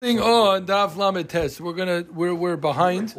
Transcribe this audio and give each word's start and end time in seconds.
on 0.00 0.64
Daf 0.64 0.94
Lamed 0.96 1.28
Tes. 1.28 1.60
We're 1.60 1.72
gonna 1.72 2.04
we're 2.14 2.32
we're 2.32 2.56
behind. 2.56 3.16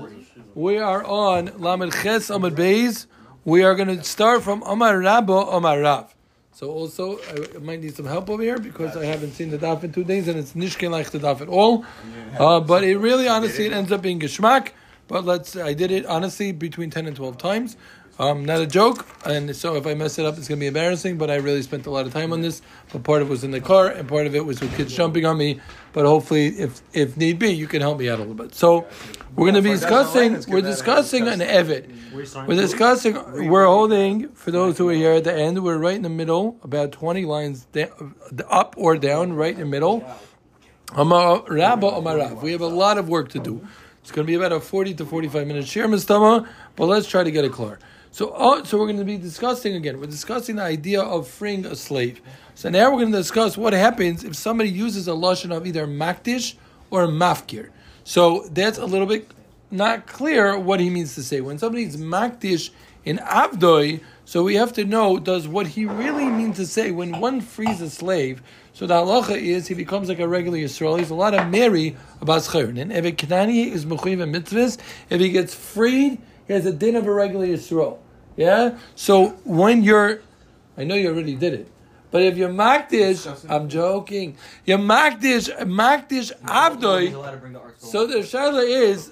We 0.56 0.78
are 0.78 1.04
on 1.04 1.52
Lamed 1.58 1.92
Ches 1.92 2.29
Amad 2.29 2.55
Beis. 2.55 3.05
We 3.44 3.63
are 3.63 3.75
gonna 3.75 4.02
start 4.02 4.44
from 4.44 4.63
Amar 4.66 4.96
Rabbo 4.96 5.54
Amar 5.54 5.81
Rav. 5.81 6.15
So 6.54 6.71
also 6.71 7.20
I 7.55 7.57
might 7.57 7.81
need 7.81 7.97
some 7.97 8.05
help 8.05 8.29
over 8.29 8.42
here 8.42 8.60
because 8.60 8.96
I 8.96 9.04
haven't 9.04 9.34
seen 9.34 9.50
the 9.50 9.57
daf 9.57 9.84
in 9.84 9.92
two 9.92 10.05
days 10.05 10.29
and 10.29 10.39
it's 10.39 10.54
nishkin 10.54 10.89
like 10.89 11.10
the 11.10 11.20
daf 11.20 11.42
at 11.42 11.50
all. 11.50 11.84
Uh, 12.38 12.62
but 12.62 12.86
it 12.86 12.98
really 12.98 13.27
honestly 13.27 13.66
it 13.66 13.73
ends 13.73 13.91
up 13.91 14.02
being 14.02 14.21
geschmack. 14.21 14.70
But 15.09 15.25
let's 15.25 15.57
I 15.57 15.73
did 15.73 15.91
it 15.91 16.05
honestly 16.05 16.54
between 16.54 16.91
ten 16.91 17.07
and 17.07 17.16
twelve 17.16 17.38
times. 17.38 17.75
Um, 18.20 18.43
not 18.43 18.59
a 18.59 18.67
joke, 18.67 19.07
and 19.25 19.55
so 19.55 19.77
if 19.77 19.88
I 19.88 19.93
mess 19.93 20.19
it 20.19 20.25
up, 20.25 20.38
it's 20.38 20.49
going 20.49 20.59
to 20.59 20.61
be 20.61 20.68
embarrassing. 20.68 21.18
But 21.18 21.31
I 21.31 21.36
really 21.36 21.61
spent 21.61 21.86
a 21.86 21.89
lot 21.89 22.05
of 22.05 22.11
time 22.11 22.33
on 22.33 22.41
this. 22.41 22.61
But 22.91 23.04
part 23.04 23.21
of 23.21 23.29
it 23.29 23.31
was 23.31 23.45
in 23.45 23.51
the 23.51 23.61
car, 23.61 23.88
and 23.88 24.09
part 24.09 24.27
of 24.27 24.36
it 24.36 24.45
was 24.45 24.59
with 24.59 24.75
kids 24.75 24.93
jumping 24.93 25.25
on 25.25 25.38
me. 25.38 25.61
But 25.93 26.05
hopefully, 26.05 26.47
if 26.47 26.82
if 26.91 27.15
need 27.15 27.39
be, 27.39 27.51
you 27.51 27.65
can 27.65 27.79
help 27.79 27.97
me 27.97 28.09
out 28.09 28.18
a 28.18 28.23
little 28.23 28.36
bit. 28.36 28.54
So 28.54 28.86
we're 29.37 29.46
going 29.50 29.55
to 29.55 29.61
be 29.61 29.69
discussing. 29.69 30.43
We're 30.50 30.60
discussing 30.60 31.29
an 31.29 31.39
evid. 31.39 31.87
We're 32.45 32.55
discussing. 32.55 33.47
We're 33.47 33.66
holding 33.66 34.27
for 34.33 34.52
those 34.52 34.77
who 34.77 34.89
are 34.89 34.94
here 34.94 35.13
at 35.13 35.23
the 35.23 35.33
end. 35.33 35.63
We're 35.63 35.77
right 35.77 35.95
in 35.95 36.02
the 36.02 36.09
middle, 36.09 36.59
about 36.61 36.91
twenty 36.91 37.23
lines 37.23 37.67
up 38.49 38.75
or 38.77 38.97
down, 38.97 39.31
right 39.31 39.53
in 39.53 39.61
the 39.61 39.66
middle. 39.66 40.03
We 42.41 42.52
have 42.52 42.61
a 42.61 42.67
lot 42.67 42.97
of 42.97 43.08
work 43.08 43.30
to 43.30 43.39
do. 43.39 43.66
It's 44.02 44.11
going 44.11 44.25
to 44.25 44.30
be 44.30 44.36
about 44.36 44.52
a 44.52 44.59
forty 44.59 44.94
to 44.95 45.05
forty-five 45.05 45.47
minute 45.47 45.67
share, 45.67 45.88
Mistama. 45.88 46.49
But 46.75 46.88
let's 46.88 47.08
try 47.08 47.23
to 47.23 47.31
get 47.31 47.45
it 47.45 47.53
clear. 47.53 47.80
So, 48.11 48.33
oh, 48.36 48.63
so 48.63 48.77
we're 48.77 48.88
going 48.88 48.97
to 48.97 49.05
be 49.05 49.17
discussing 49.17 49.75
again. 49.75 49.99
We're 49.99 50.08
discussing 50.08 50.55
the 50.55 50.63
idea 50.63 51.02
of 51.02 51.27
freeing 51.27 51.66
a 51.66 51.75
slave. 51.75 52.22
So 52.55 52.69
now 52.69 52.89
we're 52.89 52.99
going 52.99 53.11
to 53.11 53.17
discuss 53.17 53.55
what 53.55 53.73
happens 53.73 54.23
if 54.23 54.35
somebody 54.35 54.69
uses 54.69 55.08
a 55.08 55.11
lashon 55.11 55.55
of 55.55 55.67
either 55.67 55.85
makdish 55.85 56.55
or 56.89 57.08
mafkir. 57.08 57.69
So 58.03 58.47
that's 58.52 58.80
a 58.80 58.85
little 58.85 59.08
bit 59.08 59.30
not 59.72 60.08
clear 60.08 60.58
what 60.58 60.79
he 60.79 60.89
means 60.89 61.13
to 61.16 61.23
say. 61.23 61.41
When 61.41 61.59
somebody's 61.59 61.97
makdish 61.97 62.71
in 63.05 63.17
avdoi, 63.17 64.01
so 64.25 64.44
we 64.44 64.55
have 64.55 64.73
to 64.73 64.85
know 64.85 65.19
does 65.19 65.47
what 65.47 65.67
he 65.67 65.85
really 65.85 66.25
means 66.25 66.57
to 66.57 66.66
say 66.66 66.91
when 66.91 67.19
one 67.19 67.41
frees 67.41 67.81
a 67.81 67.89
slave. 67.89 68.41
So 68.73 68.88
the 68.88 68.95
halacha 68.95 69.38
is 69.38 69.67
he 69.67 69.73
becomes 69.73 70.09
like 70.09 70.19
a 70.19 70.27
regular 70.27 70.57
Yisrael. 70.57 70.97
He's 70.97 71.09
a 71.09 71.16
lot 71.16 71.33
of 71.33 71.49
Mary 71.49 71.95
about 72.21 72.41
schayrin. 72.41 72.79
And 72.79 72.91
if 72.91 73.05
a 73.05 73.09
is 73.09 73.85
mitzvahs, 73.85 74.77
if 75.09 75.19
he 75.19 75.29
gets 75.29 75.53
freed 75.53 76.19
he 76.50 76.55
has 76.55 76.66
a 76.66 76.73
din 76.73 76.95
of 76.95 77.05
a 77.05 77.14
regular 77.14 77.45
Yisrael. 77.45 78.00
Yeah? 78.36 78.80
So 78.95 79.28
when 79.45 79.83
you're, 79.83 80.22
I 80.75 80.83
know 80.83 80.95
you 80.95 81.09
already 81.09 81.36
did 81.36 81.53
it, 81.53 81.72
but 82.09 82.23
if 82.23 82.38
you're 82.38 82.50
Makdish, 82.50 83.45
I'm 83.47 83.69
joking, 83.69 84.36
you're 84.66 84.80
Makdish, 84.80 85.56
Makdish 85.59 86.36
Avdoi, 86.41 87.78
so 87.78 88.08
the 88.08 88.16
Shaila 88.16 88.67
is, 88.67 89.11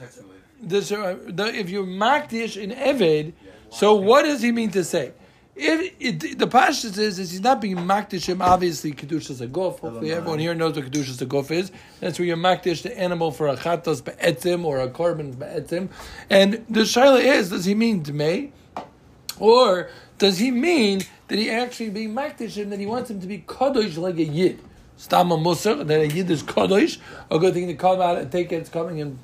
the, 0.59 0.79
uh, 0.79 1.31
the, 1.31 1.53
if 1.55 1.69
you're 1.69 1.85
Makdish 1.85 2.59
in 2.59 2.71
Eved, 2.71 3.33
so 3.69 3.93
what 3.93 4.23
does 4.23 4.41
he 4.41 4.51
mean 4.51 4.71
to 4.71 4.83
say? 4.83 5.11
If 5.59 5.95
it, 5.99 6.37
the 6.37 6.47
pashtus 6.47 6.99
is, 6.99 7.17
is 7.17 7.31
he's 7.31 7.41
not 7.41 7.59
being 7.59 7.77
makdish 7.77 8.27
him. 8.27 8.43
Obviously, 8.43 8.91
kedushas 8.91 9.41
a 9.41 9.47
gof. 9.47 9.79
Hopefully, 9.79 10.11
everyone 10.11 10.37
here 10.37 10.53
knows 10.53 10.75
what 10.75 10.85
kedushas 10.85 11.19
a 11.21 11.25
gof 11.25 11.49
is. 11.49 11.71
That's 11.99 12.19
where 12.19 12.27
you're 12.27 12.37
makdish 12.37 12.83
the 12.83 12.97
animal 12.97 13.31
for 13.31 13.47
a 13.47 13.55
chatos 13.55 14.03
be'etzim 14.05 14.63
or 14.65 14.79
a 14.79 14.87
korban 14.87 15.37
be'etzim. 15.37 15.89
And 16.29 16.65
the 16.69 16.81
shaila 16.81 17.23
is, 17.23 17.49
does 17.49 17.65
he 17.65 17.73
mean 17.73 18.03
dmei, 18.03 18.51
or 19.39 19.89
does 20.19 20.37
he 20.37 20.51
mean 20.51 21.01
that 21.27 21.39
he 21.39 21.49
actually 21.49 21.89
being 21.89 22.13
makdish 22.13 22.53
him 22.53 22.69
that 22.69 22.79
he 22.79 22.85
wants 22.85 23.09
him 23.09 23.19
to 23.21 23.27
be 23.27 23.39
kadosh 23.39 23.97
like 23.97 24.17
a 24.17 24.23
yid? 24.23 24.59
Stama 24.99 25.41
musar 25.41 25.85
that 25.87 26.01
a 26.01 26.07
yid 26.07 26.29
is 26.29 26.43
kadosh. 26.43 26.99
A 27.31 27.39
good 27.39 27.55
thing 27.55 27.65
to 27.67 27.73
come 27.73 27.99
out 27.99 28.19
and 28.19 28.31
take 28.31 28.51
it. 28.51 28.57
It's 28.57 28.69
coming 28.69 28.99
in. 28.99 29.17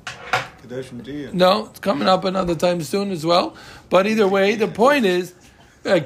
No, 1.33 1.65
it's 1.65 1.79
coming 1.79 2.07
up 2.07 2.23
another 2.23 2.55
time 2.55 2.81
soon 2.81 3.11
as 3.11 3.25
well. 3.25 3.55
But 3.89 4.07
either 4.07 4.27
way, 4.27 4.55
the 4.55 4.69
point 4.69 5.05
is 5.05 5.33
uh, 5.85 5.99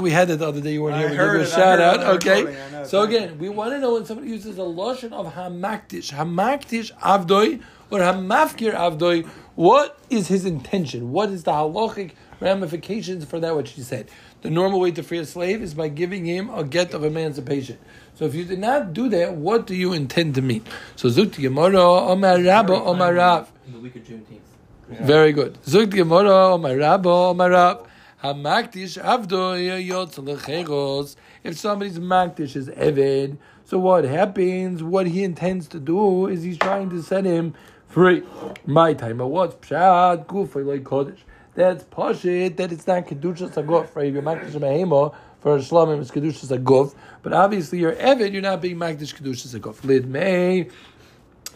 we 0.00 0.10
had 0.10 0.30
it 0.30 0.38
the 0.38 0.46
other 0.46 0.60
day. 0.60 0.72
You 0.74 0.82
weren't 0.82 0.98
here. 0.98 1.10
We 1.10 1.16
give 1.16 1.34
you 1.34 1.40
a 1.40 1.46
shout 1.46 1.80
out. 1.80 2.00
Okay. 2.16 2.84
So 2.84 3.02
again, 3.02 3.38
we 3.38 3.48
want 3.48 3.72
to 3.72 3.80
know 3.80 3.94
when 3.94 4.04
somebody 4.04 4.28
uses 4.30 4.58
a 4.58 4.62
lotion 4.62 5.12
of 5.12 5.34
hamaktish, 5.34 6.12
hamaktish 6.12 6.92
avdoi 6.98 7.62
or 7.90 7.98
hamafkir 7.98 8.74
avdoi. 8.74 9.26
What 9.56 9.98
is 10.10 10.28
his 10.28 10.44
intention? 10.44 11.10
What 11.10 11.30
is 11.30 11.44
the 11.44 11.52
halachic 11.52 12.12
ramifications 12.40 13.24
for 13.24 13.40
that? 13.40 13.54
What 13.54 13.68
she 13.68 13.80
said. 13.80 14.10
The 14.42 14.50
normal 14.50 14.78
way 14.78 14.92
to 14.92 15.02
free 15.02 15.18
a 15.18 15.24
slave 15.24 15.62
is 15.62 15.74
by 15.74 15.88
giving 15.88 16.24
him 16.24 16.50
a 16.50 16.62
get 16.62 16.94
of 16.94 17.02
emancipation. 17.02 17.78
So 18.14 18.26
if 18.26 18.34
you 18.34 18.44
did 18.44 18.60
not 18.60 18.92
do 18.92 19.08
that, 19.08 19.34
what 19.34 19.66
do 19.66 19.74
you 19.74 19.92
intend 19.92 20.36
to 20.36 20.42
mean? 20.42 20.62
So 20.94 21.08
Zukti 21.08 21.42
Gemara, 21.42 21.82
Omar 21.82 22.40
Rabba, 22.40 22.74
Omar 22.74 23.14
Rav. 23.14 23.50
In 23.66 23.72
the 23.72 23.80
week 23.80 23.96
of 23.96 24.02
Juneteenth. 24.02 24.40
Very 24.88 25.32
good. 25.32 25.54
Zukti 25.64 25.96
Gemara, 25.96 26.54
Omar 26.54 26.76
Rabba, 26.76 27.08
Omar 27.08 27.50
Rav. 27.50 27.88
Avdo 28.98 29.56
If 31.44 31.58
somebody's 31.58 31.98
makdish 31.98 32.56
is 32.56 32.68
eved, 32.68 33.38
so 33.64 33.78
what 33.78 34.04
happens? 34.04 34.82
What 34.82 35.06
he 35.06 35.24
intends 35.24 35.68
to 35.68 35.80
do 35.80 36.26
is 36.26 36.42
he's 36.42 36.58
trying 36.58 36.90
to 36.90 37.02
set 37.02 37.24
him 37.24 37.54
free. 37.88 38.22
My 38.64 38.94
time, 38.94 39.18
but 39.18 39.28
what's 39.28 39.54
pshat 39.56 40.26
gufay 40.26 40.64
like 40.64 40.84
kodesh? 40.84 41.18
That's 41.54 41.84
pashit 41.84 42.56
that 42.58 42.70
it's 42.70 42.86
not 42.86 43.06
kedushas 43.06 43.54
aguf. 43.54 43.94
Right? 43.96 44.08
If 44.08 44.14
you're 44.14 44.22
makdish 44.22 44.52
behema 44.52 45.14
for 45.40 45.56
a 45.56 45.58
shlamim, 45.58 46.00
it's 46.00 46.10
kedushas 46.10 46.56
aguf. 46.56 46.94
But 47.22 47.32
obviously, 47.32 47.78
you're 47.78 47.94
eved. 47.94 48.32
You're 48.32 48.42
not 48.42 48.60
being 48.60 48.76
makdish 48.76 49.14
kedushas 49.14 49.58
aguf. 49.58 49.82
Lid 49.82 50.06
may 50.06 50.68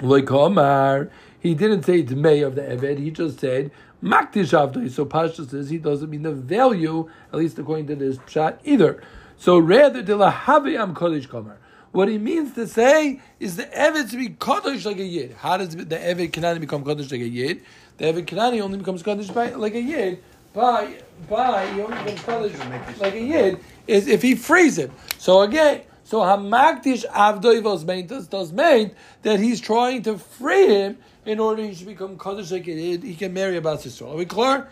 like 0.01 0.31
Omar. 0.31 1.11
He 1.39 1.55
didn't 1.55 1.85
say 1.85 2.01
it's 2.01 2.13
may 2.13 2.41
of 2.43 2.55
the 2.55 2.63
eved. 2.63 2.99
He 2.99 3.11
just 3.11 3.41
said 3.41 3.71
Maktish 4.03 4.53
Avdoi. 4.53 4.91
So 4.91 5.05
Pasha 5.05 5.47
says 5.47 5.71
he 5.71 5.79
doesn't 5.79 6.09
mean 6.09 6.23
the 6.23 6.33
value, 6.33 7.09
at 7.33 7.39
least 7.39 7.59
according 7.59 7.87
to 7.89 7.97
this 7.97 8.19
pshat 8.19 8.59
either. 8.65 9.03
So 9.37 9.59
rather, 9.59 10.03
de 10.03 10.13
kodesh 10.15 11.29
kamar. 11.29 11.57
What 11.93 12.09
he 12.09 12.19
means 12.19 12.55
to 12.55 12.69
say 12.69 13.21
is 13.41 13.57
the 13.57 13.65
Eved 13.65 14.11
to 14.11 14.17
be 14.17 14.29
Kodesh 14.29 14.85
like 14.85 14.99
a 14.99 15.05
Yid. 15.05 15.33
How 15.33 15.57
does 15.57 15.75
the 15.75 15.85
Eved 15.85 16.31
Kanani 16.31 16.61
become 16.61 16.85
Kodesh 16.85 17.11
like 17.11 17.21
a 17.21 17.29
Yid? 17.29 17.63
The 17.97 18.05
Eved 18.05 18.27
Kanani 18.27 18.61
only 18.61 18.79
becomes 18.79 19.03
Kodesh 19.03 19.35
by, 19.35 19.51
like 19.51 19.75
a 19.75 19.81
Yid 19.81 20.23
by, 20.53 20.99
by, 21.29 21.67
he 21.73 21.81
only 21.81 21.97
becomes 21.99 22.21
Kodesh 22.21 23.01
like 23.01 23.15
a 23.15 23.21
Yid 23.21 23.61
is 23.87 24.09
if 24.09 24.23
he 24.23 24.35
frees 24.35 24.79
him. 24.79 24.93
So 25.19 25.43
again, 25.43 25.83
so 26.05 26.21
Hamaktish 26.21 27.05
Avdoi 27.07 27.63
vos 27.63 27.85
does, 27.85 28.29
does 28.29 28.53
mean 28.53 28.93
that 29.23 29.41
he's 29.41 29.61
trying 29.61 30.03
to 30.03 30.19
free 30.19 30.67
him 30.67 30.99
in 31.27 31.39
order 31.41 31.63
he 31.63 31.75
should 31.75 31.87
become 31.87 32.19
Kaddish 32.19 32.51
he 32.51 33.15
can 33.15 33.33
marry 33.33 33.57
about 33.57 33.81
Yisrael. 33.81 34.13
Are 34.13 34.17
we 34.17 34.25
clear? 34.25 34.69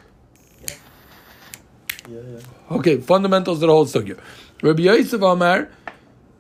Yeah, 2.09 2.20
yeah. 2.20 2.76
Okay, 2.76 2.98
fundamentals 2.98 3.59
of 3.59 3.69
the 3.69 3.69
whole 3.69 3.86
sugya. 3.86 4.19
Rabbi 4.62 4.82
Yosef 4.82 5.20
Amar, 5.20 5.69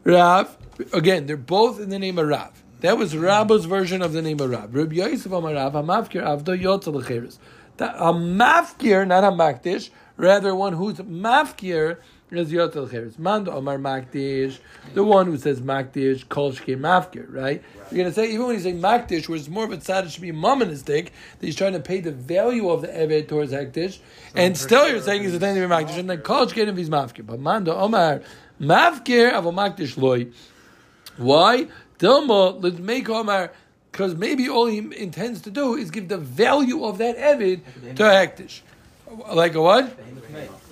Rav, 0.04 0.56
again, 0.92 1.26
they're 1.26 1.36
both 1.36 1.78
in 1.78 1.90
the 1.90 1.98
name 1.98 2.18
of 2.18 2.26
Rav. 2.26 2.62
That 2.80 2.96
was 2.96 3.14
Rabba's 3.14 3.66
version 3.66 4.00
of 4.02 4.12
the 4.12 4.22
name 4.22 4.40
of 4.40 4.50
Rav. 4.50 4.74
Rabbi 4.74 4.96
Yosef 4.96 5.30
Amar 5.30 5.54
Rav, 5.54 5.74
Hamafkir 5.74 6.22
Avdo 6.22 6.58
Yotza 6.58 6.92
L'cheres. 6.92 7.38
A 7.80 8.12
mafkir, 8.12 9.06
not 9.06 9.24
a 9.24 9.30
makdish, 9.30 9.90
rather 10.16 10.54
one 10.54 10.72
who's 10.72 10.96
mafkir 10.96 11.98
is 12.30 12.52
Yotel 12.52 12.90
Cheres. 12.90 13.18
Mando 13.18 13.52
Omar 13.52 13.78
Makdish, 13.78 14.58
the 14.94 15.02
one 15.02 15.26
who 15.26 15.38
says 15.38 15.60
Makdish, 15.60 16.26
Kolshke 16.26 16.78
Mafkir, 16.78 17.26
right? 17.32 17.62
You're 17.90 18.02
going 18.02 18.08
to 18.08 18.12
say, 18.12 18.30
even 18.30 18.46
when 18.46 18.54
he's 18.54 18.64
saying 18.64 18.80
Makdish, 18.80 19.28
where 19.28 19.38
it's 19.38 19.48
more 19.48 19.64
of 19.64 19.72
a 19.72 19.78
tzad, 19.78 20.10
should 20.10 20.22
be 20.22 20.32
momonistic, 20.32 21.04
that 21.38 21.46
he's 21.46 21.56
trying 21.56 21.72
to 21.72 21.80
pay 21.80 22.00
the 22.00 22.12
value 22.12 22.68
of 22.68 22.82
the 22.82 22.88
Evet 22.88 23.28
towards 23.28 23.52
Hektish, 23.52 23.98
and 24.34 24.56
still 24.56 24.84
sure, 24.84 24.90
you're 24.90 25.02
saying 25.02 25.22
he's 25.22 25.34
attending 25.34 25.62
to 25.62 25.68
be 25.68 25.74
Makdish, 25.74 25.98
and 25.98 26.10
then 26.10 26.18
Kolshke 26.18 26.58
if 26.58 26.76
he's 26.76 26.90
Mafkir. 26.90 27.24
But 27.26 27.40
Mando 27.40 27.74
Omar 27.74 28.22
Mafkir 28.60 29.32
of 29.32 29.46
a 29.46 29.52
Makdish 29.52 29.96
Loy. 29.96 30.28
Why? 31.16 31.68
Dilma, 31.98 32.62
let's 32.62 32.78
make 32.78 33.08
Omar 33.08 33.52
because 33.90 34.14
maybe 34.14 34.48
all 34.48 34.66
he 34.66 34.78
intends 34.78 35.40
to 35.42 35.50
do 35.50 35.74
is 35.74 35.90
give 35.90 36.08
the 36.08 36.18
value 36.18 36.84
of 36.84 36.98
that 36.98 37.16
Evid 37.16 37.62
to 37.96 38.02
Hektish. 38.02 38.60
Like 39.32 39.54
a 39.54 39.62
what? 39.62 39.98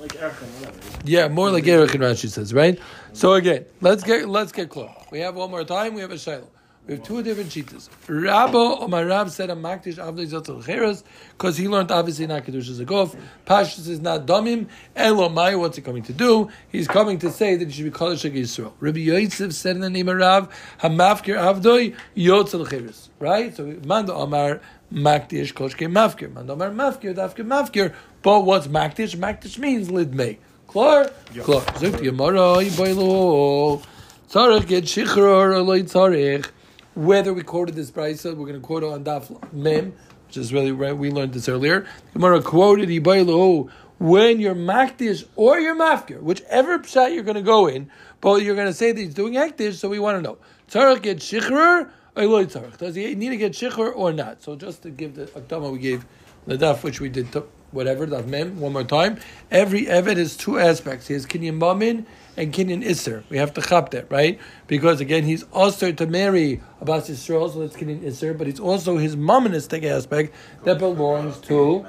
Like 0.06 0.20
Erchin, 0.20 1.00
Yeah, 1.04 1.26
more 1.26 1.50
like 1.50 1.64
Erchin 1.64 2.00
Rashi 2.00 2.30
says, 2.30 2.54
right? 2.54 2.78
So 3.12 3.34
again, 3.34 3.64
let's 3.80 4.04
get 4.04 4.28
let's 4.28 4.52
get 4.52 4.70
close. 4.70 4.90
We 5.10 5.18
have 5.20 5.34
one 5.34 5.50
more 5.50 5.64
time. 5.64 5.94
We 5.94 6.00
have 6.02 6.12
a 6.12 6.18
shiloh. 6.18 6.48
We 6.86 6.94
have 6.94 7.02
two 7.02 7.20
different 7.24 7.50
cheetahs. 7.50 7.90
Rabbo 8.06 8.82
Omar 8.82 9.06
Rab 9.06 9.30
said 9.30 9.50
a 9.50 9.56
makdish 9.56 9.96
avdei 9.96 10.64
cheres 10.64 11.02
because 11.30 11.56
he 11.56 11.66
learned 11.66 11.90
obviously 11.90 12.28
not 12.28 12.44
kedush 12.44 12.68
is 12.68 12.78
a 12.78 12.84
gof. 12.84 13.16
Is 13.50 13.98
not 13.98 14.26
domim. 14.26 14.68
Elomai, 14.94 15.58
what's 15.58 15.74
he 15.74 15.82
coming 15.82 16.04
to 16.04 16.12
do? 16.12 16.48
He's 16.70 16.86
coming 16.86 17.18
to 17.18 17.32
say 17.32 17.56
that 17.56 17.66
he 17.66 17.72
should 17.72 17.92
be 17.92 18.16
Shek 18.16 18.32
Yisrael. 18.32 18.74
Rabbi 18.78 19.00
Yosef 19.00 19.52
said 19.52 19.74
in 19.74 19.82
the 19.82 19.90
name 19.90 20.08
of 20.08 20.18
Rav 20.18 20.48
Hamafkir 20.80 21.36
avdoi 21.36 21.96
yotzel 22.16 22.70
cheres. 22.70 23.10
Right. 23.18 23.56
So 23.56 23.64
Manda 23.84 24.14
Omar 24.14 24.60
makdish 24.92 25.52
koshke 25.52 25.90
mafkir. 25.90 26.32
Manda 26.32 26.52
Omar 26.52 26.70
mafkir 26.70 27.14
dafkir 27.14 27.46
mafkir. 27.46 27.94
But 28.22 28.40
what's 28.40 28.66
makdish? 28.66 29.16
Makdish 29.16 29.58
means 29.58 29.88
lidmei. 29.88 30.38
Klar? 30.66 31.10
Klar. 31.42 31.62
Zuk 31.62 32.00
Yamara 32.00 32.64
yiboilu. 32.64 33.82
Tzarech 34.30 34.66
get 34.66 34.84
shichror 34.84 35.64
loy 35.64 35.82
tzarech. 35.82 36.50
whether 36.96 37.34
we 37.34 37.42
quoted 37.42 37.74
this 37.74 37.90
brisa, 37.90 38.34
we're 38.34 38.46
going 38.46 38.54
to 38.54 38.60
quote 38.60 38.82
on 38.82 39.04
Daf 39.04 39.52
Mem, 39.52 39.92
which 40.26 40.36
is 40.38 40.52
really 40.52 40.72
right. 40.72 40.96
We 40.96 41.10
learned 41.10 41.34
this 41.34 41.48
earlier. 41.48 41.86
Gemara 42.14 42.42
quoted 42.42 42.88
Ibaylo 42.88 43.70
when 43.98 44.40
you're 44.40 44.54
makdish 44.54 45.26
or 45.36 45.58
you're 45.58 45.76
mafkir, 45.76 46.20
whichever 46.20 46.78
pshat 46.78 47.14
you're 47.14 47.22
going 47.22 47.36
to 47.36 47.42
go 47.42 47.66
in, 47.66 47.90
but 48.26 48.42
you're 48.42 48.56
going 48.56 48.66
to 48.66 48.74
say 48.74 48.90
that 48.90 49.00
he's 49.00 49.14
doing 49.14 49.34
hektish. 49.34 49.74
So 49.74 49.88
we 49.88 50.00
want 50.00 50.18
to 50.18 50.22
know 50.22 50.38
tzarich 50.68 51.02
get 51.02 51.18
shichrer 51.18 51.90
does 52.16 52.94
he 52.94 53.14
need 53.14 53.28
to 53.28 53.36
get 53.36 53.52
shikhr 53.52 53.94
or 53.94 54.10
not? 54.10 54.42
So 54.42 54.56
just 54.56 54.82
to 54.82 54.90
give 54.90 55.16
the 55.16 55.26
akdama 55.26 55.70
we 55.70 55.78
gave 55.78 56.06
the 56.46 56.56
daf, 56.56 56.82
which 56.82 56.98
we 56.98 57.10
did, 57.10 57.26
whatever, 57.72 58.06
daf 58.06 58.26
mem, 58.26 58.58
one 58.58 58.72
more 58.72 58.84
time. 58.84 59.18
Every 59.50 59.86
evet 59.86 60.16
has 60.16 60.34
two 60.34 60.58
aspects. 60.58 61.08
He 61.08 61.14
has 61.14 61.26
kinyan 61.26 61.58
bamin 61.58 62.06
and 62.34 62.54
kinyan 62.54 62.82
isser. 62.82 63.22
We 63.28 63.36
have 63.36 63.52
to 63.52 63.60
chop 63.60 63.90
that, 63.90 64.10
right? 64.10 64.40
Because 64.66 65.02
again, 65.02 65.24
he's 65.24 65.42
also 65.52 65.92
to 65.92 66.06
marry 66.06 66.62
Abbas 66.80 67.10
Yisrael, 67.10 67.52
so 67.52 67.60
that's 67.60 67.76
kinyan 67.76 68.00
isser, 68.00 68.36
but 68.36 68.48
it's 68.48 68.60
also 68.60 68.96
his 68.96 69.14
monistic 69.14 69.84
aspect 69.84 70.34
that 70.64 70.78
belongs 70.78 71.36
to 71.40 71.84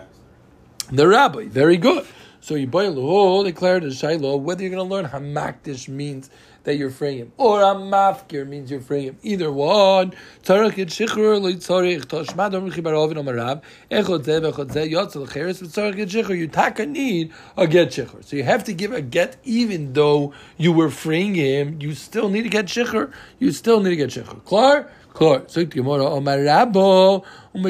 the 0.91 1.07
rabbi. 1.07 1.45
Very 1.45 1.77
good. 1.77 2.05
So 2.39 2.55
you 2.55 2.67
boil 2.67 3.43
declared 3.43 3.83
as 3.83 3.97
Shiloh 3.97 4.37
whether 4.37 4.61
you're 4.61 4.71
going 4.71 4.87
to 4.87 4.93
learn 4.93 5.05
hamakdish 5.05 5.87
means 5.87 6.29
that 6.63 6.75
you're 6.75 6.89
freeing 6.89 7.19
him, 7.19 7.31
or 7.37 7.61
a 7.61 7.73
mafkir 7.75 8.45
means 8.45 8.69
you're 8.69 8.81
freeing 8.81 9.05
him. 9.05 9.17
Either 9.23 9.49
one. 9.49 10.11
Tzarech 10.43 10.73
yit 10.73 10.89
shichr 10.89 11.41
li 11.41 11.55
tzarech 11.55 12.01
toshmad 12.01 12.53
om 12.55 12.69
chibar 12.69 12.91
ovin 12.91 13.17
om 13.17 13.25
arav 13.27 13.61
echot 13.89 14.25
zeh 14.25 14.41
vechot 14.41 14.73
zeh 14.73 14.91
yotzel 14.91 15.31
cheres 15.31 15.61
v'tzarech 15.61 15.95
yit 15.95 16.09
shichr. 16.09 16.37
You 16.37 16.49
taka 16.49 16.85
need 16.85 17.31
a 17.55 17.67
get 17.67 17.91
shichr. 17.91 18.21
So 18.25 18.35
you 18.35 18.43
have 18.43 18.65
to 18.65 18.73
give 18.73 18.91
a 18.91 19.01
get 19.01 19.37
even 19.45 19.93
though 19.93 20.33
you 20.57 20.73
were 20.73 20.89
freeing 20.89 21.35
him. 21.35 21.79
You 21.79 21.93
still 21.93 22.27
need 22.27 22.41
to 22.43 22.49
get 22.49 22.65
shichr. 22.65 23.13
You 23.39 23.53
still 23.53 23.79
need 23.79 23.91
to 23.91 23.95
get 23.95 24.09
shichr. 24.09 24.43
Klar. 24.43 24.91
Klar. 25.17 25.45
So 25.47 25.65
Gemara 25.65 26.05
Omar 26.05 26.37
Rabbo 26.37 27.25
and 27.55 27.65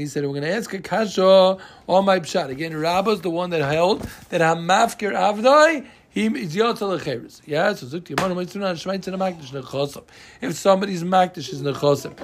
he 0.00 0.06
said 0.06 0.24
we're 0.24 0.30
going 0.30 0.42
to 0.42 0.52
ask 0.52 0.74
a 0.74 0.80
kasha 0.80 1.58
on 1.86 2.04
my 2.04 2.18
pshat 2.18 2.48
again. 2.48 2.72
Rabbo's 2.72 3.20
the 3.20 3.30
one 3.30 3.50
that 3.50 3.62
held 3.62 4.02
that 4.30 4.40
hamafkir 4.40 5.12
avdai. 5.12 5.86
Yeah, 6.16 7.74
so. 7.74 7.86
If 10.40 10.56
somebody's 10.56 11.04
makdish 11.04 11.52
is 11.52 11.62
nechosim. 11.62 12.16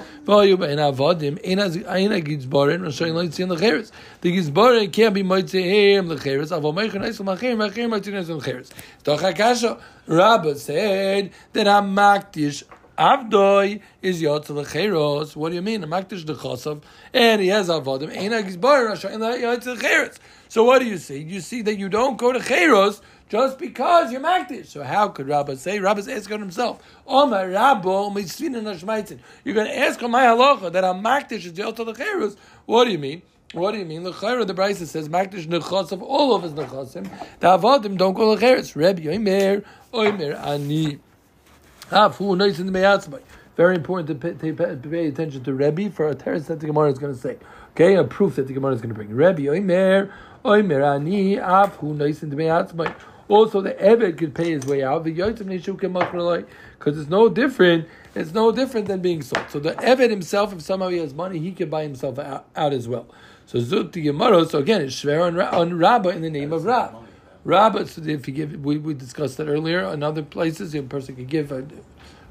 The 4.21 4.31
gizbarin 4.31 4.93
can't 4.93 5.13
be 5.13 5.23
moitzehim 5.23 6.07
lecheres, 6.07 6.51
avo 6.51 6.73
meichin 6.73 7.01
eisel 7.01 7.25
machim, 7.25 7.57
machim 7.57 7.89
moitzin 7.89 8.13
eisel 8.13 8.41
lecheres. 8.41 8.71
Doch 9.03 9.19
hakasha, 9.19 9.77
Rabba 10.07 10.55
said 10.55 11.31
that 11.51 11.67
a 11.67 11.81
makdish 11.81 12.63
Avdoi 13.01 13.81
is 14.03 14.21
Yotzel 14.21 14.63
Lecheros. 14.63 15.35
What 15.35 15.49
do 15.49 15.55
you 15.55 15.63
mean? 15.63 15.83
A 15.83 15.87
Makdish 15.87 16.23
Dechosav, 16.23 16.83
and 17.11 17.41
he 17.41 17.47
has 17.47 17.67
Avodim. 17.67 18.15
Ein 18.15 18.31
a 18.31 18.43
Gizbar, 18.43 18.91
Rasha, 18.91 19.11
and 19.11 19.23
Lecheros. 19.23 20.19
So 20.49 20.63
what 20.63 20.79
do 20.79 20.85
you 20.85 20.99
see? 20.99 21.17
You 21.17 21.41
see 21.41 21.63
that 21.63 21.79
you 21.79 21.89
don't 21.89 22.17
go 22.17 22.31
to 22.31 22.37
Cheros 22.37 23.01
just 23.27 23.57
because 23.57 24.11
you're 24.11 24.21
Makdish. 24.21 24.67
So 24.67 24.83
how 24.83 25.07
could 25.07 25.27
Rabbah 25.27 25.55
say? 25.55 25.79
Rabbah's 25.79 26.07
asking 26.07 26.41
himself, 26.41 26.83
Omar 27.07 27.47
Rabbo, 27.47 29.19
You're 29.43 29.55
going 29.55 29.67
to 29.67 29.79
ask 29.79 30.03
on 30.03 30.11
my 30.11 30.25
halacha 30.25 30.71
that 30.71 30.85
I'm 30.85 31.01
Makdish 31.01 31.45
is 31.45 31.53
Yotel 31.53 31.95
Lecheros. 31.95 32.37
What 32.67 32.85
do 32.85 32.91
you 32.91 32.99
mean? 32.99 33.23
What 33.53 33.71
do 33.71 33.79
you 33.79 33.85
mean? 33.85 34.03
The 34.03 34.11
Chayra, 34.11 34.45
the 34.45 34.53
Brisa 34.53 34.85
says, 34.85 35.09
Makdish 35.09 35.47
Nechos 35.47 35.91
of 35.91 36.03
all 36.03 36.35
of 36.35 36.43
his 36.43 36.51
Nechosim. 36.51 37.09
The 37.39 37.47
Avodim 37.47 37.97
don't 37.97 38.13
go 38.13 38.35
Lecheros. 38.35 38.75
Rebbe 38.75 39.01
Yoimer, 39.01 39.65
Oimer 39.91 40.39
Ani. 40.45 40.99
Afu 40.99 40.99
Nois 40.99 40.99
in 40.99 41.80
the 41.80 41.80
Meyatzmai. 41.80 41.80
Very 41.91 43.75
important 43.75 44.07
to 44.07 44.15
pay, 44.15 44.31
to 44.33 44.89
pay, 44.89 45.07
attention 45.07 45.43
to 45.43 45.53
Rebbe 45.53 45.91
for 45.91 46.07
a 46.07 46.15
teretz 46.15 46.45
that 46.45 46.61
the 46.61 46.67
Gemara 46.67 46.89
is 46.89 46.97
going 46.97 47.13
to 47.13 47.19
say. 47.19 47.37
Okay, 47.71 47.95
a 47.95 48.05
proof 48.05 48.37
that 48.37 48.47
the 48.47 48.53
Gemara 48.53 48.73
is 48.73 48.81
going 48.81 48.89
to 48.89 48.95
bring. 48.95 49.09
Rebbe 49.09 49.41
Oimer, 49.41 50.09
Oimer 50.45 50.95
Ani, 50.95 51.35
Afu 51.35 51.93
Nois 51.93 52.23
in 52.23 52.29
the 52.29 52.37
Meyatzmai. 52.37 52.95
Also, 53.27 53.59
the 53.59 53.73
Eved 53.73 54.17
could 54.17 54.33
pay 54.33 54.51
his 54.51 54.65
way 54.65 54.83
out. 54.83 55.03
Because 55.03 56.97
it's 56.97 57.09
no 57.09 57.27
different. 57.29 57.87
It's 58.15 58.33
no 58.33 58.51
different 58.53 58.87
than 58.87 59.01
being 59.01 59.21
sold. 59.21 59.49
So 59.49 59.59
the 59.59 59.73
Eved 59.73 60.09
himself, 60.09 60.53
if 60.53 60.61
somehow 60.61 60.87
he 60.87 60.97
has 60.99 61.13
money, 61.13 61.39
he 61.39 61.51
can 61.51 61.69
buy 61.69 61.83
himself 61.83 62.19
out, 62.19 62.45
out 62.55 62.71
as 62.71 62.87
well. 62.87 63.07
So 63.45 63.59
Zut 63.59 63.91
the 63.91 64.01
Gemara. 64.01 64.45
So 64.45 64.59
again, 64.59 64.81
it's 64.81 64.95
Shver 64.95 65.27
on, 65.27 65.39
on 65.39 65.77
Rabbah 65.77 66.09
in 66.09 66.21
the 66.21 66.29
name 66.29 66.53
of 66.53 66.63
Rab. 66.63 66.95
Rabbah. 67.43 67.85
So 67.85 68.01
if 68.03 68.27
you 68.27 68.33
give, 68.33 68.63
we, 68.63 68.77
we 68.77 68.93
discussed 68.93 69.37
that 69.37 69.47
earlier. 69.47 69.81
In 69.93 70.03
other 70.03 70.23
places, 70.23 70.75
a 70.75 70.81
person 70.83 71.15
could 71.15 71.27
give, 71.27 71.51
a, 71.51 71.65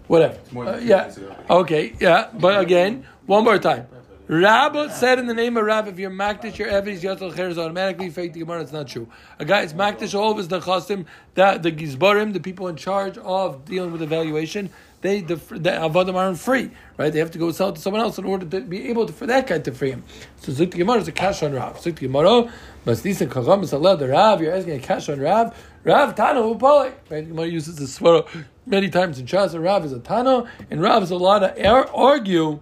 whatever. 0.06 0.38
Uh, 0.56 0.78
yeah. 0.78 1.14
Okay. 1.48 1.94
Yeah. 2.00 2.28
But 2.32 2.60
again, 2.60 3.06
one 3.26 3.44
more 3.44 3.58
time. 3.58 3.86
Rabba 4.28 4.92
said 4.92 5.18
in 5.18 5.26
the 5.26 5.34
name 5.34 5.56
of 5.56 5.64
Rab, 5.64 5.88
if 5.88 5.98
you're 5.98 6.08
makdish 6.08 6.56
your 6.56 6.68
evidence, 6.68 7.02
yatzal 7.02 7.34
cheres 7.34 7.58
automatically 7.58 8.10
fake 8.10 8.32
the 8.32 8.38
Gemara. 8.38 8.60
It's 8.60 8.70
not 8.70 8.86
true. 8.86 9.08
A 9.40 9.44
guy 9.44 9.62
is 9.62 9.74
makdish 9.74 10.16
all 10.16 10.30
of 10.30 10.38
his 10.38 10.46
nechasim, 10.46 11.06
that 11.34 11.64
the 11.64 11.72
gizbarim, 11.72 12.32
the 12.32 12.38
people 12.38 12.68
in 12.68 12.76
charge 12.76 13.18
of 13.18 13.64
dealing 13.64 13.90
with 13.90 14.00
the 14.00 14.06
valuation, 14.06 14.70
they 15.00 15.20
the, 15.20 15.36
the 15.36 15.70
avodim 15.70 16.14
aren't 16.14 16.38
free, 16.38 16.70
right? 16.96 17.12
They 17.12 17.18
have 17.18 17.30
to 17.32 17.38
go 17.38 17.50
sell 17.52 17.70
it 17.70 17.76
to 17.76 17.80
someone 17.80 18.02
else 18.02 18.18
in 18.18 18.24
order 18.24 18.46
to 18.46 18.60
be 18.60 18.88
able 18.88 19.06
to 19.06 19.12
for 19.12 19.26
that 19.26 19.46
guy 19.46 19.58
to 19.58 19.72
free 19.72 19.90
him. 19.90 20.04
So 20.36 20.52
Zuk 20.52 20.70
Gemara 20.70 20.98
is 20.98 21.08
a 21.08 21.12
cash 21.12 21.42
on 21.42 21.52
Rav. 21.52 21.78
Zuk 21.78 21.96
Gemara, 21.96 22.52
Masnisa 22.86 23.26
Kacham 23.26 23.62
is 23.62 23.72
allowed. 23.72 23.96
the 23.96 24.08
Rav. 24.08 24.40
You're 24.40 24.54
asking 24.54 24.74
a 24.74 24.80
cash 24.80 25.08
on 25.08 25.20
Rav. 25.20 25.56
Rav 25.84 26.14
Tano 26.14 26.56
Upalik. 26.56 26.94
Right? 27.08 27.26
Gemara 27.26 27.46
uses 27.46 27.76
this 27.76 27.98
swara 27.98 28.26
many 28.66 28.88
times 28.88 29.18
in 29.18 29.26
Chaz. 29.26 29.58
Rav 29.60 29.84
is 29.84 29.92
a 29.92 30.00
Tano, 30.00 30.48
and 30.70 30.82
Rav 30.82 31.02
is 31.02 31.10
a 31.10 31.16
lot 31.16 31.42
of 31.42 31.88
argue 31.94 32.60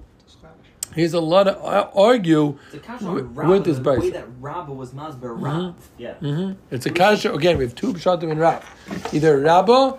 He's 0.94 1.14
a 1.14 1.20
lot 1.20 1.46
of 1.46 1.64
uh, 1.64 1.90
argue 1.94 2.58
with, 2.72 3.26
with 3.36 3.64
this 3.64 3.78
The 3.78 3.90
way 4.00 4.10
that 4.10 4.26
Rabba 4.40 4.72
was 4.72 4.92
Masber 4.92 5.40
Rab. 5.40 5.76
Mm-hmm. 5.76 5.80
Yeah. 5.96 6.14
Mm-hmm. 6.14 6.74
It's 6.74 6.86
a 6.86 6.90
kasha. 6.90 7.32
Again, 7.32 7.58
we 7.58 7.64
have 7.64 7.74
two 7.74 7.92
pshatim 7.92 8.32
in 8.32 8.38
Rab. 8.38 8.64
Either 9.12 9.38
Rabba 9.38 9.98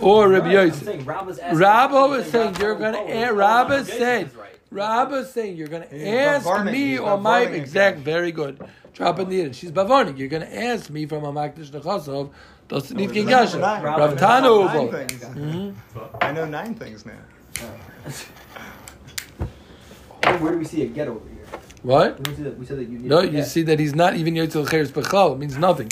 or 0.00 0.28
Rabbi 0.28 0.52
Yosef. 0.52 1.06
Rabba 1.06 2.08
was 2.08 2.30
saying 2.30 2.56
you're 2.56 2.74
going 2.76 2.94
to. 2.94 3.30
Rabba 3.32 3.74
is 3.74 3.88
saying. 3.88 4.30
Rabba 4.70 5.26
saying 5.26 5.56
you're 5.56 5.68
going 5.68 5.88
to 5.88 6.08
ask 6.08 6.64
me 6.64 6.98
or 6.98 7.18
my 7.18 7.40
exact. 7.42 7.98
Very 7.98 8.32
good. 8.32 8.60
Drop 8.94 9.18
in 9.18 9.28
the 9.28 9.42
end. 9.42 9.56
She's 9.56 9.72
bavarnik. 9.72 10.18
You're 10.18 10.28
going 10.28 10.42
to 10.42 10.64
ask 10.64 10.90
me 10.90 11.06
from 11.06 11.24
a 11.24 11.32
makdish 11.32 11.70
nechasov. 11.70 12.30
Doesn't 12.68 12.96
need 12.96 13.10
oh, 13.10 13.14
kingasha. 13.14 13.60
Rav 13.60 14.16
Tanu. 14.16 14.68
Hmm? 15.32 15.72
I 16.20 16.32
know 16.32 16.44
nine 16.44 16.74
things 16.74 17.04
now. 17.04 17.18
Where 20.38 20.52
do 20.52 20.58
we 20.58 20.64
see 20.64 20.82
a 20.82 20.86
get 20.86 21.08
over 21.08 21.28
here? 21.28 21.46
What? 21.82 22.28
We, 22.28 22.34
that, 22.44 22.58
we 22.58 22.66
said 22.66 22.78
that 22.78 22.88
you 22.88 22.98
no, 23.00 23.22
you 23.22 23.42
see 23.42 23.62
that 23.62 23.80
he's 23.80 23.94
not 23.94 24.14
even 24.14 24.34
Yotzil 24.34 24.70
Cheres 24.70 24.92
Bechal. 24.92 25.32
It 25.32 25.38
means 25.38 25.56
nothing. 25.56 25.90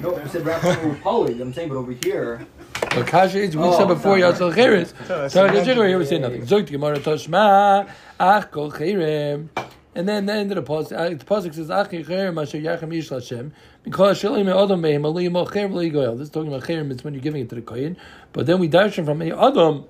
No, 0.00 0.12
we 0.12 0.28
said 0.28 0.46
Rav 0.46 0.62
Poly. 1.02 1.40
I'm 1.40 1.52
saying, 1.52 1.68
but 1.68 1.76
over 1.76 1.92
here. 1.92 2.46
But 2.90 3.06
Kasha 3.06 3.38
is, 3.38 3.56
we 3.56 3.62
oh, 3.62 3.76
said 3.76 3.88
before 3.88 4.16
Yotzil 4.16 4.54
Cheres. 4.54 4.94
So 5.32 5.48
here 5.48 5.98
we 5.98 6.04
say 6.04 6.18
nothing. 6.18 6.42
Zogt 6.42 6.70
Gemara 6.70 6.98
Toshma, 6.98 7.88
Ach 8.18 8.50
Kol 8.50 8.70
Cherem. 8.72 9.48
And 9.96 10.08
then 10.08 10.26
the 10.26 10.32
end 10.32 10.50
of 10.50 10.64
the 10.64 10.72
pasuk, 10.72 10.92
uh, 10.98 11.08
the 11.10 11.24
pasuk 11.24 11.54
says, 11.54 11.70
"Ach 11.70 11.88
yicherem 11.88 12.42
asher 12.42 12.58
yachem 12.58 12.88
yish 12.92 13.10
Hashem." 13.10 13.52
Because 13.84 14.20
shalim 14.20 14.48
adam 14.48 14.82
mehem 14.82 15.02
aliyim 15.02 15.32
ocher 15.32 15.70
v'ligoyel. 15.70 16.18
This 16.18 16.26
is 16.26 16.30
talking 16.30 16.52
about 16.52 16.66
cherem. 16.68 16.90
It's 16.90 17.04
when 17.04 17.14
you're 17.14 17.22
giving 17.22 17.42
it 17.42 17.48
to 17.50 17.54
the 17.54 17.62
kohen. 17.62 17.96
But 18.32 18.46
then 18.46 18.58
we 18.58 18.68
darshan 18.68 19.04
from 19.04 19.18
me. 19.18 19.30
adam 19.30 19.84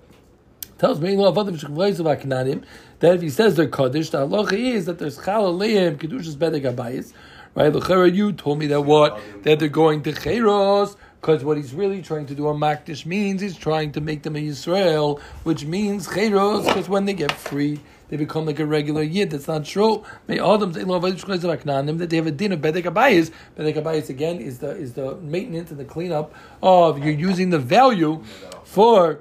tells 0.76 1.00
me 1.00 1.16
that 1.16 2.80
if 3.14 3.22
he 3.22 3.30
says 3.30 3.56
they're 3.56 3.68
kaddish, 3.68 4.10
the 4.10 4.26
halacha 4.26 4.52
is 4.52 4.84
that 4.86 4.98
there's 4.98 5.18
chalaleim 5.18 5.96
kedushas 5.96 6.36
bedek 6.36 6.70
abayis. 6.74 7.14
Right? 7.54 7.72
L'chera, 7.72 8.12
you 8.12 8.32
told 8.32 8.58
me 8.58 8.66
that 8.66 8.82
what 8.82 9.18
that 9.44 9.58
they're 9.58 9.68
going 9.68 10.02
to 10.02 10.12
cheros. 10.12 10.96
Because 11.24 11.42
what 11.42 11.56
he's 11.56 11.72
really 11.72 12.02
trying 12.02 12.26
to 12.26 12.34
do 12.34 12.48
on 12.48 12.58
Makdish 12.58 13.06
means 13.06 13.40
he's 13.40 13.56
trying 13.56 13.92
to 13.92 14.02
make 14.02 14.24
them 14.24 14.36
a 14.36 14.38
Yisrael, 14.40 15.18
which 15.44 15.64
means 15.64 16.06
cheros, 16.06 16.66
because 16.66 16.86
when 16.86 17.06
they 17.06 17.14
get 17.14 17.32
free, 17.32 17.80
they 18.08 18.18
become 18.18 18.44
like 18.44 18.58
a 18.58 18.66
regular 18.66 19.00
yid. 19.00 19.30
That's 19.30 19.48
not 19.48 19.64
true. 19.64 20.04
May 20.28 20.38
Adam 20.38 20.72
that 20.74 22.06
they 22.10 22.16
have 22.16 22.26
a 22.26 22.30
din 22.30 22.52
of 22.52 22.60
bedek 22.60 22.82
abayis. 22.82 23.30
Bedek 23.56 23.82
abayis 23.82 24.10
again 24.10 24.38
is 24.38 24.58
the 24.58 24.72
is 24.72 24.92
the 24.92 25.16
maintenance 25.16 25.70
and 25.70 25.80
the 25.80 25.86
cleanup 25.86 26.34
of 26.62 26.98
you're 26.98 27.14
using 27.14 27.48
the 27.48 27.58
value 27.58 28.22
for 28.64 29.20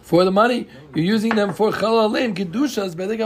for 0.00 0.24
the 0.24 0.32
money. 0.32 0.66
You're 0.94 1.04
using 1.04 1.34
them 1.34 1.52
for 1.52 1.72
chalalim, 1.72 2.34
kedushas, 2.34 2.94
bedek 2.94 3.18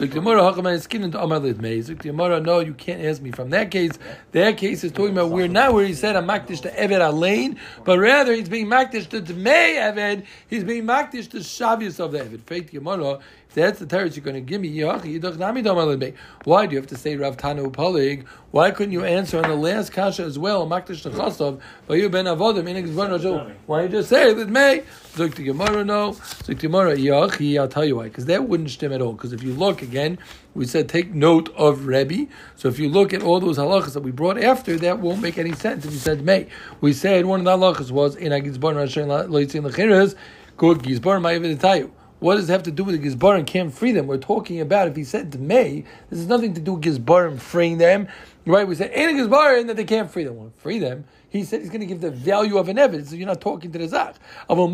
So 0.00 0.06
Gemara 0.06 0.40
Hachamay 0.40 0.80
skin 0.80 1.02
into 1.02 1.22
Amar 1.22 1.40
Lidmei. 1.40 1.84
So 1.84 1.94
Gemara, 1.94 2.40
no, 2.40 2.60
you 2.60 2.72
can't 2.72 3.04
ask 3.04 3.20
me 3.20 3.32
from 3.32 3.50
that 3.50 3.70
case. 3.70 3.98
That 4.32 4.56
case 4.56 4.82
is 4.82 4.92
talking 4.92 5.12
about 5.12 5.28
where 5.28 5.46
not 5.46 5.74
where 5.74 5.84
he 5.84 5.92
said 5.92 6.16
I'm 6.16 6.26
makdish 6.26 6.62
to 6.62 6.70
Eved 6.70 7.06
Alain, 7.06 7.58
but 7.84 7.98
rather 7.98 8.32
he's 8.32 8.48
being 8.48 8.66
makdish 8.66 9.10
to 9.10 9.20
Dmei 9.20 9.76
Eved. 9.76 10.24
He's 10.48 10.64
being 10.64 10.84
makdish 10.84 11.28
to 11.32 11.40
Shavius 11.40 12.00
of 12.00 12.12
the 12.12 12.20
Eved. 12.20 12.40
Faith 12.44 12.70
Gemara. 12.70 13.18
That's 13.52 13.80
the 13.80 13.86
teretz 13.86 14.14
you're 14.14 14.24
going 14.24 14.34
to 14.34 14.40
give 14.40 14.60
me. 14.60 14.70
Yachi 14.70 15.20
yidach 15.20 15.36
nami 15.36 15.62
damar 15.62 15.84
lemei. 15.84 16.14
Why 16.44 16.66
do 16.66 16.72
you 16.72 16.78
have 16.78 16.86
to 16.88 16.96
say 16.96 17.16
Rav 17.16 17.36
Tanu 17.36 17.70
Palig? 17.72 18.24
Why 18.52 18.70
couldn't 18.70 18.92
you 18.92 19.04
answer 19.04 19.42
on 19.42 19.48
the 19.48 19.56
last 19.56 19.92
kasha 19.92 20.22
as 20.22 20.38
well? 20.38 20.68
Makdish 20.68 21.10
nechasov 21.10 21.60
vayu 21.88 22.10
ben 22.10 22.26
avodim 22.26 22.68
in 22.68 22.84
Gemara. 22.84 23.54
Why 23.66 23.82
you 23.82 23.88
just 23.88 24.08
say 24.08 24.30
it 24.30 24.48
may? 24.48 24.84
Zuk 25.14 25.34
the 25.34 25.42
Gemara 25.42 25.84
no. 25.84 26.12
Zuk 26.12 26.60
Gemara 26.60 26.96
yachi. 26.96 27.60
I'll 27.60 27.66
tell 27.66 27.84
you 27.84 27.96
why. 27.96 28.04
Because 28.04 28.26
that 28.26 28.44
wouldn't 28.48 28.70
stem 28.70 28.92
at 28.92 29.02
all. 29.02 29.14
Because 29.14 29.32
if 29.32 29.42
you 29.42 29.52
look 29.52 29.82
again, 29.82 30.18
we 30.54 30.64
said 30.64 30.88
take 30.88 31.12
note 31.12 31.52
of 31.56 31.86
Rebbe. 31.86 32.28
So 32.54 32.68
if 32.68 32.78
you 32.78 32.88
look 32.88 33.12
at 33.12 33.22
all 33.22 33.40
those 33.40 33.58
halachas 33.58 33.94
that 33.94 34.02
we 34.02 34.12
brought 34.12 34.38
after, 34.38 34.76
that 34.76 35.00
won't 35.00 35.20
make 35.20 35.38
any 35.38 35.54
sense 35.54 35.84
if 35.84 35.92
you 35.92 35.98
said 35.98 36.24
may. 36.24 36.46
We 36.80 36.92
said 36.92 37.26
one 37.26 37.40
of 37.40 37.44
the 37.44 37.56
halachas 37.56 37.90
was 37.90 38.14
in 38.14 38.30
Agizbar 38.30 38.74
Rashin 38.74 39.08
Loitzin 39.28 39.68
Lechiras. 39.68 40.14
Good 40.56 40.78
Gizbar 40.78 41.20
Tayu. 41.58 41.90
What 42.20 42.36
does 42.36 42.48
it 42.48 42.52
have 42.52 42.62
to 42.64 42.70
do 42.70 42.84
with 42.84 43.00
the 43.00 43.08
Gizbarim 43.08 43.46
can't 43.46 43.72
free 43.72 43.92
them? 43.92 44.06
We're 44.06 44.18
talking 44.18 44.60
about 44.60 44.88
if 44.88 44.96
he 44.96 45.04
said 45.04 45.32
to 45.32 45.38
May, 45.38 45.84
this 46.10 46.18
has 46.18 46.28
nothing 46.28 46.52
to 46.54 46.60
do 46.60 46.74
with 46.74 46.84
Gizbarim 46.84 47.40
freeing 47.40 47.78
them. 47.78 48.08
Right? 48.46 48.68
We 48.68 48.74
said, 48.74 48.90
ain't 48.94 49.18
a 49.18 49.22
Gizbarim 49.22 49.66
that 49.68 49.76
they 49.76 49.84
can't 49.84 50.10
free 50.10 50.24
them. 50.24 50.36
Well, 50.36 50.52
free 50.58 50.78
them. 50.78 51.04
He 51.30 51.44
said 51.44 51.60
he's 51.60 51.70
going 51.70 51.80
to 51.80 51.86
give 51.86 52.00
the 52.00 52.10
value 52.10 52.58
of 52.58 52.68
an 52.68 52.76
evidence, 52.76 53.10
so 53.10 53.16
you're 53.16 53.26
not 53.26 53.40
talking 53.40 53.70
to 53.70 53.78
the 53.78 53.86
Zach. 53.88 54.16
What 54.48 54.72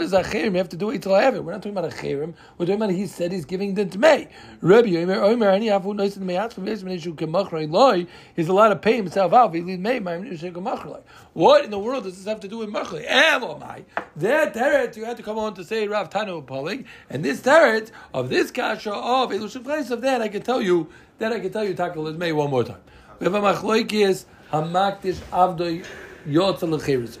does 0.00 0.12
Acherim 0.12 0.56
have 0.56 0.68
to 0.68 0.76
do 0.76 0.86
with 0.86 1.04
Evid? 1.04 1.44
We're 1.44 1.52
not 1.52 1.62
talking 1.62 1.78
about 1.78 1.90
Acherim. 1.92 2.34
We're 2.58 2.66
talking 2.66 2.82
about 2.82 2.90
he 2.90 3.06
said 3.06 3.30
he's 3.30 3.44
giving 3.44 3.74
the 3.74 3.86
Tmei. 3.86 4.28
Rabbi 4.60 4.88
Yomer, 4.88 5.18
Omer, 5.22 5.50
Ani 5.50 5.68
Afu, 5.68 5.94
Nois, 5.94 6.16
and 6.16 6.28
Meyat, 6.28 6.52
from 6.52 6.66
Yisman, 6.66 6.98
Yishu, 6.98 7.14
Kemachroi, 7.14 7.70
Loi, 7.70 8.06
he's 8.34 8.48
allowed 8.48 8.70
to 8.70 8.76
pay 8.76 8.96
himself 8.96 9.32
out. 9.32 9.54
He 9.54 9.60
lead 9.60 9.78
Mei, 9.78 10.00
Ma'im, 10.00 10.28
Yishu, 10.28 10.52
Kemachroi. 10.52 11.00
What 11.34 11.64
in 11.64 11.70
the 11.70 11.78
world 11.78 12.04
does 12.04 12.16
this 12.16 12.26
have 12.26 12.40
to 12.40 12.48
do 12.48 12.58
with 12.58 12.70
Machroi? 12.70 13.06
Elomai. 13.06 13.84
That 14.16 14.54
Teret, 14.54 14.96
you 14.96 15.04
had 15.04 15.16
to 15.16 15.22
come 15.22 15.38
on 15.38 15.54
to 15.54 15.62
say 15.62 15.86
Rav 15.86 16.10
Tanu 16.10 16.44
Polig, 16.44 16.86
and 17.08 17.24
this 17.24 17.40
Teret 17.40 17.92
of 18.12 18.28
this 18.30 18.50
Kasha 18.50 18.92
of 18.92 19.30
Elushim 19.30 19.90
of 19.90 20.00
that, 20.00 20.20
I 20.20 20.28
can 20.28 20.42
tell 20.42 20.60
you, 20.60 20.88
that 21.18 21.32
I 21.32 21.40
can 21.40 21.52
tell 21.52 21.64
you, 21.64 21.74
Tackle 21.74 22.10
May 22.12 22.32
one 22.32 22.50
more 22.50 22.64
time. 22.64 22.80
We 23.18 23.24
have 23.24 23.34
a 23.34 23.40
Machloikis, 23.40 24.24
Hamaktish 24.52 25.18
Avdoi, 25.32 25.84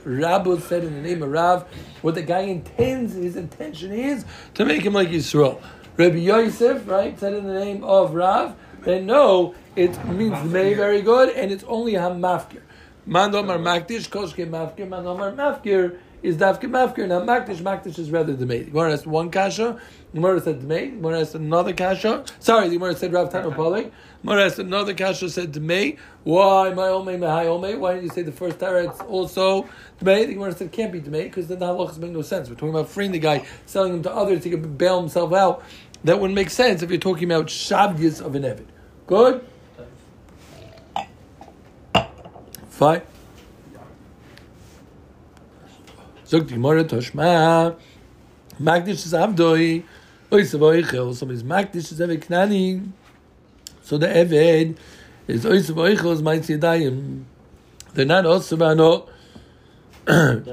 Rabbi 0.04 0.58
said 0.58 0.84
in 0.84 0.94
the 0.94 1.00
name 1.00 1.22
of 1.22 1.30
Rav, 1.30 1.62
what 2.02 2.14
the 2.14 2.22
guy 2.22 2.40
intends, 2.40 3.14
his 3.14 3.36
intention 3.36 3.92
is 3.92 4.24
to 4.54 4.64
make 4.64 4.82
him 4.82 4.92
like 4.92 5.08
Yisrael. 5.08 5.60
Rabbi 5.96 6.16
Yosef, 6.16 6.86
right, 6.86 7.18
said 7.18 7.32
in 7.32 7.46
the 7.46 7.58
name 7.58 7.82
of 7.84 8.14
Rav, 8.14 8.54
then 8.82 9.06
no, 9.06 9.54
it 9.76 10.04
means 10.08 10.42
may 10.44 10.74
very 10.74 11.02
good, 11.02 11.30
and 11.30 11.50
it's 11.50 11.64
only 11.64 11.94
Hamafkir. 11.94 12.60
Mandomar 13.08 13.58
Makdish, 13.58 14.08
Koshke 14.08 14.48
Mafkir, 14.48 14.86
Mandomar 14.88 15.34
Mafkir 15.34 15.98
is 16.22 16.36
Dafke 16.36 16.62
Mafkir. 16.62 17.06
Now 17.08 17.20
Makdish, 17.20 17.58
Makdish 17.58 17.98
is 17.98 18.10
rather 18.10 18.34
Demei. 18.34 18.66
Gemara 18.66 18.90
has 18.90 19.06
one 19.06 19.30
kasha, 19.30 19.80
Gemara 20.14 20.40
said 20.40 20.60
Demei, 20.60 20.90
Gemara 20.90 21.18
has 21.18 21.34
another 21.34 21.72
kasha. 21.72 22.24
Sorry, 22.40 22.68
the 22.68 22.76
Gemara 22.76 22.96
said 22.96 23.12
Rav 23.12 23.30
Tanu 23.30 23.54
Polik. 23.54 23.90
Gemara 24.22 24.42
has 24.42 24.58
another 24.58 24.94
kasha 24.94 25.30
said 25.30 25.52
Demei. 25.52 25.98
Why 26.24 26.70
my 26.70 26.88
Omei, 26.88 27.18
my 27.18 27.44
Omei? 27.44 27.78
Why 27.78 27.94
did 27.94 28.04
you 28.04 28.10
say 28.10 28.22
the 28.22 28.32
first 28.32 28.58
Torah 28.58 28.88
it's 28.88 29.00
also 29.00 29.68
Demei? 30.00 30.26
The 30.26 30.34
Gemara 30.34 30.54
said 30.54 30.72
can't 30.72 30.92
be 30.92 31.00
Demei 31.00 31.24
because 31.24 31.48
then 31.48 31.58
the 31.58 31.66
halachas 31.66 31.98
make 31.98 32.12
no 32.12 32.22
sense. 32.22 32.48
We're 32.48 32.56
talking 32.56 32.70
about 32.70 32.88
freeing 32.88 33.12
the 33.12 33.18
guy, 33.18 33.46
selling 33.66 33.94
him 33.94 34.02
to 34.02 34.12
others, 34.12 34.44
he 34.44 34.50
could 34.50 34.78
bail 34.78 35.00
himself 35.00 35.32
out. 35.32 35.62
That 36.04 36.20
wouldn't 36.20 36.36
make 36.36 36.50
sense 36.50 36.82
if 36.82 36.90
you're 36.90 36.98
talking 37.00 37.30
about 37.30 37.46
Shabdias 37.46 38.20
of 38.20 38.34
an 38.34 38.42
Evid. 38.42 38.66
Good? 39.06 39.44
Fine. 42.70 43.02
Zogt 46.28 46.50
die 46.50 46.54
Gemara 46.54 46.84
Toshma. 46.84 47.74
Magdish 48.60 49.06
is 49.06 49.14
Avdoi. 49.14 49.82
Oy 50.30 50.42
Savoichel. 50.42 51.14
Somebody's 51.14 51.42
Magdish 51.42 51.90
is 51.90 52.00
Eved 52.00 52.26
Knani. 52.26 52.86
So 53.82 53.96
the 53.96 54.08
Eved 54.08 54.76
is 55.26 55.46
Oy 55.46 55.60
Savoichel 55.60 56.12
is 56.12 56.20
Mighty 56.20 56.58
Yadayim. 56.58 57.22
They're 57.94 58.04
not 58.04 58.26
also 58.26 58.56
Bano. 58.56 59.08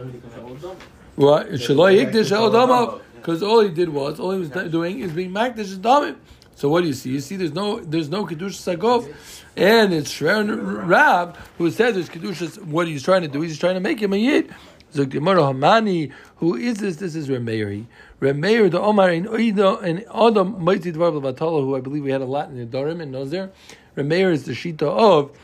What? 1.15 1.50
Shaloi 1.51 2.05
Yikdish 2.05 2.32
Odamav. 2.32 3.01
Because 3.15 3.41
all 3.41 3.62
he 3.62 3.70
did 3.70 3.89
was, 3.89 4.20
all 4.20 4.32
he 4.32 4.39
was 4.39 4.50
doing 4.50 5.00
is 5.00 5.12
being 5.12 5.32
Magdish 5.32 5.75
Damim. 5.77 6.15
So 6.55 6.70
what 6.70 6.82
do 6.82 6.88
you 6.88 6.94
see? 6.94 7.12
You 7.12 7.20
see, 7.20 7.36
there's 7.36 7.53
no 7.53 7.82
there's 7.82 8.08
no 8.08 8.25
kedusha 8.25 8.77
sagov, 8.77 9.13
and 9.58 9.94
it's 9.94 10.10
Shrein 10.13 10.88
Rab 10.88 11.36
who 11.58 11.70
said 11.70 11.96
there's 11.96 12.08
kedusha. 12.08 12.63
What 12.63 12.88
he's 12.88 13.03
trying 13.03 13.24
to 13.24 13.27
do, 13.27 13.41
he's 13.41 13.60
trying 13.60 13.74
to 13.74 13.82
make 13.82 14.01
him 14.01 14.13
a 14.13 14.17
yid. 14.17 14.53
Zog 14.96 15.10
Gemara 15.10 15.42
Hamani, 15.42 16.14
who 16.38 16.56
is 16.56 16.78
this? 16.78 16.96
This 16.96 17.16
is 17.16 17.28
Remeiri. 17.28 17.86
Remeir 18.22 18.72
the 18.72 18.80
Omar 18.80 19.10
in 19.12 19.25
Oida 19.25 19.84
and 19.84 20.06
Adam 20.16 20.64
Mighty 20.64 20.94
Dvar 20.94 21.12
Vatala, 21.22 21.62
who 21.62 21.75
I 21.75 21.82
believe 21.82 22.06
we 22.06 22.12
had 22.12 22.22
a 22.22 22.25
lot 22.25 22.48
in 22.48 22.58
the 22.58 22.66
Dorim 22.66 23.02
and 23.02 23.14
Nozer. 23.14 23.52
Remeir 23.98 24.32
is 24.32 24.46
the 24.46 24.54
Shita 24.54 24.84
of 24.84 25.38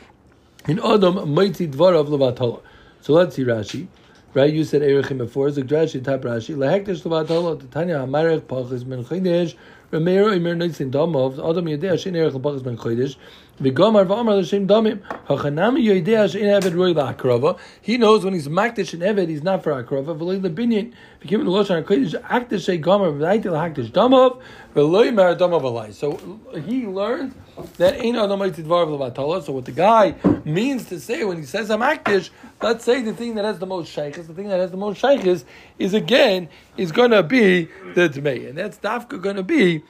in 0.70 0.79
Adam 0.79 1.34
Mighty 1.34 1.67
Dvar 1.67 2.00
of 2.00 2.08
Levatala. 2.08 2.62
So 3.01 3.12
let's 3.12 3.36
see 3.36 3.43
Rashi. 3.43 3.88
Right, 4.34 4.53
you 4.53 4.63
said 4.63 4.84
Erechim 4.84 5.17
before. 5.17 5.51
Zog 5.51 5.67
Rashi 5.67 6.01
Tap 6.01 6.22
Rashi. 6.22 6.55
Lahektish 6.55 7.01
Levatala. 7.01 7.70
Tanya 7.72 7.96
Hamarech 7.96 8.43
Pachis, 8.43 8.88
Ben 8.88 9.03
Chidesh. 9.03 9.55
Remeir 9.91 10.29
Imer 10.29 10.55
Nitzin 10.55 10.91
Damov. 10.91 11.34
Adam 11.34 11.65
Yedeh 11.65 12.00
Shin 12.00 12.15
Erech 12.15 12.31
Pachas 12.36 12.63
Ben 12.63 12.77
Chidesh. 12.77 13.17
V'gomar 13.61 14.07
v'amar 14.07 14.41
l'shem 14.41 14.67
damim. 14.67 14.99
Hachanami 15.27 15.85
yoidea 15.85 16.31
she'in 16.31 16.47
eved 16.47 16.73
roi 16.73 16.93
la'akrova. 16.93 17.59
He 17.79 17.97
knows 17.97 18.23
when 18.23 18.33
he's 18.33 18.47
makdish 18.47 18.93
and 18.93 19.03
eved, 19.03 19.29
he's 19.29 19.43
not 19.43 19.63
for 19.63 19.71
akrova. 19.71 20.17
V'loi 20.17 20.41
lebinyin. 20.41 20.93
V'kim 21.21 21.43
l'loshon 21.45 21.83
ha'kodesh 21.83 22.19
akdish 22.23 22.65
she'e 22.65 22.81
gomar 22.81 23.13
v'daiti 23.13 23.45
l'hakdish 23.45 23.91
damov. 23.91 24.41
V'loi 24.73 25.13
mer 25.13 25.35
damov 25.35 25.61
alai. 25.61 25.93
So 25.93 26.39
he 26.65 26.87
learns 26.87 27.35
that 27.77 27.93
ain't 28.03 28.17
adamayti 28.17 28.63
dvar 28.63 28.87
v'levatala. 28.87 29.43
So 29.43 29.53
what 29.53 29.65
the 29.65 29.71
guy 29.71 30.15
means 30.43 30.85
to 30.85 30.99
say 30.99 31.23
when 31.23 31.37
he 31.37 31.43
says 31.43 31.69
I'm 31.69 31.81
akdish, 31.81 32.31
let's 32.63 32.83
say 32.83 33.03
the 33.03 33.13
thing 33.13 33.35
that 33.35 33.45
has 33.45 33.59
the 33.59 33.67
most 33.67 33.91
shaykhs, 33.91 34.25
the 34.25 34.33
thing 34.33 34.47
that 34.49 34.59
has 34.59 34.71
the 34.71 34.77
most 34.77 34.99
shaykhs 34.99 35.45
is 35.77 35.93
again, 35.93 36.49
is 36.77 36.91
going 36.91 37.11
to 37.11 37.21
be 37.21 37.65
the 37.93 38.09
dmei. 38.09 38.49
And 38.49 38.57
that's 38.57 38.79
dafka 38.79 39.21
going 39.21 39.35
to 39.35 39.43
be 39.43 39.83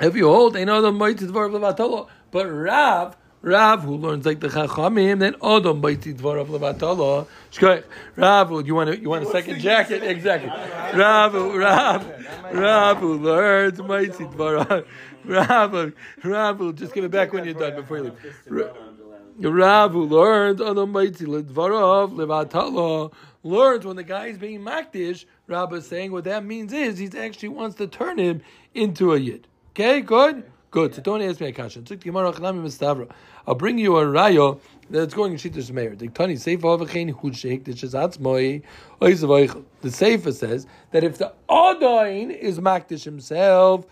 if 0.00 0.16
you 0.16 0.28
hold 0.28 0.56
another 0.56 0.92
mighty 0.92 1.26
dvar 1.26 1.50
v'levatala. 1.50 2.08
But 2.30 2.46
Rav, 2.46 3.16
Rav, 3.42 3.82
who 3.82 3.96
learns 3.96 4.26
like 4.26 4.40
the 4.40 4.48
Chachamim, 4.48 5.20
then 5.20 5.32
Odom 5.34 5.80
Baiti 5.80 6.14
Dvarav 6.14 6.48
Levatala. 6.48 7.26
Rav, 8.16 8.66
you 8.66 8.74
want 8.74 8.90
to, 8.90 9.00
you 9.00 9.08
want 9.08 9.24
a 9.24 9.30
second 9.30 9.60
jacket? 9.60 10.02
Exactly. 10.02 10.50
Rav, 10.50 11.32
Rav, 11.34 12.06
Rav, 12.52 12.98
who 12.98 13.14
learns 13.18 13.78
Mighty 13.78 14.24
Dvarav. 14.24 14.84
Rav, 15.24 15.92
Rav, 16.22 16.74
just 16.76 16.92
give 16.92 17.04
it 17.04 17.10
back 17.10 17.32
when 17.32 17.44
you're 17.46 17.54
done 17.54 17.76
before 17.76 17.96
you 17.96 18.04
leave. 18.04 18.72
Rav, 19.38 19.92
who 19.92 20.04
learns 20.04 20.60
Odom 20.60 20.92
Baiti 20.92 21.24
Dvarav 21.42 22.12
Levatala, 22.12 23.10
learns 23.42 23.86
when 23.86 23.96
the 23.96 24.04
guy 24.04 24.26
is 24.26 24.36
being 24.36 24.60
makdish. 24.60 25.24
Rav 25.46 25.72
is 25.72 25.86
saying 25.86 26.12
what 26.12 26.24
that 26.24 26.44
means 26.44 26.74
is 26.74 26.98
he 26.98 27.10
actually 27.18 27.48
wants 27.48 27.76
to 27.76 27.86
turn 27.86 28.18
him 28.18 28.42
into 28.74 29.14
a 29.14 29.18
yid. 29.18 29.46
Okay, 29.80 30.02
good. 30.02 30.44
Good. 30.70 30.94
So 30.94 31.00
don't 31.00 31.22
ask 31.22 31.40
me 31.40 31.46
a 31.46 31.52
question. 31.54 31.86
I'll 33.46 33.54
bring 33.54 33.78
you 33.78 33.96
a 33.96 34.06
rayo 34.06 34.60
that's 34.90 35.14
going 35.14 35.34
to 35.34 35.50
Shittish 35.50 35.70
Meir. 35.70 35.96
The 35.96 36.10
Sefer 36.36 36.66
Avachain 36.66 37.18
Hud 37.18 37.34
Sheik 37.34 37.64
Atzmoi 37.64 38.62
The 39.80 39.90
Sefer 39.90 40.32
says 40.32 40.66
that 40.90 41.02
if 41.02 41.16
the 41.16 41.32
Adain 41.48 42.30
is 42.30 42.58
Makdish 42.60 43.04
himself, 43.04 43.86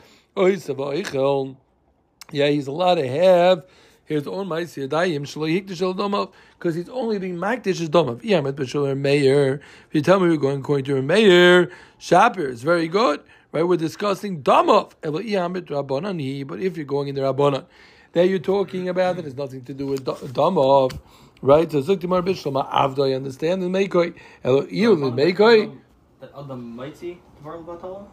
yeah, 2.31 2.49
he's 2.49 2.67
allowed 2.67 2.97
to 2.97 3.09
have 3.09 3.65
his 4.05 4.27
own 4.27 4.47
Maisi 4.47 4.87
Adayim 4.87 5.23
Shlo 5.23 5.49
Hikdish 5.51 5.81
El 5.81 5.95
Domav 5.95 6.33
because 6.59 6.75
he's 6.75 6.91
only 6.91 7.19
being 7.19 7.37
Makdish 7.37 7.81
as 7.81 7.89
Domav. 7.89 8.21
Yamet 8.21 8.53
B'Shol 8.53 8.95
Meir. 8.95 9.63
If 9.89 9.95
you 9.95 10.03
tell 10.03 10.21
me 10.21 10.29
we're 10.29 10.37
going 10.37 10.61
according 10.61 10.85
to 10.85 10.99
a 10.99 11.03
Meir, 11.03 11.71
Shapir 11.99 12.51
is 12.51 12.63
very 12.63 12.89
good. 12.89 13.23
Right, 13.51 13.63
we're 13.63 13.79
discussing 13.79 14.43
Damov, 14.43 14.93
but 15.01 16.61
if 16.61 16.77
you're 16.77 16.85
going 16.85 17.09
in 17.09 17.15
the 17.15 17.23
Rabbanon, 17.23 17.65
there 18.13 18.27
you're 18.27 18.39
talking 18.39 18.91
about 18.91 19.17
that 19.17 19.25
has 19.25 19.37
nothing 19.37 19.65
to 19.65 19.73
do 19.73 19.87
with 19.87 20.05
Damov, 20.05 20.99
right? 21.41 21.73
So 21.73 21.81
Zuktimar 21.81 22.23
Bishlama 22.23 22.71
Avdo, 22.71 23.11
I 23.11 23.15
understand 23.15 23.63
the 23.63 23.69
Meikoi, 23.69 24.15
Elo 24.45 24.67
Iu 24.67 24.97
the 24.97 25.11
Meikoi. 25.11 25.79
The 26.21 26.29
Adam 26.39 26.77
Mighty 26.77 27.23
Dvar 27.43 27.65
Batala? 27.65 28.07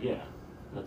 Yeah. 0.00 0.22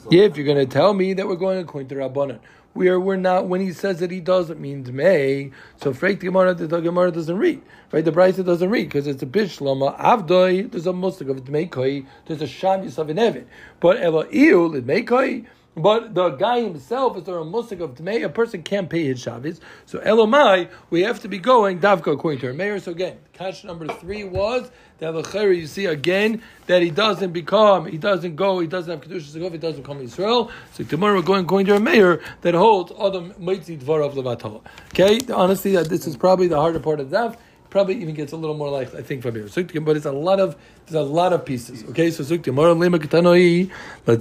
Yeah, 0.10 0.24
if 0.24 0.38
you're 0.38 0.46
going 0.46 0.58
to 0.58 0.66
tell 0.66 0.94
me 0.94 1.14
that 1.14 1.28
we're 1.28 1.36
going 1.36 1.58
according 1.58 1.90
to 1.90 1.96
Rabbanon, 1.96 2.40
we 2.74 2.88
are 2.88 3.00
we're 3.00 3.16
not 3.16 3.48
when 3.48 3.62
he 3.62 3.74
says 3.74 4.00
that 4.00 4.12
he 4.12 4.20
doesn't 4.20 4.60
mean 4.60 4.88
may. 4.96 5.52
So 5.78 5.94
Freik 5.94 6.20
Gemara 6.20 6.54
the 6.54 6.80
Gemara 6.80 7.12
doesn't 7.12 7.38
read. 7.38 7.62
Right? 7.92 8.06
The 8.06 8.12
Brisa 8.12 8.46
doesn't 8.46 8.70
read 8.70 8.86
because 8.86 9.08
it's 9.08 9.24
a 9.24 9.26
bishlama 9.26 10.00
avdoi, 10.00 10.72
there's 10.72 10.86
a 10.86 10.92
mustik 10.92 11.30
of 11.30 11.44
Dmei 11.44 11.70
Koi, 11.70 12.06
there's 12.28 12.42
a 12.42 13.02
of 13.02 13.10
an 13.10 13.18
Evid. 13.18 13.46
But 13.80 14.02
Elo 14.02 14.24
Iul 14.26 14.82
Dmei 14.82 15.06
Koi, 15.06 15.46
But 15.82 16.14
the 16.14 16.32
guy 16.32 16.62
himself 16.62 17.18
is 17.18 17.28
a 17.28 17.46
musik 17.46 17.80
of 17.80 17.96
Tmei, 17.96 18.26
a 18.26 18.30
person 18.30 18.64
can't 18.64 18.90
pay 18.90 19.06
his 19.06 19.22
Shabbos. 19.22 19.62
So 19.86 20.00
Elomai, 20.00 20.70
we 20.90 21.02
have 21.02 21.20
to 21.22 21.28
be 21.28 21.38
going 21.38 21.80
Davka 21.80 22.14
according 22.14 22.40
to 22.42 22.48
our 22.48 22.54
mayor. 22.54 22.80
So 22.80 22.92
again, 22.92 23.18
catch 23.34 23.64
number 23.64 23.88
three 23.88 24.24
was 24.24 24.72
that 24.98 25.12
the 25.12 25.48
you 25.52 25.68
see 25.68 25.86
again 25.86 26.42
that 26.68 26.82
he 26.82 26.90
doesn't 26.90 27.32
become, 27.32 27.86
he 27.86 27.98
doesn't 27.98 28.36
go, 28.36 28.60
he 28.60 28.68
doesn't 28.68 28.92
have 28.92 29.08
Kedushas 29.08 29.38
Zegov, 29.38 29.52
he 29.52 29.58
doesn't 29.58 29.84
come 29.84 30.00
become 30.00 30.06
Israel. 30.06 30.52
So 30.74 30.84
tomorrow 30.84 31.16
we're 31.16 31.22
going 31.22 31.46
according 31.46 31.68
to 31.68 31.74
our 31.74 31.80
mayor 31.80 32.22
that 32.42 32.54
holds 32.54 32.92
all 32.92 33.08
Adam 33.08 33.34
Moitzi 33.34 33.80
Dvar 33.80 34.06
of 34.06 34.14
Levatah. 34.14 34.62
Okay, 34.94 35.20
honestly, 35.34 35.72
that 35.74 35.90
this 35.90 36.08
is 36.08 36.18
probably 36.18 36.48
the 36.48 36.58
harder 36.58 36.80
part 36.80 37.00
of 37.00 37.12
Dav 37.12 37.38
probably 37.70 38.02
even 38.02 38.16
gets 38.16 38.32
a 38.32 38.38
little 38.38 38.56
more 38.56 38.70
like 38.70 38.96
I 38.96 39.02
think 39.02 39.22
from 39.22 39.36
here. 39.36 39.48
But 39.82 39.98
it's 39.98 40.06
a 40.06 40.12
lot 40.12 40.40
of 40.40 40.56
there's 40.88 40.96
a 40.96 41.02
lot 41.02 41.34
of 41.34 41.46
pieces. 41.46 41.84
Okay, 41.90 42.12
so 42.12 42.24
let's 42.24 42.30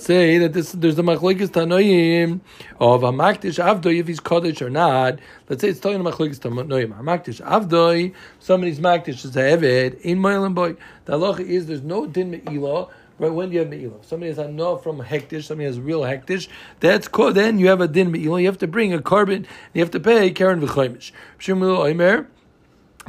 say 0.05 0.38
that 0.38 0.52
this 0.52 0.73
there's 0.73 0.97
the 0.97 1.02
machlokes 1.02 1.49
tanoim 1.49 2.40
of 2.78 3.02
a 3.02 3.12
makdish 3.12 3.59
avdoi 3.62 4.00
if 4.00 4.07
he's 4.07 4.21
kaddish 4.21 4.61
or 4.61 4.71
not. 4.71 5.19
Let's 5.49 5.62
say 5.62 5.69
it's 5.69 5.81
talking 5.81 6.02
machlokes 6.02 6.38
tanoim. 6.38 6.93
Makdish 7.02 7.40
avdoi, 7.43 8.14
somebody's 8.38 8.81
makdish 8.81 9.25
is 9.25 9.37
a 9.37 9.40
eved 9.40 10.00
in 10.02 10.19
moilim 10.19 10.55
boy. 10.55 10.76
The 11.07 11.14
halacha 11.14 11.40
is 11.40 11.67
there's 11.67 11.83
no 11.83 12.07
din 12.07 12.31
me'ilah. 12.31 12.90
Right, 13.21 13.33
when 13.33 13.49
do 13.49 13.55
you 13.55 13.61
have 13.61 13.69
me'ilah? 13.69 14.05
Somebody 14.05 14.31
has 14.31 14.38
a 14.38 14.47
no 14.47 14.76
from 14.76 15.00
hektish, 15.00 15.45
somebody 15.45 15.67
has 15.67 15.81
real 15.81 16.02
hektish, 16.02 16.47
that's 16.78 17.09
called, 17.09 17.35
then 17.35 17.59
you 17.59 17.67
have 17.67 17.81
a 17.81 17.88
din 17.88 18.12
me'ilah, 18.12 18.43
you 18.43 18.47
have 18.47 18.59
to 18.59 18.69
bring 18.69 18.95
a 18.95 19.02
carbon, 19.02 19.45
you 19.75 19.81
have 19.81 19.90
to 19.90 19.99
pay 19.99 20.31
Karen 20.31 20.61
v'choimish. 20.61 21.11
Shemul 21.37 21.78
Oimer, 21.78 22.28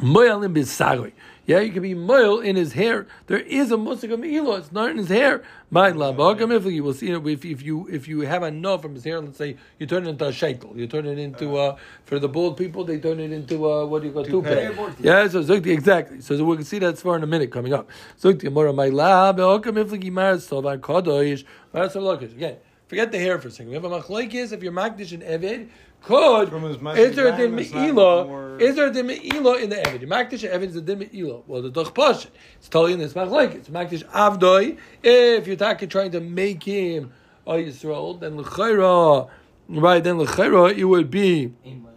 Moyalim 0.02 0.54
bisagoi. 0.54 1.12
Yeah, 1.46 1.62
you 1.62 1.72
can 1.72 1.82
be 1.82 1.96
moil 1.96 2.42
in 2.42 2.56
his 2.56 2.74
hair. 2.74 3.08
There 3.26 3.40
is 3.40 3.72
a 3.72 3.78
musik 3.78 4.12
of 4.12 4.20
meilo. 4.20 4.60
It's 4.60 4.72
not 4.72 4.92
in 4.92 4.98
his 4.98 5.08
hair. 5.08 5.42
My 5.72 5.92
labakam 5.92 6.72
you 6.72 6.84
will 6.84 6.94
see 6.94 7.10
it 7.10 7.26
if, 7.26 7.44
if 7.44 7.64
you 7.64 7.88
if 7.92 8.08
you 8.08 8.20
have 8.22 8.44
a 8.44 8.52
no 8.52 8.78
from 8.78 8.94
his 8.94 9.04
hair. 9.04 9.20
Let's 9.20 9.40
say 9.40 9.58
you 9.80 9.88
turn 9.88 10.06
it 10.06 10.10
into 10.12 10.28
a 10.28 10.32
shekel. 10.32 10.78
You 10.78 10.86
turn 10.86 11.08
it 11.08 11.18
into 11.18 11.58
uh, 11.58 11.76
for 12.06 12.20
the 12.20 12.30
bald 12.30 12.56
people. 12.56 12.84
They 12.84 13.00
turn 13.00 13.20
it 13.20 13.32
into 13.32 13.68
uh, 13.68 13.86
what 13.88 14.04
do 14.04 14.10
you 14.10 14.14
call 14.14 14.26
toupee? 14.26 14.70
Yeah, 15.00 15.28
so 15.28 15.44
zukti 15.44 15.68
exactly. 15.68 16.22
So, 16.22 16.38
so 16.38 16.44
we 16.44 16.58
can 16.58 16.66
see 16.66 16.78
that 16.80 17.00
far 17.00 17.16
in 17.16 17.24
a 17.24 17.28
minute 17.28 17.52
coming 17.52 17.74
up. 17.74 17.90
Zukti 18.22 18.52
mora 18.52 18.72
my 18.72 18.90
lab. 18.90 19.38
Bakam 19.38 19.84
ifligi 19.84 20.12
maris 20.12 20.48
sovan 20.48 20.80
kadosh. 20.80 21.44
Again, 21.74 22.58
forget 22.88 23.12
the 23.12 23.18
hair 23.18 23.40
for 23.40 23.48
a 23.48 23.52
second. 23.52 23.70
We 23.70 23.74
have 23.74 23.86
a 23.86 23.90
machlokes 23.90 24.54
if 24.54 24.62
you're 24.62 24.72
makdish 24.72 25.14
and 25.14 25.24
eved 25.24 25.70
could 26.02 26.54
is 26.98 27.16
there 27.16 27.34
a 27.34 27.38
din 27.38 27.56
me'ila? 27.56 28.58
Is 28.58 28.76
there 28.76 28.88
a 28.88 28.92
din 28.92 29.08
me'ila 29.08 29.58
in 29.58 29.70
the 29.70 29.76
Evid? 29.76 30.08
Makdish 30.08 30.50
Evid 30.50 30.70
is 30.70 30.76
a 30.76 30.82
din 30.82 31.00
me'ila. 31.00 31.42
Well, 31.46 31.62
the 31.62 31.70
Doch 31.70 31.94
Pash, 31.94 32.28
it's 32.58 32.70
telling 32.70 32.94
in 32.94 33.00
this 33.00 33.16
like 33.16 33.54
It's 33.54 33.70
Makdish 33.70 34.04
Avdoi. 34.06 34.78
If 35.04 35.48
you're 35.48 35.56
talking, 35.56 35.90
trying 35.90 36.12
to 36.12 36.20
make 36.20 36.64
him 36.64 37.12
a 37.46 37.54
Yisrael, 37.54 38.20
then 38.20 38.38
L'chayra, 38.38 39.30
right, 39.68 40.04
then 40.04 40.20
L'chayra, 40.20 40.76
it 40.76 40.86
would 40.86 41.12
be 41.12 41.54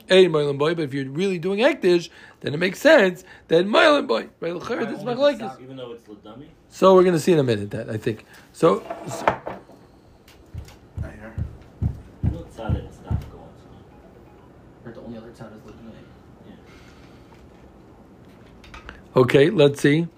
a 0.08 0.26
Moilim 0.26 0.58
boy, 0.58 0.74
but 0.74 0.82
if 0.82 0.94
you're 0.94 1.08
really 1.08 1.38
doing 1.38 1.60
Ekdish, 1.60 2.08
then 2.40 2.54
it 2.54 2.58
makes 2.58 2.80
sense 2.80 3.24
that 3.48 3.66
Moilim 3.66 4.06
boy, 4.06 4.28
right? 4.40 4.54
L'chayra, 4.54 4.88
this 4.90 5.02
Machlekes. 5.02 5.60
Even 5.60 5.76
though 5.76 5.92
it's 5.92 6.04
Ladami? 6.04 6.46
So 6.68 6.94
we're 6.94 7.02
going 7.02 7.14
to 7.14 7.20
see 7.20 7.32
in 7.32 7.38
a 7.38 7.44
minute 7.44 7.70
that, 7.70 7.90
I 7.90 7.96
think. 7.98 8.24
So, 8.52 8.82
so 9.08 9.26
Okay, 19.14 19.50
let's 19.50 19.82
see. 19.82 20.08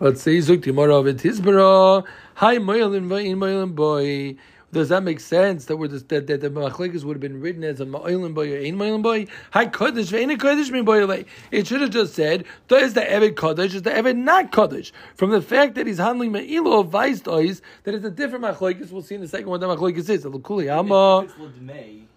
Let's 0.00 0.20
see. 0.20 0.38
Zukti 0.38 0.72
Morav 0.72 1.08
it 1.08 1.18
Hizbara. 1.18 2.04
Hi 2.34 2.56
Moyalin 2.56 3.06
Vayin 3.06 3.36
Moyalin 3.36 3.72
boy. 3.72 4.34
Does 4.72 4.88
that 4.88 5.04
make 5.04 5.20
sense 5.20 5.66
that, 5.66 5.76
we're 5.76 5.86
just, 5.86 6.08
that, 6.08 6.26
that 6.26 6.40
the 6.40 6.50
machlekes 6.50 7.04
would 7.04 7.14
have 7.14 7.20
been 7.20 7.40
written 7.40 7.62
as 7.62 7.80
a 7.80 7.86
ma'olim 7.86 8.34
boy 8.34 8.52
or 8.52 8.58
ein 8.58 8.76
ma'olim 8.76 9.02
boy? 9.02 9.28
Hi 9.52 9.66
kodesh 9.66 10.10
ve'ein 10.10 10.36
kodesh 10.36 10.72
min 10.72 10.84
boy 10.84 11.24
It 11.52 11.68
should 11.68 11.82
have 11.82 11.90
just 11.90 12.14
said 12.14 12.46
is 12.72 12.94
the 12.94 13.00
eved 13.00 13.34
kodesh 13.34 13.74
is 13.74 13.82
the 13.82 13.90
eved 13.90 14.16
not 14.16 14.50
kodesh. 14.50 14.90
From 15.14 15.30
the 15.30 15.40
fact 15.40 15.76
that 15.76 15.86
he's 15.86 15.98
handling 15.98 16.32
me'ilo 16.32 16.80
of 16.80 16.88
vice 16.88 17.20
dois 17.20 17.62
that 17.84 17.94
it's 17.94 18.04
a 18.04 18.10
different 18.10 18.44
machlekes. 18.44 18.90
We'll 18.90 19.02
see 19.02 19.14
in 19.14 19.20
the 19.20 19.28
second 19.28 19.46
one 19.46 19.60
what 19.60 19.78
the 19.78 19.92
machlekes 19.92 20.08
is. 20.08 20.24
L'kuli 20.24 20.68
ama. 20.68 21.26
If 21.26 21.30
it's 21.30 21.38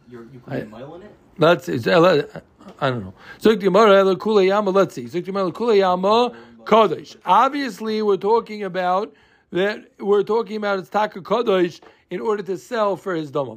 you're 0.10 0.24
you 0.34 0.40
put 0.40 0.60
a 0.60 0.66
mile 0.66 0.96
in 0.96 1.04
it. 1.04 1.16
Let's. 1.38 1.68
I 2.80 2.90
don't 2.90 3.04
know. 3.04 3.14
Let's 3.44 4.96
see. 4.96 5.08
Kodesh. 6.66 7.16
Obviously, 7.26 8.02
we're 8.02 8.18
talking 8.18 8.64
about 8.64 9.14
that. 9.52 9.92
We're 10.00 10.24
talking 10.24 10.58
about 10.58 10.80
it's 10.80 10.90
taka 10.90 11.22
kodesh 11.22 11.82
in 12.10 12.22
order 12.22 12.44
to 12.44 12.58
sell 12.58 12.96
for 12.96 13.16
his 13.16 13.32
dama. 13.32 13.56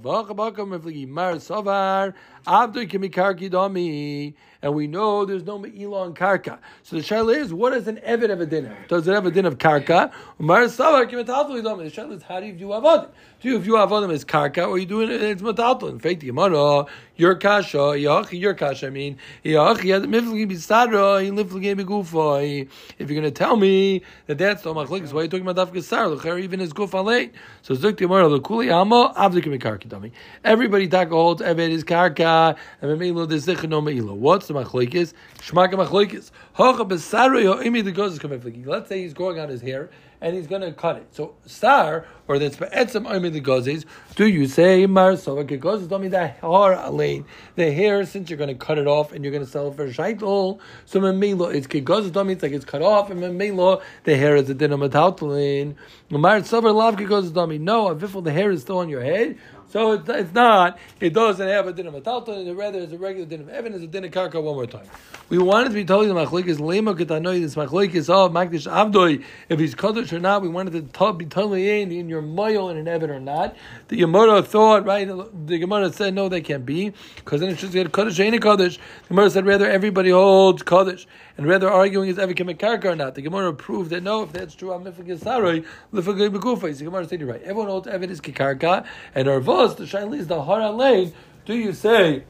Abdul 2.47 2.87
Kimikarki 2.87 3.51
Domi, 3.51 4.35
and 4.63 4.75
we 4.75 4.87
know 4.87 5.25
there's 5.25 5.45
no 5.45 5.59
me'ilah 5.59 6.07
on 6.07 6.15
karka. 6.15 6.59
So 6.83 6.97
the 6.97 7.03
shaila 7.03 7.37
is, 7.37 7.53
what 7.53 7.73
does 7.73 7.89
an 7.89 7.97
evid 8.07 8.31
have 8.31 8.41
a 8.41 8.47
din 8.47 8.67
of? 8.67 8.73
Does 8.89 9.09
it 9.09 9.13
have 9.13 9.27
a 9.27 9.31
din 9.31 9.47
of 9.47 9.59
karka? 9.59 10.13
The 10.39 10.45
shaila 10.45 12.13
is, 12.13 12.23
how 12.23 12.41
do 12.41 12.47
you 12.47 12.53
view 12.55 12.69
avodim? 12.69 13.09
Do 13.41 13.51
you 13.51 13.59
view 13.59 13.75
avodim 13.75 14.13
as 14.13 14.25
karka, 14.25 14.69
or 14.69 14.79
you 14.79 14.87
do 14.87 15.03
it 15.03 15.11
as 15.11 15.43
matalto? 15.43 15.91
In 15.91 15.99
fact, 15.99 16.23
Yamara, 16.23 16.89
your 17.17 17.35
kasha, 17.35 17.77
yachi, 17.77 18.41
your 18.41 18.55
kasha, 18.55 18.87
I 18.87 18.91
mean, 18.91 19.19
yachi, 19.45 20.07
miflgi 20.07 20.51
bisadra, 20.51 21.21
liflgi 21.29 21.75
begufo. 21.79 22.67
If 22.99 23.11
you're 23.11 23.21
going 23.21 23.23
to 23.23 23.31
tell 23.31 23.57
me 23.57 24.03
that 24.27 24.39
that's 24.39 24.63
the 24.63 24.73
machlekes, 24.73 25.13
why 25.13 25.21
are 25.21 25.23
you 25.25 25.29
talking 25.29 25.47
about 25.47 25.73
dafka 25.73 25.83
sar? 25.83 26.39
Even 26.39 26.61
his 26.61 26.73
late. 26.77 27.35
So 27.63 27.75
zuk 27.75 27.95
Yamara, 27.95 28.41
lekuli 28.41 28.73
amo, 28.73 29.13
avdikim 29.13 29.61
karka 29.61 29.87
dami. 29.89 30.13
Everybody 30.45 30.89
taka 30.89 31.11
holds 31.11 31.43
eved 31.43 31.71
is 31.71 31.85
karka, 31.85 32.36
and 32.83 32.99
me'ilo 32.99 33.27
desich 33.27 33.69
no 33.69 33.81
me'ilo. 33.81 34.15
What's 34.15 34.49
the 34.49 34.55
machlekes? 34.55 35.13
Shmaka 35.39 35.75
machlekes. 35.75 36.31
Hocha 36.57 36.89
besaro 36.89 37.43
yo 37.43 37.57
imi 37.57 37.85
the 37.85 37.93
goes 37.93 38.19
coming 38.19 38.65
Let's 38.67 38.89
say 38.89 39.03
he's 39.03 39.15
growing 39.15 39.39
out 39.39 39.49
his 39.49 39.61
hair 39.61 39.91
and 40.21 40.35
he's 40.35 40.47
going 40.47 40.63
to 40.63 40.73
cut 40.73 40.97
it. 40.97 41.15
So 41.15 41.35
star 41.45 42.07
or 42.29 42.39
that's 42.39 42.57
be'etzem 42.57 43.07
oimi 43.07 43.33
the 43.33 43.41
gozes. 43.41 43.85
Do 44.15 44.27
you 44.27 44.47
say 44.47 44.87
mar? 44.87 45.17
Don't 45.17 46.01
mean 46.01 46.11
the 46.11 46.27
hair 46.27 46.73
alain. 46.73 47.25
The 47.55 47.71
hair 47.73 48.05
since 48.05 48.31
you're 48.31 48.39
going 48.39 48.49
to 48.49 48.55
cut 48.55 48.79
it 48.79 48.87
off 48.87 49.13
and 49.13 49.25
you're 49.25 49.33
going 49.33 49.45
to 49.45 49.51
sell 49.51 49.69
it 49.69 49.77
for 49.77 49.87
shaitel. 49.89 50.59
So 50.85 51.01
memelo 51.01 51.55
it's 51.55 51.67
kegozes. 51.67 52.13
Don't 52.13 52.27
mean 52.27 52.37
it's 52.37 52.43
like 52.43 52.53
it's 52.53 52.65
cut 52.65 52.83
off 52.83 53.11
and 53.11 53.21
memelo 53.21 53.83
the 54.05 54.17
hair 54.17 54.37
is 54.37 54.49
a 54.51 54.55
dinamataltalin. 54.55 55.75
Mar 56.11 56.41
kegozes. 56.41 57.33
Don't 57.33 57.51
mean 57.51 57.65
no. 57.65 57.95
Avifel 57.95 58.25
the 58.25 58.33
hair 58.33 58.51
is 58.51 58.63
still 58.63 58.79
on 58.79 58.89
your 58.89 59.03
head. 59.03 59.39
So 59.69 59.93
it's, 59.93 60.09
it's 60.09 60.33
not, 60.33 60.79
it 61.01 61.13
doesn't 61.13 61.47
have 61.47 61.67
a 61.67 61.73
din 61.73 61.89
of 61.89 61.95
metalton, 61.95 62.57
rather 62.57 62.79
it's 62.79 62.93
a 62.93 62.99
regular 62.99 63.27
din 63.27 63.41
of 63.41 63.49
Evan, 63.49 63.75
it's 63.75 63.83
a 63.83 63.87
din 63.87 64.05
of 64.05 64.13
karka 64.13 64.43
one 64.43 64.55
more 64.55 64.67
time. 64.67 64.87
We 65.29 65.39
wanted 65.39 65.71
to 65.71 65.75
be 65.75 65.85
told 65.85 66.09
the 66.09 66.15
machlekes 66.15 66.59
lema 66.59 66.97
ketanoi, 66.97 67.41
this 67.41 67.57
machlekes 67.57 68.09
of 68.09 68.31
oh, 68.31 68.35
makdish 68.35 68.71
avdoi, 68.71 69.25
if 69.49 69.59
he's 69.59 69.75
kaddish 69.75 70.13
or 70.13 70.21
not, 70.21 70.43
we 70.43 70.49
wanted 70.49 70.73
to 70.73 71.13
be 71.15 71.27
totally 71.27 71.83
in, 71.83 71.91
in 71.91 72.09
your 72.09 72.23
moil 72.23 72.71
in 72.71 72.77
an 72.77 72.87
Evan 72.87 73.11
or 73.11 73.19
not. 73.19 73.57
The 73.89 73.97
Gemara 73.97 74.43
thought, 74.43 74.85
right, 74.85 75.07
the 75.07 75.59
Gemara 75.59 75.93
said 75.93 76.15
no, 76.15 76.29
they 76.29 76.41
can't 76.41 76.65
be, 76.65 76.93
because 77.17 77.41
then 77.41 77.51
it's 77.51 77.61
just 77.61 77.73
get 77.73 77.93
kaddish, 77.93 78.21
ain't 78.21 78.37
a 78.37 78.41
kaddish. 78.41 78.77
The 78.77 79.09
Gemara 79.09 79.31
said 79.31 79.47
rather 79.47 79.69
everybody 79.69 80.11
holds 80.11 80.63
kaddish, 80.63 81.09
and 81.37 81.47
rather 81.47 81.71
arguing 81.71 82.09
is 82.09 82.17
can 82.17 82.49
karka 82.57 82.87
or 82.87 82.97
not. 82.97 83.15
The 83.15 83.23
Gemara 83.23 83.53
proved 83.53 83.91
that 83.91 84.03
no, 84.03 84.23
if 84.23 84.33
that's 84.33 84.55
true, 84.55 84.73
I'm 84.73 84.85
mifagis 84.85 85.21
saroi, 85.21 85.65
lifagis 85.93 86.31
begufay. 86.31 86.77
The 86.77 86.85
Gemara 86.85 87.07
said 87.07 87.21
you're 87.21 87.29
right. 87.29 87.43
Everyone 87.43 87.69
holds 87.69 87.87
Evan 87.89 88.11
is 88.11 88.21
kikarka, 88.21 88.87
and 89.15 89.29
our 89.29 89.41
the 89.41 89.85
shaila 89.85 90.19
is 90.19 90.27
the 90.27 90.43
hara 90.43 90.71
lane. 90.71 91.13
Do 91.45 91.55
you 91.55 91.73
say 91.73 92.25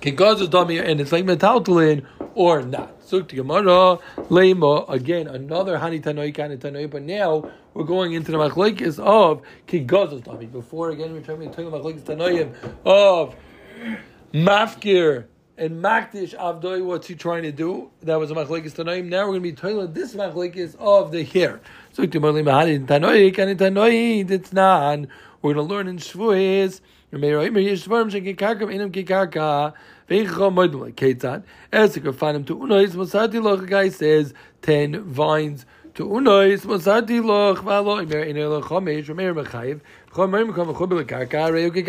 kigaz 0.00 0.46
dami 0.48 0.82
and 0.82 1.00
it's 1.00 1.12
like 1.12 1.24
metaltalin 1.24 2.04
or 2.34 2.62
not? 2.62 3.00
Sukti 3.00 3.36
Gemara 3.36 3.98
Leima 4.28 4.88
again 4.90 5.26
another 5.26 5.78
Hani 5.78 6.02
Tanoi 6.02 6.28
of 6.52 6.60
Tanoi, 6.60 6.90
but 6.90 7.02
now 7.02 7.50
we're 7.72 7.84
going 7.84 8.12
into 8.12 8.30
the 8.30 8.38
machlekes 8.38 8.98
of 8.98 9.42
kigaz 9.66 10.22
dami. 10.22 10.50
Before 10.52 10.90
again 10.90 11.12
we're 11.12 11.22
trying 11.22 11.40
to 11.40 11.46
talk 11.46 11.64
about 11.64 11.82
machlekes 11.82 12.02
Tanoim 12.02 12.54
of 12.84 13.34
mafkir 14.34 15.24
and 15.58 15.82
Makdish 15.82 16.34
Avdoi, 16.38 16.84
what's 16.84 17.08
he 17.08 17.14
trying 17.14 17.42
to 17.42 17.52
do? 17.52 17.90
That 18.02 18.18
was 18.18 18.30
a 18.30 18.34
Machlekes 18.34 18.72
Tanoim. 18.72 19.06
Now 19.06 19.26
we're 19.26 19.38
going 19.38 19.42
to 19.42 19.48
be 19.50 19.52
talking 19.52 19.76
about 19.76 19.92
this 19.92 20.14
Machlekes 20.14 20.76
of 20.76 21.10
the 21.10 21.24
hair. 21.24 21.60
So, 21.92 22.04
it's 22.04 22.14
not. 24.52 24.98
We're 25.42 25.54
going 25.54 25.68
to 25.68 25.74
learn 25.74 25.88
in 25.88 25.98
Shavuos. 25.98 26.80
Ketzad. 30.94 31.42
As 31.72 31.96
you 31.96 32.02
can 32.02 32.12
find 32.12 32.36
him 32.36 32.44
to 32.44 32.56
Unois, 32.56 32.90
Masati 32.90 33.42
Loch 33.42 33.66
guy 33.66 33.88
says 33.88 34.34
ten 34.62 35.02
vines 35.02 35.64
to 35.98 36.06
unois 36.06 36.64
masati 36.64 37.20
loch 37.20 37.64
valo 37.64 38.00
imer 38.06 38.24
in 38.24 38.36
el 38.36 38.62
chomesh 38.62 39.06
remer 39.06 39.34
mechayev 39.34 39.80
chom 40.12 40.30
mer 40.30 40.44
mekom 40.44 40.72
karka 41.04 41.50
reu 41.50 41.72
ke 41.72 41.84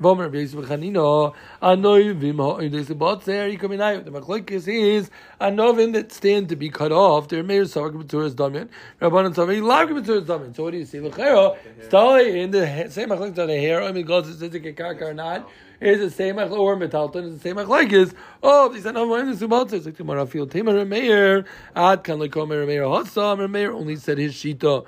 vomer 0.00 0.28
beis 0.30 0.54
v'chanino 0.54 1.34
anoy 1.62 2.14
vim 2.14 2.38
ha 2.38 2.56
in 2.56 2.72
this 2.72 2.88
bot 2.88 3.24
there 3.24 3.48
you 3.48 3.56
coming 3.56 3.80
out 3.80 4.04
the 4.04 4.10
machlokes 4.10 4.66
is 4.66 5.10
a 5.40 5.50
novin 5.50 5.92
that 5.92 6.12
stand 6.12 6.48
to 6.48 6.56
be 6.56 6.68
cut 6.68 6.92
off 6.92 7.28
there 7.28 7.42
may 7.42 7.64
so 7.64 7.88
b'turas 7.90 8.34
damin 8.34 8.68
rabbanon 9.00 9.34
tzavi 9.34 9.62
lav 9.62 9.88
b'turas 9.88 10.24
damin 10.26 10.54
so 10.54 10.64
what 10.64 10.72
do 10.72 10.78
you 10.78 10.84
see? 10.84 11.00
L'chero 11.00 11.56
stay 11.86 12.42
in 12.42 12.50
the 12.50 12.88
same 12.90 13.08
machlokes 13.08 13.38
on 13.38 13.46
the 13.46 13.56
hair 13.56 13.82
I 13.82 13.92
mean 13.92 14.04
goes 14.04 14.36
to 14.38 14.48
the 14.48 14.60
karka 14.60 15.02
or 15.02 15.14
not? 15.14 15.48
Is 15.80 16.00
the 16.00 16.10
same 16.10 16.36
machlok 16.36 16.58
or 16.58 16.76
metalton 16.76 17.26
is 17.26 17.34
the 17.34 17.40
same 17.40 17.56
machlokes 17.56 18.14
oh 18.42 18.68
these 18.68 18.86
in 18.86 18.94
the 18.94 19.00
subot 19.00 19.72
it's 19.72 19.86
like 19.86 19.96
tomorrow 19.96 20.26
field 20.26 20.50
tamer 20.50 20.84
meir 20.84 21.44
ad 21.76 22.02
kan 22.02 22.18
lekomer 22.18 22.66
meir 22.66 22.82
hotsam 22.82 23.48
meir 23.50 23.72
only 23.72 23.96
said 23.96 24.18
his 24.18 24.34
shita 24.34 24.84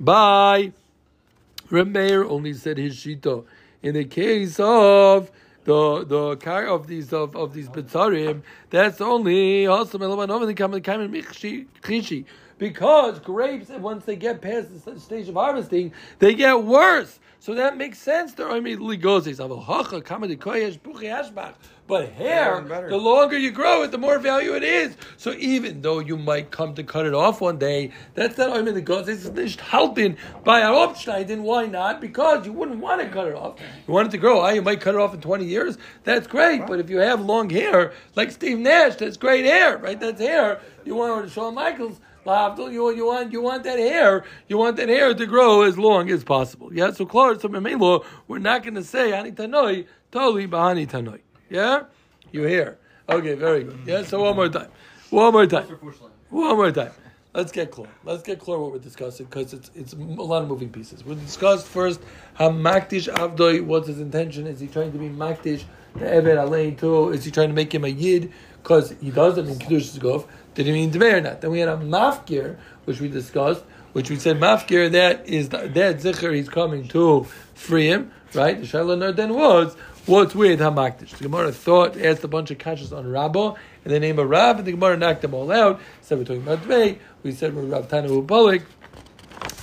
bye. 0.00 0.72
Remeir 1.70 2.28
only 2.28 2.52
said 2.52 2.78
his 2.78 2.96
shita. 2.96 3.44
In 3.86 3.94
the 3.94 4.04
case 4.04 4.58
of 4.58 5.30
the 5.62 6.04
the 6.04 6.34
car 6.38 6.66
of 6.66 6.88
these 6.88 7.12
of, 7.12 7.36
of 7.36 7.52
these 7.54 7.68
betzarim, 7.68 8.42
that's 8.68 9.00
only 9.00 9.68
also 9.68 9.96
because 12.58 13.20
grapes 13.20 13.68
once 13.68 14.04
they 14.04 14.16
get 14.16 14.40
past 14.40 14.84
the 14.84 14.98
stage 14.98 15.28
of 15.28 15.36
harvesting, 15.36 15.92
they 16.18 16.34
get 16.34 16.64
worse. 16.64 17.20
So 17.38 17.54
that 17.54 17.76
makes 17.76 18.00
sense. 18.00 18.32
They're 18.32 18.50
goes. 18.96 19.24
But 21.86 22.10
hair, 22.10 22.60
the 22.88 22.96
longer 22.96 23.38
you 23.38 23.52
grow 23.52 23.82
it, 23.82 23.92
the 23.92 23.98
more 23.98 24.18
value 24.18 24.54
it 24.54 24.64
is. 24.64 24.96
So 25.16 25.32
even 25.34 25.82
though 25.82 26.00
you 26.00 26.16
might 26.16 26.50
come 26.50 26.74
to 26.74 26.82
cut 26.82 27.06
it 27.06 27.14
off 27.14 27.40
one 27.40 27.58
day, 27.58 27.92
that's 28.14 28.36
not 28.36 28.50
only 28.50 28.72
the 28.72 28.80
goes. 28.80 29.08
It's 29.08 29.28
nicht 29.28 29.60
halten 29.60 30.16
by 30.42 30.60
a 30.60 30.70
Obschneiden. 30.70 31.42
Why 31.42 31.66
not? 31.66 32.00
Because 32.00 32.44
you 32.44 32.52
wouldn't 32.52 32.80
want 32.80 33.02
to 33.02 33.08
cut 33.08 33.28
it 33.28 33.34
off. 33.34 33.60
You 33.86 33.94
want 33.94 34.08
it 34.08 34.10
to 34.12 34.18
grow. 34.18 34.40
Ah, 34.40 34.50
you 34.50 34.62
might 34.62 34.80
cut 34.80 34.96
it 34.96 35.00
off 35.00 35.14
in 35.14 35.20
20 35.20 35.44
years. 35.44 35.78
That's 36.02 36.26
great. 36.26 36.66
But 36.66 36.80
if 36.80 36.90
you 36.90 36.98
have 36.98 37.20
long 37.20 37.50
hair, 37.50 37.92
like 38.16 38.32
Steve 38.32 38.58
Nash, 38.58 38.96
that's 38.96 39.16
great 39.16 39.44
hair, 39.44 39.78
right? 39.78 39.98
That's 39.98 40.20
hair. 40.20 40.60
You 40.84 40.96
want 40.96 41.24
to 41.24 41.30
Shawn 41.30 41.54
Michaels. 41.54 42.00
You, 42.26 42.90
you 42.90 43.06
want 43.06 43.30
you 43.30 43.40
want 43.40 43.62
that 43.62 43.78
hair 43.78 44.24
you 44.48 44.58
want 44.58 44.76
that 44.78 44.88
hair 44.88 45.14
to 45.14 45.26
grow 45.26 45.62
as 45.62 45.78
long 45.78 46.10
as 46.10 46.24
possible. 46.24 46.74
Yeah, 46.74 46.90
so 46.90 47.06
Clark, 47.06 47.40
so 47.40 47.48
we're 48.26 48.38
not 48.38 48.64
going 48.64 48.74
to 48.74 48.82
say 48.82 49.12
ani 49.12 49.30
tanoi 49.30 49.86
totally 50.10 50.48
bahani 50.48 50.88
tanoi. 50.88 51.20
Yeah, 51.48 51.84
you 52.32 52.42
hear? 52.42 52.78
Okay, 53.08 53.34
very 53.34 53.64
good. 53.64 53.78
Yeah, 53.86 54.02
so 54.02 54.22
one 54.22 54.34
more 54.34 54.48
time, 54.48 54.68
one 55.10 55.32
more 55.32 55.46
time, 55.46 55.66
one 56.30 56.56
more 56.56 56.72
time. 56.72 56.90
Let's 57.34 57.52
get 57.52 57.70
clear. 57.70 57.88
Let's 58.02 58.22
get 58.22 58.40
clear 58.40 58.58
what 58.58 58.72
we're 58.72 58.78
discussing 58.78 59.26
because 59.26 59.52
it's 59.52 59.70
it's 59.74 59.92
a 59.92 59.96
lot 59.96 60.42
of 60.42 60.48
moving 60.48 60.70
pieces. 60.70 61.04
We 61.04 61.16
discussed 61.16 61.66
first 61.66 62.00
how 62.34 62.48
makdish 62.48 63.12
avdoi. 63.12 63.62
What's 63.62 63.88
his 63.88 64.00
intention? 64.00 64.46
Is 64.46 64.58
he 64.58 64.66
trying 64.68 64.90
to 64.92 64.98
be 64.98 65.10
makdish 65.10 65.64
the 65.94 66.06
eved 66.06 66.36
alein 66.36 66.78
too? 66.78 67.10
Is 67.10 67.26
he 67.26 67.30
trying 67.30 67.48
to 67.48 67.54
make 67.54 67.74
him 67.74 67.84
a 67.84 67.88
yid 67.88 68.32
because 68.62 68.94
he 69.02 69.10
does 69.10 69.36
it 69.36 69.46
in 69.48 69.58
kiddush 69.58 69.90
zgov? 69.90 70.26
Did 70.54 70.64
he 70.64 70.72
mean 70.72 70.90
dvei 70.90 71.12
or 71.12 71.20
not? 71.20 71.42
Then 71.42 71.50
we 71.50 71.60
had 71.60 71.68
a 71.68 71.76
mafkir, 71.76 72.56
which 72.86 73.00
we 73.00 73.08
discussed, 73.08 73.62
which 73.92 74.08
we 74.08 74.16
said 74.16 74.40
mafkir. 74.40 74.90
That 74.90 75.28
is 75.28 75.50
the, 75.50 75.68
that 75.68 75.98
zikr 75.98 76.34
he's 76.34 76.48
coming 76.48 76.88
to 76.88 77.26
free 77.54 77.88
him, 77.88 78.12
right? 78.32 78.58
The 78.58 78.66
shaila 78.66 79.14
then 79.14 79.34
was 79.34 79.76
what's 80.06 80.34
with 80.34 80.60
hamakdish. 80.60 81.10
The 81.10 81.24
Gemara 81.24 81.52
thought 81.52 81.96
asked 82.00 82.24
a 82.24 82.28
bunch 82.28 82.50
of 82.50 82.58
kashas 82.58 82.96
on 82.96 83.10
Rabba 83.10 83.54
and 83.84 83.92
the 83.92 84.00
name 84.00 84.18
of 84.18 84.28
Rab, 84.28 84.58
and 84.58 84.66
the 84.66 84.72
Gemara 84.72 84.96
knocked 84.96 85.22
them 85.22 85.34
all 85.34 85.50
out. 85.50 85.80
Said 86.00 86.18
we're 86.18 86.24
talking 86.24 86.42
about 86.42 86.60
dvei. 86.62 86.98
We 87.22 87.32
said 87.32 87.54
we're 87.54 87.62
Rav 87.62 87.88
Ubalik. 87.88 88.62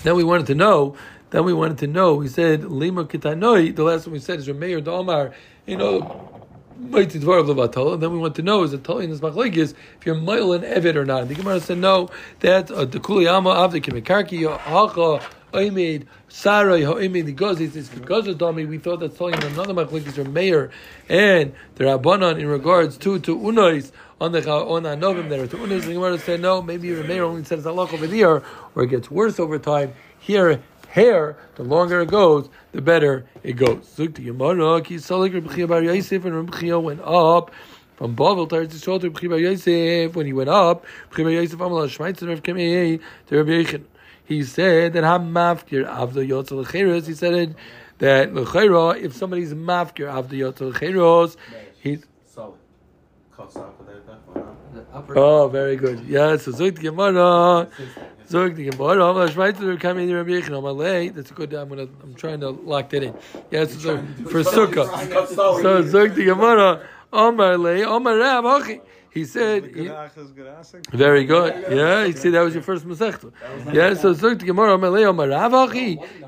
Then 0.03 0.15
we 0.15 0.23
wanted 0.23 0.47
to 0.47 0.55
know. 0.55 0.95
Then 1.29 1.45
we 1.45 1.53
wanted 1.53 1.77
to 1.79 1.87
know. 1.87 2.15
We 2.15 2.27
said 2.27 2.65
lima 2.65 3.05
kitanoi. 3.05 3.75
The 3.75 3.83
last 3.83 4.05
one 4.05 4.13
we 4.13 4.19
said 4.19 4.39
is 4.39 4.47
Rameir 4.47 4.83
Dalmar. 4.83 5.33
You 5.65 5.77
know. 5.77 6.29
Mighty 6.75 7.19
Dvar 7.19 7.39
of 7.39 7.45
Levatala, 7.45 7.99
then 7.99 8.11
we 8.11 8.17
want 8.17 8.35
to 8.35 8.41
know 8.41 8.63
is 8.63 8.73
it 8.73 8.83
Tali 8.83 9.05
in 9.05 9.11
this 9.11 9.73
if 9.73 10.05
you're 10.05 10.15
Mail 10.15 10.51
and 10.53 10.63
Evid 10.63 10.95
or 10.95 11.05
not. 11.05 11.21
And 11.21 11.29
the 11.29 11.35
Gemara 11.35 11.61
said 11.61 11.77
no, 11.77 12.09
that 12.39 12.71
uh, 12.71 12.83
the 12.83 12.99
Kuliyama 12.99 13.55
of 13.55 13.71
the 13.71 13.79
Kimikarki 13.79 14.49
Hacha 14.57 15.25
Oimid 15.53 16.05
Sarai 16.29 16.81
Hoimid 16.81 17.25
the 17.25 17.33
Gozis 17.33 17.75
is 17.75 17.87
because 17.89 18.27
of 18.27 18.37
Dami. 18.37 18.67
We 18.67 18.79
thought 18.79 18.99
that 19.01 19.15
Tali 19.15 19.33
in 19.33 19.43
another 19.43 19.73
machlekes 19.73 20.17
are 20.17 20.25
Mayor 20.25 20.71
and 21.07 21.53
the 21.75 21.83
Rabbanon 21.83 22.39
in 22.39 22.47
regards 22.47 22.97
to 22.97 23.19
to 23.19 23.37
Unois 23.37 23.91
on 24.19 24.31
the 24.31 24.49
on 24.51 24.83
Anovim 24.83 25.29
there 25.29 25.45
to 25.45 25.57
Unois. 25.57 25.85
The 25.85 25.93
Gemara 25.93 26.17
said 26.17 26.41
no, 26.41 26.61
maybe 26.61 26.87
your 26.87 27.03
Mayor 27.03 27.25
only 27.25 27.43
says 27.43 27.67
Allah 27.67 27.83
over 27.91 28.07
there, 28.07 28.41
or 28.75 28.83
it 28.83 28.87
gets 28.87 29.11
worse 29.11 29.39
over 29.39 29.59
time. 29.59 29.93
Here 30.19 30.59
hair, 30.87 31.35
the 31.55 31.63
longer 31.63 32.01
it 32.01 32.09
goes, 32.09 32.49
the 32.71 32.81
better 32.81 33.25
it 33.43 33.53
goes. 33.53 33.85
Zuk 33.95 34.15
the 34.15 34.23
Gemara, 34.25 34.81
ki 34.81 34.95
salik 34.95 35.33
Rabbi 35.33 35.65
Bar 35.65 35.83
Yosef, 35.83 36.25
and 36.25 36.35
Rabbi 36.35 36.75
went 36.75 37.01
up 37.01 37.51
from 37.95 38.15
Bavel 38.15 38.49
to 38.49 38.55
Eretz 38.55 38.73
Yisrael 38.73 39.01
to 39.01 39.29
Bar 39.29 39.37
Yosef. 39.37 40.15
When 40.15 40.25
he 40.25 40.33
went 40.33 40.49
up, 40.49 40.83
Rabbi 41.11 41.23
Bar 41.23 41.31
Yosef 41.31 41.59
Amal 41.59 41.87
Shmaitzin 41.87 42.29
Rav 42.29 42.41
Kemei 42.41 42.99
to 43.27 43.37
Rabbi 43.37 43.51
Yechon. 43.51 43.83
He 44.25 44.43
said 44.43 44.93
that 44.93 45.03
Ham 45.03 45.33
Mafkir 45.33 45.85
Avda 45.87 46.27
Yotzal 46.27 46.65
Lecheres. 46.65 47.07
He 47.07 47.13
said 47.13 47.33
it, 47.33 47.55
that 47.99 48.33
Lechera, 48.33 48.99
if 48.99 49.13
somebody's 49.13 49.53
Mafkir 49.53 50.07
Avda 50.07 50.29
Yotzal 50.29 50.73
Lecheres, 50.73 51.35
he's 51.79 52.05
Solid. 52.25 52.55
Cuts 53.35 53.57
off 53.57 53.79
of 53.79 53.85
that, 53.87 54.03
Oh, 55.15 55.47
very 55.49 55.75
good. 55.75 56.05
Yes, 56.07 56.43
so 56.43 56.51
Zuk 56.51 56.75
the 56.75 56.81
Gemara. 56.83 57.69
Zog 58.27 58.55
Gemara. 58.55 59.05
I'm 59.05 59.35
right 59.35 59.55
to 59.57 59.77
come 59.77 59.97
in 59.99 60.13
Rabbi 60.13 60.29
Yechon. 60.29 60.57
I'm 60.57 60.77
late. 60.77 61.15
That's 61.15 61.31
a 61.31 61.33
good. 61.33 61.53
I'm 61.53 61.69
gonna. 61.69 61.87
I'm 62.01 62.15
trying 62.15 62.39
to 62.39 62.49
lock 62.49 62.89
that 62.89 63.03
in. 63.03 63.13
Yes, 63.51 63.73
so 63.81 63.97
for 64.29 64.43
Sukkah. 64.43 65.27
So 65.27 65.81
Zog 65.83 66.15
the 66.15 66.25
Gemara. 66.25 66.87
Omar 67.11 67.57
lay. 67.57 67.83
Omar 67.83 68.17
Rab. 68.17 68.45
Okay. 68.45 68.81
He 69.13 69.25
said. 69.25 69.65
He, 69.75 69.89
very 70.91 71.25
good. 71.25 71.65
Yeah. 71.69 72.05
You 72.05 72.13
see, 72.13 72.29
that 72.31 72.41
was 72.41 72.53
your 72.53 72.63
first 72.63 72.85
masechta. 72.85 73.31
Yeah. 73.71 73.93
So 73.93 74.13
Zog 74.13 74.39
the 74.39 74.45
Gemara. 74.45 74.73
Omar 74.73 74.89
lay. 74.89 75.05
Omar 75.05 75.27
Rab. 75.29 75.71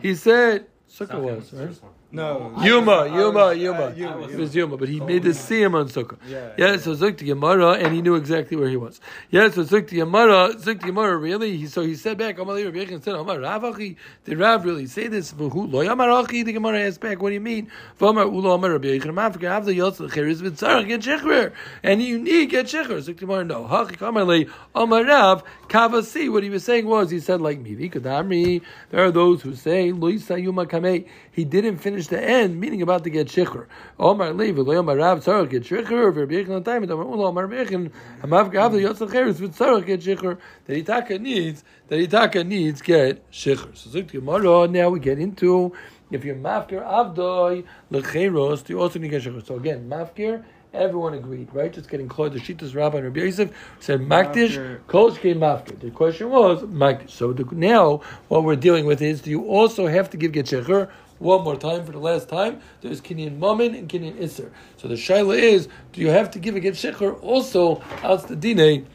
He 0.01 0.15
said. 0.15 0.67
Sukkah 0.89 1.19
was 1.19 1.51
right. 1.51 1.94
No. 2.15 2.53
Yuma, 2.61 2.91
uh, 2.91 3.03
Yuma, 3.03 3.53
Yuma. 3.53 4.27
It 4.29 4.37
was 4.37 4.55
Yuma, 4.55 4.77
but 4.77 4.87
he 4.87 5.01
made 5.01 5.23
the 5.23 5.31
siyam 5.31 5.75
on 5.75 5.89
Sukkah. 5.89 6.17
Yeah. 6.25 6.53
Yeah, 6.57 6.77
so 6.77 6.95
Zuk 6.95 7.17
to 7.17 7.25
Gemara, 7.25 7.73
and 7.73 7.93
he 7.93 8.01
knew 8.01 8.15
exactly 8.15 8.55
where 8.55 8.69
he 8.69 8.77
was. 8.77 9.01
Yeah, 9.31 9.49
so 9.49 9.65
Zuk 9.65 9.89
to 9.89 9.95
Gemara, 9.95 10.53
Zuk 10.55 10.79
to 10.79 10.87
Gemara, 10.87 11.17
really? 11.17 11.57
He, 11.57 11.67
so 11.67 11.81
he 11.81 11.95
said 11.95 12.17
back, 12.17 12.37
Amalei 12.37 12.63
Rabbi 12.63 12.85
Yechon 12.85 13.03
said, 13.03 13.15
Amar 13.15 13.37
Ravachi, 13.39 13.97
did 14.23 14.39
Rav 14.39 14.63
really 14.63 14.87
say 14.87 15.07
this? 15.07 15.33
V'hu 15.33 15.69
lo 15.69 15.83
yamarachi, 15.85 16.45
the 16.45 16.53
Gemara 16.53 16.79
asked 16.87 17.01
back, 17.01 17.21
what 17.21 17.29
do 17.29 17.33
you 17.33 17.41
mean? 17.41 17.69
V'amar 17.99 18.31
ulo 18.31 18.55
Amar 18.55 18.71
Rabbi 18.71 18.87
Yechon, 18.97 19.13
Mafka, 19.13 19.41
Avda 19.41 19.75
Yotzel, 19.75 20.09
Cheres, 20.09 20.41
V'tzarach, 20.41 20.87
get 20.87 21.01
Shechver. 21.01 21.51
And 21.83 22.01
you 22.01 22.17
need 22.17 22.49
get 22.49 22.67
Shechver. 22.67 22.99
Zuk 22.99 23.05
to 23.05 23.13
Gemara, 23.13 23.43
no. 23.43 23.65
Hachi 23.65 23.97
Kamalei, 23.97 24.49
Amar 24.73 25.03
Rav, 25.03 25.43
Kavasi. 25.67 26.31
What 26.31 26.43
he 26.43 26.49
was 26.49 26.63
saying 26.63 26.85
was, 26.85 27.09
he 27.11 27.19
said, 27.19 27.41
like 27.41 27.59
me, 27.59 27.75
Vikadamri, 27.75 28.61
there 28.89 29.03
are 29.03 29.11
those 29.11 29.41
who 29.41 29.55
say, 29.55 29.91
he 29.91 31.43
didn't 31.43 31.77
finish 31.77 32.07
the 32.07 32.21
end, 32.21 32.59
meaning 32.59 32.81
about 32.81 33.03
to 33.03 33.09
get 33.09 33.27
shikhr. 33.27 33.67
Omar 33.99 34.33
lo 34.33 34.77
Omar 34.77 34.97
Rav 34.97 35.23
tzarach 35.23 35.49
get 35.49 35.63
shikhr, 35.63 36.13
ver 36.13 36.27
b'yechin 36.27 36.63
time, 36.63 36.89
Omar 36.89 37.05
Ula 37.05 37.27
Omar 37.27 37.47
b'yechin, 37.47 37.91
hamav 38.21 38.51
gav 38.51 38.71
the 38.71 38.79
yotzal 38.79 39.11
cheres 39.11 39.39
tzarach 39.39 39.85
get 39.85 40.01
shikhr. 40.01 40.37
That 40.65 40.85
Itaka 40.85 41.19
needs, 41.19 41.63
that 41.87 41.99
Itaka 41.99 42.45
needs 42.45 42.81
get 42.81 43.29
shikhr. 43.31 43.75
So 43.75 43.89
Zuk 43.89 44.11
Gemara, 44.11 44.67
now 44.67 44.89
we 44.89 44.99
get 44.99 45.19
into 45.19 45.73
if 46.11 46.23
you're 46.23 46.35
mafkir 46.35 46.85
avdoi 46.85 47.65
lecheros, 47.91 48.67
you 48.69 48.79
also 48.79 48.99
need 48.99 49.09
get 49.09 49.23
shikhr. 49.23 49.45
So 49.45 49.55
again, 49.55 49.89
mafkir. 49.89 50.43
Everyone 50.75 51.13
agreed, 51.13 51.47
right? 51.53 51.71
Just 51.71 51.89
getting 51.89 52.07
close. 52.07 52.33
The 52.33 52.39
Shitas 52.39 52.75
Rabbi 52.75 52.97
and 52.97 53.05
Rabbi 53.05 53.21
Yosef 53.21 53.49
said 53.79 54.01
Makdish, 54.01 54.79
Kol 54.87 55.11
came 55.15 55.39
Mafkir. 55.39 55.79
The 55.79 55.91
question 55.91 56.29
was 56.29 56.61
Makdish. 56.63 57.11
So 57.11 57.33
the, 57.33 57.45
now 57.55 58.01
what 58.27 58.43
we're 58.43 58.55
dealing 58.55 58.85
with 58.85 59.01
is: 59.01 59.21
Do 59.21 59.29
you 59.29 59.45
also 59.45 59.87
have 59.87 60.09
to 60.11 60.17
give 60.17 60.33
get 60.33 60.47
shecher 60.47 60.89
one 61.19 61.43
more 61.43 61.55
time 61.55 61.85
for 61.85 61.91
the 61.91 61.99
last 61.99 62.27
time. 62.29 62.59
There's 62.81 63.01
Kinyan 63.01 63.39
Mammon 63.39 63.73
and 63.75 63.89
Kinyan 63.89 64.17
Isser. 64.17 64.49
So 64.77 64.87
the 64.87 64.95
Shaila 64.95 65.37
is, 65.37 65.67
do 65.93 66.01
you 66.01 66.09
have 66.09 66.29
to 66.31 66.39
give 66.39 66.55
a 66.55 66.59
get 66.59 66.73
shecher 66.73 67.21
also 67.23 67.81
out 68.03 68.27
the 68.27 68.35
dine? 68.35 68.87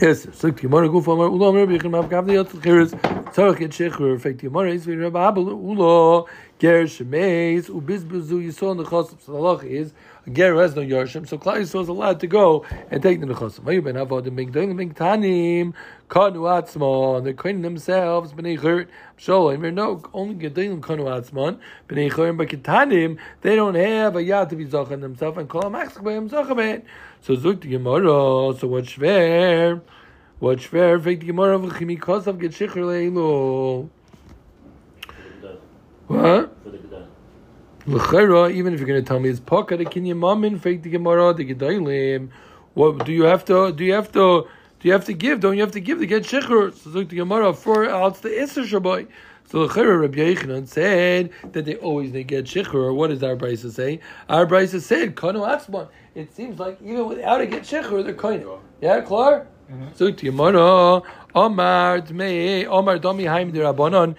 Yes, 0.00 0.26
so 0.34 0.50
Gemara 0.50 0.90
Guf 0.90 1.10
Amar 1.10 1.28
Ulo 1.28 1.48
Amar 1.48 1.66
Bichem 1.66 1.90
Mav 1.90 2.10
Gav 2.10 2.28
Yot 2.28 2.50
Cheres 2.62 2.92
Tzarach 2.92 3.62
Et 3.62 3.70
Shecher 3.70 4.20
Fek 4.20 4.36
Gemara 4.36 4.70
Is 4.72 4.84
Vir 4.84 4.98
Rabbi 4.98 5.26
Abel 5.26 5.46
Ulo 5.46 6.26
Ger 6.58 6.84
Shemeis 6.84 7.70
Ubizbuzu 7.70 8.44
Yisol 8.44 8.78
Nechosim 8.78 9.18
So 9.22 9.32
the 9.32 9.38
halach 9.38 9.64
is 9.64 9.94
a 10.26 10.30
ger 10.30 10.56
has 10.56 10.74
no 10.74 10.82
yarshim, 10.82 11.28
so 11.28 11.38
Klal 11.38 11.58
Yisrael 11.58 11.82
is 11.82 11.88
allowed 11.88 12.20
to 12.20 12.26
go 12.26 12.64
and 12.90 13.02
take 13.02 13.20
the 13.20 13.26
nechosim. 13.26 13.60
Vayu 13.60 13.84
ben 13.84 13.94
avodim 13.94 14.34
migdolim 14.34 14.74
migtanim 14.74 15.74
kanu 16.08 16.40
atzmon. 16.40 17.24
They're 17.24 17.32
cleaning 17.32 17.62
themselves 17.62 18.32
b'nei 18.32 18.60
churt. 18.60 18.88
Shalom. 19.16 19.74
No, 19.74 20.02
only 20.12 20.34
gedolim 20.34 20.80
kanu 20.80 21.04
atzmon 21.04 21.58
b'nei 21.88 22.10
churt. 22.12 22.36
But 22.36 22.48
kitanim 22.48 23.18
they 23.42 23.56
don't 23.56 23.74
have 23.74 24.16
a 24.16 24.20
yad 24.20 24.48
to 24.50 24.56
be 24.56 24.66
zachan 24.66 25.00
themselves 25.00 25.38
and 25.38 25.48
call 25.48 25.62
them 25.62 25.74
achzak 25.74 26.02
b'yim 26.02 26.28
zachabet. 26.28 26.82
So 27.22 27.36
zuk 27.36 27.60
the 27.60 27.68
gemara. 27.68 28.58
So 28.58 28.66
what's 28.66 28.92
fair? 28.92 29.80
What 30.38 30.58
shver 30.58 31.02
fake 31.02 31.20
the 31.20 31.26
Gemara 31.26 31.58
v'chimi 31.58 31.98
kosav 31.98 32.38
get 32.38 32.52
shicher 32.52 32.84
leilu. 32.84 33.88
What? 36.08 36.52
L'chera, 37.88 38.50
even 38.50 38.74
if 38.74 38.80
you're 38.80 38.88
going 38.88 39.00
to 39.00 39.06
tell 39.06 39.20
me 39.20 39.28
it's 39.28 39.38
pocket, 39.38 39.76
the 39.76 39.84
kinyan 39.84 40.16
mamin 40.16 40.58
fake 40.58 40.82
the 40.82 40.90
Gemara 40.90 41.32
the 41.32 41.54
gedalim. 41.54 42.30
What 42.74 43.06
do 43.06 43.12
you 43.12 43.22
have 43.22 43.44
to? 43.44 43.70
Do 43.70 43.84
you 43.84 43.92
have 43.92 44.10
to? 44.12 44.48
Do 44.80 44.88
you 44.88 44.92
have 44.92 45.04
to 45.04 45.12
give? 45.12 45.38
Don't 45.38 45.54
you 45.54 45.60
have 45.60 45.70
to 45.70 45.80
give 45.80 46.00
to 46.00 46.06
get 46.06 46.24
shicher? 46.24 46.74
So 46.74 46.90
the 46.90 47.04
Gemara 47.04 47.52
for 47.54 47.88
out 47.88 48.20
the 48.22 48.30
Isser 48.30 48.66
Shabbai. 48.66 49.06
So 49.48 49.60
l'chera 49.60 50.00
Rabbi 50.00 50.18
Yechanan 50.18 50.66
said 50.66 51.30
that 51.52 51.64
they 51.64 51.76
always 51.76 52.10
they 52.10 52.24
get 52.24 52.46
shicher. 52.46 52.92
What 52.92 53.10
does 53.10 53.22
our 53.22 53.36
Brisa 53.36 53.70
say? 53.70 54.00
Our 54.28 54.46
Brisa 54.46 54.80
said 54.80 55.14
kanu 55.14 55.46
atzman. 55.46 55.88
It 56.16 56.34
seems 56.34 56.58
like 56.58 56.82
even 56.82 57.06
without 57.06 57.40
a 57.40 57.46
get 57.46 57.62
shicher, 57.62 58.02
they're 58.04 58.14
kanu. 58.14 58.58
Yeah, 58.80 59.00
klar. 59.00 59.46
So 59.94 60.10
the 60.10 60.28
Omar 61.34 62.00
Dmei, 62.00 62.66
Omar 62.66 62.98
Domi 62.98 63.24
Haim 63.24 63.50
de 63.50 63.60
Rabbanon. 63.60 64.14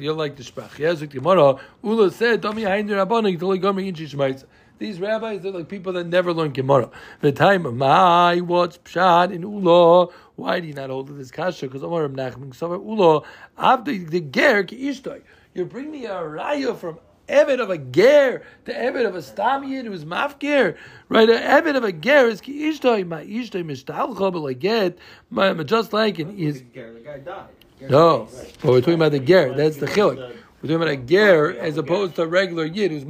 You 0.00 0.12
like 0.12 0.36
the 0.36 0.42
sprach? 0.42 0.78
Yeah, 0.78 0.94
so 0.94 1.06
Gemara, 1.06 1.56
Ula 1.82 2.10
said 2.10 2.40
Domi 2.40 2.62
Haim 2.62 2.86
de 2.86 2.94
Rabbanon. 2.94 3.32
Totally 3.34 3.58
Gomer 3.58 3.80
Inchi 3.80 4.06
Shmaitz. 4.06 4.44
These 4.78 4.98
rabbis, 4.98 5.42
they're 5.42 5.52
like 5.52 5.68
people 5.68 5.92
that 5.92 6.06
never 6.08 6.32
learn 6.32 6.52
Gemara. 6.52 6.90
The 7.20 7.30
time 7.30 7.66
of 7.66 7.76
my 7.76 8.40
what's 8.40 8.78
pshat 8.78 9.32
in 9.32 9.42
Ula. 9.42 10.08
Why 10.34 10.58
do 10.58 10.66
you 10.66 10.74
not 10.74 10.90
hold 10.90 11.08
this 11.16 11.30
kasha? 11.30 11.66
Because 11.66 11.84
Omar 11.84 12.08
Nachman 12.08 12.50
Sover 12.50 12.82
Ula 12.84 13.22
after 13.56 13.96
the 13.96 14.20
ger 14.20 14.64
ki 14.64 14.88
ishtoi. 14.88 15.22
You 15.54 15.66
bring 15.66 15.90
me 15.92 16.06
a 16.06 16.14
raya 16.14 16.74
from 16.76 16.98
Ebed 17.28 17.60
of 17.60 17.70
a 17.70 17.78
ger 17.78 18.42
to 18.64 18.78
Ebed 18.78 19.06
of 19.06 19.14
a 19.14 19.22
stam 19.22 19.64
yid 19.64 19.86
who's 19.86 20.04
mafger. 20.04 20.76
Right, 21.08 21.28
a 21.28 21.42
Ebed 21.42 21.76
of 21.76 21.84
a 21.84 21.92
ger 21.92 22.26
is 22.26 22.40
ki 22.40 22.72
ishtoi. 22.72 23.06
My 23.06 23.24
ishtoi 23.24 23.64
mishtalcha 23.64 24.32
but 24.32 24.58
get 24.58 24.98
my 25.30 25.52
just 25.62 25.92
like 25.92 26.18
an 26.18 26.36
is. 26.36 26.62
The 26.74 27.02
guy 27.04 27.18
died. 27.18 27.46
No, 27.88 28.28
but 28.60 28.70
we're 28.70 28.80
talking 28.80 28.94
about 28.94 29.12
the 29.12 29.20
ger. 29.20 29.54
That's 29.54 29.76
the 29.76 29.86
chilik. 29.86 30.16
We're 30.16 30.68
talking 30.68 30.76
about 30.76 30.88
a 30.88 30.96
ger 30.96 31.56
as 31.58 31.76
opposed 31.78 32.16
to 32.16 32.22
a 32.22 32.26
regular 32.26 32.64
yid 32.64 32.90
who's. 32.90 33.04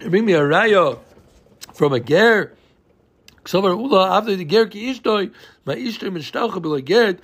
You 0.00 0.10
bring 0.10 0.24
me 0.24 0.34
a 0.34 0.40
raya 0.40 0.98
from 1.74 1.92
a 1.92 2.00
ger. 2.00 2.54
Ksover 3.44 3.76
ula 3.76 4.18
after 4.18 4.36
the 4.36 4.44
ger 4.44 4.66
ki 4.66 4.92
ishtoi. 4.94 5.32
My 5.64 5.76
ishtoi 5.76 6.10
mishtalcha 6.10 6.60
but 6.60 6.84
get. 6.84 7.20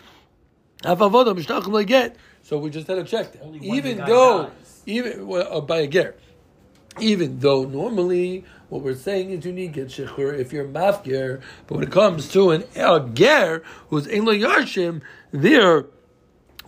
Afavoda 0.82 1.34
mishtalcha 1.36 1.70
but 1.70 1.86
get. 1.86 2.16
So 2.46 2.58
we 2.58 2.70
just 2.70 2.86
had 2.86 2.94
to 2.94 3.02
check 3.02 3.32
that. 3.32 3.42
Only 3.42 3.58
when 3.58 3.76
Even 3.76 3.96
the 3.96 4.02
guy 4.02 4.08
though, 4.08 4.42
dies. 4.44 4.82
even 4.86 5.26
well, 5.26 5.48
uh, 5.58 5.60
by 5.62 5.78
a 5.78 5.86
ger. 5.88 6.14
Even 7.00 7.40
though 7.40 7.64
normally 7.64 8.44
what 8.68 8.82
we're 8.82 8.94
saying 8.94 9.30
is 9.30 9.44
you 9.44 9.52
need 9.52 9.72
get 9.72 9.88
shechur 9.88 10.38
if 10.38 10.52
you're 10.52 10.64
mafger, 10.64 11.42
but 11.66 11.74
when 11.74 11.82
it 11.82 11.90
comes 11.90 12.28
to 12.28 12.52
an 12.52 12.62
a 12.76 13.00
ger 13.12 13.64
who's 13.90 14.06
in 14.06 14.24
lo 14.24 14.32
yarshim, 14.32 15.02
there 15.32 15.86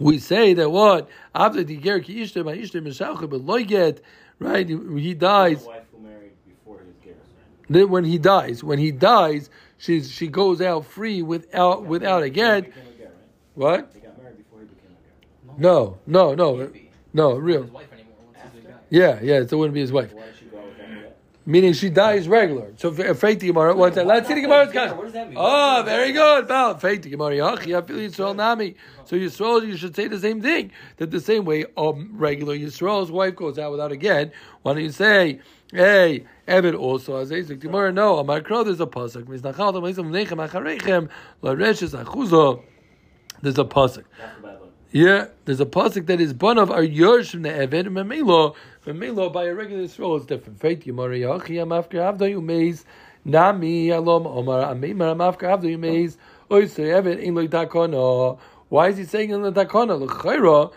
we 0.01 0.19
say 0.19 0.53
that 0.53 0.71
what 0.71 1.09
after 1.33 1.62
the 1.62 1.77
ger 1.77 2.01
ki 2.01 2.23
ishtem 2.25 2.47
ma 2.47 2.51
ishtem 2.51 2.83
mishalcha 2.83 3.31
but 3.31 3.43
lo 3.43 3.62
get 3.62 4.01
right 4.41 4.69
he 4.69 5.14
dies 5.14 5.64
wife 5.64 5.85
who 5.93 6.01
married 6.01 6.33
before 6.45 6.81
his 6.81 6.97
Geras, 6.97 7.14
then 7.71 7.88
when 7.88 8.03
he 8.05 8.19
dies 8.19 8.64
when 8.64 8.81
he 8.81 8.91
dies 8.91 9.49
she's 9.77 10.11
she 10.11 10.27
goes 10.27 10.61
out 10.61 10.85
free 10.85 11.23
without 11.23 11.85
without 11.85 12.23
a 12.23 12.27
He 12.27 12.31
get 12.33 12.64
became 12.64 12.83
right? 13.55 13.81
what 13.81 13.95
They 13.95 14.01
got 14.01 14.19
married 14.21 14.38
before 14.38 14.59
he 14.61 14.67
became 14.67 14.91
a 14.91 15.47
Ger. 15.47 15.48
No 15.59 15.99
no 16.07 16.35
no 16.35 16.71
no 17.12 17.35
real 17.37 17.62
His 17.62 17.71
wife 17.71 17.92
anymore. 17.92 18.14
Once 18.35 18.55
he's 18.55 18.64
a 18.64 18.68
guy. 18.68 18.75
yeah 18.90 19.18
yeah 19.23 19.47
so 19.47 19.57
it 19.57 19.59
wouldn't 19.59 19.75
be 19.75 19.81
his 19.81 19.92
wife 19.92 20.12
Why 20.14 20.27
did 20.27 20.37
she 20.38 20.44
go 20.47 20.59
with 20.64 20.79
that 20.79 20.88
yet? 20.90 21.18
meaning 21.47 21.73
she 21.73 21.88
dies 21.90 22.29
regular. 22.29 22.73
So 22.77 22.88
afraid 22.90 23.40
the 23.40 23.47
Gemara. 23.49 23.75
What's 23.75 23.94
that? 23.97 24.07
Let's 24.07 24.29
see 24.29 24.35
the 24.35 24.42
Gemara's 24.42 24.73
Yeah, 24.75 24.85
kasha. 24.88 24.94
what 24.97 25.05
does 25.05 25.12
that 25.14 25.29
mean? 25.29 25.37
Oh, 25.40 25.83
very 25.85 26.12
good. 26.12 26.47
Bal 26.47 26.77
faith 26.79 27.03
Gemara. 27.09 27.37
Yachi, 27.37 27.87
feel 27.87 27.97
Yisrael 27.97 28.37
nami. 28.37 28.77
So 29.07 29.16
Yisrael, 29.16 29.66
you 29.66 29.77
should 29.77 29.97
say 29.97 30.09
the 30.09 30.18
same 30.21 30.42
thing. 30.42 30.71
That 30.99 31.11
the 31.11 31.21
same 31.21 31.44
way, 31.47 31.64
um, 31.79 32.11
regular 32.14 32.55
Yisrael's 32.55 33.11
wife 33.11 33.35
goes 33.37 33.59
out 33.59 33.71
without 33.73 33.92
a 33.92 33.97
get. 33.97 34.33
Why 34.62 34.75
don't 34.75 34.83
you 34.85 34.90
say, 34.92 35.40
hey, 35.73 36.27
Evid 36.47 36.79
also 36.79 37.16
as 37.16 37.31
a 37.31 37.55
Gemara? 37.55 37.92
No, 37.92 38.18
Amar 38.18 38.42
Kro, 38.42 38.62
there's 38.64 38.81
a 38.81 38.87
pasuk. 38.87 39.25
Miznachal 39.25 39.73
to 39.73 39.81
Meisam 39.81 40.11
Nechem 40.11 40.47
Acharechem 40.47 41.09
Lareshes 41.42 41.94
Achuzo. 42.05 42.62
There's 43.40 43.59
a 43.59 43.64
pasuk. 43.64 44.05
Yeah, 44.90 45.27
there's 45.44 45.61
a 45.61 45.66
pasuk 45.66 46.07
that 46.07 46.18
is 46.18 46.33
of 46.33 46.70
our 46.70 46.83
yosh 46.83 47.33
from 47.33 47.42
the 47.42 47.51
Eved, 47.51 47.88
and 47.88 47.94
Memelo, 47.94 48.55
Memelo 48.87 49.31
by 49.31 49.44
a 49.44 49.55
regular 49.55 49.83
Yisrael 49.83 50.18
is 50.18 50.24
different. 50.24 50.61
Feit 50.61 50.83
Yomari 50.85 51.20
Yachi, 51.20 51.61
am 51.61 51.72
after 51.72 51.98
Avda 51.98 52.20
Yumeis, 52.20 52.85
Nami 53.22 53.88
Alom 53.88 54.27
Omar, 54.27 54.74
Amimar, 54.74 55.11
am 55.11 55.20
after 55.20 55.46
Avda 55.46 55.64
Yumeis, 55.64 56.16
Oisei 56.51 57.03
Eved, 57.03 57.18
in 57.20 57.35
Dakono. 57.35 58.38
Why 58.70 58.88
is 58.88 58.96
he 58.96 59.05
saying 59.05 59.29
in 59.29 59.42
the 59.42 59.53
Dakono? 59.53 60.72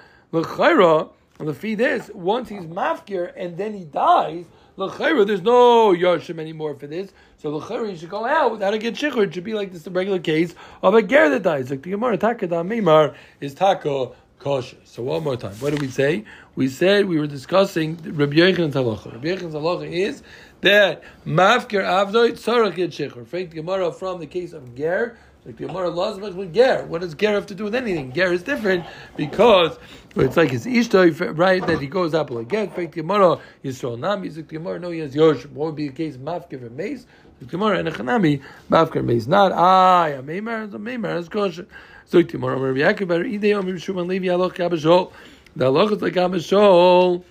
And 1.40 1.48
the 1.48 1.54
feed 1.54 1.80
is, 1.80 2.12
once 2.14 2.50
he's 2.50 2.66
mafkir 2.66 3.32
and 3.38 3.56
then 3.58 3.74
he 3.74 3.86
dies, 3.86 4.44
L'chayra, 4.86 5.26
there's 5.26 5.42
no 5.42 5.94
Yoshim 5.94 6.40
anymore 6.40 6.76
for 6.76 6.88
this. 6.88 7.12
So 7.38 7.50
L'chayra, 7.50 7.90
you 7.90 7.98
should 7.98 8.10
go 8.10 8.26
out 8.26 8.52
without 8.52 8.74
a 8.74 8.78
get 8.78 8.96
shikr. 8.96 9.28
It 9.28 9.34
should 9.34 9.44
be 9.44 9.54
like 9.54 9.72
this, 9.72 9.84
the 9.84 9.92
regular 9.92 10.20
case 10.20 10.56
of 10.82 10.94
a 10.94 11.02
ger 11.02 11.30
that 11.30 11.44
dies. 11.44 11.70
Like 11.70 11.84
the 11.84 11.92
Gemara, 11.92 12.18
Takada 12.18 12.66
Mimar 12.66 13.16
is 13.40 13.54
Taka 13.54 14.12
kosher. 14.42 14.78
So 14.84 15.04
one 15.04 15.24
more 15.24 15.38
time. 15.38 15.54
What 15.56 15.72
did 15.72 15.82
we 15.82 15.88
say? 15.88 16.26
We 16.56 16.68
said 16.68 17.06
we 17.06 17.20
were 17.20 17.28
discussing 17.28 17.98
Rabbi 18.04 18.36
Yechan's 18.36 18.76
halacha. 18.76 19.14
Rabbi 19.14 19.28
Yechan's 19.28 19.54
halacha 19.54 19.90
is 19.90 20.24
that 20.62 21.04
mafkir 21.26 21.84
avdoit 21.84 22.34
tzarach 22.34 22.76
get 22.76 22.92
shikr. 22.92 23.26
Fake 23.26 23.52
the 23.52 23.58
Gemara 23.58 23.92
from 23.92 24.20
the 24.20 24.28
case 24.28 24.54
of 24.54 24.76
ger. 24.76 25.18
Like 25.46 25.58
the 25.58 25.68
Gemara 25.68 25.90
lazmach 25.90 26.36
with 26.36 26.54
ger. 26.54 26.86
What 26.86 27.02
does 27.02 27.14
ger 27.16 27.32
have 27.32 27.48
to 27.48 27.56
do 27.56 27.64
with 27.64 27.76
anything? 27.76 28.14
Ger 28.14 28.34
is 28.34 28.44
different 28.44 28.86
because 29.16 29.78
it's 30.16 30.38
like 30.38 30.52
his 30.52 30.66
ishtoi, 30.66 31.38
right? 31.38 31.66
That 31.66 31.80
he 31.80 31.88
goes 31.88 32.14
up 32.14 32.30
get. 32.48 32.76
Fake 32.76 32.92
Gemara 32.92 33.40
Yisrael 33.64 33.98
nam. 33.98 34.24
Yizik 34.24 34.36
the 34.36 34.42
Gemara 34.44 34.80
no 34.80 34.92
he 34.92 35.00
has 35.00 35.16
yosh. 35.16 35.46
What 35.48 35.68
would 35.68 35.76
be 35.76 35.88
the 35.88 35.94
case 35.94 36.18
mafkir 36.18 36.66
and 36.66 36.76
mace? 36.76 37.06
The 37.40 37.46
Gemara 37.46 37.80
and 37.80 37.88
Echanami 37.88 38.42
mafkir 38.70 39.04
mace. 39.04 39.28
Not 39.28 39.52
I. 39.54 40.10
A 40.10 40.22
meimer 40.22 40.68
is 40.68 40.74
a 40.74 40.78
meimer. 40.78 41.18
It's 41.18 41.30
kosher. 41.30 41.66
So 42.06 42.18
the 42.18 42.24
Gemara 42.24 42.58
Rabbi 42.58 42.80
Yaakov 42.80 43.40
idei 43.40 43.58
om 43.58 43.66
Yishuv 43.66 44.06
Levi 44.06 44.28
aloch 44.28 44.54
kabashol. 44.56 45.12
The 45.56 45.66
aloch 45.66 45.94
is 45.94 46.02
like 46.02 46.14
kabashol. 46.14 47.24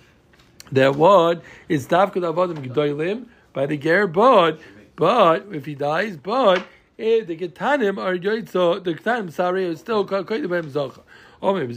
That 0.71 0.95
what 0.95 1.43
is 1.67 1.87
tafkud 1.87 2.23
avodim 2.23 2.65
gedolim 2.65 3.27
by 3.53 3.65
the 3.65 3.77
ger, 3.77 4.07
but 4.07 4.59
but 4.95 5.45
if 5.51 5.65
he 5.65 5.75
dies, 5.75 6.15
but 6.17 6.59
eh, 6.97 7.23
the 7.23 7.35
getanim 7.37 7.97
are 7.97 8.15
yoitzo. 8.15 8.83
The 8.83 8.93
getanim 8.93 9.31
sorry 9.31 9.65
is 9.65 9.79
still 9.79 10.07
koyde 10.07 10.25
b'hem 10.25 10.71
zocha. 10.71 11.01
He 11.41 11.47
wanted 11.47 11.75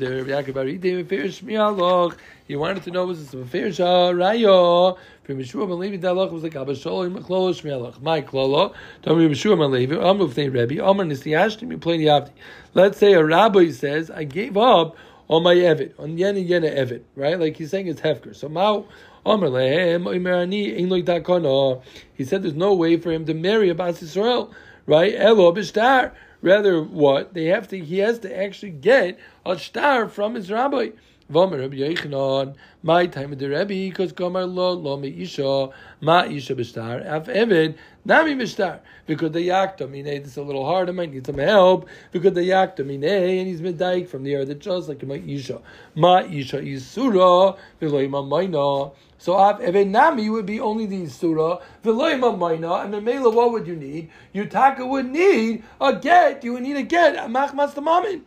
to 2.83 2.91
know 2.91 3.07
was 3.07 3.19
this 3.19 3.33
a 3.33 3.37
mefir 3.39 3.69
sharayo 3.69 4.93
uh, 4.93 4.97
from 5.23 5.39
Yeshua 5.39 5.67
ben 5.67 5.79
Levi. 5.79 5.97
That 5.97 6.15
aloch 6.15 6.33
was 6.33 6.43
like 6.43 6.53
kabashol 6.53 7.07
in 7.07 7.15
maklolo 7.15 7.55
shmialoch. 7.55 8.03
My 8.03 8.21
klolo. 8.21 8.75
Tom 9.01 9.17
Yeshua 9.17 9.59
ben 9.59 9.71
Levi. 9.71 9.95
Amru 9.95 10.29
v'nei 10.29 10.53
Rebbe. 10.53 10.85
Amar 10.85 11.07
nisiyashtim. 11.07 11.71
The 11.71 11.79
avdi. 11.79 12.29
Let's 12.75 12.99
say 12.99 13.15
a 13.15 13.25
rabbi 13.25 13.71
says, 13.71 14.11
I 14.11 14.25
gave 14.25 14.59
up 14.59 14.99
on 15.31 15.43
my 15.43 15.55
Evid, 15.55 15.99
on 15.99 16.19
Yena 16.19 16.47
Yena 16.47 16.77
Evid, 16.77 17.01
right? 17.17 17.41
Like 17.41 17.57
he's 17.57 17.71
saying 17.71 17.87
it's 17.87 18.03
Hefker. 18.03 18.37
So 18.37 18.51
Mao 18.51 18.85
Omer 19.25 19.49
Lehem 19.49 20.05
Imerani 20.05 20.79
Lo 20.91 21.01
Dakono. 21.01 21.81
He 22.13 22.25
said 22.25 22.43
there's 22.43 22.53
no 22.53 22.75
way 22.75 22.99
for 22.99 23.11
him 23.11 23.25
to 23.25 23.33
marry 23.33 23.71
a 23.71 23.75
Bas 23.75 24.03
Yisrael, 24.03 24.53
right? 24.87 25.15
Elo 25.17 25.55
Bishtar. 25.55 26.13
Rather, 26.45 26.83
what 26.83 27.33
they 27.33 27.47
have 27.47 27.69
to, 27.69 27.79
he 27.79 28.01
has 28.01 28.19
to 28.19 28.39
actually 28.39 28.71
get 28.71 29.19
a 29.47 29.59
star 29.59 30.07
from 30.11 30.35
his 30.35 30.51
rabbi. 30.51 30.91
Vomer 31.33 31.59
Rabbi 31.59 31.77
Yechanan, 31.77 32.55
my 32.83 33.07
time 33.07 33.33
of 33.33 33.39
the 33.39 33.49
Rebbe, 33.49 33.69
because 33.69 34.13
Gomer 34.13 34.45
lo 34.45 34.75
lo 34.75 34.99
me 34.99 35.09
isha, 35.09 35.71
ma 36.03 36.25
isha 36.25 36.55
b'shtar, 36.55 37.03
af 37.03 37.29
evid, 37.29 37.77
nami 38.05 38.35
b'shtar. 38.35 38.81
Because 39.07 39.33
the 39.33 39.49
yakta 39.49 39.91
mine, 39.91 40.05
this 40.05 40.29
is 40.29 40.37
a 40.37 40.43
little 40.43 40.65
hard, 40.65 40.89
I 40.89 40.93
might 40.93 41.13
need 41.13 41.27
some 41.27 41.39
help. 41.39 41.89
Because 42.13 42.33
the 42.33 42.41
yakta 42.41 42.85
mine, 42.87 43.05
and 43.05 43.49
he's 43.49 43.61
medaik 43.61 44.09
from 44.09 44.25
the 44.25 44.37
earth, 44.37 44.49
that 44.49 44.59
just 44.59 44.89
like 44.89 45.03
my 45.03 45.17
isha. 45.17 45.61
Ma 45.95 46.21
isha 46.21 46.59
isura, 46.59 47.57
v'lo 47.81 48.05
ima 48.05 48.23
maina. 48.23 48.91
So 49.19 49.35
evid 49.35 49.89
nami 49.89 50.29
would 50.31 50.47
be 50.47 50.61
only 50.61 50.87
the 50.87 51.03
isura, 51.05 51.61
v'lo 51.83 52.13
ima 52.13 52.37
maina, 52.37 52.75
and 52.75 52.95
memela, 52.95 53.33
what 53.33 53.53
would 53.53 53.67
you 53.67 53.77
need? 53.77 54.11
Yutaka 54.35 54.89
would 54.89 55.07
need 55.07 55.63
a 55.81 55.95
get, 55.95 56.45
you 56.45 56.55
would 56.55 56.63
need 56.63 56.77
a 56.77 56.83
get, 56.83 57.17
a 57.17 57.29
machmas 57.29 57.75
the 57.75 57.81
mamin. 57.81 58.23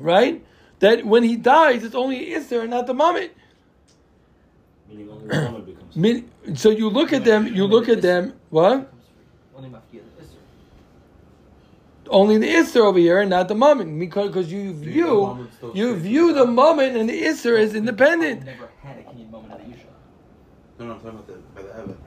Right? 0.00 0.44
That 0.80 1.06
when 1.06 1.22
he 1.22 1.36
dies, 1.36 1.84
it's 1.84 1.94
only 1.94 2.30
Isser 2.30 2.62
and 2.62 2.70
not 2.70 2.86
the 2.88 2.94
moment. 2.94 3.30
Meaning 4.88 5.08
only 5.08 5.28
the 5.28 5.72
becomes. 5.94 6.60
So 6.60 6.70
you 6.70 6.90
look 6.90 7.12
at 7.12 7.24
them, 7.24 7.46
you 7.46 7.64
look 7.64 7.88
at 7.88 8.02
them, 8.02 8.34
what? 8.54 8.92
Only 9.56 9.68
the 9.68 9.78
Isser. 9.98 10.36
Only 12.08 12.38
the 12.38 12.48
Isser 12.48 12.80
over 12.82 13.00
here 13.00 13.20
and 13.20 13.30
not 13.30 13.48
the 13.48 13.56
moment. 13.56 13.98
Because 13.98 14.28
because 14.28 14.52
you 14.52 14.72
view, 14.74 15.06
moment 15.06 15.50
you 15.74 15.96
view 15.96 16.32
the 16.32 16.42
inside. 16.42 16.52
moment 16.54 16.96
and 16.96 17.08
the 17.08 17.20
Isser 17.20 17.58
is 17.58 17.74
independent. 17.74 18.44
Never 18.44 18.68
had 18.80 18.98
a 18.98 19.02
Kenyan 19.02 19.28
moment 19.30 19.54
of 19.54 19.58
the 19.58 19.64
Yisha. 19.64 19.86
No, 20.78 20.86
no, 20.86 20.92
I'm 20.92 21.00
talking 21.00 21.10
about 21.10 21.26
the, 21.26 21.32
by 21.54 21.62
the 21.62 21.74
Evan. 21.74 21.98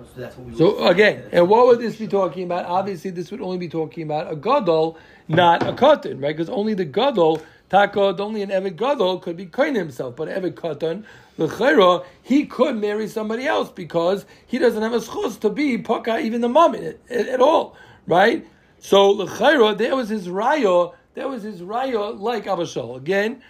Oh, 0.00 0.04
so 0.04 0.20
that's 0.20 0.36
what 0.38 0.46
we. 0.46 0.56
So 0.56 0.86
again, 0.86 1.24
and 1.32 1.50
what 1.50 1.66
would 1.66 1.80
this 1.80 1.96
be 1.96 2.08
talking 2.08 2.44
about? 2.44 2.64
Obviously, 2.64 3.10
this 3.10 3.30
would 3.30 3.42
only 3.42 3.58
be 3.58 3.68
talking 3.68 4.04
about 4.04 4.32
a 4.32 4.36
gadol, 4.36 4.96
not 5.28 5.62
a 5.66 5.74
katan, 5.74 6.22
right? 6.22 6.34
Because 6.34 6.48
only 6.48 6.72
the 6.72 6.86
gadol, 6.86 7.42
taka, 7.74 8.22
only 8.22 8.42
an 8.42 8.50
evet 8.50 8.76
gadol 8.76 9.18
could 9.18 9.36
be 9.36 9.46
kind 9.46 9.76
himself, 9.76 10.14
but 10.14 10.28
evet 10.28 10.54
katan, 10.54 11.04
l'chayra, 11.38 12.04
he 12.22 12.46
could 12.46 12.76
marry 12.76 13.08
somebody 13.08 13.46
else 13.46 13.68
because 13.70 14.24
he 14.46 14.58
doesn't 14.58 14.82
have 14.82 14.92
a 14.92 15.00
schus 15.00 15.38
to 15.40 15.50
be 15.50 15.76
paka 15.78 16.18
even 16.18 16.40
the 16.40 16.48
mom 16.48 16.76
at, 16.76 16.98
at, 17.10 17.40
all, 17.40 17.76
right? 18.06 18.46
So 18.78 19.10
l'chayra, 19.10 19.76
there 19.76 19.96
was 19.96 20.08
his 20.08 20.28
raya, 20.28 20.94
there 21.14 21.26
was 21.26 21.42
his 21.42 21.62
raya 21.62 22.18
like 22.18 22.44
Abashal. 22.44 22.96
Again, 22.96 23.42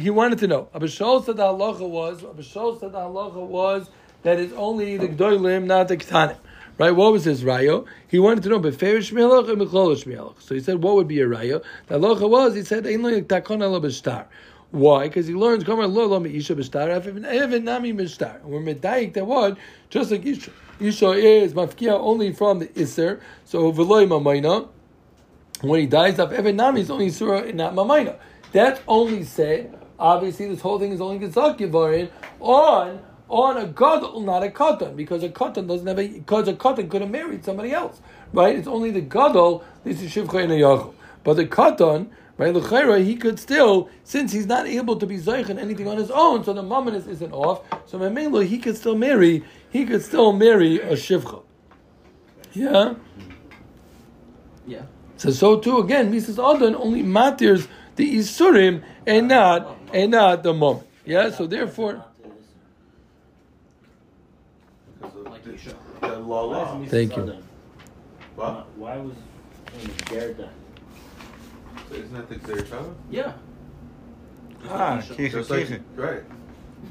he 0.00 0.10
wanted 0.10 0.38
to 0.40 0.48
know. 0.48 0.68
Abashal 0.74 1.24
said 1.24 1.36
the 1.36 1.44
halacha 1.44 1.88
was, 1.88 2.22
Abashal 2.22 2.80
said 2.80 2.92
the 2.92 2.98
halacha 2.98 3.46
was 3.46 3.88
that 4.24 4.40
it's 4.40 4.52
only 4.54 4.96
the 4.96 5.08
gdoilim, 5.08 5.66
not 5.66 5.86
the 5.86 5.96
ketanim. 5.96 6.36
Right? 6.78 6.90
What 6.90 7.12
was 7.12 7.24
his 7.24 7.44
rayo? 7.44 7.86
He 8.08 8.18
wanted 8.18 8.42
to 8.44 8.48
know 8.48 8.60
beferish 8.60 9.12
mechlolish 9.12 10.04
shmielach. 10.04 10.40
So 10.40 10.54
he 10.54 10.60
said, 10.60 10.82
what 10.82 10.94
would 10.96 11.08
be 11.08 11.20
a 11.20 11.28
rayo? 11.28 11.62
The 11.86 11.98
halacha 11.98 12.28
was, 12.28 12.54
he 12.54 12.62
said, 12.62 12.86
ein 12.86 13.02
lo 13.02 13.20
takon 13.20 13.62
ela 13.62 13.80
b'shtar. 13.80 14.26
Why? 14.70 15.08
Because 15.08 15.26
he 15.26 15.34
learns, 15.34 15.64
Gomer 15.64 15.86
lo 15.86 16.06
lo 16.06 16.20
meisha 16.20 16.56
b'shtar, 16.56 17.06
even 17.34 17.64
nami 17.64 17.92
b'shtar. 17.92 18.42
And 18.42 18.50
we're 18.50 18.60
medayik 18.60 19.14
that 19.14 19.26
what? 19.26 19.58
Just 19.90 20.10
like 20.10 20.24
Isha. 20.24 20.50
Isha 20.80 21.10
is 21.12 21.52
mafkia 21.54 21.92
only 21.92 22.32
from 22.32 22.58
the 22.58 22.68
Isser, 22.68 23.20
so 23.44 23.72
v'loy 23.72 24.06
mamayna. 24.06 24.68
When 25.60 25.78
he 25.78 25.86
dies 25.86 26.18
of 26.18 26.32
even 26.36 26.56
Nami, 26.56 26.80
is 26.80 26.90
only 26.90 27.08
Surah 27.08 27.42
and 27.42 27.54
not 27.54 27.74
Mamaina. 27.74 28.16
That's 28.50 28.80
only 28.88 29.22
said, 29.22 29.78
obviously, 29.96 30.48
this 30.48 30.60
whole 30.60 30.80
thing 30.80 30.90
is 30.90 31.00
only 31.00 31.24
Gezak 31.24 31.58
Yivarin 31.58 32.10
on 32.40 33.00
on 33.32 33.56
a 33.56 33.66
gadol, 33.66 34.20
not 34.20 34.44
a 34.44 34.48
katan, 34.48 34.94
because 34.94 35.22
a 35.24 35.28
katan 35.30 35.66
doesn't 35.66 35.86
have 35.86 35.98
a 35.98 36.06
because 36.06 36.48
a 36.48 36.52
katan 36.52 36.90
could 36.90 37.00
have 37.00 37.10
married 37.10 37.42
somebody 37.42 37.72
else, 37.72 38.00
right? 38.34 38.54
It's 38.54 38.68
only 38.68 38.90
the 38.90 39.00
gadol. 39.00 39.64
This 39.84 40.02
is 40.02 40.14
shivcha 40.14 40.44
and 40.44 40.52
a 40.52 40.56
yachol. 40.56 40.92
But 41.24 41.34
the 41.34 41.46
katan, 41.46 42.10
right? 42.36 42.54
L'chayra, 42.54 43.02
he 43.02 43.16
could 43.16 43.38
still, 43.38 43.88
since 44.04 44.32
he's 44.32 44.44
not 44.44 44.66
able 44.66 44.96
to 44.96 45.06
be 45.06 45.16
zeichen 45.16 45.58
anything 45.58 45.88
on 45.88 45.96
his 45.96 46.10
own, 46.10 46.44
so 46.44 46.52
the 46.52 46.62
mamonis 46.62 47.08
isn't 47.08 47.32
off. 47.32 47.62
So 47.86 47.98
memelo, 47.98 48.44
he 48.46 48.58
could 48.58 48.76
still 48.76 48.96
marry. 48.96 49.42
He 49.70 49.86
could 49.86 50.02
still 50.02 50.34
marry 50.34 50.78
a 50.80 50.92
shivcha. 50.92 51.42
Yeah. 52.52 52.96
Yeah. 54.66 54.82
So 55.16 55.30
so 55.30 55.58
too 55.58 55.78
again, 55.78 56.12
Mrs. 56.12 56.38
Adon 56.38 56.76
only 56.76 57.02
matters 57.02 57.66
the 57.96 58.14
isurim 58.14 58.82
and 59.06 59.28
not 59.28 59.74
and 59.94 60.10
not 60.10 60.42
the 60.42 60.52
moment. 60.52 60.86
Yeah. 61.06 61.30
So 61.30 61.46
therefore, 61.46 62.04
Because 65.02 65.16
of 65.16 65.32
Like 65.32 65.42
the, 66.02 66.08
you 66.08 66.14
should. 66.14 66.26
law 66.26 66.44
law. 66.44 66.84
Thank 66.86 67.16
you. 67.16 67.36
What? 68.36 68.66
Why 68.76 68.96
was 68.98 69.14
when 69.74 69.94
Garrett 70.06 70.38
done? 70.38 70.48
So 71.88 71.94
isn't 71.96 72.12
that 72.14 72.28
the 72.28 72.36
Xeritava? 72.36 72.94
Yeah. 73.10 73.32
Ah, 74.68 74.96
Just 75.00 75.18
kiche, 75.18 75.32
Just 75.32 75.50
like, 75.50 75.66
kiche. 75.68 75.80
right. 75.96 76.22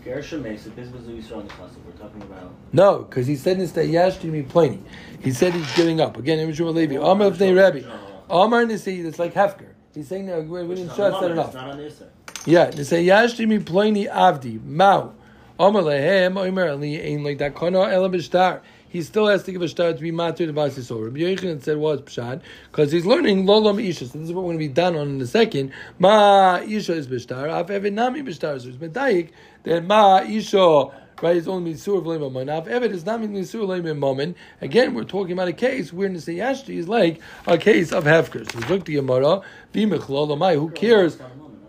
Gershom 0.04 0.42
makes 0.44 0.66
it. 0.66 0.76
This 0.76 0.90
was 0.92 1.06
the 1.06 1.12
Yisrael 1.12 1.42
in 1.42 1.48
the 1.48 1.54
class 1.54 1.72
that 1.72 1.86
we're 1.86 1.92
talking 1.94 2.22
about. 2.22 2.52
no, 2.72 3.00
because 3.00 3.28
he 3.28 3.36
said 3.36 3.60
this 3.60 3.72
that 3.74 3.88
Yashti 3.88 4.48
Pliny. 4.50 4.82
He 5.22 5.32
said 5.32 5.54
he's 5.54 5.76
giving 5.76 6.00
up 6.00 6.18
again. 6.18 6.40
Imishum 6.40 6.74
Levi. 6.74 6.96
Amar 6.96 7.28
of 7.28 7.40
Rabbi. 7.42 7.84
Amar 8.30 8.66
Nisi. 8.66 9.02
It's 9.02 9.20
like 9.20 9.34
Hefker. 9.34 9.68
He's 9.94 10.08
saying 10.08 10.28
that 10.28 10.46
we, 10.48 10.64
we 10.64 10.76
didn't 10.76 10.86
It's 10.86 10.94
stress 10.94 11.20
that 11.20 11.32
enough. 11.32 11.48
It's 11.48 11.56
not 11.56 11.70
on 11.72 11.78
this 11.78 11.98
side. 11.98 12.08
Yeah, 12.46 12.66
they 12.72 12.84
say 12.84 13.06
Yashti 13.06 13.66
Pliny 13.66 14.06
Avdi 14.06 14.64
Mao. 14.64 15.14
Amar 15.60 15.82
lehem 15.84 16.38
Omer 16.38 16.70
Ali 16.70 17.00
ain't 17.00 17.24
like 17.24 17.38
that 17.40 17.54
kono 17.54 17.88
ela 17.92 18.10
b'shtar. 18.10 18.62
He 18.92 19.02
still 19.04 19.28
has 19.28 19.44
to 19.44 19.54
give 19.54 19.62
a 19.62 19.70
star 19.70 19.94
to 19.94 20.00
be 20.00 20.12
matir 20.12 20.48
to 20.48 20.54
Basi 20.54 20.84
So 20.84 21.00
Rabbi 21.00 21.20
Yochanan 21.20 21.64
said 21.64 21.78
was 21.78 22.02
pshat 22.02 22.42
because 22.70 22.92
he's 22.92 23.06
learning 23.06 23.46
lolam 23.46 23.82
isha. 23.82 24.06
So 24.06 24.20
this 24.20 24.28
is 24.28 24.34
what 24.34 24.44
we're 24.44 24.50
going 24.50 24.60
to 24.60 24.68
be 24.68 24.74
done 24.74 24.98
on 24.98 25.08
in 25.12 25.22
a 25.22 25.26
second. 25.26 25.72
Ma 25.98 26.58
isha 26.58 26.94
is 26.94 27.08
b'shtar. 27.08 27.50
Af 27.50 27.70
evet 27.70 27.94
nami 27.94 28.22
b'shtar. 28.22 28.60
So 28.60 28.68
it's 28.68 28.78
medayik 28.78 29.30
that 29.64 29.86
ma 29.86 30.18
isha. 30.20 30.92
Right, 31.22 31.38
it's 31.38 31.48
only 31.48 31.76
misur 31.76 32.04
v'leim 32.04 32.62
if 32.62 32.68
evet 32.68 32.92
is 32.92 33.06
not 33.06 33.22
misur 33.22 33.62
v'leim 33.62 34.04
aman, 34.04 34.36
again, 34.60 34.94
we're 34.94 35.04
talking 35.06 35.34
about 35.34 35.48
a 35.48 35.54
case 35.54 35.94
where 35.94 36.10
Nisayashti 36.10 36.76
is 36.76 36.90
like 36.90 37.22
a 37.46 37.58
case 37.58 37.94
of 37.94 38.04
hefker. 38.04 38.52
So 38.52 38.60
look 38.68 38.86
to 38.86 38.92
Yamara, 38.92 39.44
v'mechlol 39.74 40.36
amai. 40.36 40.56
Who 40.56 40.70
cares? 40.72 41.18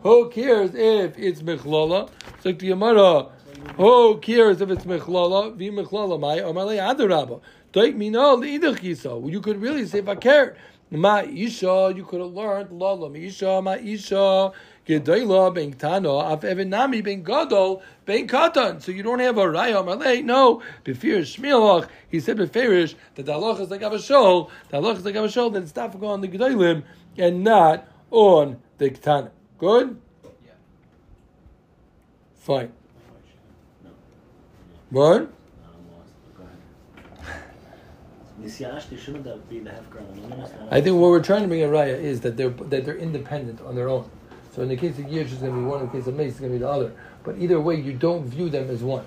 Who 0.02 0.28
cares 0.30 0.74
if 0.74 1.16
it's 1.18 1.42
mechlala? 1.42 2.08
Look 2.44 2.58
to 2.58 2.66
the 2.66 2.70
Yamara. 2.70 3.30
Who 3.76 4.18
cares 4.18 4.60
if 4.60 4.70
it's 4.70 4.84
mechlala? 4.84 5.54
Vi 5.56 5.70
mechlala 5.70 6.18
mai 6.20 6.38
amalei 6.38 6.78
adarabba. 6.78 7.40
Take 7.72 7.96
me 7.96 8.10
no 8.10 8.36
leidach 8.36 8.80
yisa. 8.80 9.30
You 9.30 9.40
could 9.40 9.60
really 9.60 9.86
say 9.86 10.02
vaker. 10.02 10.56
Ma 10.90 11.20
isha. 11.20 11.92
You 11.96 12.04
could 12.04 12.20
have 12.20 12.32
learned 12.32 12.70
lala 12.70 13.08
ma 13.08 13.16
isha 13.16 13.62
ma 13.62 13.72
isha. 13.72 14.52
Gedayla 14.86 15.54
ben 15.54 15.72
tano 15.72 16.20
af 16.20 16.42
evenami 16.42 17.02
ben 17.02 17.22
gadol 17.22 17.82
ben 18.04 18.28
katan. 18.28 18.82
So 18.82 18.92
you 18.92 19.02
don't 19.02 19.20
have 19.20 19.38
a 19.38 19.42
raya 19.42 19.82
amalei. 19.82 20.22
No. 20.22 20.60
Befir 20.84 21.20
shmielach. 21.20 21.88
He 22.10 22.20
said 22.20 22.36
beferish 22.36 22.94
that 23.14 23.24
the 23.24 23.32
halach 23.32 23.60
is 23.60 23.70
like 23.70 23.80
avashol. 23.80 24.50
The 24.68 24.76
halach 24.78 24.98
is 24.98 25.04
like 25.04 25.14
avashol. 25.14 25.52
That 25.54 25.62
it's 25.62 25.74
not 25.74 25.94
on 26.02 26.20
the 26.20 26.28
gedalim 26.28 26.82
and 27.16 27.42
not 27.42 27.88
on 28.10 28.58
the 28.76 28.90
ketanim. 28.90 29.30
Good? 29.58 29.98
Yeah. 30.44 30.52
Fine. 32.34 32.72
No. 33.84 33.90
What? 33.90 33.90
No, 33.90 33.90
I'm 33.90 33.90
lost. 33.90 33.90
Go 33.90 33.90
ahead. 33.90 34.00
Nisyash, 34.00 34.30
shouldn't 34.32 34.50
that 34.50 34.50
be 34.52 34.68
the 34.68 34.80
half 34.80 34.81
ground? 34.92 35.32
I 40.70 40.80
think 40.80 41.00
what 41.00 41.10
we're 41.10 41.22
trying 41.22 41.42
to 41.42 41.48
bring 41.48 41.62
a 41.62 41.68
raya 41.68 41.98
is 41.98 42.20
that 42.22 42.36
they're 42.36 42.50
that 42.50 42.84
they're 42.84 42.96
independent 42.96 43.60
on 43.60 43.74
their 43.74 43.88
own. 43.88 44.10
So 44.54 44.62
in 44.62 44.68
the 44.68 44.76
case 44.76 44.98
of 44.98 45.06
Yish, 45.06 45.32
it's 45.32 45.34
going 45.34 45.54
to 45.54 45.58
be 45.58 45.64
one. 45.64 45.80
In 45.80 45.86
the 45.86 45.92
case 45.92 46.06
of 46.06 46.14
Mace, 46.14 46.32
it's 46.32 46.40
going 46.40 46.52
to 46.52 46.58
be 46.58 46.62
the 46.62 46.68
other. 46.68 46.92
But 47.24 47.38
either 47.38 47.60
way, 47.60 47.76
you 47.80 47.92
don't 47.92 48.24
view 48.24 48.50
them 48.50 48.68
as 48.68 48.82
one. 48.82 49.04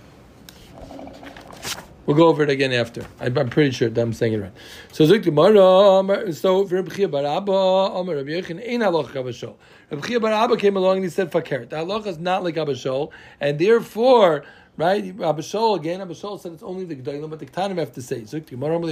We'll 2.06 2.16
go 2.16 2.28
over 2.28 2.44
it 2.44 2.50
again 2.52 2.72
after. 2.72 3.06
I'm, 3.20 3.36
I'm 3.38 3.50
pretty 3.50 3.72
sure 3.72 3.90
that 3.90 4.00
I'm 4.00 4.14
saying 4.14 4.34
it 4.34 4.38
right. 4.38 4.52
So 4.92 5.06
Zik 5.06 5.24
Gemara, 5.24 6.34
so 6.34 6.66
for 6.68 6.76
Rabbi 6.76 6.96
Chia 6.96 7.08
bar 7.08 7.26
Abba, 7.26 7.52
Amar 7.52 8.16
Rabbi 8.16 8.30
Yechon, 8.30 8.62
ain't 8.64 8.84
halacha 8.84 9.08
kabashol. 9.08 9.56
Rabbi 9.90 10.08
Chia 10.08 10.20
bar 10.20 10.32
Abba 10.32 10.56
came 10.58 10.78
along 10.78 10.98
and 10.98 11.06
he 11.06 11.10
said 11.10 11.32
fakert. 11.32 11.70
The 11.70 11.78
halacha 11.78 12.08
is 12.08 12.20
not 12.20 12.44
like 12.44 12.56
abashol, 12.56 13.12
and 13.42 13.58
therefore, 13.58 14.46
right? 14.78 15.16
Abashol 15.18 15.78
again. 15.78 16.00
Abashol 16.00 16.40
said 16.40 16.54
it's 16.54 16.64
only 16.64 16.86
the 16.86 16.96
gedolim, 16.96 17.30
but 17.30 17.40
the 17.40 17.46
ketanim 17.46 17.78
have 17.78 17.92
to 17.94 18.02
say. 18.02 18.24
Zik 18.26 18.48
Gemara, 18.48 18.80
Rabbi 18.80 18.90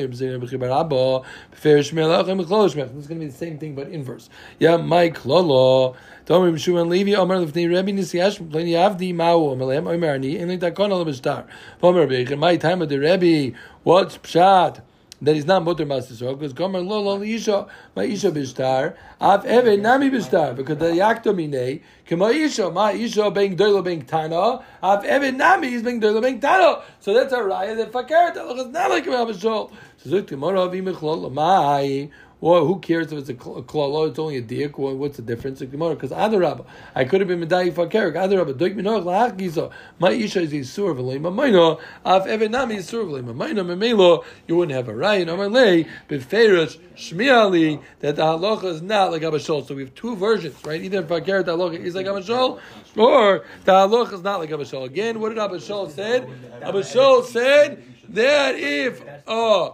going 3.07 3.19
to 3.19 3.25
be 3.25 3.25
the 3.25 3.31
same 3.31 3.57
thing 3.59 3.75
but 3.75 3.87
inverse. 3.89 4.29
Yeah, 4.59 4.77
my 4.77 5.09
klolo. 5.09 5.95
Tomim 6.25 6.57
Shimon 6.57 6.89
Levi 6.89 7.19
Amar 7.19 7.37
Lefnei 7.37 7.67
Rebbe 7.67 7.91
Nisiyash 7.91 8.41
Pleni 8.47 8.71
Avdi 8.71 9.13
Mao 9.13 9.53
Amalem 9.53 9.87
Omer 9.93 10.13
Ani 10.13 10.45
like 10.45 10.59
Takon 10.61 10.91
Al 10.91 11.05
Bishtar. 11.05 11.45
Omer 11.81 12.07
Rebbe 12.07 12.37
my 12.37 12.55
time 12.55 12.81
of 12.81 12.87
the 12.87 12.97
Rebbe 12.97 13.57
what's 13.83 14.17
pshat 14.17 14.81
that 15.23 15.35
he's 15.35 15.45
not 15.45 15.63
mutter 15.63 15.85
master 15.85 16.15
so 16.15 16.35
because 16.35 16.53
Gomer 16.53 16.79
Lo 16.79 17.01
Lo 17.01 17.21
Isha 17.21 17.67
my 17.95 18.03
Isha 18.03 18.31
Bishtar 18.31 18.95
Av 19.21 19.45
Eve 19.45 19.79
Nami 19.79 20.09
Bishtar 20.09 20.55
because 20.55 20.77
the 20.77 20.87
Yakto 20.87 21.35
Mine 21.35 21.81
Kema 22.07 22.33
Isha 22.33 22.69
my 22.69 22.91
Isha 22.91 23.31
being 23.31 23.55
Doilo 23.55 23.83
being 23.83 24.03
Tana 24.03 24.63
Av 24.83 25.05
Eve 25.05 25.33
Nami 25.33 25.73
is 25.73 25.83
being 25.83 26.01
Doilo 26.01 26.21
being 26.21 26.39
tano. 26.39 26.83
so 26.99 27.13
that's 27.13 27.33
a 27.33 27.37
raya 27.37 27.75
that 27.77 27.91
Fakir 27.91 28.33
that 28.33 28.45
is 28.57 28.67
not 28.67 28.89
like 28.89 29.05
Rabbi 29.05 29.31
Shol 29.31 29.71
so 29.97 30.09
Zuk 30.09 30.27
Gemara 30.27 30.67
Vimichlol 30.67 31.31
Mai 31.31 32.09
well, 32.43 32.65
who 32.65 32.77
cares 32.79 33.09
if 33.13 33.19
it's 33.19 33.29
a 33.29 33.35
klala? 33.35 34.09
It's 34.09 34.19
only 34.19 34.35
a 34.35 34.41
diak. 34.41 34.77
What's 34.77 35.15
the 35.15 35.23
difference? 35.23 35.61
Because 35.61 36.11
adarabba, 36.11 36.65
I 36.93 37.05
could 37.05 37.21
have 37.21 37.29
been 37.29 37.39
medai 37.39 37.71
fakerik. 37.71 38.15
Adarabba, 38.15 38.53
doik 38.53 38.75
minoch 38.75 39.05
lahach 39.05 39.37
giza. 39.37 39.69
My 39.97 40.11
isha 40.11 40.41
is 40.41 40.51
yisur 40.51 40.93
v'lei 40.93 41.21
mamayno. 41.21 41.79
Af 42.03 42.27
even 42.27 42.51
nami 42.51 42.75
yisur 42.75 43.05
v'lei 43.05 43.23
mamayno. 43.23 43.63
Memelo, 43.65 44.25
you 44.45 44.57
wouldn't 44.57 44.75
have 44.75 44.89
a 44.89 44.93
right. 44.93 45.29
Amar 45.29 45.47
lei 45.47 45.87
beferish 46.09 46.77
shmiali 46.97 47.81
that 48.01 48.17
the 48.17 48.23
halacha 48.23 48.65
is 48.65 48.81
not 48.81 49.13
like 49.13 49.21
abashol. 49.21 49.65
So 49.65 49.75
we 49.75 49.83
have 49.83 49.95
two 49.95 50.17
versions, 50.17 50.57
right? 50.65 50.81
Either 50.81 51.01
fakerik 51.01 51.45
the 51.45 51.55
halacha 51.55 51.79
is 51.79 51.95
like 51.95 52.07
abashol, 52.07 52.59
or 52.97 53.45
the 53.63 53.71
halacha 53.71 54.15
is 54.15 54.21
not 54.21 54.41
like 54.41 54.49
abashol. 54.49 54.83
Again, 54.83 55.21
what 55.21 55.29
did 55.29 55.37
abashol 55.37 55.89
said? 55.89 56.27
Abashol 56.59 57.23
said 57.23 57.81
that 58.09 58.55
if 58.57 59.01
uh, 59.29 59.71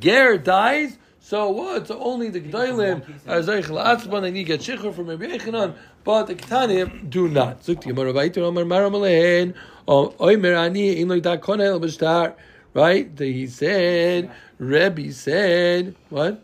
ger 0.00 0.36
dies. 0.36 0.98
So 1.24 1.48
what? 1.48 1.88
So 1.88 1.98
only 2.00 2.28
the 2.28 2.42
Gdalim 2.42 3.02
are 3.26 3.40
Zeichel 3.40 3.82
Atzman, 3.82 4.20
they 4.20 4.30
need 4.30 4.46
to 4.46 4.58
get 4.58 4.60
Shechur 4.60 4.94
from 4.94 5.06
Rabbi 5.06 5.24
Yechanan, 5.24 5.74
but 6.04 6.24
the 6.26 6.34
Ketanim 6.34 7.08
do 7.08 7.28
not. 7.28 7.62
Zuk 7.62 7.80
the 7.80 7.94
Gemara 7.94 8.12
Vayter 8.12 8.42
Omer 8.42 8.66
Maram 8.66 8.92
Alehen, 8.92 9.54
Omer 9.88 10.52
Ani, 10.52 11.00
Ein 11.00 11.08
Lo 11.08 11.18
Yidak 11.18 11.38
Konel 11.38 11.80
B'Shtar, 11.82 12.34
right? 12.74 13.10
He 13.18 13.46
said, 13.46 14.30
Rebbe 14.58 15.10
said, 15.12 15.94
what? 16.10 16.42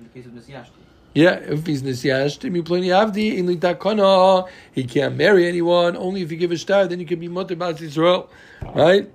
In 0.00 0.04
the 0.06 0.08
case 0.08 0.26
of 0.26 0.32
Nisyashti. 0.32 0.70
Yeah, 1.14 1.34
if 1.34 1.64
he's 1.64 1.84
Nisyashtim, 1.84 2.52
you 2.56 2.64
plenty 2.64 2.88
Avdi, 2.88 3.36
in 3.36 3.46
Litakana, 3.46 4.48
he 4.72 4.82
can't 4.82 5.14
marry 5.14 5.46
anyone, 5.46 5.96
only 5.96 6.22
if 6.22 6.32
you 6.32 6.36
give 6.36 6.50
a 6.50 6.58
star, 6.58 6.88
then 6.88 6.98
you 6.98 7.06
can 7.06 7.20
be 7.20 7.28
Motor 7.28 7.54
Bas 7.54 7.78
Yisrael, 7.78 8.28
right? 8.74 9.08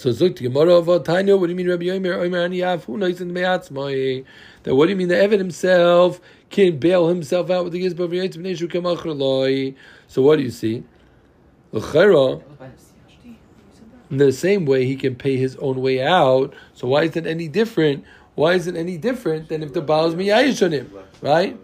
So 0.00 0.08
Zuk 0.08 0.36
the 0.36 0.44
Gemara 0.44 0.76
of 0.76 1.04
Tanya, 1.04 1.36
what 1.36 1.48
do 1.48 1.52
you 1.52 1.56
mean 1.56 1.68
Rabbi 1.68 1.84
Yomer? 1.84 2.24
Omer 2.24 2.38
ani 2.38 2.60
afu 2.60 2.96
nois 2.96 3.20
in 3.20 3.34
me'atzmai. 3.34 4.24
That 4.62 4.74
what 4.74 4.86
do 4.86 4.92
you 4.92 4.96
mean 4.96 5.08
the 5.08 5.14
Evid 5.14 5.36
himself 5.36 6.22
can 6.48 6.78
bail 6.78 7.08
himself 7.08 7.50
out 7.50 7.64
with 7.64 7.74
the 7.74 7.82
Gizba 7.82 8.04
of 8.04 8.10
Yitzim 8.10 8.38
Neshu 8.38 8.66
Kamachar 8.66 9.14
Loi? 9.14 9.74
So 10.08 10.22
what 10.22 10.36
do 10.36 10.42
you 10.42 10.50
see? 10.50 10.84
L'chera, 11.72 12.42
in 14.10 14.16
the 14.16 14.32
same 14.32 14.64
way 14.64 14.86
he 14.86 14.96
can 14.96 15.16
pay 15.16 15.36
his 15.36 15.56
own 15.56 15.82
way 15.82 16.02
out. 16.02 16.54
So 16.72 16.88
why 16.88 17.02
is 17.02 17.14
it 17.14 17.26
any 17.26 17.46
different? 17.46 18.02
Why 18.36 18.54
is 18.54 18.66
it 18.66 18.76
any 18.76 18.96
different 18.96 19.50
than 19.50 19.62
if 19.62 19.74
the 19.74 19.82
Baal 19.82 20.06
is 20.06 20.14
miyayish 20.14 20.64
on 20.64 20.72
him, 20.72 20.90
right? 21.20 21.60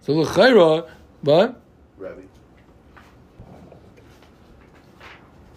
So 0.00 0.14
l'chera, 0.14 0.88
what? 1.20 1.60
Rabbi. 1.96 2.22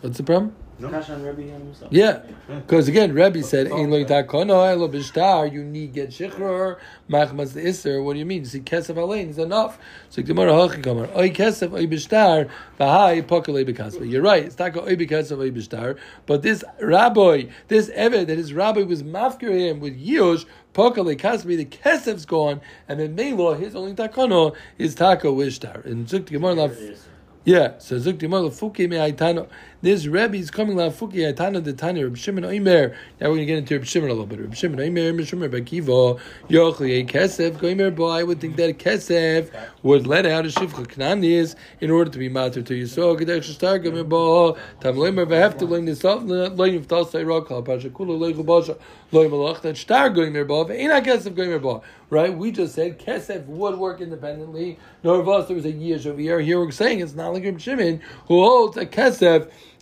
What's 0.02 0.18
the 0.18 0.24
problem? 0.24 0.54
Kash 0.80 1.10
on 1.10 1.24
Rebbe 1.24 1.42
himself. 1.42 1.92
Yeah, 1.92 2.22
because 2.48 2.88
again, 2.88 3.14
Rebbe 3.14 3.42
said, 3.42 3.70
oh, 3.72 3.78
"Ein 3.78 3.90
lo 3.90 4.04
yitakono 4.04 4.70
elo 4.70 4.88
b'shtar." 4.88 5.52
You 5.52 5.64
need 5.64 5.94
get 5.94 6.10
shichror 6.10 6.78
machmas 7.10 7.54
the 7.54 7.68
iser. 7.68 8.04
What 8.04 8.14
do 8.14 8.20
you 8.20 8.26
mean? 8.26 8.42
You 8.42 8.46
see, 8.46 8.60
kesef 8.60 8.96
alein 8.96 9.30
is 9.30 9.40
enough. 9.40 9.80
So 10.10 10.22
Gemara 10.22 10.52
hachi 10.52 10.84
kamar 10.84 11.10
oy 11.16 11.32
kesef 11.32 11.74
oy 11.74 11.88
b'shtar 11.88 12.50
v'hai 12.80 13.24
pokalei 13.24 13.68
b'kasva. 13.68 14.10
You're 14.10 14.22
right. 14.22 14.44
It's 14.44 14.60
not 14.60 14.76
oy 14.78 14.96
b'kesef 14.96 15.40
oy 15.40 15.52
b'shtar. 15.52 15.98
But 16.26 16.44
this 16.44 16.64
rabbi, 16.80 17.46
this 17.70 17.90
eved 17.90 18.28
that 18.28 18.38
his 18.38 18.54
rabbi 18.54 18.84
was 18.84 19.02
mafkir 19.02 19.58
him 19.58 19.80
with 19.80 20.00
yush 20.00 20.46
pokalei 20.76 21.18
kasvi. 21.18 21.58
The 21.58 21.66
kesef's 21.66 22.26
gone, 22.26 22.62
and 22.88 23.00
then 23.00 23.16
melo 23.16 23.56
his 23.56 23.76
only 23.76 23.94
takono 23.94 24.52
oh, 24.52 24.56
is 24.78 24.96
tako 24.96 25.36
wishtar. 25.36 25.86
And 25.86 26.08
Zuk 26.08 26.26
Gemara 26.26 26.56
There 26.56 26.68
laf. 26.68 27.08
Yeah, 27.46 27.78
so 27.78 27.96
Zuk 27.96 28.18
Dimar 28.18 28.50
Fuki 28.50 28.90
me 28.90 28.98
Aitano. 28.98 29.48
This 29.80 30.08
Rebbe 30.08 30.36
is 30.38 30.50
coming 30.50 30.76
la 30.76 30.90
Fuki 30.90 31.18
Aitano 31.32 31.64
the 31.64 31.72
Tanya 31.72 32.06
Reb 32.06 32.18
Shimon 32.18 32.44
Oimer. 32.44 32.96
Now 33.22 33.30
we're 33.30 33.36
going 33.36 33.38
to 33.42 33.46
get 33.46 33.58
into 33.60 33.76
Reb 33.76 33.86
Shimon 33.86 34.10
a 34.10 34.14
little 34.14 34.26
bit. 34.26 34.40
Reb 34.40 34.56
Shimon 34.56 34.80
Oimer, 34.80 35.16
Reb 35.16 35.28
Shimon 35.28 35.52
Bakiva, 35.52 36.20
Yochli 36.50 37.08
Kesef, 37.08 37.52
Goimer 37.58 37.96
Boy. 37.96 38.10
I 38.10 38.24
would 38.24 38.42
think 38.42 38.56
that 38.56 38.80
Kesef 38.80 39.52
would 39.84 40.08
let 40.08 40.26
out 40.26 40.48
a 40.48 40.50
Shivcha 40.50 40.88
Knanis 40.88 41.54
in 41.80 41.92
order 41.92 42.10
to 42.10 42.18
be 42.18 42.28
matter 42.28 42.64
to 42.64 42.74
you. 42.74 42.86
Yisrael. 42.86 43.20
Gedech 43.20 43.44
Shtar 43.44 43.78
Goimer 43.78 44.10
Bo, 44.10 44.58
Tam 44.82 44.96
Lemer 44.96 45.28
Vehef 45.28 45.60
to 45.60 45.66
learn 45.68 45.86
this 45.86 46.04
off, 46.04 46.24
learn 46.24 46.74
if 46.74 46.88
Tasai 46.88 47.28
Rock, 47.28 47.52
Al 47.52 47.62
Pasha 47.62 47.92
Kula 47.92 48.18
Leichu 48.18 48.44
Basha, 48.44 48.78
Loi 49.12 49.28
Malach, 49.28 49.62
that 49.62 49.78
Shtar 49.78 50.10
Goimer 50.10 50.48
Bo, 50.48 50.66
Ve'ina 50.66 51.06
Kesef 51.06 51.36
Goimer 51.36 51.62
Bo. 51.62 51.84
Right? 52.10 52.36
We 52.36 52.52
just 52.52 52.74
said 52.74 52.98
Kesef 52.98 53.46
would 53.46 53.78
work 53.78 54.02
independently. 54.02 54.80
Nor 55.04 55.20
of 55.20 55.30
us 55.30 55.48
there 55.48 55.56
was 55.56 55.66
a 55.66 55.72
years 55.72 56.08
over 56.08 56.20
here. 56.20 56.40
Here 56.40 56.60
we're 56.60 56.72
saying 56.72 57.02
it's 57.02 57.14
not 57.14 57.34
like 57.34 57.44
Reb 57.44 57.60
Shimon 57.62 58.02
who 58.28 58.42
holds 58.42 58.76
a 58.78 58.86
Kesef 58.88 59.52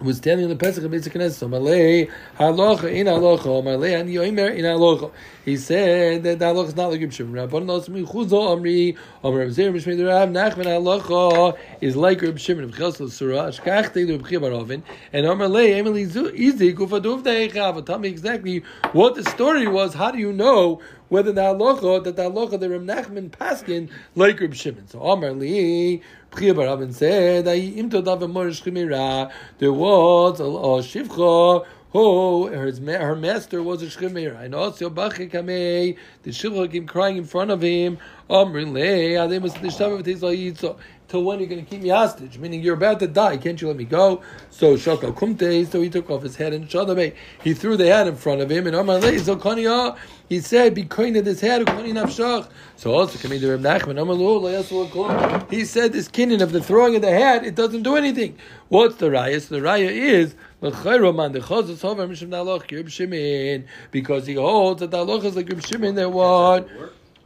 was 0.00 0.18
standing 0.18 0.44
in 0.44 0.50
the 0.50 0.56
Pesach 0.56 0.84
of 0.84 0.90
Beit 0.90 1.02
Knesset. 1.02 1.32
So 1.32 1.48
Malay 1.48 2.06
halacha 2.38 2.92
in 2.92 3.06
halacha, 3.06 3.64
Malay 3.64 3.94
ani 3.94 4.14
yoimer 4.14 4.54
in 4.54 4.64
halacha. 4.64 5.10
He 5.44 5.56
said 5.56 6.22
that 6.24 6.38
the 6.38 6.44
halacha 6.44 6.68
is 6.68 6.76
not 6.76 6.90
like 6.90 7.00
Reb 7.00 7.12
Shimon. 7.12 7.48
Rabban 7.48 7.64
knows 7.66 7.88
me 7.88 8.02
chuzo 8.02 8.56
amri 8.56 8.96
amar 9.24 9.40
Reb 9.40 9.48
Zera 9.50 9.72
Mishmei 9.72 10.06
Rav 10.06 10.28
Nachman 10.28 10.66
halacha 10.66 11.58
is 11.80 11.96
like 11.96 12.22
Reb 12.22 12.38
Shimon 12.38 12.64
of 12.64 12.70
Chesel 12.72 13.10
Surah 13.10 13.48
Ashkach 13.48 13.92
Tei 13.92 14.04
Reb 14.04 14.28
Chia 14.28 14.40
Barovin 14.40 14.82
and 15.12 15.26
Amar 15.26 15.48
Lei 15.48 15.74
Emily 15.74 16.06
Izik 16.06 16.76
Ufaduv 16.76 17.22
Deichav. 17.24 17.84
Tell 17.84 17.98
me 17.98 18.08
exactly 18.08 18.62
what 18.92 19.14
the 19.14 19.24
story 19.24 19.66
was. 19.66 19.94
How 19.94 20.10
do 20.10 20.18
you 20.18 20.32
know? 20.32 20.80
Whether 21.08 21.32
the 21.32 21.40
halacha 21.40 22.04
that 22.04 22.16
the 22.16 22.30
halacha 22.30 22.60
that 22.60 22.68
Reb 22.68 22.82
Nachman 22.82 23.30
paskin 23.30 23.88
like 24.14 24.38
Reb. 24.40 24.54
So 24.54 25.02
Amar 25.02 25.32
Li 25.32 26.02
Priya 26.30 26.54
Barabin 26.54 26.92
said. 26.92 27.44
There 27.44 27.56
was 29.72 30.40
a, 30.40 30.44
shivcha. 30.44 31.66
Oh, 31.94 32.48
her, 32.48 32.70
her 32.70 33.16
master 33.16 33.62
was 33.62 33.82
a 33.82 33.86
shchimera. 33.86 34.42
And 34.42 34.54
also 34.54 34.90
Bachi 34.90 35.26
Kamei, 35.28 35.96
the 36.22 36.30
shivcha 36.30 36.70
came 36.70 36.86
crying 36.86 37.16
in 37.16 37.24
front 37.24 37.50
of 37.50 37.62
him. 37.62 37.96
Amrin 38.28 38.72
le, 38.72 39.16
Till 41.08 41.24
when 41.24 41.38
are 41.38 41.40
you 41.40 41.46
going 41.46 41.64
to 41.64 41.70
keep 41.70 41.80
me 41.80 41.88
hostage? 41.88 42.36
Meaning 42.36 42.60
you're 42.60 42.74
about 42.74 43.00
to 43.00 43.06
die. 43.06 43.38
Can't 43.38 43.58
you 43.62 43.68
let 43.68 43.78
me 43.78 43.84
go? 43.84 44.20
So 44.50 44.76
Shaka 44.76 45.10
Kumte, 45.10 45.66
so 45.66 45.80
he 45.80 45.88
took 45.88 46.10
off 46.10 46.22
his 46.22 46.36
head 46.36 46.52
and 46.52 46.68
Shadame. 46.68 47.14
He 47.42 47.54
threw 47.54 47.78
the 47.78 47.86
hat 47.86 48.06
in 48.06 48.14
front 48.14 48.42
of 48.42 48.50
him 48.50 48.66
and 48.66 48.76
Amar 48.76 48.98
le, 48.98 49.70
ah, 49.70 49.96
He 50.28 50.40
said, 50.40 50.74
"Be 50.74 50.84
kind 50.84 51.16
of 51.16 51.24
this 51.24 51.40
head, 51.40 51.64
ukoni 51.64 51.94
nafshach." 51.94 52.50
So 52.76 52.92
also 52.92 53.18
coming 53.18 53.40
Reb 53.40 53.60
Nachman, 53.60 53.98
Amar. 53.98 55.46
He 55.50 55.64
said, 55.64 55.94
"This 55.94 56.08
kinyan 56.08 56.42
of 56.42 56.52
the 56.52 56.62
throwing 56.62 56.94
of 56.94 57.00
the 57.00 57.10
hat, 57.10 57.42
it 57.42 57.54
doesn't 57.54 57.84
do 57.84 57.96
anything." 57.96 58.36
What's 58.68 58.96
the 58.96 59.06
raya? 59.06 59.40
So 59.40 59.54
the 59.54 59.62
raya 59.62 59.90
is 59.90 60.34
because 63.90 64.26
he 64.26 64.34
holds 64.34 64.80
that 64.80 64.90
the 64.90 64.98
halacha 64.98 65.24
is 65.24 65.36
like 65.36 65.48
Reb 65.48 65.64
Shimon 65.64 65.94
that 65.94 66.10
what 66.10 66.68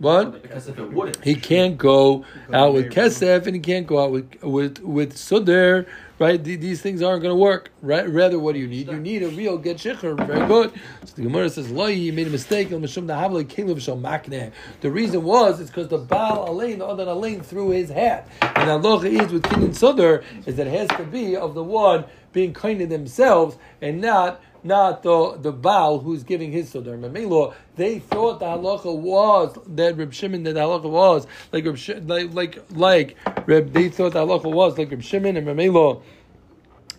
what 0.02 0.42
Because 0.42 0.68
if 0.68 0.78
it 0.78 0.92
wouldn't, 0.92 1.22
he 1.24 1.34
can't 1.34 1.78
go 1.78 2.24
out 2.52 2.74
with 2.74 2.92
kesef 2.92 3.46
and 3.46 3.54
he 3.54 3.60
can't 3.60 3.86
go 3.86 4.02
out 4.02 4.10
with 4.10 4.42
with 4.42 4.80
with 4.80 5.14
suder. 5.14 5.86
Right, 6.18 6.42
these 6.44 6.80
things 6.80 7.02
aren't 7.02 7.22
going 7.22 7.32
to 7.32 7.40
work. 7.40 7.72
Right, 7.80 8.08
rather, 8.08 8.38
what 8.38 8.52
do 8.52 8.60
you 8.60 8.68
need? 8.68 8.86
You 8.86 9.00
need 9.00 9.24
a 9.24 9.28
real 9.28 9.58
get 9.58 9.78
shicher. 9.78 10.16
Very 10.24 10.46
good. 10.46 10.72
So 11.04 11.14
the 11.16 11.22
Gemara 11.22 11.50
says, 11.50 11.68
"Lo, 11.68 11.86
he 11.86 12.12
made 12.12 12.28
a 12.28 12.30
mistake." 12.30 12.68
The 12.68 12.78
reason 14.84 15.24
was 15.24 15.60
it's 15.60 15.70
because 15.70 15.88
the 15.88 15.98
Baal 15.98 16.48
Alain, 16.48 16.78
the 16.78 16.86
other 16.86 17.08
Alain, 17.08 17.40
threw 17.40 17.70
his 17.70 17.90
hat. 17.90 18.28
And 18.40 18.70
Allah 18.70 19.04
is 19.04 19.32
with 19.32 19.42
King 19.42 19.64
and 19.64 19.74
Suder 19.74 20.22
is 20.46 20.54
that 20.56 20.68
it 20.68 20.78
has 20.78 20.88
to 20.98 21.04
be 21.04 21.34
of 21.36 21.54
the 21.54 21.64
one 21.64 22.04
being 22.32 22.52
kind 22.52 22.78
to 22.78 22.86
themselves 22.86 23.56
and 23.80 24.00
not 24.00 24.40
not 24.64 25.02
the 25.02 25.36
the 25.40 25.52
Baal 25.52 25.98
who's 25.98 26.22
giving 26.22 26.52
his 26.52 26.72
Suder. 26.72 26.98
Mamelo, 26.98 27.54
they 27.76 27.98
thought 27.98 28.40
the 28.40 28.46
halacha 28.46 28.96
was 28.96 29.58
that 29.66 29.96
Reb 29.96 30.12
Shimon 30.12 30.42
that 30.44 30.54
the 30.54 30.60
halacha 30.60 30.90
was 30.90 31.26
like 31.52 31.64
Reb 31.64 31.76
Shi- 31.76 32.00
like 32.00 32.32
like 32.32 32.58
like 32.70 33.16
Reb, 33.46 33.72
they 33.72 33.88
thought 33.88 34.12
the 34.12 34.24
halacha 34.24 34.52
was 34.52 34.78
like 34.78 34.90
Reb 34.90 35.02
Shimon 35.02 35.36
and 35.36 35.46
Mamelo. 35.46 36.02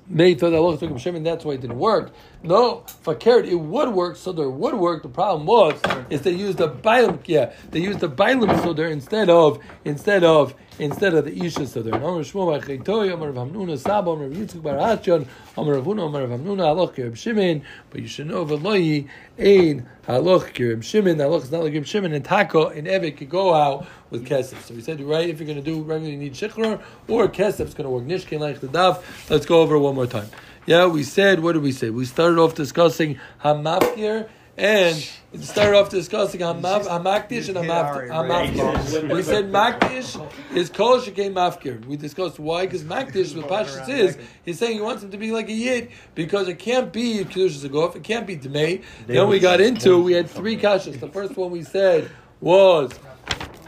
They 0.09 0.33
thought 0.33 0.49
that 0.49 0.57
halacha 0.57 0.79
took 0.79 0.89
Reb 0.91 0.99
Shimon, 0.99 1.23
that's 1.23 1.45
why 1.45 1.53
it 1.53 1.61
didn't 1.61 1.79
work. 1.79 2.11
No, 2.43 2.83
Fakert, 3.05 3.47
it 3.47 3.55
would 3.55 3.89
work, 3.89 4.17
so 4.17 4.33
there 4.33 4.49
would 4.49 4.75
work. 4.75 5.01
The 5.01 5.09
problem 5.09 5.45
was 5.45 5.79
is 6.09 6.21
they 6.21 6.31
used 6.31 6.57
the 6.57 6.69
Bailam, 6.69 7.19
yeah, 7.25 7.53
they 7.71 7.79
used 7.79 8.01
the 8.01 8.09
Bailam 8.09 8.49
Suder 8.61 8.91
instead 8.91 9.29
of 9.29 9.59
instead 9.85 10.23
of 10.25 10.53
instead 10.79 11.13
of 11.13 11.25
the 11.25 11.45
Isha 11.45 11.61
Suder. 11.61 11.93
And 11.93 11.95
Amar 11.95 12.21
Shmuel 12.21 12.51
Bar 12.51 12.67
Chaytoy, 12.67 13.13
Amar 13.13 13.31
Rav 13.31 13.47
Hamnuna 13.47 13.77
Saba, 13.77 14.11
Amar 14.11 14.27
Rav 14.27 14.37
Yitzchak 14.37 14.63
Bar 14.63 14.75
Hachon, 14.75 15.27
Amar 15.57 15.75
Rav 15.75 15.85
Huna, 15.85 16.07
Amar 16.07 16.25
Rav 16.25 16.39
Hamnuna, 16.39 16.63
Halach 16.75 16.97
Reb 16.97 17.17
Shimon, 17.17 17.63
but 17.89 18.01
you 18.01 18.07
should 18.07 18.27
know 18.27 18.45
Veloyi 18.45 19.07
Ein 19.39 19.87
Halach 20.07 20.57
Reb 20.59 20.83
Shimon. 20.83 21.17
Halach 21.17 21.43
is 21.43 21.51
not 21.51 21.63
like 21.63 21.73
Reb 21.73 21.85
Shimon, 21.85 22.13
and 22.13 22.25
Taka 22.25 22.67
and 22.67 22.87
Evet 22.87 23.17
could 23.17 23.29
go 23.29 23.53
out 23.53 23.85
with 24.09 24.25
Kesef. 24.27 24.61
So 24.63 24.73
we 24.73 24.81
said, 24.81 25.01
right, 25.01 25.29
if 25.29 25.39
you're 25.39 25.47
going 25.47 25.63
to 25.63 25.63
do 25.63 25.81
regular, 25.81 26.11
you 26.11 26.17
need 26.17 26.33
Shikhr, 26.33 26.81
or 27.07 27.27
Kesef's 27.27 27.73
going 27.73 27.85
to 27.85 27.89
work. 27.89 28.03
Nishkin 28.03 28.39
like 28.39 28.59
the 28.59 28.67
Daf. 28.67 29.03
Let's 29.29 29.45
go 29.45 29.61
over 29.61 29.77
one 29.77 29.95
more 29.95 30.07
time. 30.07 30.27
Yeah, 30.65 30.87
we 30.87 31.03
said, 31.03 31.41
what 31.41 31.53
did 31.53 31.61
we 31.61 31.73
say? 31.73 31.89
We 31.89 32.05
started 32.05 32.39
off 32.39 32.55
discussing 32.55 33.19
Hamafkir 33.43 34.29
and 34.57 35.09
started 35.41 35.77
off 35.77 35.89
discussing 35.89 36.41
Hamaf, 36.41 36.85
Hamakdish 36.85 37.49
and 37.49 37.57
Hamaf, 37.57 38.07
Hamafkir. 38.09 39.13
We 39.13 39.23
said 39.23 39.51
Makdish 39.51 40.55
is 40.55 40.69
Kol 40.69 40.99
Shekein 40.99 41.33
Mafkir. 41.33 41.83
We 41.85 41.97
discussed 41.97 42.39
why, 42.39 42.65
because 42.65 42.83
Makdish, 42.83 43.35
what 43.35 43.47
Pashas 43.47 43.89
is, 43.89 44.17
he's 44.43 44.59
saying 44.59 44.75
he 44.75 44.81
wants 44.81 45.03
him 45.03 45.11
to 45.11 45.17
be 45.17 45.31
like 45.31 45.49
a 45.49 45.53
Yid, 45.53 45.89
because 46.15 46.47
it 46.47 46.59
can't 46.59 46.93
be 46.93 47.23
Kedushas 47.23 47.67
Agof, 47.67 47.95
it 47.95 48.03
can't 48.03 48.27
be 48.27 48.37
Dmei. 48.37 48.83
Then 49.07 49.27
we 49.27 49.39
got 49.39 49.59
into, 49.59 50.01
we 50.01 50.13
had 50.13 50.29
three 50.29 50.57
Kashas. 50.57 50.99
The 50.99 51.09
first 51.09 51.35
one 51.35 51.51
we 51.51 51.63
said 51.63 52.09
was 52.39 52.91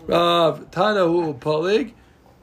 Rav 0.08 0.72
Tanahu 0.72 1.40
Polig. 1.40 1.94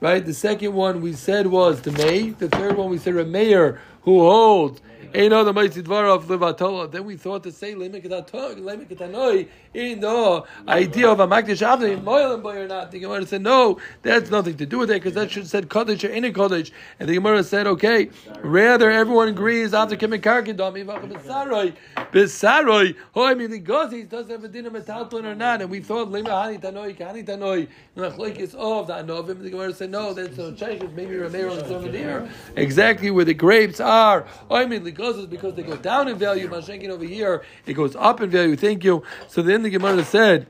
Right, 0.01 0.27
the 0.27 0.35
second 0.35 0.75
one 0.75 1.01
we 1.01 1.13
said 1.13 1.47
was 1.47 1.83
the 1.83 1.93
May. 1.93 2.31
The 2.31 2.49
third 2.49 2.77
one 2.77 2.91
we 2.91 2.99
said 2.99 3.15
Rameir, 3.15 3.79
who 4.01 4.19
holds 4.19 4.81
Ain't 5.15 5.31
the 5.31 5.53
Maisi 5.53 5.83
Dvarav 5.83 6.25
Levatola. 6.25 6.91
Then 6.91 7.05
we 7.05 7.17
thought 7.17 7.43
to 7.43 7.53
say 7.53 7.75
Lemikatanoi 7.75 9.49
in 9.75 10.01
the 10.01 10.45
idea 10.67 11.11
of 11.11 11.21
a 11.21 11.27
Makdish 11.27 11.67
Avdi, 11.67 12.03
Moilim 12.03 12.43
boy 12.43 12.57
or 12.57 12.67
not. 12.67 12.91
The 12.91 13.01
Gemara 13.01 13.27
said, 13.27 13.43
no, 13.43 13.79
that's 14.03 14.31
nothing 14.31 14.57
to 14.57 14.65
do 14.65 14.79
with 14.79 14.91
it 14.91 14.95
because 14.95 15.15
that 15.15 15.31
should 15.31 15.43
have 15.43 15.51
said 15.51 15.69
Kaddish 15.69 16.05
or 16.05 16.09
in 16.09 16.25
a 16.25 16.33
Kaddish. 16.33 16.73
And 16.99 17.09
the 17.09 17.15
Gemara 17.15 17.43
said, 17.45 17.67
okay, 17.67 18.09
rather 18.43 18.91
everyone 18.91 19.29
agrees 19.29 19.75
after 19.75 19.97
Kim 19.97 20.13
Karkidam, 20.13 20.73
Besaroi, 21.13 21.75
Besaroi, 22.11 22.97
oh, 23.15 23.27
I 23.27 23.35
mean, 23.35 23.51
the 23.51 23.61
Gozis 23.61 24.09
doesn't 24.09 24.31
have 24.31 24.45
a 24.45 24.49
dinner 24.49 24.71
metalton 24.71 25.25
or 25.25 25.35
not. 25.35 25.61
And 25.61 25.71
we 25.71 25.81
thought 25.81 26.09
Lema 26.09 26.59
Tanoi, 26.61 26.97
Hani 26.97 27.25
Tanoi, 27.27 27.69
Nachlikis 27.97 28.55
of 28.55 28.87
the 28.87 28.95
Anovim. 28.95 29.43
The 29.43 29.51
Gemara 29.51 29.75
said, 29.75 29.91
no, 29.91 30.15
that's 30.15 30.39
no 30.39 30.53
Shaykhis, 30.53 30.95
maybe 30.95 31.17
Ramiro 31.17 31.53
is 31.53 31.71
over 31.71 31.89
there. 31.89 32.31
Exactly 32.57 33.11
where 33.11 33.27
the 33.27 33.35
grapes 33.35 33.81
are. 33.81 34.27
I 34.51 34.65
the 35.03 35.27
because 35.27 35.55
they 35.55 35.63
go 35.63 35.77
down 35.77 36.09
in 36.09 36.17
value. 36.17 36.49
Mashenkin 36.49 36.89
over 36.89 37.05
here, 37.05 37.43
it 37.67 37.75
goes 37.75 37.97
up 37.97 38.21
in 38.21 38.31
value. 38.31 38.57
Thank 38.57 38.85
you. 38.85 39.03
So 39.29 39.43
then 39.43 39.63
the 39.63 39.71
Gemara 39.71 40.05
said, 40.05 40.47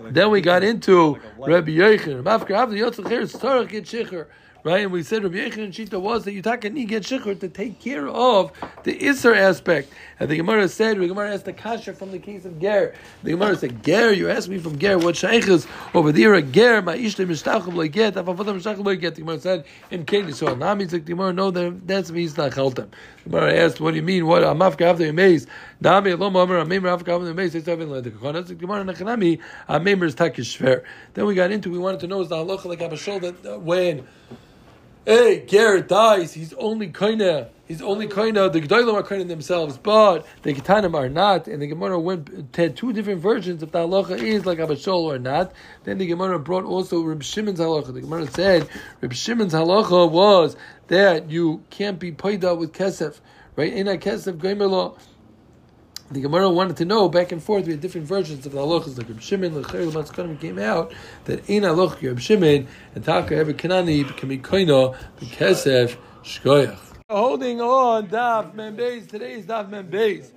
then 0.00 0.30
we 0.30 0.40
got 0.40 0.62
into 0.62 1.18
Rabbi 1.38 1.72
Yechon. 1.72 2.24
Right, 4.62 4.82
and 4.82 4.92
we 4.92 5.02
said 5.02 5.22
Rabbi 5.22 5.36
Yechon 5.36 5.68
Shita 5.72 5.98
was 5.98 6.24
that 6.26 6.34
Yutaka 6.34 6.70
need 6.70 6.90
get 6.90 7.04
Shicher 7.04 7.38
to 7.40 7.48
take 7.48 7.80
care 7.80 8.06
of 8.06 8.52
the 8.82 8.94
Isser 8.94 9.34
aspect. 9.34 9.90
And 10.18 10.28
the 10.28 10.36
Gemara 10.36 10.68
said, 10.68 10.98
the 10.98 11.08
Gemara 11.08 11.32
asked 11.32 11.46
the 11.46 11.54
Kasha 11.54 11.94
from 11.94 12.10
the 12.10 12.18
case 12.18 12.44
of 12.44 12.60
Ger. 12.60 12.94
The 13.22 13.30
Gemara 13.30 13.56
said, 13.56 13.82
Ger, 13.82 14.12
you 14.12 14.28
asked 14.28 14.50
me 14.50 14.58
from 14.58 14.78
Ger, 14.78 14.98
what 14.98 15.16
Sheikhs 15.16 15.66
over 15.94 16.12
there, 16.12 16.34
a 16.34 16.42
Ger, 16.42 16.82
my 16.82 16.94
Ishte 16.94 17.26
Mishtachim 17.26 17.74
lo 17.74 17.88
get, 17.88 18.16
Afavatam 18.16 18.60
Mishtachim 18.60 18.84
lo 18.84 18.94
get. 18.96 19.14
The 19.14 19.22
Gemara 19.22 19.40
said, 19.40 19.64
in 19.90 20.04
Katie, 20.04 20.32
so 20.32 20.54
Nami 20.54 20.88
said, 20.88 21.06
the 21.06 21.12
Gemara, 21.14 21.32
no, 21.32 21.50
that's 21.50 22.10
me, 22.10 22.26
not 22.36 22.52
Chaltem. 22.52 22.90
The 23.24 23.30
Gemara 23.30 23.54
asked, 23.54 23.80
what 23.80 23.92
do 23.92 23.96
you 23.96 24.02
mean, 24.02 24.26
what, 24.26 24.42
Amafka 24.42 24.82
after 24.82 25.06
you 25.06 25.14
maze? 25.14 25.46
Nami, 25.80 26.10
Alom 26.10 26.36
Amar, 26.36 26.62
Amem 26.62 26.82
Rafka 26.82 27.14
after 27.14 27.28
you 27.28 27.32
maze, 27.32 27.54
it's 27.54 27.64
seven 27.64 27.88
like 27.88 28.04
the 28.04 28.10
Kohanas, 28.10 28.48
the 28.48 28.56
Gemara, 28.56 28.84
Nechanami, 28.84 29.40
Amem 29.70 30.02
is 30.02 30.14
Takish 30.14 30.58
Shver. 30.58 30.84
Then 31.14 31.24
we 31.24 31.34
got 31.34 31.50
into, 31.50 31.70
we 31.70 31.78
wanted 31.78 32.00
to 32.00 32.06
know, 32.08 32.20
is 32.20 32.28
the 32.28 32.36
halacha 32.36 32.66
like 32.66 32.80
Abashol, 32.80 33.22
that 33.42 33.62
when, 33.62 34.06
Hey, 35.06 35.40
Garrett 35.40 35.88
dies. 35.88 36.34
He's 36.34 36.52
only 36.52 36.88
kinda. 36.88 37.48
He's 37.66 37.80
only 37.80 38.06
kinda. 38.06 38.50
The 38.50 38.60
Gedolim 38.60 38.92
are 38.92 39.02
kinda 39.02 39.24
themselves, 39.24 39.78
but 39.78 40.26
the 40.42 40.52
Ketanim 40.52 40.94
are 40.94 41.08
not. 41.08 41.48
And 41.48 41.62
the 41.62 41.68
Gemara 41.68 41.98
went 41.98 42.54
had 42.54 42.76
two 42.76 42.92
different 42.92 43.22
versions 43.22 43.62
if 43.62 43.72
the 43.72 43.78
halacha 43.78 44.22
is 44.22 44.44
like 44.44 44.58
Abashol 44.58 45.04
or 45.04 45.18
not. 45.18 45.52
Then 45.84 45.96
the 45.96 46.06
Gemara 46.06 46.38
brought 46.38 46.64
also 46.64 47.00
Reb 47.00 47.22
Shimon's 47.22 47.60
halacha. 47.60 47.94
The 47.94 48.02
Gemara 48.02 48.26
said 48.30 48.68
Reb 49.00 49.14
Shimon's 49.14 49.54
halacha 49.54 50.10
was 50.10 50.54
that 50.88 51.30
you 51.30 51.62
can't 51.70 51.98
be 51.98 52.12
paid 52.12 52.44
out 52.44 52.58
with 52.58 52.74
kesef, 52.74 53.20
right? 53.56 53.72
In 53.72 53.88
a 53.88 53.96
kesef 53.96 54.36
goymer 54.36 54.94
the 56.10 56.20
Gemara 56.20 56.50
wanted 56.50 56.76
to 56.78 56.84
know 56.84 57.08
back 57.08 57.30
and 57.30 57.42
forth. 57.42 57.66
We 57.66 57.72
had 57.72 57.80
different 57.80 58.06
versions 58.06 58.44
of 58.44 58.52
the 58.52 58.58
halachas. 58.58 58.98
Like 58.98 59.08
Reb 59.08 59.20
Shimon, 59.20 59.54
the 59.54 59.68
Cher 59.68 59.82
Lamatzkanim 59.82 60.40
came 60.40 60.58
out 60.58 60.92
that 61.24 61.48
in 61.48 61.62
halach 61.62 62.02
Reb 62.02 62.18
Shimon 62.18 62.66
and 62.94 63.04
Taka 63.04 63.36
Ever 63.36 63.52
Kanani 63.52 64.16
can 64.16 64.28
be 64.28 64.38
koina 64.38 64.96
b'kesef 65.20 65.96
shkoyach. 66.24 66.78
Holding 67.08 67.60
on, 67.60 68.08
Daf 68.08 68.54
Membeis. 68.54 69.08
Today 69.08 69.34
is 69.34 69.46
Daf 69.46 69.70
Membeis. 69.70 70.32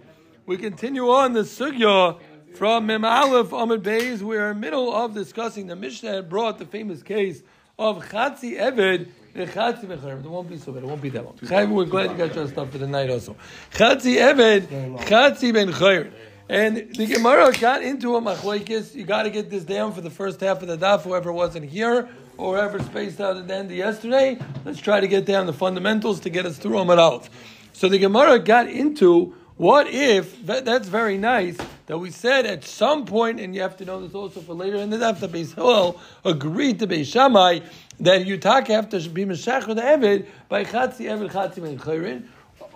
We 0.46 0.58
continue 0.58 1.10
on 1.10 1.34
the 1.34 1.42
sugya 1.42 2.20
from 2.56 2.86
Mem 2.86 3.04
Aleph 3.04 3.52
Amid 3.52 3.82
Beis. 3.82 4.22
We 4.22 4.38
are 4.38 4.52
in 4.52 4.58
the 4.58 4.62
middle 4.62 4.94
of 4.94 5.14
discussing 5.14 5.68
the 5.68 5.76
Mishnah 5.76 6.24
brought 6.24 6.60
the 6.60 6.66
famous 6.66 7.02
case 7.02 7.42
of 7.80 8.06
Chatzi 8.10 8.60
Eved 8.60 9.10
it 9.36 10.26
won't 10.26 10.50
be 10.50 10.58
so 10.58 10.72
bad. 10.72 10.84
It 10.84 10.88
won't 10.88 11.02
be 11.02 11.10
that 11.10 11.26
long. 11.26 11.38
Chaim, 11.48 11.72
we're 11.72 11.86
glad 11.86 12.12
you 12.12 12.18
got 12.18 12.34
dressed 12.34 12.58
up 12.58 12.72
for 12.72 12.78
the 12.78 12.88
night 12.88 13.10
also. 13.10 13.36
Chatzi 13.72 14.18
Eved, 14.18 14.68
Chatzi 15.06 15.54
Ben 15.54 15.72
Chayr. 15.72 16.12
And 16.50 16.94
the 16.94 17.08
Gemara 17.08 17.52
got 17.54 17.82
into 17.84 18.16
a 18.16 18.22
machlekes. 18.22 18.94
You 18.94 19.06
got 19.06 19.24
to 19.24 19.30
get 19.30 19.50
this 19.50 19.64
down 19.64 19.94
for 19.94 20.02
the 20.02 20.10
first 20.10 20.42
half 20.42 20.62
of 20.62 20.68
the 20.68 20.78
daf. 20.78 21.02
Whoever 21.02 21.32
wasn't 21.32 21.66
here 21.66 22.10
or 22.38 22.58
whoever 22.58 22.80
spaced 22.84 23.22
out 23.22 23.38
at 23.38 23.48
the 23.48 23.56
end 23.56 23.72
of 23.72 23.78
yesterday, 23.78 24.38
let's 24.66 24.80
try 24.80 25.00
to 25.00 25.08
get 25.08 25.26
down 25.26 25.46
the 25.46 25.54
fundamentals 25.54 26.20
to 26.22 26.30
get 26.30 26.46
us 26.46 26.58
through 26.58 26.78
Amar 26.78 27.00
Aleph. 27.00 27.30
So 27.72 27.90
the 27.90 27.98
Gemara 27.98 28.40
got 28.40 28.68
into 28.68 29.34
what 29.56 29.88
if 29.88 30.46
that, 30.46 30.66
that's 30.66 30.88
very 30.88 31.18
nice 31.18 31.58
that 31.86 31.98
we 31.98 32.12
said 32.12 32.46
at 32.46 32.64
some 32.64 33.06
point, 33.06 33.40
and 33.40 33.54
you 33.54 33.62
have 33.62 33.78
to 33.78 33.86
know 33.86 34.02
this 34.02 34.16
also 34.16 34.40
for 34.40 34.54
later 34.54 34.78
in 34.78 34.90
the 34.90 34.98
daf, 34.98 35.20
the 35.20 35.28
Beis 35.28 35.54
Hillel 35.54 36.00
agreed 36.24 36.80
to 36.80 36.88
Beis 36.88 37.12
Shammai 37.12 37.60
that 38.00 38.26
you 38.26 38.38
talk 38.38 38.68
have 38.68 38.90
to 38.90 39.10
be 39.10 39.26
Meshach 39.26 39.66
the 39.66 39.76
Evid 39.76 40.28
by 40.50 40.64
Chatzi 40.64 41.06
Evid 41.06 41.32
Chatzi 41.32 41.62
Ben 41.62 41.78
Chayrin. 41.78 42.24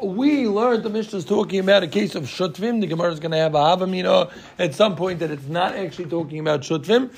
We 0.01 0.47
learned 0.47 0.83
the 0.83 0.89
Mishnah 0.89 1.19
is 1.19 1.25
talking 1.25 1.59
about 1.59 1.81
a 1.81 1.87
case 1.87 2.13
of 2.13 2.25
Shutvim. 2.25 2.81
The 2.81 2.87
Gemara 2.87 3.11
is 3.11 3.19
going 3.19 3.31
to 3.31 3.37
have 3.37 3.55
a 3.55 3.59
Havamina 3.59 4.31
at 4.59 4.75
some 4.75 4.95
point 4.95 5.19
that 5.19 5.31
it's 5.31 5.47
not 5.47 5.75
actually 5.75 6.05
talking 6.05 6.39
about 6.39 6.61
Shutvim. 6.61 7.11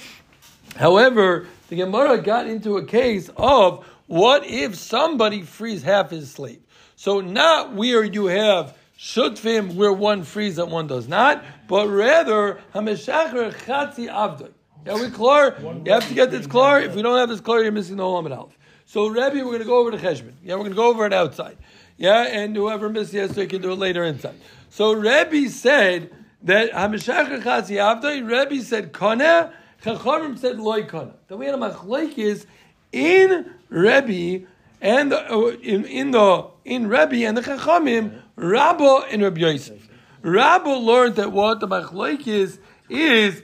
However, 0.75 1.47
the 1.67 1.75
Gemara 1.75 2.21
got 2.21 2.47
into 2.47 2.77
a 2.77 2.85
case 2.85 3.29
of 3.35 3.85
what 4.07 4.45
if 4.45 4.75
somebody 4.75 5.41
frees 5.41 5.83
half 5.83 6.11
his 6.11 6.31
slave? 6.31 6.61
So 6.95 7.21
not 7.21 7.73
where 7.73 8.03
you 8.03 8.27
have 8.27 8.77
Shutvim 8.99 9.75
where 9.75 9.93
one 9.93 10.23
frees 10.23 10.57
and 10.57 10.69
one 10.69 10.87
does 10.87 11.07
not, 11.07 11.43
but 11.69 11.87
rather 11.87 12.59
Hameshacher 12.75 13.53
Chatzi 13.53 14.09
Avdoi. 14.09 14.51
Yeah, 14.85 14.95
we 14.95 15.09
clear. 15.09 15.55
You 15.85 15.93
have 15.93 16.07
to 16.09 16.13
get 16.13 16.31
this 16.31 16.45
clear. 16.45 16.79
If 16.79 16.95
we 16.95 17.01
don't 17.01 17.17
have 17.17 17.29
this 17.29 17.39
clear, 17.39 17.63
you're 17.63 17.71
missing 17.71 17.95
the 17.95 18.03
whole 18.03 18.17
Amid. 18.17 18.37
So, 18.85 19.07
Rebbe, 19.07 19.35
we're 19.35 19.43
going 19.43 19.59
to 19.59 19.65
go 19.65 19.77
over 19.77 19.91
the 19.91 19.97
Cheshbon. 19.97 20.33
Yeah, 20.43 20.55
we're 20.55 20.63
going 20.63 20.71
to 20.71 20.75
go 20.75 20.89
over 20.89 21.05
it 21.05 21.13
outside. 21.13 21.57
Yeah, 21.95 22.23
and 22.23 22.53
whoever 22.55 22.89
missed 22.89 23.13
yesterday 23.13 23.45
can 23.45 23.61
do 23.61 23.71
it 23.71 23.75
later 23.75 24.03
inside. 24.03 24.35
So, 24.69 24.91
Rebbe 24.91 25.49
said 25.49 26.11
that 26.43 26.71
Hamishach 26.73 27.41
Chatzi 27.41 27.77
Avdai, 27.77 28.27
Rebbe 28.27 28.61
said 28.63 28.91
Kona, 28.91 29.53
Chachamim 29.81 30.37
said 30.37 30.59
Loy 30.59 30.83
Kona. 30.83 31.13
The 31.29 31.37
way 31.37 31.51
the 31.51 32.13
is 32.17 32.45
in 32.91 33.53
Rebbe 33.69 34.45
and 34.81 35.13
uh, 35.13 35.51
in, 35.61 35.85
in 35.85 36.11
the 36.11 36.47
in 36.69 36.87
Rebbe 36.87 37.25
and 37.25 37.35
the 37.35 37.41
Chachamim, 37.41 38.21
Rabbo 38.37 39.03
and 39.11 39.23
Rabbi 39.23 39.41
Yosef. 39.41 39.89
Rabbo 40.23 40.83
learned 40.83 41.15
that 41.15 41.31
what 41.31 41.59
the 41.59 41.67
Machlaik 41.67 42.27
is 42.27 42.59
is 42.89 43.41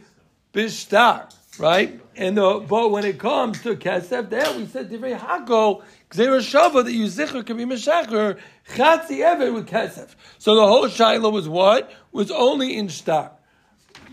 bishtar, 0.54 1.34
right? 1.60 2.00
And 2.16 2.38
the, 2.38 2.64
but 2.68 2.92
when 2.92 3.04
it 3.04 3.20
comes 3.20 3.62
to 3.64 3.76
kesef, 3.76 4.30
there 4.30 4.56
we 4.56 4.68
said 4.68 4.90
divrei 4.90 5.18
hakol 5.18 5.84
gzeira 6.10 6.40
shava 6.40 6.84
that 6.86 6.94
you 6.94 7.44
can 7.44 7.58
be 7.58 7.66
meshacher 7.66 8.40
chatzi 8.70 9.20
evet 9.20 9.54
with 9.54 9.68
kesef. 9.68 10.16
So 10.38 10.56
the 10.56 10.66
whole 10.66 10.88
shaila 10.88 11.32
was 11.32 11.50
what 11.50 11.92
was 12.12 12.32
only 12.32 12.78
in 12.78 12.90
star. 12.90 13.32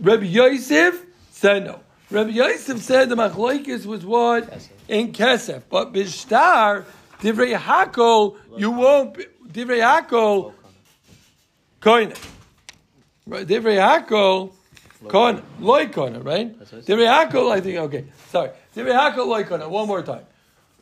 Rabbi 0.00 0.24
Yosef 0.24 1.04
said 1.30 1.64
no. 1.64 1.80
Rabbi 2.10 2.30
Yosef 2.30 2.80
said 2.80 3.08
the 3.08 3.14
machlokes 3.14 3.86
was 3.86 4.04
what 4.04 4.68
in 4.88 5.12
kesef, 5.12 5.62
but 5.68 5.92
bishtar 5.92 6.84
divrei 7.22 7.56
hakol 7.56 8.36
you 8.58 8.70
won't 8.70 9.16
divrei 9.50 9.80
hakol 9.80 10.52
koine. 11.80 12.14
Divrei 13.28 13.78
hakol 13.78 14.52
Kona, 15.08 15.42
loy 15.58 15.88
kona, 15.88 16.20
right? 16.20 16.58
Divrei 16.60 17.08
hakol, 17.08 17.50
I 17.50 17.60
think. 17.60 17.78
Okay, 17.78 18.04
sorry. 18.28 18.50
Divrei 18.74 18.92
hakol 18.92 19.26
loy 19.26 19.44
kona. 19.44 19.68
One 19.68 19.88
more 19.88 20.02
time. 20.02 20.24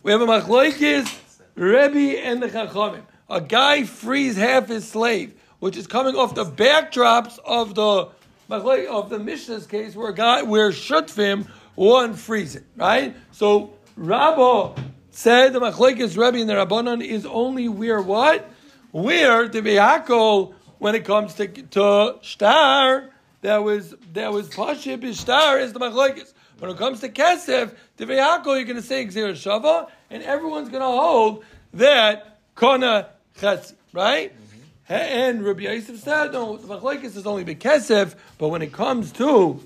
We 0.02 0.12
have 0.12 0.20
a 0.20 0.26
machlokes, 0.26 1.18
Rebbe 1.54 2.18
and 2.20 2.42
the 2.42 2.48
Chachamim. 2.48 3.02
A 3.28 3.40
guy 3.40 3.84
frees 3.84 4.36
half 4.36 4.68
his 4.68 4.88
slave, 4.88 5.34
which 5.58 5.76
is 5.76 5.86
coming 5.86 6.16
off 6.16 6.34
the 6.34 6.44
backdrops 6.44 7.38
of 7.44 7.74
the 7.74 8.08
of 8.50 9.10
the 9.10 9.18
Mishnah's 9.18 9.66
case, 9.66 9.94
where 9.94 10.10
a 10.10 10.14
guy 10.14 10.42
where 10.42 10.70
shutvim 10.70 11.46
one 11.76 12.14
frees 12.14 12.56
it, 12.56 12.64
right? 12.76 13.14
So 13.30 13.74
Rabbo 13.96 14.76
said 15.20 15.52
the 15.52 15.60
machlokes 15.60 16.16
Rebbe 16.16 16.40
and 16.40 16.48
the 16.48 16.54
Rabbanon 16.54 17.04
is 17.04 17.26
only 17.26 17.68
where 17.68 18.00
what 18.00 18.48
where 18.90 19.48
the 19.48 19.60
hakol 19.60 20.54
when 20.78 20.94
it 20.94 21.04
comes 21.04 21.34
to 21.34 21.46
to 21.46 22.16
star 22.22 23.10
that 23.42 23.58
was 23.58 23.94
that 24.12 24.32
was 24.32 24.48
Pasha 24.48 24.98
Bishtar 24.98 25.60
is 25.60 25.72
the 25.72 25.80
Machlokes. 25.80 26.32
When 26.58 26.70
it 26.70 26.76
comes 26.76 27.00
to 27.00 27.08
Kesef, 27.08 27.74
the 27.96 28.04
Hakol, 28.04 28.56
you're 28.56 28.64
going 28.64 28.76
to 28.76 28.82
say 28.82 29.06
Gzer 29.06 29.32
Shava, 29.32 29.88
and 30.10 30.22
everyone's 30.22 30.68
going 30.68 30.82
to 30.82 30.86
hold 30.86 31.42
that 31.72 32.38
Kona 32.54 33.08
Chetzi, 33.38 33.72
right? 33.94 34.30
Mm-hmm. 34.30 34.92
And 34.92 35.42
Rabbi 35.42 35.62
Yosef 35.62 36.00
said, 36.00 36.32
no, 36.32 36.58
the 36.58 36.68
Machlokes 36.68 37.16
is 37.16 37.26
only 37.26 37.46
Bekesef, 37.46 38.14
but 38.36 38.48
when 38.48 38.60
it 38.60 38.74
comes 38.74 39.10
to 39.12 39.64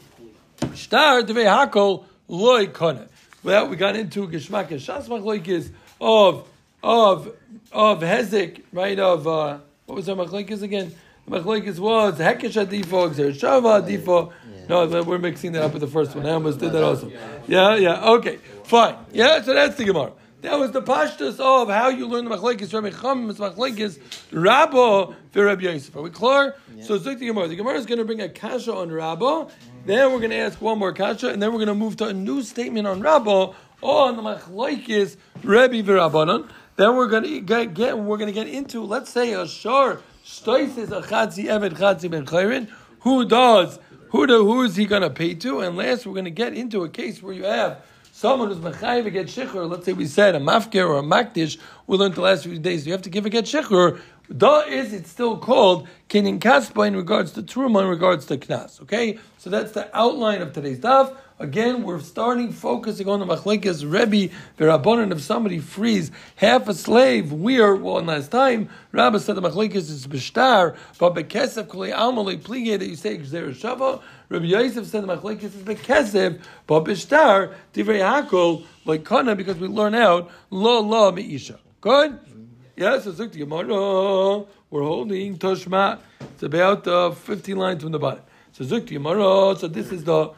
Shtar, 0.77 1.25
the 1.25 1.33
Hakol, 1.33 2.05
Loi 2.29 2.69
Kona. 2.69 3.09
Well, 3.45 3.69
we 3.69 3.77
got 3.77 3.95
into 3.95 4.27
Geshmak 4.27 4.69
Shas 4.69 5.07
Machlokes 5.07 5.71
of 6.01 6.49
of 6.83 7.37
of 7.71 8.01
Hezek, 8.01 8.63
right? 8.73 8.99
Of 8.99 9.29
uh, 9.29 9.59
what 9.85 9.97
was 9.97 10.09
our 10.09 10.17
Machlokes 10.17 10.63
again? 10.63 10.95
Machlekes 11.29 11.79
was 11.79 12.19
Hekesh 12.19 12.67
Adifo, 12.67 13.11
Gzer 13.11 13.39
Shava 13.39 13.83
Adifo. 13.83 14.33
No, 14.67 15.03
we're 15.03 15.19
mixing 15.19 15.53
that 15.53 15.63
up 15.63 15.75
with 15.75 15.83
the 15.83 15.87
first 15.87 16.17
one. 16.17 16.25
I 16.25 16.31
almost 16.31 16.59
did 16.59 16.73
that 16.73 16.83
also. 16.83 17.13
Yeah, 17.47 17.77
yeah, 17.77 18.13
okay, 18.13 18.39
fine. 18.65 18.97
Yeah, 19.13 19.43
so 19.43 19.53
that's 19.53 19.77
the 19.77 19.85
Gemara. 19.85 20.13
That 20.41 20.59
was 20.59 20.73
the 20.73 20.81
pashtus 20.81 21.39
of 21.39 21.69
how 21.69 21.89
you 21.89 22.07
learn 22.07 22.25
the 22.25 22.35
machlekes. 22.35 22.73
Rabbi 22.73 22.99
Chum 22.99 23.29
is 23.29 23.37
machlekes. 23.37 23.99
Rabbo 24.31 25.15
for 25.33 25.45
Rabbi 25.45 25.65
Yosef. 25.65 25.95
Are 25.95 26.03
we 26.03 26.09
clear? 26.09 26.57
So 26.81 26.97
Zik 26.97 27.19
the 27.19 27.27
Gemara. 27.27 27.49
The 27.49 27.57
Gemara 27.57 27.75
is 27.77 27.85
going 27.85 27.99
to 27.99 28.07
bring 28.07 28.23
a 28.23 28.29
kasha 28.31 28.75
on 28.75 28.89
Rabbo. 28.89 29.51
Then 29.87 30.13
we're 30.13 30.19
going 30.19 30.31
to 30.31 30.37
ask 30.37 30.61
one 30.61 30.79
more 30.79 30.93
kasha, 30.93 31.29
and 31.29 31.43
then 31.43 31.53
we're 31.53 31.59
going 31.59 31.69
to 31.69 31.75
move 31.75 31.97
to 31.99 32.07
a 32.07 32.13
new 32.13 32.43
statement 32.43 32.87
on 32.87 33.03
Rabbo 33.03 33.55
on 33.83 34.17
the 34.17 34.23
machlekes 34.23 35.17
Rabbi 35.43 35.83
v'Rabbanon. 35.83 36.49
Then 36.77 36.97
we're 36.97 37.09
going 37.09 37.25
to 37.25 37.41
get, 37.41 37.75
get 37.75 37.99
we're 37.99 38.17
going 38.17 38.33
to 38.33 38.33
get 38.33 38.49
into 38.49 38.83
let's 38.83 39.11
say 39.11 39.35
a 39.35 39.47
shor 39.47 40.01
stois 40.25 40.77
is 40.79 40.91
a 40.91 41.03
chatzi 41.03 41.45
evet 41.45 41.75
chatzi 41.75 42.11
ben 42.11 42.25
chayrin. 42.25 42.71
Who 43.01 43.27
does 43.27 43.79
who 44.15 44.27
do, 44.27 44.45
who 44.45 44.63
is 44.63 44.77
he 44.77 44.87
going 44.87 45.03
to 45.03 45.11
pay 45.11 45.35
to? 45.35 45.61
And 45.61 45.77
last, 45.77 46.07
we're 46.07 46.13
going 46.13 46.25
to 46.25 46.31
get 46.31 46.55
into 46.55 46.85
a 46.85 46.89
case 46.89 47.21
where 47.21 47.35
you 47.35 47.45
have 47.45 47.83
someone 48.13 48.49
who's 48.49 48.59
mechayiv 48.59 49.07
a 49.07 49.11
get 49.11 49.27
shechur. 49.27 49.69
Let's 49.69 49.85
say 49.85 49.93
we 49.93 50.07
said 50.07 50.37
a 50.37 50.39
mafker 50.39 50.89
or 50.89 50.99
a 50.99 51.03
makdish. 51.03 51.59
We 51.89 51.97
learned 51.97 52.15
the 52.15 52.21
last 52.21 52.45
few 52.45 52.59
days. 52.61 52.87
You 52.87 52.93
have 52.93 53.03
to 53.03 53.11
give 53.11 53.27
a 53.27 53.29
get 53.29 53.45
shechur. 53.45 54.01
Da 54.33 54.61
is 54.61 54.95
it 54.95 55.07
still 55.07 55.37
called 55.37 55.87
kinin 56.09 56.39
kaspa 56.39 56.87
in 56.87 56.97
regards 56.97 57.33
to 57.33 57.43
truma 57.43 57.83
in 57.83 57.89
regards 57.89 58.25
to 58.25 58.39
knas? 58.39 58.81
Okay, 58.81 59.19
so 59.37 59.51
that's 59.51 59.73
the 59.73 59.95
outline 59.95 60.41
of 60.41 60.55
today's 60.55 60.79
daf. 60.79 61.15
Again, 61.39 61.83
we're 61.83 62.01
starting 62.01 62.51
focusing 62.51 63.07
on 63.07 63.21
the 63.21 63.27
machlekes 63.27 63.83
Rebbe 63.83 64.33
v'Rabbanon. 64.57 65.13
If 65.13 65.21
somebody 65.21 65.59
frees 65.59 66.11
half 66.37 66.69
a 66.69 66.75
slave, 66.75 67.33
we 67.33 67.61
are 67.61 67.77
well. 67.77 68.03
last 68.03 68.31
time, 68.31 68.71
Rabbi 68.93 69.19
said 69.19 69.35
the 69.35 69.43
machlekes 69.43 69.75
is 69.75 70.07
b'shtar, 70.07 70.75
but 70.99 71.15
bekesef 71.15 71.69
kuli 71.69 71.91
almalei 71.91 72.41
plige 72.41 72.79
that 72.79 72.87
you 72.87 72.97
say 72.97 73.19
gzer 73.19 73.51
shava. 73.51 74.01
Rabbi 74.31 74.47
Yosef 74.47 74.87
said 74.87 75.03
the 75.03 75.17
machlekes 75.17 75.43
is 75.43 75.53
bekesef, 75.57 76.41
but 76.67 76.85
b'shtar 76.85 77.53
divrei 77.75 78.01
hakol 78.01 78.65
like 78.87 79.05
kana 79.05 79.37
because 79.37 79.59
we 79.59 79.69
learn 79.69 79.95
out 79.95 80.31
lo 80.49 80.81
lo 80.81 81.13
meisha. 81.13 81.59
Good. 81.83 82.19
Yes, 82.77 83.07
it's 83.07 83.19
the 83.19 83.29
Gemara. 83.29 84.45
We're 84.69 84.83
holding 84.83 85.39
Toshma. 85.39 86.01
It's 86.21 86.43
about 86.43 86.89
uh, 86.89 87.13
15 87.13 87.57
lines 87.57 87.83
from 87.85 87.93
the 87.93 88.01
bottom. 88.01 88.25
So 88.51 88.65
Zuk 88.65 88.87
Gemara. 88.87 89.57
So 89.57 89.69
this 89.69 89.93
is 89.93 90.03
the 90.03 90.33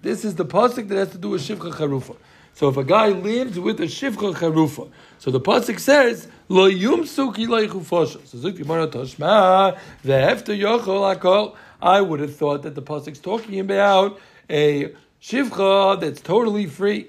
this 0.00 0.24
is 0.24 0.36
the 0.36 0.44
pasuk 0.44 0.86
that 0.86 0.96
has 0.96 1.10
to 1.10 1.18
do 1.18 1.30
with 1.30 1.42
Shivcha 1.42 1.72
Charufa. 1.72 2.16
So 2.54 2.68
if 2.68 2.76
a 2.76 2.84
guy 2.84 3.08
lives 3.08 3.58
with 3.58 3.80
a 3.80 3.86
Shivcha 3.86 4.36
Charufa, 4.36 4.88
so 5.18 5.32
the 5.32 5.40
pasuk 5.40 5.80
says 5.80 6.28
Lo 6.48 6.70
Yumsu 6.70 7.34
Ki 7.34 7.48
Lo 7.48 7.66
Yichufosha. 7.66 8.24
So 8.24 8.38
Zuk 8.38 8.56
Gemara 8.56 8.86
Toshma 8.86 9.76
Vehefta 10.04 10.56
Yochol 10.56 11.16
Akol. 11.16 11.56
I 11.82 12.00
would 12.00 12.20
have 12.20 12.36
thought 12.36 12.62
that 12.62 12.76
the 12.76 12.82
pasuk's 12.82 13.18
talking 13.18 13.58
about 13.58 14.20
a 14.48 14.94
Shivcha 15.20 16.00
that's 16.00 16.20
totally 16.20 16.66
free. 16.66 17.08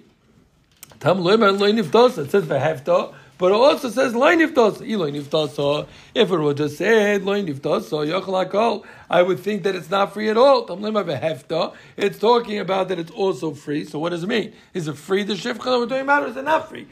Tam. 1.00 1.24
It 1.24 2.32
says. 2.32 2.48
But 3.42 3.52
it 3.54 3.56
also 3.56 3.90
says 3.90 4.14
loy 4.14 4.36
niftasa. 4.36 4.88
Eloy 4.88 5.12
niftasa. 5.12 5.88
If 6.14 6.30
it 6.30 6.38
would 6.38 6.58
just 6.58 6.78
said 6.78 7.24
loy 7.24 7.42
niftasa, 7.42 8.06
yochel 8.08 8.46
hakol, 8.46 8.86
I 9.10 9.24
would 9.24 9.40
think 9.40 9.64
that 9.64 9.76
it's 9.76 9.90
not 9.90 10.14
free 10.14 10.30
at 10.30 10.38
all. 10.38 10.68
It's 11.98 12.20
talking 12.20 12.60
about 12.60 12.90
that 12.90 13.00
it's 13.00 13.10
also 13.10 13.56
free. 13.56 13.84
So 13.84 13.98
what 13.98 14.10
does 14.10 14.22
it 14.22 14.28
mean? 14.28 14.54
Is 14.76 14.88
it 14.88 14.96
free 14.96 15.24
the 15.24 15.34
shifcha 15.34 15.64
that 15.64 15.80
we're 15.80 15.88
talking 15.88 16.04
about, 16.04 16.22
or 16.22 16.28
is 16.28 16.38
it 16.38 16.44
not 16.44 16.70
free? 16.70 16.88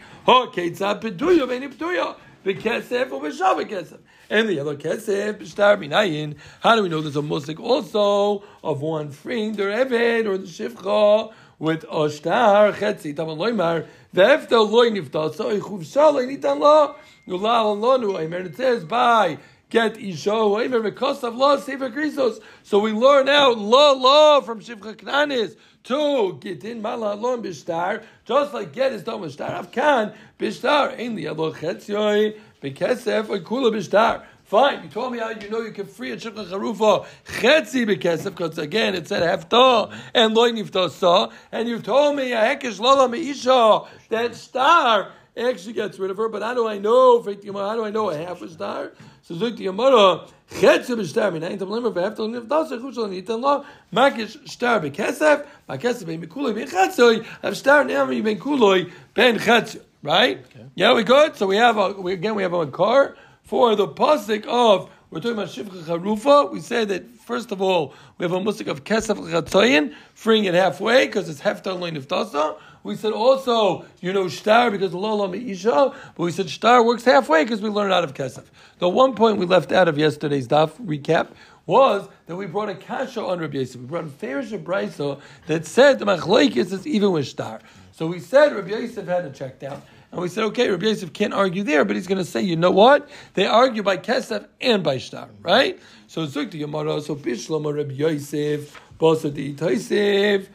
V'kesef 2.46 3.12
or 3.12 3.22
v'shav 3.22 3.70
kesef. 3.70 4.00
And 4.32 4.50
the 4.50 4.60
other 4.60 4.76
kesef 4.76 5.34
b'shtar 5.40 5.78
minayin. 5.78 6.36
How 6.62 6.76
do 6.76 6.82
we 6.82 6.90
know 6.90 7.02
there's 7.02 7.16
a 7.16 7.22
musik 7.22 7.60
also 7.60 8.44
of 8.64 8.82
one 8.82 9.12
freeing 9.12 9.54
the 9.54 9.64
eved 9.64 10.26
or 10.26 10.40
the 10.40 10.48
shifcha? 10.48 11.32
With 11.60 11.86
Oshtar 11.88 12.74
Chetzi 12.74 13.16
Taman 13.16 13.38
Loimar 13.38 13.86
Vefta 14.16 14.60
Loy 14.68 14.90
Niftasa 14.90 15.60
Ichuvsha 15.60 16.14
Loy 16.14 16.26
Nitan 16.26 16.60
Lo 16.60 16.96
Yulal 17.28 17.78
Lonu 17.78 18.20
Aimer 18.20 18.38
it 18.38 18.56
says 18.56 18.86
by 18.86 19.38
get 19.70 19.98
Aimer 19.98 20.80
because 20.80 21.24
of 21.24 21.36
law 21.36 21.58
Sefer 21.58 21.90
Krisos 21.90 22.42
so 22.64 22.80
we 22.80 22.94
learn 22.94 23.28
out 23.28 23.58
law 23.58 23.92
law 23.92 24.42
from 24.42 24.62
Shivcha 24.62 24.96
Knanis 24.96 25.58
to 25.84 26.38
get 26.40 26.64
in 26.64 26.82
Mala 26.82 27.14
Lon 27.14 27.44
Bishtar 27.44 28.04
just 28.26 28.54
like 28.54 28.72
get 28.72 28.94
is 28.94 29.04
done 29.04 29.22
with 29.22 29.34
Shtar 29.34 29.64
Afkan 29.64 30.16
Bishtar 30.40 30.98
Ein 30.98 31.16
Li 31.16 31.28
Alo 31.28 31.52
Chetzioy 31.52 32.40
Bekesef 32.64 33.26
Oikula 33.26 33.72
Bishtar 33.72 34.24
Fine, 34.50 34.82
you 34.82 34.90
told 34.90 35.14
me 35.14 35.20
how 35.20 35.30
you 35.30 35.48
know 35.52 35.62
you 35.62 35.72
can 35.72 35.86
free 35.86 36.10
a 36.12 36.18
shivcha 36.18 36.44
charufa 36.48 37.06
chetzi 37.28 37.86
bekesef 37.86 38.36
because 38.36 38.58
again 38.58 38.96
it 38.96 39.08
said 39.08 39.22
hefta 39.22 39.96
and 40.16 40.34
loy 40.34 40.52
niftosa, 40.52 41.32
and 41.52 41.70
you've 41.70 41.84
told 41.84 42.16
me 42.16 42.32
a 42.32 42.38
hekesh 42.38 42.80
lola 42.80 43.08
meisha 43.08 43.88
that 44.10 44.34
star 44.34 45.12
actually 45.38 45.74
gets 45.74 46.00
rid 46.00 46.10
of 46.10 46.18
her. 46.18 46.30
But 46.30 46.42
how 46.42 46.56
do 46.56 46.68
I 46.68 46.80
know? 46.80 47.22
How 47.22 47.76
do 47.76 47.86
I 47.86 47.92
know 47.92 48.10
a 48.10 48.18
half 48.18 48.42
a 48.42 48.50
star? 48.50 48.92
So 49.22 49.36
zuk 49.36 49.56
the 49.56 49.68
yamara 49.68 50.28
chetzi 50.50 50.96
b'shtar 50.96 51.32
minayin 51.32 51.60
tam 51.60 51.70
lemer 51.70 51.94
v'hefta 51.94 52.18
niftosa 52.18 52.82
chushal 52.82 53.08
nitan 53.08 53.42
lo 53.42 53.64
makish 53.94 54.50
star 54.50 54.80
bekesef 54.80 55.46
makesef 55.70 56.08
ben 56.08 56.26
mikuloi 56.26 56.56
ben 56.56 56.68
chetzi 56.68 57.24
have 57.44 57.56
star 57.56 57.84
now 57.84 58.08
ben 58.08 58.40
kuloi 58.40 58.92
ben 59.14 59.38
chetzi. 59.38 59.80
Right? 60.02 60.40
Okay. 60.40 60.66
Yeah, 60.76 60.94
we 60.94 61.04
good. 61.04 61.36
So 61.36 61.46
we 61.46 61.58
have 61.58 61.78
a, 61.78 61.92
we, 61.92 62.14
again 62.14 62.34
we 62.34 62.42
have 62.44 62.54
a 62.54 62.66
car 62.68 63.18
for 63.50 63.76
the 63.76 63.88
pasuk 63.88 64.46
of 64.46 64.92
we're 65.10 65.22
talking 65.22 65.32
about 65.32 65.48
shivcha 65.48 65.82
charufa. 65.82 66.52
We 66.52 66.60
said 66.60 66.90
that 66.90 67.10
first 67.10 67.52
of 67.52 67.64
all 67.64 67.96
we 68.20 68.24
have 68.24 68.32
a 68.32 68.40
musik 68.40 68.68
of 68.68 68.84
kesef 68.84 69.18
chatzayin, 69.18 69.96
freeing 70.14 70.44
it 70.46 70.54
halfway 70.54 71.08
because 71.08 71.28
it's 71.28 71.42
heftar 71.42 71.80
lein 71.80 71.96
iftasa. 71.96 72.60
We 72.84 72.96
said 72.96 73.12
also 73.12 73.86
you 74.02 74.14
know 74.14 74.28
shtar 74.28 74.70
because 74.70 74.94
lola 74.94 75.28
meisha, 75.30 75.96
but 76.16 76.24
we 76.24 76.32
said 76.32 76.48
shtar 76.48 76.84
works 76.84 77.04
halfway 77.06 77.44
because 77.44 77.60
we 77.60 77.70
learned 77.70 77.92
out 77.92 78.04
of 78.04 78.14
kesef. 78.14 78.46
The 78.78 78.88
one 78.88 79.16
point 79.16 79.40
we 79.40 79.48
left 79.48 79.72
out 79.72 79.88
of 79.88 79.98
yesterday's 79.98 80.48
daf 80.48 80.80
recap 80.80 81.30
was 81.66 82.08
that 82.28 82.36
we 82.36 82.46
brought 82.46 82.70
a 82.70 82.76
kasha 82.76 83.24
on 83.26 83.40
Rabbi 83.40 83.58
Yosef. 83.58 83.82
We 83.82 83.88
brought 83.88 84.04
a 84.04 84.10
Farish 84.10 84.52
Brisa 84.52 85.20
that 85.48 85.66
said 85.66 85.98
the 85.98 86.06
machlekes 86.06 86.72
is 86.72 86.86
even 86.86 87.14
with 87.14 87.26
shtar. 87.26 87.62
So 87.94 88.06
we 88.06 88.20
said 88.20 88.54
Rabbi 88.54 88.70
Yosef 88.70 89.08
had 89.08 89.24
to 89.24 89.32
check 89.32 89.60
down. 89.60 89.82
And 90.12 90.22
we 90.22 90.28
said, 90.28 90.44
okay, 90.46 90.70
Rabbi 90.70 90.88
Yosef 90.88 91.14
can't 91.14 91.34
argue 91.34 91.64
there, 91.64 91.86
but 91.86 91.96
he's 91.96 92.08
going 92.08 92.18
to 92.18 92.26
say, 92.26 92.42
you 92.42 92.56
know 92.56 92.72
what? 92.72 93.08
They 93.36 93.46
argue 93.46 93.84
by 93.84 93.98
Kesef 93.98 94.48
and 94.60 94.84
by 94.84 94.98
Shtar, 94.98 95.30
right? 95.42 95.80
So 96.08 96.26
Zuk 96.26 96.50
the 96.50 96.64
Yamara, 96.64 97.02
so 97.02 97.16
Bishlam 97.16 97.72
Rabbi 97.72 97.94
Yosef, 97.94 98.80
Basa 99.00 99.32
di 99.32 99.54
Taisef. 99.54 100.48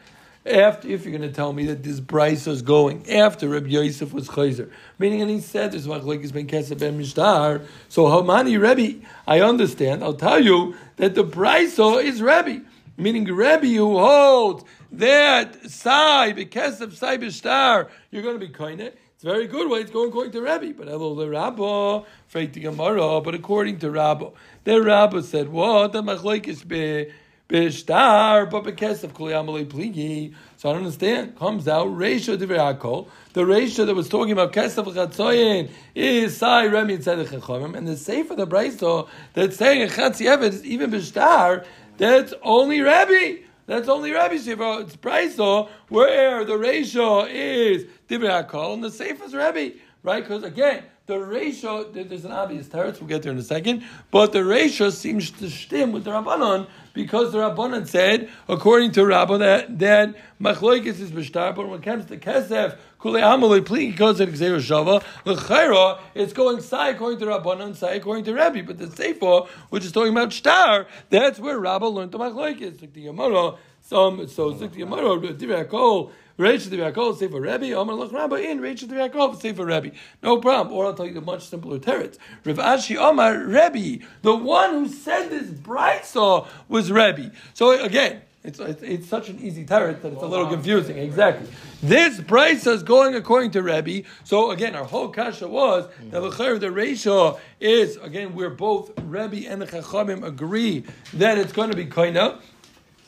After, 0.45 0.87
if 0.89 1.05
you're 1.05 1.17
going 1.17 1.27
to 1.27 1.35
tell 1.35 1.53
me 1.53 1.65
that 1.65 1.81
this 1.81 1.99
Brisa 1.99 2.49
is 2.49 2.61
going 2.61 3.09
after 3.09 3.49
Rabbi 3.49 3.69
Yosef 3.69 4.13
was 4.13 4.27
Chayzer, 4.27 4.69
meaning, 4.99 5.23
and 5.23 5.31
he 5.31 5.39
said 5.39 5.71
there's 5.71 5.87
machlekes 5.87 6.31
ben 6.31 6.45
Kesef 6.45 6.79
and 6.83 7.01
Mishtar. 7.01 7.65
So 7.89 8.05
Hamani 8.05 8.61
Rebbe, 8.61 9.03
I 9.25 9.41
understand. 9.41 10.03
I'll 10.03 10.13
tell 10.13 10.43
you 10.43 10.75
that 10.97 11.15
the 11.15 11.23
Brisa 11.23 12.03
is 12.03 12.21
Rebbe, 12.21 12.61
meaning 12.95 13.23
Rebbe 13.25 13.65
who 13.65 13.97
holds 13.97 14.65
that 14.91 15.67
Sai 15.67 16.33
Bekesef 16.33 16.93
Sai 16.93 17.17
Bishtar, 17.17 17.89
you're 18.11 18.21
going 18.21 18.39
to 18.39 18.45
be 18.45 18.53
koine 18.53 18.91
very 19.23 19.47
good 19.47 19.69
way 19.69 19.79
it's 19.79 19.91
going 19.91 20.09
according 20.09 20.33
to 20.33 20.41
Rabbi. 20.41 20.73
But 20.73 20.87
hello, 20.87 21.15
the 21.15 21.29
Rabbi, 21.29 22.05
afraid 22.27 22.53
to 22.53 22.59
Gemara, 22.59 23.21
but 23.21 23.33
according 23.33 23.79
to 23.79 23.89
Rabbi, 23.89 24.27
the 24.63 24.81
Rabbi 24.81 25.21
said, 25.21 25.49
what? 25.49 25.93
The 25.93 26.03
machlekes 26.03 26.67
be 26.67 27.11
bishtar, 27.49 28.49
but 28.49 28.63
bekesef 28.63 29.13
kuli 29.13 29.33
amalei 29.33 29.65
pligi. 29.65 30.33
So 30.57 30.69
I 30.69 30.73
don't 30.73 30.83
understand. 30.83 31.37
Comes 31.37 31.67
out 31.67 31.87
Reisha 31.87 32.37
divrei 32.37 33.07
The 33.33 33.41
Reisha 33.41 33.85
that 33.85 33.95
was 33.95 34.09
talking 34.09 34.31
about 34.31 34.51
kesef 34.51 34.85
chatzoyin 34.85 35.69
is 35.93 36.37
sai 36.37 36.67
remi 36.67 36.97
tzedek 36.97 37.27
chachamim, 37.27 37.75
and 37.75 37.87
the 37.87 37.97
sefer 37.97 38.35
the 38.35 38.47
brayso 38.47 39.07
that's 39.33 39.57
saying 39.57 39.83
a 39.83 39.85
evet 39.85 40.43
is 40.43 40.65
even 40.65 40.91
bishtar. 40.91 41.65
That's 41.97 42.33
only 42.41 42.81
Rabbi. 42.81 43.37
That's 43.67 43.89
only 43.89 44.11
Rabbi 44.11 44.37
Shiva. 44.37 44.79
It's 44.81 44.95
Braiso, 44.95 45.69
where 45.89 46.45
the 46.45 46.55
ratio 46.55 47.25
is 47.25 47.85
Divrei 48.07 48.47
HaKol, 48.47 48.75
and 48.75 48.83
the 48.83 48.91
safe 48.91 49.21
is 49.23 49.33
Rabbi, 49.33 49.71
right? 50.03 50.23
Because 50.23 50.43
again, 50.43 50.83
the 51.07 51.19
ratio, 51.19 51.83
there's 51.91 52.25
an 52.25 52.31
obvious 52.31 52.67
teretz, 52.67 52.99
we'll 52.99 53.07
get 53.07 53.21
there 53.21 53.31
in 53.31 53.37
a 53.37 53.43
second, 53.43 53.83
but 54.09 54.31
the 54.31 54.43
ratio 54.43 54.89
seems 54.89 55.29
to 55.29 55.49
stem 55.51 55.91
with 55.91 56.03
the 56.03 56.09
Rabbanon, 56.09 56.67
because 56.93 57.31
the 57.31 57.37
Rabbanon 57.37 57.87
said, 57.87 58.29
according 58.47 58.91
to 58.93 59.01
Rabban, 59.01 59.39
that, 59.39 59.77
that 59.77 60.15
Machloikis 60.41 60.99
is 60.99 61.11
Bishtar, 61.11 61.55
but 61.55 61.67
when 61.67 61.79
it 61.79 61.83
comes 61.83 62.05
to 62.05 62.17
Kesef, 62.17 62.77
Kule 62.99 63.13
Amalei 63.15 63.63
because 63.63 64.19
of 64.19 64.29
Gzer 64.29 64.57
Shava, 64.57 65.03
L'chaira, 65.25 65.99
it's 66.15 66.33
going 66.33 66.59
Sai 66.59 66.89
according 66.89 67.19
to 67.19 67.25
Rabbanon, 67.25 67.75
Sai 67.75 67.93
according 67.93 68.23
to 68.25 68.33
Rabbi, 68.33 68.61
but 68.61 68.79
the 68.79 68.89
Sefer, 68.89 69.41
which 69.69 69.85
is 69.85 69.91
talking 69.91 70.11
about 70.11 70.33
Shtar, 70.33 70.87
that's 71.11 71.37
where 71.37 71.59
Rabba 71.59 71.85
learned 71.85 72.13
the 72.13 72.17
Machloikis, 72.17 72.81
like 72.81 72.93
the 72.93 73.05
Yamara, 73.05 73.59
some, 73.81 74.27
so, 74.27 74.49
the 74.49 74.67
Yamara, 74.69 75.37
Divrei 75.37 75.67
HaKol, 75.67 76.11
Reish 76.37 76.69
the 76.69 76.77
Yaakov, 76.77 77.17
say 77.17 77.27
for 77.27 77.39
Rebbe, 77.39 77.71
Omer 77.73 77.93
Lach 77.93 78.11
Rabba, 78.11 78.35
in 78.35 78.59
Reish 78.59 78.81
the 78.81 78.95
Yaakov, 78.95 79.39
say 79.41 79.53
for 79.53 79.65
Rebbe. 79.65 79.91
No 80.21 80.37
problem. 80.37 80.75
Or 80.75 80.85
I'll 80.85 80.93
tell 80.93 81.05
you 81.05 81.13
the 81.13 81.21
much 81.21 81.47
simpler 81.47 81.79
teretz. 81.79 82.17
Rav 82.43 82.57
Ashi 82.57 82.97
Omar 82.97 83.37
Rebbe, 83.37 84.05
the 84.21 84.35
one 84.35 84.71
who 84.71 84.87
said 84.87 85.29
this 85.29 85.49
bright 85.49 86.05
saw 86.05 86.45
was 86.67 86.91
Rebbe. 86.91 87.31
So 87.53 87.71
again, 87.71 88.21
It's, 88.43 88.59
it's, 88.59 88.83
it's 88.83 89.07
such 89.07 89.29
an 89.29 89.39
easy 89.39 89.65
tarot 89.65 89.93
that 90.03 90.13
it's 90.13 90.21
a 90.21 90.27
little 90.27 90.45
confusing. 90.47 90.99
Exactly. 90.99 91.47
This 91.81 92.19
brisa 92.19 92.73
is 92.73 92.83
going 92.83 93.15
according 93.15 93.49
to 93.51 93.63
Rebbe. 93.63 94.07
So 94.23 94.51
again, 94.51 94.75
our 94.75 94.83
whole 94.83 95.09
kasha 95.09 95.47
was 95.47 95.89
that 96.11 96.21
l'chayr 96.21 96.59
the 96.59 96.69
ratio 96.69 97.39
is 97.59 97.97
again 97.97 98.35
we're 98.35 98.51
both 98.51 98.91
Rebbe 99.01 99.49
and 99.49 99.59
the 99.61 99.65
Chachamim 99.65 100.23
agree 100.23 100.83
that 101.15 101.39
it's 101.39 101.53
going 101.53 101.71
to 101.71 101.75
be 101.75 101.87
koina 101.87 102.39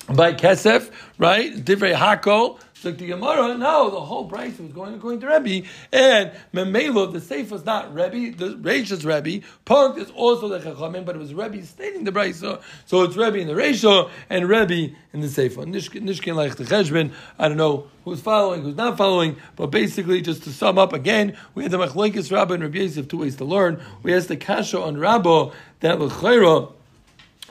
by 0.07 0.33
kesef, 0.33 0.89
right? 1.19 1.53
Divrei 1.53 1.93
hakol. 1.93 2.59
So 2.79 2.91
the 2.91 3.07
Gemara, 3.07 3.57
no, 3.57 3.89
the 3.89 3.99
whole 3.99 4.25
price 4.25 4.59
was 4.59 4.71
going 4.71 4.93
according 4.93 5.21
to 5.21 5.27
Rebbe, 5.27 5.67
and 5.91 6.31
Memelo, 6.53 7.11
the 7.11 7.19
safe 7.19 7.49
was 7.49 7.65
not 7.65 7.91
Rebbe, 7.91 8.37
the 8.37 8.55
Reish 8.55 8.91
is 8.91 9.03
Rebbe, 9.03 9.43
Punk 9.65 9.97
is 9.97 10.11
also 10.11 10.47
the 10.47 10.59
Chachamim, 10.59 11.03
but 11.03 11.15
it 11.15 11.19
was 11.19 11.33
Rebbe 11.33 11.65
stating 11.65 12.03
the 12.03 12.11
price, 12.11 12.39
so, 12.39 12.61
so 12.85 13.01
it's 13.01 13.15
Rebbe 13.15 13.39
in 13.39 13.47
the 13.47 13.53
Reisha 13.53 14.11
and 14.29 14.47
Rebbe 14.47 14.95
in 15.11 15.21
the 15.21 15.27
Sefer. 15.27 15.63
Nishkin 15.63 16.35
like 16.35 16.55
the 16.55 16.65
Cheshbon, 16.65 17.13
I 17.39 17.47
don't 17.47 17.57
know 17.57 17.87
who's 18.05 18.21
following, 18.21 18.61
who's 18.61 18.75
not 18.75 18.95
following, 18.95 19.37
but 19.55 19.67
basically, 19.67 20.21
just 20.21 20.43
to 20.43 20.51
sum 20.51 20.77
up 20.77 20.93
again, 20.93 21.35
we 21.55 21.63
had 21.63 21.71
the 21.71 21.79
Machlekes 21.79 22.31
Rabbah 22.31 22.53
and 22.53 22.63
Rabbi 22.63 22.77
Yosef, 22.77 23.07
two 23.07 23.17
ways 23.17 23.37
to 23.37 23.45
learn. 23.45 23.81
We 24.03 24.13
asked 24.13 24.27
the 24.27 24.37
Kasha 24.37 24.79
on 24.79 24.97
Rabbah 24.97 25.51
that 25.79 25.99
L'chaira, 25.99 26.73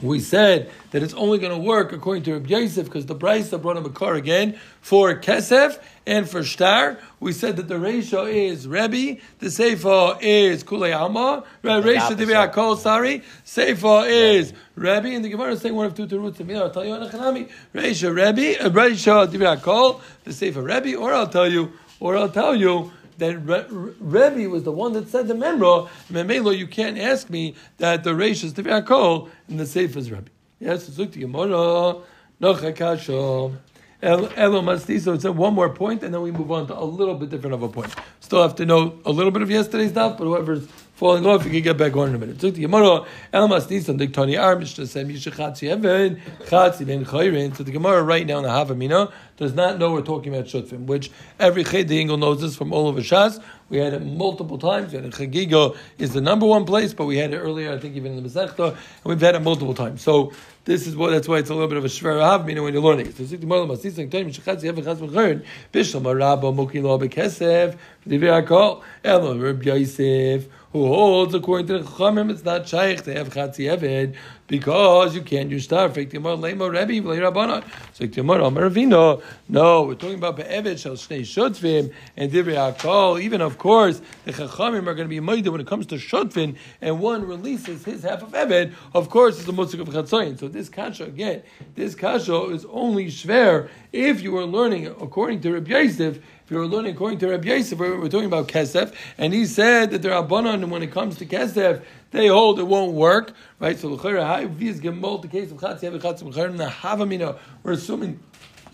we 0.01 0.19
said 0.19 0.69
that 0.91 1.01
it's 1.01 1.13
only 1.15 1.39
going 1.39 1.51
to 1.51 1.57
work 1.57 1.91
according 1.91 2.23
to 2.23 2.33
Rabbi 2.33 2.49
Yosef 2.49 2.85
because 2.85 3.07
the 3.07 3.15
Brisa 3.15 3.59
brought 3.59 3.77
him 3.77 3.85
a 3.85 3.89
car 3.89 4.13
again 4.13 4.59
for 4.79 5.15
Kesef 5.15 5.81
and 6.05 6.29
for 6.29 6.43
Shtar. 6.43 6.99
We 7.19 7.33
said 7.33 7.57
that 7.57 7.67
the 7.67 7.79
ratio 7.79 8.25
is 8.25 8.67
Rebbe, 8.67 9.19
the 9.39 9.47
Seifa 9.47 10.19
is 10.21 10.63
Kulei 10.63 10.95
Alma, 10.95 11.43
ratio 11.63 12.15
Divi 12.15 12.33
Akol, 12.33 12.77
sorry, 12.77 13.23
Seifa 13.43 14.07
is 14.07 14.53
Rebbe, 14.75 15.07
and 15.07 15.25
the 15.25 15.29
Gemara 15.29 15.53
is 15.53 15.61
saying 15.61 15.73
one 15.73 15.87
of 15.87 15.95
two 15.95 16.05
roots 16.19 16.39
of 16.39 16.49
I'll 16.51 16.69
tell 16.69 16.85
you 16.85 16.93
on 16.93 17.09
Hanami, 17.09 17.49
ratio 17.73 18.11
Rebbe, 18.11 18.63
uh, 18.63 18.69
ratio 18.69 19.25
Divi 19.25 19.45
Akol, 19.45 19.99
the 20.23 20.31
Seifa 20.31 20.63
Rebbe, 20.63 20.95
or 20.95 21.11
I'll 21.13 21.27
tell 21.27 21.51
you, 21.51 21.73
or 21.99 22.15
I'll 22.15 22.29
tell 22.29 22.55
you, 22.55 22.91
that 23.17 23.37
Re- 23.39 23.65
Rebbe 23.99 24.49
was 24.49 24.63
the 24.63 24.71
one 24.71 24.93
that 24.93 25.09
said 25.09 25.27
the 25.27 25.33
Memro, 25.33 25.89
Memelo, 26.11 26.57
you 26.57 26.67
can't 26.67 26.97
ask 26.97 27.29
me 27.29 27.55
that 27.77 28.03
the 28.03 28.11
Reish 28.11 28.43
is 28.43 28.53
Tivyakol 28.53 29.29
and 29.47 29.59
the 29.59 29.63
Seif 29.63 29.95
is 29.95 30.11
Rebbe. 30.11 30.29
Yes, 30.59 30.87
it's 30.87 30.97
to 30.97 31.05
Gemara, 31.05 32.01
Nochakasho. 32.41 33.55
Elo 34.01 34.61
Mastiso. 34.61 35.15
It's 35.15 35.23
one 35.25 35.55
more 35.55 35.69
point, 35.69 36.03
and 36.03 36.13
then 36.13 36.21
we 36.21 36.31
move 36.31 36.51
on 36.51 36.67
to 36.67 36.77
a 36.77 36.83
little 36.83 37.15
bit 37.15 37.29
different 37.29 37.55
of 37.55 37.63
a 37.63 37.69
point. 37.69 37.93
Still 38.19 38.43
have 38.43 38.55
to 38.55 38.65
know 38.65 38.99
a 39.05 39.11
little 39.11 39.31
bit 39.31 39.41
of 39.41 39.49
yesterday's 39.49 39.91
stuff, 39.91 40.17
but 40.17 40.25
whoever's 40.25 40.67
falling 40.97 41.27
off, 41.27 41.45
you 41.45 41.51
can 41.51 41.61
get 41.61 41.77
back 41.77 41.95
on 41.95 42.09
in 42.09 42.15
a 42.15 42.17
minute. 42.17 42.41
So 42.41 42.49
the 42.49 42.61
Gemara, 42.61 43.05
El 43.31 43.47
Mastiso, 43.47 43.95
Diktani 43.95 44.41
Ar, 44.41 44.55
Mishnah 44.55 44.87
said, 44.87 45.07
Mishachatzi 45.07 45.71
Even, 45.71 46.19
Chatzi 46.45 46.87
Ben 46.87 47.05
Chayrin. 47.05 47.55
So 47.55 47.63
the 47.63 47.71
Gemara 47.71 48.01
right 48.01 48.25
now 48.25 48.37
in 48.37 48.43
the 48.43 48.49
Havamina 48.49 49.11
does 49.37 49.53
not 49.53 49.77
know 49.77 49.91
we're 49.91 50.01
talking 50.01 50.33
about 50.33 50.47
Shutfim, 50.47 50.87
which 50.87 51.11
every 51.39 51.63
Ched 51.63 51.91
Engel 51.91 52.17
knows 52.17 52.41
this 52.41 52.55
from 52.55 52.73
all 52.73 52.87
over 52.87 53.01
Shas. 53.01 53.41
We 53.69 53.77
had 53.77 53.93
it 53.93 54.03
multiple 54.03 54.57
times. 54.57 54.91
We 54.91 54.97
had 54.97 55.05
it 55.05 55.13
Chagiga 55.13 55.77
is 55.99 56.13
the 56.13 56.21
number 56.21 56.47
one 56.47 56.65
place, 56.65 56.95
but 56.95 57.05
we 57.05 57.17
had 57.17 57.31
it 57.31 57.37
earlier, 57.37 57.71
I 57.71 57.77
think 57.77 57.95
even 57.95 58.17
in 58.17 58.23
the 58.23 58.29
Masechta, 58.29 58.69
and 58.69 58.77
we've 59.03 59.21
had 59.21 59.35
it 59.35 59.41
multiple 59.41 59.75
times. 59.75 60.01
So 60.01 60.31
this 60.67 60.85
is 60.85 60.97
what 60.97 61.11
that's 61.11 61.29
why 61.29 61.37
it's 61.37 61.49
a 61.49 61.53
little 61.53 61.69
bit 61.69 61.77
of 61.77 61.85
a 61.85 61.87
shver 61.87 62.19
havmina 62.19 62.61
when 62.61 62.73
you're 62.73 62.83
learning 62.83 63.07
it. 63.07 63.15
So 63.15 63.23
zik 63.23 63.39
tomorrow 63.39 63.65
masising 63.65 64.11
time 64.11 64.29
shachatz 64.29 64.63
yev 64.63 64.75
chaz 64.83 64.97
b'chern 64.97 65.45
bishlam 65.71 66.05
araba 66.05 66.51
mukilo 66.51 66.99
bekesef 67.01 67.77
v'divei 68.05 68.45
akol 68.45 68.83
elo 69.01 69.37
Reb 69.37 69.63
Yosef 69.63 70.45
who 70.77 70.87
holds 70.87 71.33
according 71.33 71.67
to 71.67 71.79
the 71.79 71.85
Chachamim 71.85 72.29
it's 72.29 72.43
not 72.43 72.67
shaykh 72.67 73.03
to 73.03 73.13
have 73.13 73.29
chatzi 73.29 73.65
eved 73.65 74.15
because 74.47 75.15
you 75.15 75.21
can't 75.21 75.49
use 75.49 75.65
star. 75.65 75.89
Fik 75.89 76.11
timor 76.11 76.37
Rebbe. 76.37 77.63
So 77.93 78.05
timor 78.05 78.37
Ravina. 78.37 79.21
No, 79.49 79.83
we're 79.83 79.95
talking 79.95 80.15
about 80.15 80.37
be'eved 80.37 80.79
shel 80.79 80.93
shnei 80.93 81.21
shutvim 81.21 81.91
and 82.15 82.31
divrei 82.31 82.73
akol. 82.73 83.21
Even 83.21 83.41
of 83.41 83.57
course 83.57 84.01
the 84.25 84.33
Chachamim 84.33 84.87
are 84.87 84.93
going 84.93 84.97
to 84.97 85.05
be 85.07 85.19
moide 85.19 85.47
when 85.49 85.61
it 85.61 85.67
comes 85.67 85.87
to 85.87 85.95
shutvin 85.95 86.55
and 86.81 86.99
one 86.99 87.25
releases 87.25 87.83
his 87.83 88.03
half 88.03 88.21
of 88.21 88.31
eved. 88.31 88.73
Of 88.93 89.09
course, 89.09 89.37
it's 89.37 89.45
the 89.45 89.53
musik 89.53 89.79
of 89.79 89.87
chatzayin. 89.89 90.37
So 90.39 90.47
this 90.47 90.69
kasha 90.69 91.05
again, 91.05 91.41
this 91.75 91.95
kasha 91.95 92.49
is 92.49 92.65
only 92.69 93.07
shver 93.07 93.69
if 93.91 94.21
you 94.21 94.37
are 94.37 94.45
learning 94.45 94.87
according 94.87 95.41
to 95.41 95.53
Rabbi 95.53 95.71
Yosef. 95.71 96.19
If 96.47 96.51
you 96.51 96.59
were 96.59 96.65
learning 96.65 96.95
according 96.95 97.19
to 97.19 97.27
Rabbi 97.27 97.49
Yosef, 97.49 97.77
we're, 97.77 98.07
talking 98.07 98.23
about 98.23 98.47
kesef, 98.47 98.93
and 99.17 99.33
he 99.33 99.45
said 99.45 99.91
that 99.91 100.01
there 100.01 100.13
are 100.13 100.23
banan, 100.23 100.63
and 100.63 100.71
when 100.71 100.81
it 100.81 100.93
comes 100.93 101.17
to 101.17 101.25
kesef, 101.25 101.83
they 102.11 102.27
hold 102.27 102.57
it 102.57 102.63
won't 102.63 102.93
work, 102.93 103.33
right? 103.59 103.77
So 103.77 103.97
gemol 103.97 105.21
the 105.21 105.27
case 105.27 105.51
of 105.51 105.57
havamina. 105.57 107.37
We're 107.63 107.73
assuming 107.73 108.21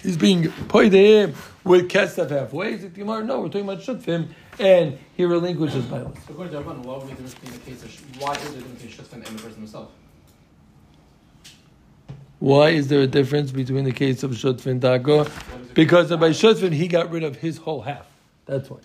he's 0.04 0.18
being 0.18 0.52
paid 0.70 0.94
him 0.94 1.34
with 1.64 1.90
kesef 1.90 2.30
halfway. 2.30 2.74
Is 2.74 2.84
it 2.84 2.94
Gemara? 2.94 3.24
No, 3.24 3.40
we're 3.40 3.48
talking 3.48 3.62
about 3.68 3.80
shutfim, 3.80 4.28
and 4.60 5.00
he 5.16 5.26
relinquishes 5.26 5.86
violence. 5.86 6.20
According 6.30 6.54
to 6.54 6.60
Rabban, 6.62 6.78
what 6.84 7.04
would 7.04 7.18
be 7.18 7.24
the 7.24 7.58
case 7.58 7.82
of 7.82 8.22
why 8.22 8.34
is 8.34 8.42
there 8.42 8.50
a 8.50 8.54
difference 8.54 8.84
between 8.84 8.92
Shusfin 8.92 9.28
and 9.28 9.40
the 9.40 9.42
person 9.42 9.62
himself? 9.62 9.90
Why 12.44 12.72
is 12.72 12.90
there 12.90 13.00
a 13.00 13.08
difference 13.08 13.54
between 13.54 13.86
the 13.86 13.94
case 13.94 14.22
of 14.22 14.32
shutfin 14.32 14.82
dago? 14.82 15.32
Because 15.74 16.10
by 16.10 16.32
shutfin 16.32 16.74
he 16.74 16.90
got 16.90 17.10
rid 17.10 17.24
of 17.24 17.38
his 17.38 17.56
whole 17.56 17.80
half. 17.80 18.06
That's 18.46 18.70
why. 18.70 18.80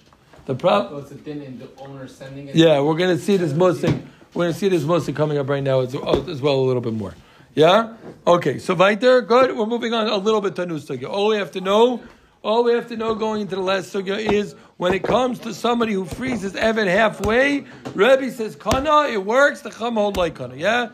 The 0.47 0.55
problem. 0.55 0.93
So 0.93 0.99
it's 1.03 1.11
a 1.11 1.25
din 1.25 1.43
in 1.43 1.59
the 1.59 1.69
owner 1.79 2.07
sending 2.07 2.47
it. 2.47 2.55
Yeah, 2.55 2.81
we're 2.81 2.97
going 2.97 3.17
to 3.17 3.21
see 3.21 3.37
this 3.37 3.53
mostly. 3.53 3.91
We're 4.33 4.45
going 4.45 4.53
to 4.53 4.59
see 4.61 4.69
this 4.69 4.85
mostly 4.85 5.13
coming 5.13 5.39
up 5.39 5.49
right 5.49 5.65
now 5.65 5.81
as, 5.81 5.93
uh, 5.93 6.25
as 6.29 6.41
well 6.41 6.55
a 6.55 6.67
little 6.67 6.81
bit 6.81 6.93
more. 6.93 7.17
Yeah. 7.57 7.97
Okay. 8.29 8.61
So 8.61 8.75
weiter. 8.75 9.23
Good. 9.23 9.57
We're 9.57 9.67
moving 9.67 9.93
on 9.93 10.07
a 10.07 10.19
little 10.19 10.41
bit 10.41 10.55
to 10.55 10.65
new 10.65 10.79
sugya. 10.79 11.09
All 11.09 11.27
we 11.27 11.37
have 11.39 11.51
to 11.51 11.61
know, 11.61 12.01
all 12.45 12.63
we 12.63 12.75
have 12.75 12.87
to 12.91 12.97
know 12.97 13.17
going 13.17 13.41
into 13.41 13.57
the 13.57 13.63
last 13.63 13.93
sugya 13.93 14.21
is 14.21 14.55
when 14.77 14.95
it 14.95 15.03
comes 15.03 15.41
to 15.41 15.53
somebody 15.53 15.95
who 15.95 16.05
freezes 16.05 16.55
Evan 16.55 16.87
halfway. 16.87 17.67
Rebbe 17.95 18.31
says 18.31 18.55
kana, 18.55 19.09
it 19.09 19.25
works. 19.25 19.63
The 19.63 19.71
chum 19.71 19.95
hold 19.95 20.17
like 20.17 20.37
kana. 20.37 20.55
Yeah. 20.55 20.91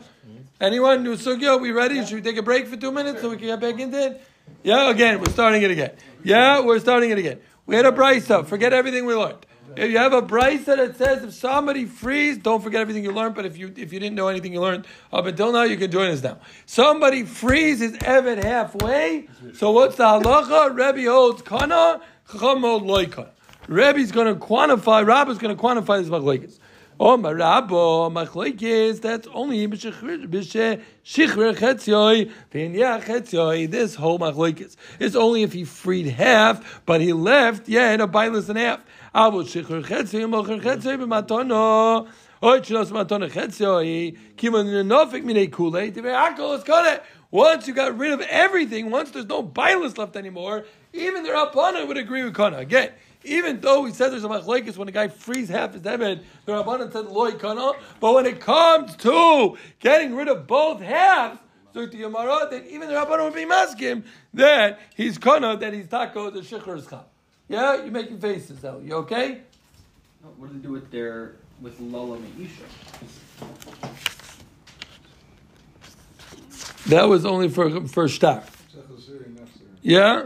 Anyone 0.61 1.03
new 1.03 1.15
sugya? 1.17 1.59
We 1.59 1.71
ready? 1.71 2.05
Should 2.05 2.15
we 2.15 2.21
take 2.21 2.37
a 2.37 2.43
break 2.43 2.67
for 2.67 2.77
two 2.77 2.91
minutes 2.91 3.21
so 3.21 3.29
we 3.29 3.35
can 3.35 3.47
get 3.47 3.59
back 3.59 3.77
into 3.77 3.99
it? 3.99 4.21
Yeah. 4.63 4.89
Again, 4.89 5.19
we're 5.19 5.31
starting 5.31 5.61
it 5.61 5.71
again. 5.71 5.91
Yeah, 6.23 6.61
we're 6.61 6.79
starting 6.79 7.09
it 7.09 7.17
again. 7.17 7.39
We 7.65 7.75
had 7.75 7.85
a 7.85 7.91
brisa. 7.91 8.45
Forget 8.45 8.71
everything 8.71 9.05
we 9.05 9.15
learned. 9.15 9.45
If 9.75 9.91
you 9.91 9.97
have 9.97 10.13
a 10.13 10.21
brisa 10.21 10.77
that 10.77 10.95
says 10.95 11.23
if 11.23 11.33
somebody 11.33 11.83
frees, 11.83 12.37
don't 12.37 12.63
forget 12.63 12.79
everything 12.79 13.03
you 13.03 13.11
learned. 13.11 13.35
But 13.35 13.45
if 13.45 13.57
you 13.57 13.73
if 13.75 13.91
you 13.91 13.99
didn't 13.99 14.15
know 14.15 14.29
anything 14.29 14.53
you 14.53 14.61
learned 14.61 14.85
uh, 15.11 15.17
up 15.17 15.25
until 15.25 15.51
now, 15.51 15.63
you 15.63 15.75
can 15.75 15.91
join 15.91 16.09
us 16.09 16.23
now. 16.23 16.37
Somebody 16.65 17.23
frees 17.23 17.81
his 17.81 17.97
evet 17.97 18.41
halfway. 18.41 19.27
So 19.53 19.71
what's 19.71 19.97
the 19.97 20.05
halacha? 20.05 20.73
Rebbe 20.95 21.09
holds 21.09 21.41
kana, 21.41 21.99
chacham 22.31 22.61
hold 22.61 22.83
loikana. 22.83 23.31
Rebbe's 23.67 24.13
going 24.13 24.27
to 24.33 24.39
quantify. 24.39 25.05
Rabbi's 25.05 25.37
going 25.37 25.55
to 25.55 25.61
quantify 25.61 25.99
this 25.99 26.09
machlekes. 26.09 26.59
Oh, 26.97 27.17
my 27.17 27.33
rabbo, 27.33 28.09
machlekes. 28.09 29.01
That's 29.01 29.27
only 29.33 29.67
b'shechrer 29.67 30.29
chetzioi 31.03 32.31
v'inyach 32.53 33.03
chetzioi. 33.03 33.69
This 33.69 33.95
whole 33.95 34.17
machlekes 34.17 34.77
is 34.97 35.13
only 35.13 35.43
if 35.43 35.51
he 35.51 35.65
freed 35.65 36.05
half, 36.05 36.81
but 36.85 37.01
he 37.01 37.11
left 37.11 37.67
yeah 37.67 37.91
in 37.91 37.99
a 37.99 38.07
bailus 38.07 38.47
and 38.47 38.57
half. 38.57 38.79
Avo 39.13 39.43
shechrer 39.43 39.83
chetzioi 39.83 40.23
mocher 40.23 40.61
chetzioi 40.61 40.97
b'matono. 40.97 42.07
Chinos 42.41 42.91
matono 42.91 43.29
chetzioi 43.29 44.15
minei 44.37 45.49
akol 45.49 46.57
is 46.57 46.63
kone. 46.63 47.01
Once 47.31 47.67
you 47.67 47.73
got 47.73 47.97
rid 47.97 48.13
of 48.13 48.21
everything, 48.21 48.89
once 48.89 49.11
there's 49.11 49.25
no 49.25 49.43
bailus 49.43 49.97
left 49.97 50.15
anymore, 50.15 50.63
even 50.93 51.23
the 51.23 51.29
Rabbana 51.29 51.85
would 51.85 51.97
agree 51.97 52.23
with 52.23 52.33
Kana. 52.33 52.59
Again, 52.59 52.91
even 53.25 53.59
though 53.59 53.85
he 53.85 53.93
said 53.93 54.11
there's 54.11 54.23
a 54.23 54.29
machlekes 54.29 54.77
when 54.77 54.87
a 54.87 54.91
guy 54.91 55.07
frees 55.07 55.49
half 55.49 55.73
his 55.73 55.83
head, 55.83 55.99
the 56.45 56.51
Rabbanan 56.51 56.91
said 56.91 57.05
loy 57.07 57.31
kana. 57.31 57.73
But 57.99 58.13
when 58.13 58.25
it 58.25 58.39
comes 58.39 58.95
to 58.97 59.57
getting 59.79 60.15
rid 60.15 60.27
of 60.27 60.47
both 60.47 60.81
halves, 60.81 61.39
so 61.73 61.85
to 61.85 61.97
Yamara, 61.97 62.49
that 62.51 62.65
even 62.67 62.87
the 62.87 62.95
Rabbanan 62.95 63.25
would 63.25 63.35
be 63.35 63.45
masking 63.45 64.03
that 64.33 64.79
he's 64.95 65.17
kana, 65.17 65.57
that 65.57 65.73
he's 65.73 65.87
taco, 65.87 66.29
the 66.29 66.41
shikhr 66.41 66.87
cham. 66.89 67.01
Yeah, 67.47 67.75
you're 67.75 67.91
making 67.91 68.19
faces 68.19 68.59
though. 68.59 68.79
You 68.83 68.95
okay? 68.95 69.41
What 70.37 70.47
do 70.47 70.57
they 70.57 70.63
do 70.63 70.71
with 70.71 70.89
their 70.91 71.33
with 71.61 71.79
Lola 71.79 72.17
Meisha? 72.17 72.63
That 76.87 77.03
was 77.03 77.25
only 77.25 77.49
for 77.49 77.87
for 77.87 78.07
shtar. 78.07 78.43
Yeah. 79.81 80.25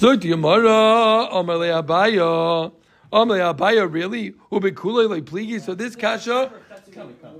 Zoit 0.00 0.22
Yamara, 0.22 1.30
Amalei 1.30 1.70
Abaya, 1.78 2.72
Amalei 3.12 3.54
Abaya, 3.54 3.84
really? 3.92 4.32
Ubekule 4.50 5.10
like 5.10 5.26
pligi. 5.26 5.60
So 5.60 5.74
this 5.74 5.94
kasha. 5.94 6.50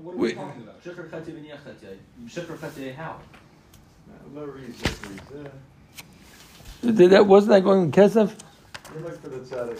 Wait. 0.03 0.37
Shikr 0.85 1.09
chetzi 1.09 1.31
v'niach 1.33 1.63
chetzi. 1.65 1.97
Shikr 2.27 2.55
chetzi 2.59 2.93
how? 2.93 3.19
No 4.35 4.43
reason. 4.43 5.49
Did 6.83 7.09
that 7.09 7.25
wasn't 7.25 7.53
that 7.53 7.63
going 7.63 7.91
to 7.91 7.99
kesef? 7.99 8.31
You 8.93 9.01
look 9.01 9.19
for 9.19 9.29
the 9.29 9.39
tzaddik 9.39 9.79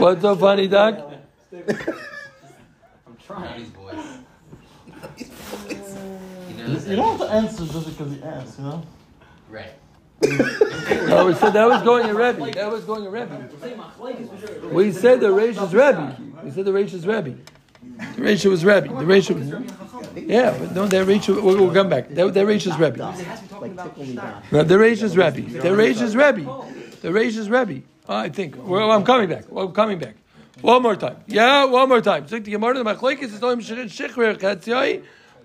What's 0.00 0.22
so 0.22 0.34
funny, 0.34 0.66
Doc? 0.66 1.12
I'm 1.52 3.16
trying. 3.24 3.60
These 3.60 3.68
boys. 3.68 3.94
you 6.48 6.56
know, 6.56 6.80
You 6.80 6.96
don't 6.96 7.18
have 7.18 7.28
to 7.28 7.32
answer 7.32 7.66
just 7.66 7.86
because 7.86 8.12
he 8.12 8.22
asked, 8.24 8.58
you 8.58 8.64
know? 8.64 8.82
Right. 9.48 9.72
No, 10.22 11.26
we 11.26 11.34
said 11.34 11.52
that 11.52 11.68
was 11.68 11.82
going 11.82 12.06
to 12.06 12.14
Rebbe. 12.14 12.50
That 12.52 12.70
was 12.70 12.84
going 12.84 13.04
to 13.04 13.10
Rebbe. 13.10 13.48
We 14.72 14.92
said 14.92 15.20
the 15.20 15.28
Reish 15.28 15.62
is 15.62 15.74
Rebbe. 15.74 16.16
We 16.42 16.50
said 16.50 16.64
the 16.64 16.72
Reish 16.72 16.94
is 16.94 17.06
Rebbe. 17.06 17.36
The 17.82 18.22
Reish 18.22 18.44
was 18.50 18.64
Rebbe. 18.64 18.88
The 18.88 19.04
Reish 19.04 19.30
was, 19.34 19.48
yeah, 20.16 20.56
but 20.58 20.72
no, 20.74 20.86
that 20.86 21.06
Reish, 21.06 21.28
we'll, 21.28 21.56
we'll 21.56 21.72
come 21.72 21.88
back. 21.88 22.08
That, 22.08 22.32
that 22.34 22.46
Reish 22.46 22.66
is 22.66 22.76
Rebbe. 22.78 22.98
No, 24.50 24.62
the 24.62 24.76
Reish 24.76 25.02
is 25.02 25.16
Rebbe. 25.16 25.42
The 25.42 25.68
Reish 25.68 26.00
is 26.02 26.16
Rebbe. 26.16 26.42
The 27.02 27.08
Reish 27.08 27.36
is 27.36 27.48
Rebbe. 27.50 27.82
I 28.08 28.28
think. 28.28 28.56
Well, 28.56 28.90
I'm 28.90 29.04
coming 29.04 29.28
back. 29.28 29.44
Well, 29.50 29.66
I'm 29.66 29.72
coming 29.72 29.98
back. 29.98 30.16
One 30.60 30.82
more 30.82 30.96
time. 30.96 31.18
Yeah, 31.26 31.64
one 31.64 31.88
more 31.88 32.00
time. 32.00 32.24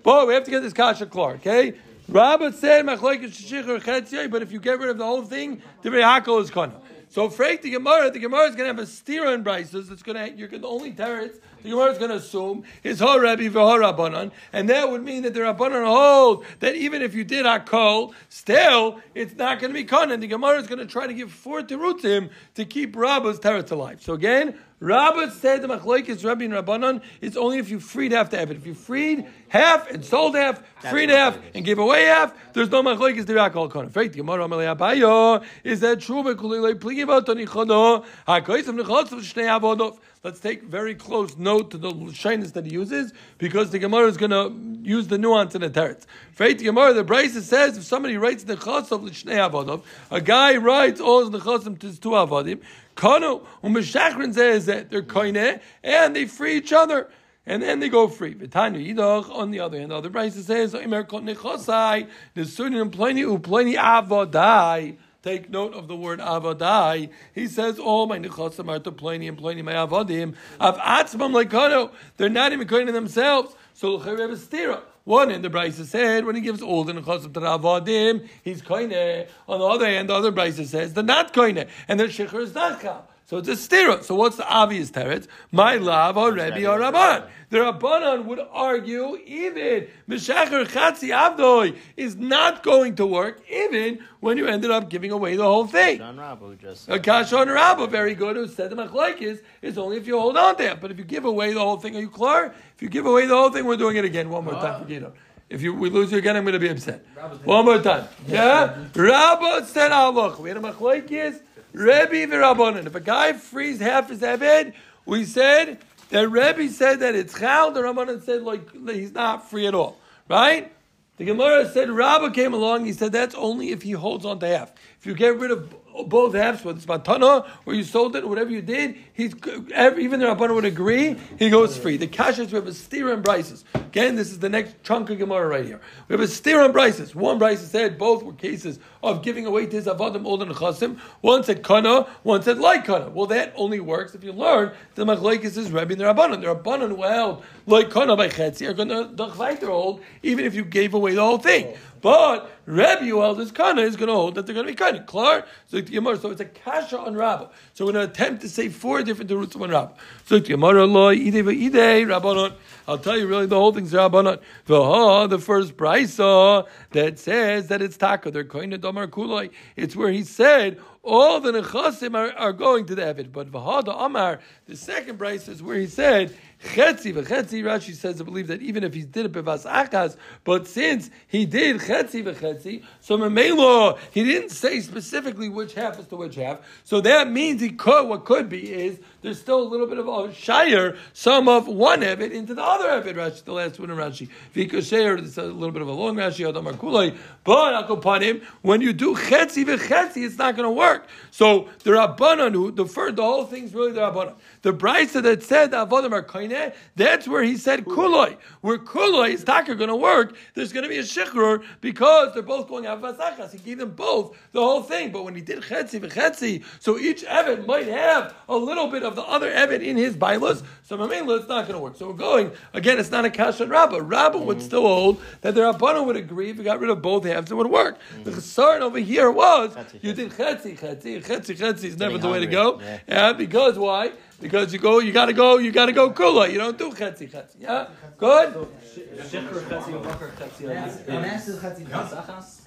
But 0.04 0.26
we 0.26 0.34
have 0.34 0.44
to 0.44 0.50
get 0.50 0.62
this 0.62 0.72
kasha 0.72 1.06
clear, 1.06 1.34
okay? 1.34 1.74
Rabbah 2.08 2.52
said 2.52 2.84
but 2.86 4.42
if 4.42 4.52
you 4.52 4.60
get 4.60 4.78
rid 4.78 4.90
of 4.90 4.98
the 4.98 5.04
whole 5.04 5.22
thing, 5.22 5.62
the 5.82 5.90
Hakol 5.90 6.42
is 6.42 6.50
kana. 6.50 6.80
So 7.08 7.28
freak 7.28 7.62
the 7.62 7.70
Gemara, 7.70 8.10
the 8.10 8.18
Gemara 8.18 8.48
is 8.48 8.56
going 8.56 8.74
to 8.74 8.74
have 8.74 8.78
a 8.78 8.90
stira 8.90 9.34
in 9.34 9.44
Brises. 9.44 9.90
It's 9.90 10.02
going 10.02 10.16
to 10.16 10.36
you're 10.36 10.48
gonna, 10.48 10.62
the 10.62 10.68
only 10.68 10.92
teretz 10.92 11.40
the 11.62 11.70
Gemara 11.70 11.92
is 11.92 11.98
going 11.98 12.10
to 12.10 12.16
assume 12.16 12.64
is 12.82 13.00
Ho 13.00 13.18
Rebbe 13.18 13.48
Rabbanon, 13.50 14.30
and 14.52 14.68
that 14.68 14.90
would 14.90 15.02
mean 15.02 15.22
that 15.22 15.34
the 15.34 15.40
Rabbanon 15.40 15.86
hold 15.86 16.44
that 16.60 16.74
even 16.74 17.02
if 17.02 17.14
you 17.14 17.24
did 17.24 17.46
Hakol, 17.46 18.12
still 18.28 19.00
it's 19.14 19.34
not 19.36 19.60
going 19.60 19.72
to 19.72 19.74
be 19.74 19.84
Kana. 19.84 20.16
The 20.16 20.26
Gemara 20.26 20.58
is 20.58 20.66
going 20.66 20.78
to 20.78 20.86
try 20.86 21.06
to 21.06 21.14
give 21.14 21.32
four 21.32 21.62
terutzim 21.62 22.00
to 22.02 22.08
him 22.08 22.30
to 22.54 22.64
keep 22.64 22.96
Rabbah's 22.96 23.38
teretz 23.38 23.70
alive. 23.70 24.02
So 24.02 24.12
again, 24.12 24.58
Rabbah 24.80 25.30
said 25.30 25.62
the 25.62 25.68
Machlekes 25.68 26.24
Rabbi 26.24 26.44
and 26.44 26.54
Rabbanon 26.54 27.02
it's 27.20 27.36
only 27.36 27.58
if 27.58 27.70
you 27.70 27.78
freed 27.78 28.10
half 28.10 28.30
the 28.30 28.36
Evid. 28.38 28.56
If 28.56 28.66
you 28.66 28.74
freed 28.74 29.26
half 29.48 29.88
and 29.88 30.04
sold 30.04 30.34
half, 30.34 30.60
freed 30.90 31.08
half 31.08 31.38
and 31.54 31.64
gave 31.64 31.78
away 31.78 32.06
half, 32.06 32.34
there's 32.52 32.68
no 32.68 32.82
Machlekes 32.82 33.26
the 33.26 33.34
Hakol 33.34 33.70
Kana. 33.70 33.88
Freak 33.90 34.12
the 34.12 34.18
Gemara 34.18 34.48
Amalei 34.48 34.76
Abayo 34.76 35.44
is 35.62 35.80
that 35.80 36.00
true? 36.00 36.24
Bekulei 36.24 36.74
pligi 36.74 37.04
about 37.04 37.26
Tonichono 37.26 38.04
Hakoyim 38.26 38.80
Nechotzav 38.80 39.20
Shnei 39.20 39.60
Avodov. 39.60 39.98
Let's 40.24 40.38
take 40.38 40.62
very 40.62 40.94
close 40.94 41.36
note 41.36 41.72
to 41.72 41.78
the 41.78 42.12
shyness 42.12 42.52
that 42.52 42.64
he 42.64 42.70
uses 42.70 43.12
because 43.38 43.70
the 43.70 43.80
Gemara 43.80 44.06
is 44.06 44.16
going 44.16 44.30
to 44.30 44.88
use 44.88 45.08
the 45.08 45.18
nuance 45.18 45.56
in 45.56 45.62
the 45.62 45.68
teretz. 45.68 46.06
Feit 46.38 46.58
the 46.58 46.66
Gemara, 46.66 46.92
the 46.92 47.02
Brisa 47.02 47.40
says 47.40 47.76
if 47.76 47.82
somebody 47.82 48.16
writes 48.16 48.44
the 48.44 48.54
chassav 48.54 49.02
l'shnei 49.02 49.50
avadav, 49.50 49.82
a 50.12 50.20
guy 50.20 50.56
writes 50.56 51.00
all 51.00 51.28
the 51.28 51.40
chassav 51.40 51.76
to 51.80 51.88
his 51.88 51.98
two 51.98 52.10
avadim, 52.10 52.60
kanu 52.96 53.44
umeshachrin 53.64 54.32
says 54.32 54.66
that 54.66 54.90
they're 54.90 55.02
koine 55.02 55.60
and 55.82 56.14
they 56.14 56.26
free 56.26 56.56
each 56.58 56.72
other. 56.72 57.10
And 57.44 57.60
then 57.60 57.80
they 57.80 57.88
go 57.88 58.06
free. 58.06 58.34
V'tanya 58.34 58.94
yidach. 58.94 59.28
On 59.28 59.50
the 59.50 59.58
other 59.58 59.76
hand, 59.76 59.90
the 59.90 59.96
other 59.96 60.10
Brisa 60.10 60.44
says, 60.44 60.72
"Imer 60.74 61.08
kot 61.08 61.24
nechosai 61.24 62.06
nesunin 62.36 62.92
pleni 62.92 63.24
upleni 63.24 63.74
avodai." 63.74 64.98
Take 65.22 65.50
note 65.50 65.72
of 65.74 65.86
the 65.86 65.94
word 65.94 66.18
avadai. 66.18 67.10
He 67.32 67.46
says, 67.46 67.78
"All 67.78 68.06
my 68.06 68.18
nechasim 68.18 68.68
are 68.68 68.80
to 68.80 68.90
pleni 68.90 69.28
and 69.28 69.38
pleni 69.38 69.62
my 69.62 69.74
avodim. 69.74 70.34
Av 70.60 70.76
atzmam 70.78 71.32
lekano. 71.32 71.92
They're 72.16 72.28
not 72.28 72.52
even 72.52 72.66
koine 72.66 72.92
themselves. 72.92 73.54
So 73.72 73.94
l'charev 73.94 74.36
stira. 74.36 74.80
One 75.04 75.30
in 75.30 75.42
the 75.42 75.50
Brisa 75.50 75.84
said 75.84 76.24
when 76.24 76.34
he 76.34 76.40
gives 76.40 76.60
all 76.60 76.82
the 76.82 76.92
nechasim 76.92 77.34
to 77.34 77.40
the 77.40 77.46
avodim, 77.46 78.28
he's 78.42 78.62
koine. 78.62 79.28
On 79.48 79.60
the 79.60 79.66
other 79.66 79.86
hand, 79.86 80.08
the 80.08 80.14
other 80.14 80.32
Brisa 80.32 80.66
says 80.66 80.94
they're 80.94 81.04
not 81.04 81.32
koine, 81.32 81.68
and 81.86 82.00
their 82.00 82.08
shechur 82.08 82.40
is 82.40 82.54
not 82.54 82.80
chal. 82.80 83.06
So 83.32 83.38
it's 83.38 83.48
a 83.48 83.52
stira. 83.52 84.04
So 84.04 84.14
what's 84.14 84.36
the 84.36 84.46
obvious 84.46 84.90
teretz? 84.90 85.26
My 85.50 85.76
love 85.76 86.18
or 86.18 86.34
Rebbe 86.34 86.70
or 86.70 86.78
Rabban. 86.78 87.26
The 87.48 87.60
Rabbanan 87.60 88.26
would 88.26 88.40
argue 88.52 89.16
even 89.24 89.86
Meshacher 90.06 90.66
Chatzi 90.66 91.08
Avdoi 91.16 91.74
is 91.96 92.14
not 92.14 92.62
going 92.62 92.94
to 92.96 93.06
work 93.06 93.42
even 93.48 94.00
when 94.20 94.36
you 94.36 94.46
ended 94.46 94.70
up 94.70 94.90
giving 94.90 95.12
away 95.12 95.36
the 95.36 95.44
whole 95.44 95.66
thing. 95.66 95.96
John 95.96 96.18
Rabbo 96.18 96.60
just. 96.60 96.90
A 96.90 96.96
uh, 96.96 96.98
kasha 96.98 97.38
on 97.38 97.48
Rabba, 97.48 97.86
very 97.86 98.14
good, 98.14 98.36
who 98.36 98.46
said 98.46 98.68
the 98.68 98.76
machlekes 98.76 99.40
is 99.62 99.78
only 99.78 99.96
if 99.96 100.06
you 100.06 100.20
hold 100.20 100.36
on 100.36 100.56
to 100.56 100.72
it. 100.72 100.82
But 100.82 100.90
if 100.90 100.98
you 100.98 101.04
give 101.04 101.24
away 101.24 101.54
the 101.54 101.60
whole 101.60 101.78
thing, 101.78 101.96
are 101.96 102.00
you 102.00 102.10
clear? 102.10 102.52
If 102.74 102.82
you 102.82 102.90
give 102.90 103.06
away 103.06 103.24
the 103.24 103.34
whole 103.34 103.48
thing, 103.48 103.64
we're 103.64 103.78
doing 103.78 103.96
it 103.96 104.04
again 104.04 104.28
one 104.28 104.44
more 104.44 104.60
time 104.60 104.74
ah. 104.74 104.78
for 104.80 104.84
Gino. 104.86 105.14
If 105.48 105.62
you, 105.62 105.72
we 105.72 105.88
lose 105.88 106.12
you 106.12 106.18
again, 106.18 106.36
I'm 106.36 106.44
going 106.44 106.52
to 106.52 106.58
be 106.58 106.68
upset. 106.68 107.06
One 107.44 107.64
more 107.64 107.80
time. 107.80 108.08
Yeah? 108.26 108.88
Rabba 108.94 109.64
said 109.64 109.90
ah, 109.90 110.12
Aloch. 110.12 110.38
We 110.38 110.50
had 110.50 110.58
a 110.58 110.60
machlekes, 110.60 111.40
Rebbe 111.72 112.26
v'Rabbanan. 112.32 112.86
If 112.86 112.94
a 112.94 113.00
guy 113.00 113.32
frees 113.32 113.80
half 113.80 114.08
his 114.08 114.20
Eved, 114.20 114.74
we 115.06 115.24
said 115.24 115.78
that 116.10 116.28
Rebbe 116.28 116.68
said 116.68 117.00
that 117.00 117.14
it's 117.14 117.38
Chal, 117.38 117.72
the 117.72 117.80
Rabbanan 117.80 118.22
said 118.22 118.42
like 118.42 118.70
he's 118.90 119.12
not 119.12 119.48
free 119.50 119.66
at 119.66 119.74
all. 119.74 119.98
Right? 120.28 120.72
The 121.16 121.24
Gemara 121.24 121.68
said 121.68 121.90
Rabba 121.90 122.30
came 122.30 122.54
along. 122.54 122.84
He 122.84 122.92
said 122.92 123.12
that's 123.12 123.34
only 123.34 123.70
if 123.70 123.82
he 123.82 123.92
holds 123.92 124.24
on 124.24 124.40
to 124.40 124.46
half. 124.46 124.72
If 125.02 125.06
you 125.06 125.14
get 125.14 125.36
rid 125.36 125.50
of 125.50 125.74
both 126.06 126.32
halves, 126.32 126.64
whether 126.64 126.78
it's 126.78 126.86
matana 126.86 127.44
or 127.66 127.74
you 127.74 127.82
sold 127.82 128.14
it, 128.14 128.28
whatever 128.28 128.50
you 128.50 128.62
did, 128.62 128.96
he's 129.12 129.34
even 129.34 130.20
the 130.20 130.26
Rabbanan 130.26 130.54
would 130.54 130.64
agree. 130.64 131.16
He 131.40 131.50
goes 131.50 131.76
free. 131.76 131.96
The 131.96 132.06
kashas 132.06 132.52
we 132.52 132.52
have 132.52 132.68
a 132.68 132.70
stira 132.70 133.12
and 133.12 133.24
brises. 133.24 133.64
Again, 133.74 134.14
this 134.14 134.30
is 134.30 134.38
the 134.38 134.48
next 134.48 134.80
chunk 134.84 135.10
of 135.10 135.18
Gemara 135.18 135.48
right 135.48 135.64
here. 135.64 135.80
We 136.06 136.12
have 136.12 136.20
a 136.20 136.28
stira 136.28 136.66
and 136.66 136.72
brises. 136.72 137.16
One 137.16 137.40
brisa 137.40 137.66
said 137.66 137.98
both 137.98 138.22
were 138.22 138.32
cases 138.32 138.78
of 139.02 139.24
giving 139.24 139.44
away 139.44 139.66
to 139.66 139.74
his 139.74 139.86
avodim 139.86 140.24
older 140.24 140.46
chasim. 140.46 141.00
One 141.20 141.42
said 141.42 141.64
kana, 141.64 142.02
one 142.22 142.44
said 142.44 142.58
like 142.58 142.84
kana. 142.84 143.10
Well, 143.10 143.26
that 143.26 143.52
only 143.56 143.80
works 143.80 144.14
if 144.14 144.22
you 144.22 144.30
learn 144.32 144.70
the 144.94 145.04
machlekes 145.04 145.56
is 145.56 145.72
Rebbe 145.72 145.94
and 145.94 146.00
the 146.00 146.04
Rabbanan. 146.04 146.42
The 146.42 146.54
Rabbanan 146.54 146.90
who 146.94 147.02
held 147.02 147.44
like 147.66 147.90
kana 147.90 148.14
by 148.14 148.28
chetzi 148.28 148.68
are 148.68 148.72
going 148.72 148.88
to 148.88 149.66
hold 149.66 150.00
even 150.22 150.44
if 150.44 150.54
you 150.54 150.64
gave 150.64 150.94
away 150.94 151.16
the 151.16 151.22
whole 151.22 151.38
thing. 151.38 151.76
But 152.02 152.50
Rebbe 152.66 153.04
who 153.04 153.20
held 153.20 153.38
his 153.38 153.52
kana 153.52 153.82
is 153.82 153.94
going 153.94 154.08
to 154.08 154.14
hold 154.14 154.34
that 154.34 154.44
they're 154.44 154.54
going 154.54 154.66
to 154.66 154.72
be 154.72 154.76
kana. 154.76 155.04
Klar. 155.04 155.46
So 155.68 155.80
the 155.80 156.18
So 156.20 156.30
it's 156.30 156.40
a 156.40 156.44
kasha 156.44 156.98
on 156.98 157.14
Rabbah. 157.14 157.48
So 157.74 157.86
we're 157.86 157.92
going 157.92 158.06
to 158.06 158.12
attempt 158.12 158.42
to 158.42 158.48
say 158.48 158.68
four 158.68 159.02
different 159.04 159.30
roots 159.30 159.54
on 159.54 159.70
Rabbah. 159.70 159.94
So 160.26 160.40
the 160.40 160.48
Gemara 160.48 160.84
lo 160.84 161.08
ide 161.10 161.32
ve'ide 161.32 161.72
Rabbanon. 161.72 162.54
I'll 162.88 162.98
tell 162.98 163.16
you 163.16 163.28
really 163.28 163.46
the 163.46 163.54
whole 163.54 163.72
thing's 163.72 163.92
Rabbanon. 163.92 164.40
V'ha 164.66 165.30
the 165.30 165.38
first 165.38 165.76
brisa 165.76 166.66
that 166.90 167.20
says 167.20 167.68
that 167.68 167.80
it's 167.80 167.96
taka. 167.96 168.32
They're 168.32 168.44
koine 168.44 168.80
damar 168.80 169.06
kuloi. 169.06 169.50
It's 169.76 169.94
where 169.94 170.10
he 170.10 170.24
said 170.24 170.80
all 171.04 171.40
the 171.40 171.52
nechasim 171.52 172.16
are, 172.16 172.32
are 172.36 172.52
going 172.52 172.86
to 172.86 172.96
the 172.96 173.02
Evid. 173.02 173.30
But 173.32 173.52
the 173.52 173.94
amar 173.96 174.40
the 174.66 174.76
second 174.76 175.20
brisa 175.20 175.50
is 175.50 175.62
where 175.62 175.78
he 175.78 175.86
said. 175.86 176.36
Chetzi 176.64 177.12
v'chetzi, 177.12 177.62
Rashi 177.62 177.92
says 177.94 178.18
to 178.18 178.24
believe 178.24 178.46
that 178.46 178.62
even 178.62 178.84
if 178.84 178.94
he 178.94 179.02
did 179.02 179.26
it 179.26 179.32
bevas 179.32 179.66
achas, 179.68 180.16
but 180.44 180.68
since 180.68 181.10
he 181.26 181.44
did 181.44 181.80
chetzi 181.80 182.22
v'chetzi, 182.22 182.84
so 183.00 183.18
memelo 183.18 183.98
he 184.12 184.22
didn't 184.24 184.50
say 184.50 184.80
specifically 184.80 185.48
which 185.48 185.74
half 185.74 185.98
is 185.98 186.06
to 186.06 186.16
which 186.16 186.36
half. 186.36 186.60
So 186.84 187.00
that 187.00 187.28
means 187.30 187.60
he 187.60 187.70
could. 187.70 188.08
What 188.08 188.24
could 188.24 188.48
be 188.48 188.72
is 188.72 189.00
there's 189.22 189.40
still 189.40 189.62
a 189.62 189.68
little 189.68 189.86
bit 189.86 189.98
of 189.98 190.08
a 190.08 190.34
shire, 190.34 190.96
some 191.12 191.48
of 191.48 191.66
one 191.66 192.02
Evid 192.02 192.32
into 192.32 192.54
the 192.54 192.62
other 192.62 192.88
Evid. 192.88 193.14
Rashi, 193.14 193.44
the 193.44 193.52
last 193.52 193.80
one 193.80 193.90
in 193.90 193.96
Rashi. 193.96 194.28
Vikosher, 194.54 195.18
it's 195.18 195.38
a 195.38 195.44
little 195.44 195.72
bit 195.72 195.82
of 195.82 195.88
a 195.88 195.92
long 195.92 196.16
Rashi. 196.16 196.48
Adamar 196.48 196.74
kulei, 196.74 197.16
but 197.44 197.88
Akopanim, 197.88 198.42
when 198.62 198.80
you 198.80 198.92
do 198.92 199.14
chetzi 199.14 199.64
v'chetzi, 199.64 200.24
it's 200.24 200.38
not 200.38 200.56
going 200.56 200.68
to 200.68 200.72
work. 200.72 201.06
So 201.30 201.68
the 201.84 201.92
Rabbanan, 201.92 202.76
the 202.76 202.86
first, 202.86 203.16
the 203.16 203.22
whole 203.22 203.44
thing's 203.44 203.74
really 203.74 203.92
the 203.92 204.00
Rabbanan. 204.00 204.34
The 204.62 204.72
Brisa 204.72 205.22
that 205.22 205.42
said 205.42 205.70
the 205.70 205.86
Avodim 205.86 206.72
that's 206.96 207.28
where 207.28 207.42
he 207.42 207.56
said 207.56 207.84
kuloi. 207.84 208.36
Where 208.60 208.78
kuloi 208.78 209.30
is 209.30 209.44
taka 209.44 209.74
going 209.74 209.88
to 209.88 209.96
work, 209.96 210.36
there's 210.54 210.72
going 210.72 210.84
to 210.84 210.88
be 210.88 210.98
a 210.98 211.02
shikrur 211.02 211.64
because 211.80 212.34
they're 212.34 212.42
both 212.42 212.68
going 212.68 212.84
avasachas. 212.84 213.52
He 213.52 213.58
gave 213.58 213.78
them 213.78 213.90
both 213.90 214.36
the 214.52 214.60
whole 214.60 214.82
thing. 214.82 215.12
But 215.12 215.24
when 215.24 215.34
he 215.34 215.40
did 215.40 215.62
chetzi 215.62 216.00
v'chetzi, 216.00 216.64
so 216.80 216.98
each 216.98 217.22
Evid 217.22 217.66
might 217.66 217.86
have 217.86 218.34
a 218.48 218.56
little 218.56 218.88
bit 218.88 219.02
of 219.02 219.11
the 219.14 219.22
other 219.22 219.50
Evid 219.50 219.82
in 219.82 219.96
his 219.96 220.16
bailas. 220.16 220.62
So 220.84 220.96
Mamela, 220.96 221.38
it's 221.38 221.48
not 221.48 221.66
going 221.66 221.74
to 221.74 221.78
work. 221.78 221.96
So 221.96 222.08
we're 222.08 222.14
going 222.14 222.52
again. 222.72 222.98
It's 222.98 223.10
not 223.10 223.24
a 223.24 223.30
kasha 223.30 223.66
Rabbah. 223.66 224.00
Rabbah 224.02 224.38
would 224.38 224.58
mm. 224.58 224.62
still 224.62 224.82
hold 224.82 225.22
that 225.40 225.54
the 225.54 225.60
Rabbanon 225.60 226.06
would 226.06 226.16
agree 226.16 226.50
if 226.50 226.58
we 226.58 226.64
got 226.64 226.80
rid 226.80 226.90
of 226.90 227.00
both 227.02 227.24
halves, 227.24 227.50
it 227.50 227.54
would 227.54 227.70
work. 227.70 227.98
The 228.24 228.30
mm. 228.30 228.34
concern 228.34 228.82
over 228.82 228.98
here 228.98 229.30
was 229.30 229.76
you 230.00 230.12
did 230.12 230.30
chetzi, 230.32 230.78
chetzi, 230.78 231.22
chetzi, 231.22 231.56
chetzi 231.56 231.84
is 231.84 231.98
never 231.98 232.18
the 232.18 232.28
way 232.28 232.40
to 232.40 232.46
go. 232.46 232.78
hungry, 232.78 233.00
Yeah, 233.08 233.32
because 233.32 233.78
why? 233.78 234.12
Because 234.40 234.72
you 234.72 234.78
go, 234.78 234.98
you 234.98 235.12
got 235.12 235.26
to 235.26 235.32
go, 235.32 235.58
you 235.58 235.70
got 235.70 235.86
to 235.86 235.92
go 235.92 236.10
kula. 236.10 236.50
You 236.50 236.58
don't 236.58 236.76
do 236.76 236.90
chetzi, 236.90 237.30
chetzi. 237.30 237.56
Yeah, 237.60 237.88
good. 238.18 238.54
Shecher 238.54 239.48
chetzi 239.48 239.94
or 239.94 240.00
bakar 240.00 240.30
chetzi. 240.30 240.68
And 241.08 241.24
that's 241.24 241.46
the 241.46 241.52
chetzi 241.52 241.86
vasachas. 241.86 242.62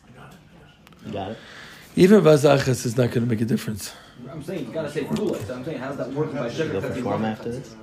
You 1.05 1.11
got 1.11 1.31
it. 1.31 1.37
Even 1.97 2.21
vazachas 2.21 2.85
is 2.85 2.97
not 2.97 3.11
going 3.11 3.23
to 3.23 3.29
make 3.29 3.41
a 3.41 3.45
difference. 3.45 3.93
I'm 4.31 4.43
saying 4.43 4.67
you 4.67 4.73
gotta 4.73 4.91
say 4.91 5.03
kula. 5.03 5.45
So 5.45 5.53
I'm 5.55 5.63
saying 5.65 5.77
how 5.79 5.89
does 5.89 5.97
that 5.97 6.11
work 6.11 6.33
by 6.33 6.49
shecher 6.49 6.71
Go 6.71 6.81
for 6.81 6.89
chetzi? 6.89 7.03
form 7.03 7.25
after 7.25 7.51
this. 7.51 7.75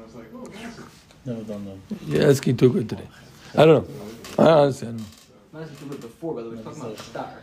Never 1.25 1.43
done 1.43 1.65
that. 1.89 2.03
You're 2.07 2.31
asking 2.31 2.57
too 2.57 2.73
good 2.73 2.89
today. 2.89 3.09
I 3.57 3.65
don't 3.65 3.89
know. 3.89 4.45
I 4.45 4.51
honestly, 4.51 4.89
don't 4.89 4.97
know. 4.99 5.05
Not 5.53 5.63
as 5.63 5.83
we 5.83 5.89
did 5.91 6.01
before, 6.01 6.35
by 6.35 6.43
the 6.43 6.51
way. 6.51 6.57
We're 6.57 6.63
talking 6.63 6.81
about 6.81 6.99
a 6.99 7.03
star, 7.03 7.43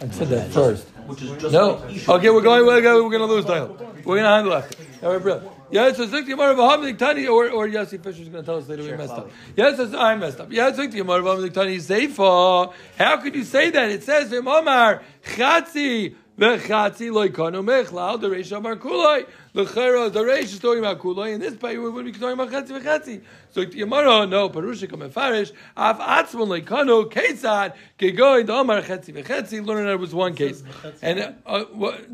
I 0.00 0.08
said 0.08 0.28
that 0.28 0.50
first. 0.50 0.88
which 1.06 1.22
is 1.22 1.30
just 1.42 1.52
No. 1.52 1.84
Okay, 2.08 2.30
we're 2.30 2.40
going. 2.40 2.64
We're 2.66 2.80
going. 2.80 3.04
We're 3.04 3.10
going 3.10 3.28
to 3.28 3.34
lose 3.34 3.44
dialogue. 3.44 3.78
We're 4.04 4.16
going 4.16 4.24
to 4.24 4.30
handle 4.30 4.54
after. 4.54 5.06
All 5.06 5.12
right, 5.12 5.22
bro. 5.22 5.52
Yeah, 5.70 5.92
so 5.92 6.06
Zuk 6.06 6.24
the 6.24 6.30
Gemara 6.30 6.54
V'Hamlik 6.54 6.96
Tani, 6.96 7.26
or 7.26 7.50
or 7.50 7.66
Yossi 7.68 8.02
Fisher's 8.02 8.28
going 8.28 8.42
to 8.42 8.46
tell 8.46 8.56
us 8.56 8.68
later 8.68 8.84
we 8.84 8.92
messed 8.92 9.12
up. 9.12 9.30
Yes, 9.56 9.76
so 9.76 9.98
I 9.98 10.14
messed 10.16 10.40
up. 10.40 10.50
Yeah, 10.50 10.70
Zuk 10.70 10.90
the 10.90 10.98
Gemara 10.98 11.22
V'Hamlik 11.22 11.52
Tani 11.52 11.76
Seifa. 11.76 12.72
How 12.96 13.16
could 13.18 13.34
you 13.34 13.44
say 13.44 13.70
that? 13.70 13.90
It 13.90 14.02
says 14.02 14.30
V'M 14.30 15.00
Chatzi 15.24 16.14
V'Chatzi 16.38 17.10
Loikanu 17.10 17.64
Mechlal 17.64 18.20
the 18.20 18.28
Reish 18.28 18.56
Amar 18.56 18.76
Kulai. 18.76 19.26
L'chera 19.54 20.12
the 20.12 20.20
Reish 20.20 20.42
is 20.42 20.58
talking 20.58 20.80
about 20.80 20.98
Kulai, 20.98 21.34
and 21.34 21.42
this 21.42 21.54
part 21.56 21.72
we 21.72 21.88
would 21.88 22.04
be 22.04 22.12
talking 22.12 22.32
about 22.38 22.50
Chatzi 22.50 22.80
V'Chatzi. 22.80 23.22
So 23.50 23.64
the 23.64 23.66
Gemara 23.66 24.26
no 24.26 24.50
Parusha 24.50 24.88
Kam 24.88 25.08
Farish 25.10 25.52
Af 25.76 25.98
Atzmon 25.98 26.48
Loikanu 26.60 27.10
Ketzad 27.10 27.74
Kegoy 27.98 28.46
the 28.46 28.52
Omar 28.52 28.82
Chatzi 28.82 29.14
V'Chatzi. 29.14 29.64
Learning 29.64 29.86
that 29.86 29.92
it 29.92 30.00
was 30.00 30.14
one 30.14 30.34
case, 30.34 30.62
and 31.00 31.34
uh, 31.46 31.64
what. 31.72 32.04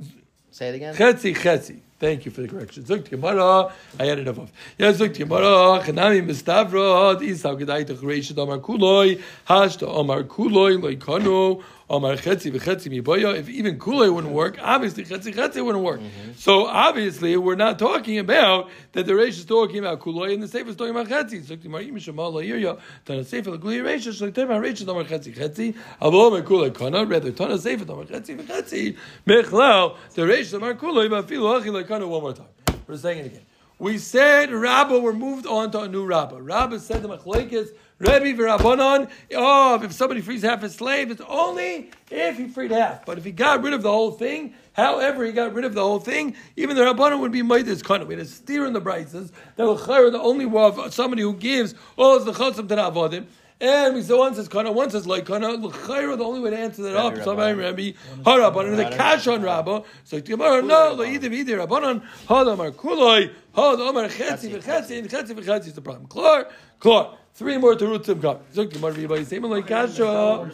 Say 0.52 0.68
it 0.68 0.74
again. 0.74 0.94
Chetzi, 0.94 1.34
chetzi. 1.34 1.80
Thank 1.98 2.26
you 2.26 2.30
for 2.30 2.42
the 2.42 2.48
correction. 2.48 2.82
Zuk 2.82 3.08
Gemara, 3.08 3.72
I 3.98 4.10
added 4.10 4.28
above. 4.28 4.50
Yeah, 4.76 4.92
Zuk 4.92 5.14
Gemara, 5.16 5.82
Chanami 5.82 6.20
Mistavra, 6.26 7.16
Isau 7.20 7.56
Gedai 7.58 7.86
Techreisha 7.86 8.36
Omar 8.36 8.58
Kuloi, 8.58 9.18
Hashta 9.48 9.86
Omar 9.88 10.24
Kuloi, 10.24 10.78
Loikano, 10.78 11.62
Omar 11.91 12.16
Chetzi 12.16 12.51
v'Chetzi 12.51 12.91
Miboya. 12.91 13.37
If 13.37 13.49
even 13.49 13.78
Kuloi 13.78 14.12
wouldn't 14.12 14.33
work, 14.33 14.59
obviously 14.61 15.05
Chetzi 15.05 15.35
Chetzi 15.35 15.64
wouldn't 15.64 15.85
work. 15.85 16.01
Mm-hmm. 16.01 16.33
So 16.37 16.66
obviously 16.66 17.37
we're 17.37 17.55
not 17.55 17.78
talking 17.78 18.18
about 18.18 18.70
that 18.93 19.07
the 19.07 19.12
Reish 19.12 19.39
is 19.39 19.45
talking 19.45 19.78
about 19.78 20.01
Kuloi 20.01 20.33
and 20.33 20.43
the 20.43 20.49
Sefer 20.49 20.70
is 20.70 20.76
talking 20.76 20.97
about 20.97 21.09
Chetzi. 21.09 21.45
Zuk 21.45 21.62
Gemara, 21.62 21.83
Im 21.83 21.97
Shemal 21.97 22.33
La'irya, 22.33 22.78
Tana 23.05 23.24
Sefer 23.24 23.51
L'Guli 23.51 23.80
Reish, 23.83 24.07
Shlek 24.07 24.35
Tema 24.35 24.55
Reish 24.55 24.87
Omar 24.89 25.05
Chetzi 25.05 25.35
Chetzi, 25.35 25.74
Avo 26.01 26.26
Omar 26.26 26.43
Kuloi 26.43 26.74
Kana, 26.74 27.05
rather 27.05 27.33
Tana 27.33 27.59
Sefer 27.59 27.91
Omar 27.91 28.05
Chetzi 28.05 28.37
v'Chetzi, 28.41 28.97
Mechlal, 29.26 29.97
the 30.14 30.22
Reish 30.22 30.55
Omar 30.55 30.74
Kuloi, 30.74 31.09
Vafilu 31.09 31.61
Achi 31.61 31.68
Loikano, 31.68 32.09
one 32.09 32.22
more 32.22 32.33
time. 32.33 32.47
We're 32.87 32.97
saying 32.97 33.18
it 33.18 33.26
again. 33.26 33.47
We 33.78 33.99
said 33.99 34.53
Rabbah, 34.53 35.01
we're 35.01 35.12
moved 35.12 35.45
on 35.45 35.72
to 35.72 35.80
a 35.80 35.89
new 35.89 36.05
Rabbah. 36.07 36.41
Rabbah 36.41 36.78
said 36.78 37.03
the 37.03 37.09
Machlekes, 37.09 37.70
Rebbe 38.03 38.42
v'Rabbanon, 38.42 39.09
oh, 39.36 39.80
if 39.80 39.92
somebody 39.92 40.20
frees 40.20 40.42
half 40.42 40.62
his 40.62 40.74
slave, 40.74 41.12
it's 41.12 41.22
only 41.28 41.90
if 42.11 42.36
he 42.36 42.48
freed 42.48 42.72
half. 42.72 43.07
But 43.07 43.16
if 43.16 43.24
he 43.24 43.30
got 43.30 43.62
rid 43.62 43.74
of 43.74 43.82
the 43.82 43.92
whole 43.92 44.11
thing, 44.11 44.55
however 44.72 45.24
he 45.24 45.30
got 45.30 45.55
rid 45.55 45.64
of 45.64 45.74
the 45.74 45.82
whole 45.82 46.00
thing, 46.00 46.34
even 46.57 46.74
the 46.74 46.82
Rabbanon 46.82 47.20
would 47.20 47.30
be 47.30 47.42
made 47.42 47.64
this 47.64 47.80
kind 47.80 48.03
of. 48.03 48.09
We 48.09 48.14
had 48.14 48.24
a 48.24 48.26
steer 48.26 48.66
in 48.66 48.72
the 48.72 48.80
brises, 48.80 49.30
that 49.55 49.64
the 49.64 50.20
only 50.20 50.46
one 50.46 50.78
of 50.80 50.92
somebody 50.92 51.22
who 51.22 51.34
gives, 51.34 51.76
all 51.96 52.16
is 52.16 52.24
the 52.24 52.32
Chosim 52.32 52.57
to 52.57 52.62
the 52.62 52.76
Avodim. 52.76 53.26
And 53.61 53.94
we 53.94 54.03
saw 54.03 54.18
one 54.18 54.34
says 54.34 54.48
kana, 54.48 54.72
one 54.72 54.90
says 54.90 55.07
like 55.07 55.24
kana. 55.24 55.50
L'chayra, 55.53 56.18
the 56.18 56.24
only 56.24 56.40
way 56.40 56.50
to 56.50 56.59
answer 56.59 56.82
that 56.82 56.96
up. 56.96 57.16
Somebody 57.22 57.55
Rabbi 57.55 57.92
Harabanan, 58.22 58.76
the 58.76 58.96
cash 58.96 59.28
on 59.28 59.42
Rabba. 59.42 59.84
So 60.03 60.20
Gemara, 60.20 60.62
no, 60.62 60.94
lo 60.94 61.05
either 61.05 61.30
either 61.32 61.59
Rabbanan, 61.59 62.03
had 62.26 62.48
Amar 62.48 62.72
Kuloi, 62.72 63.30
had 63.55 63.78
Amar 63.78 64.09
Chetzi 64.09 64.50
v'Chetzi, 64.50 64.98
and 64.98 65.09
Chetzi 65.09 65.38
v'Chetzi 65.38 65.68
is 65.68 65.74
the 65.74 65.80
problem. 65.80 66.09
Klar, 66.09 66.48
klar. 66.80 67.18
Three 67.35 67.57
more 67.59 67.74
to 67.74 67.87
root 67.87 68.05
come. 68.05 68.39
Zuk 68.55 68.72
Gemara 68.72 68.93
Rabbi 68.93 69.24
Same 69.24 69.45
like 69.45 69.66
kasha. 69.66 70.51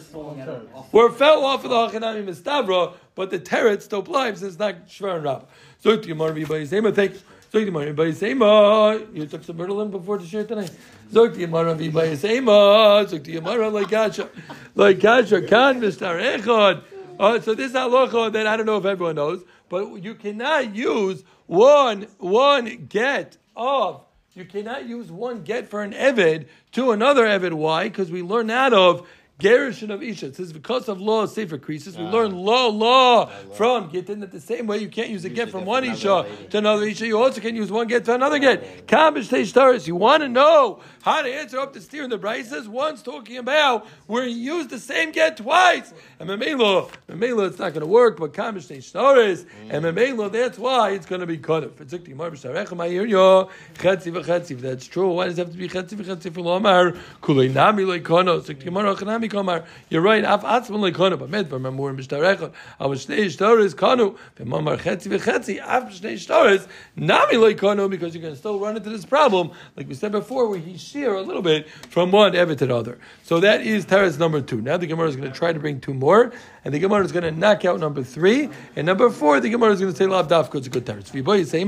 We're 0.91 1.11
fell 1.11 1.43
off 1.43 1.63
of 1.65 1.69
the 1.69 1.99
Hachanami 1.99 2.25
Mistavra, 2.25 2.93
but 3.15 3.29
the 3.29 3.39
Teretz 3.39 3.83
still 3.83 4.05
since 4.05 4.41
it's 4.41 4.59
not 4.59 4.87
Shver 4.87 5.15
and 5.15 5.23
Rabba. 5.23 5.45
Zuk 5.83 6.05
Gemara 6.05 6.33
Rabbi 6.33 6.65
Same. 6.65 6.91
Thank 6.93 7.13
you. 7.13 7.19
Zok 7.51 7.61
the 7.61 7.65
Gemara 7.65 7.93
by 7.93 8.11
Seima. 8.11 9.15
You 9.15 9.25
took 9.25 9.43
some 9.43 9.57
Ritalin 9.57 9.89
before 9.89 10.19
the 10.19 10.27
share 10.27 10.43
tonight. 10.43 10.69
Zok 11.11 11.33
the 11.33 11.39
Gemara 11.39 11.75
Seima. 11.75 13.03
Zok 13.07 13.23
the 13.23 13.33
Gemara 13.33 13.69
like 13.69 13.87
Gasha 13.87 15.49
Khan 15.49 15.79
Mister 15.79 16.05
Echad. 16.05 16.83
Uh, 17.19 17.39
so 17.41 17.55
this 17.55 17.71
halacha 17.71 18.31
that 18.33 18.45
I 18.45 18.55
don't 18.55 18.67
know 18.67 18.77
if 18.77 18.85
everyone 18.85 19.15
knows, 19.15 19.43
but 19.67 19.95
you 19.95 20.13
cannot 20.13 20.75
use 20.75 21.23
one 21.47 22.05
one 22.19 22.85
get 22.87 23.37
of. 23.55 24.05
You 24.39 24.45
cannot 24.45 24.87
use 24.87 25.11
one 25.11 25.43
get 25.43 25.67
for 25.67 25.83
an 25.83 25.91
eved 25.91 26.45
to 26.71 26.91
another 26.91 27.25
eved. 27.25 27.51
Why? 27.51 27.89
Because 27.89 28.09
we 28.09 28.21
learn 28.21 28.49
out 28.49 28.71
of 28.71 29.05
Gerushin 29.39 29.89
of 29.89 30.03
Isha. 30.03 30.27
It 30.27 30.35
says 30.35 30.51
because 30.51 30.89
of 30.89 30.99
law 30.99 31.23
of 31.23 31.29
Sefer 31.29 31.57
Creases. 31.57 31.97
We 31.97 32.03
learn 32.03 32.35
law, 32.35 32.67
law 32.67 33.27
from 33.53 33.89
Gittin 33.89 34.19
that 34.19 34.31
the 34.31 34.41
same 34.41 34.67
way 34.67 34.79
you 34.79 34.89
can't 34.89 35.09
use 35.09 35.23
a 35.23 35.29
get 35.29 35.49
from 35.49 35.63
one 35.63 35.85
Isha 35.85 36.25
to 36.49 36.57
another 36.57 36.83
Isha, 36.83 37.07
you 37.07 37.17
also 37.17 37.39
can 37.39 37.55
use 37.55 37.71
one 37.71 37.87
get 37.87 38.03
to 38.05 38.13
another 38.13 38.37
get. 38.37 38.85
Kambish 38.85 39.29
Teishtaris. 39.29 39.87
You 39.87 39.95
want 39.95 40.23
to 40.23 40.29
know 40.29 40.81
how 41.03 41.21
to 41.21 41.33
answer 41.33 41.57
up 41.57 41.71
the 41.71 41.79
steer 41.79 42.03
in 42.03 42.09
the 42.09 42.19
Brises? 42.19 42.67
One's 42.67 43.01
talking 43.01 43.37
about 43.37 43.87
where 44.07 44.27
you 44.27 44.35
use 44.55 44.67
the 44.67 44.77
same 44.77 45.11
get 45.11 45.37
twice. 45.37 45.93
And 46.19 46.29
Memelo, 46.29 46.91
Memelo, 47.07 47.47
it's 47.47 47.59
not 47.59 47.73
going 47.73 47.85
to 47.85 47.87
work, 47.87 48.17
but 48.17 48.33
Kambish 48.33 48.67
Teishtaris. 48.67 49.45
And 49.69 49.85
Memelo, 49.85 50.29
that's 50.29 50.59
why 50.59 50.91
it's 50.91 51.05
going 51.05 51.21
to 51.21 51.27
be 51.27 51.37
cut 51.37 51.63
off. 51.63 51.79
It's 51.79 51.93
Zukti 51.93 52.13
Mar 52.13 52.29
B'Sharecha 52.29 52.75
Ma'ir 52.75 53.49
Chetzi 53.75 54.11
V'Chetzi. 54.11 54.59
That's 54.59 54.85
true, 54.85 55.13
why 55.13 55.27
does 55.27 55.39
it 55.39 55.45
have 55.45 55.51
to 55.53 55.57
be 55.57 55.69
Chetzi 55.69 55.95
V'Chetzi 55.95 56.33
for 56.33 56.41
Lomar? 56.41 56.99
Kulei 57.21 57.53
Nami 57.53 57.83
Leikono. 57.83 58.41
Zukti 58.41 58.69
Mar 58.69 58.83
Achanami 58.83 59.28
Kamar. 59.29 59.63
You're 59.89 60.01
right. 60.01 60.23
Af 60.23 60.41
atzman 60.41 60.91
leikonu, 60.91 61.17
but 61.19 61.29
med 61.29 61.49
v'mamur 61.49 61.95
mishtarechot. 61.97 62.53
Our 62.79 62.95
shnei 62.95 63.25
shtaris 63.25 63.75
kanu 63.75 64.17
v'mamar 64.37 64.79
chetzi 64.79 65.07
v'chetzi. 65.07 65.59
Af 65.59 65.91
shnei 65.91 66.13
shtaris 66.15 66.67
nami 66.95 67.35
leikonu 67.35 67.89
because 67.89 68.13
you're 68.13 68.21
going 68.21 68.33
to 68.33 68.39
still 68.39 68.59
run 68.59 68.75
into 68.75 68.89
this 68.89 69.05
problem, 69.05 69.51
like 69.75 69.87
we 69.87 69.93
said 69.93 70.11
before, 70.11 70.49
where 70.49 70.59
he 70.59 70.77
shear 70.77 71.13
a 71.13 71.21
little 71.21 71.41
bit 71.41 71.69
from 71.69 72.11
one 72.11 72.33
evet 72.33 72.57
to 72.57 72.65
the 72.65 72.75
other. 72.75 72.97
So 73.23 73.39
that 73.39 73.61
is 73.61 73.85
teres 73.85 74.17
number 74.17 74.41
two. 74.41 74.61
Now 74.61 74.77
the 74.77 74.87
Gemara 74.87 75.07
is 75.07 75.15
going 75.15 75.31
to 75.31 75.37
try 75.37 75.53
to 75.53 75.59
bring 75.59 75.79
two 75.79 75.93
more, 75.93 76.31
and 76.63 76.73
the 76.73 76.79
Gemara 76.79 77.03
is 77.05 77.11
going 77.11 77.23
to 77.23 77.31
knock 77.31 77.65
out 77.65 77.79
number 77.79 78.03
three, 78.03 78.49
and 78.75 78.85
number 78.85 79.09
four 79.09 79.39
the 79.39 79.49
Gemara 79.49 79.71
is 79.71 79.79
going 79.79 79.91
to 79.91 79.97
say 79.97 80.05
lav 80.05 80.27
dafka. 80.27 80.55
It's 80.55 80.67
a 80.67 80.69
good 80.69 80.85
teres. 80.85 81.11
V'boy 81.11 81.45
say. 81.45 81.65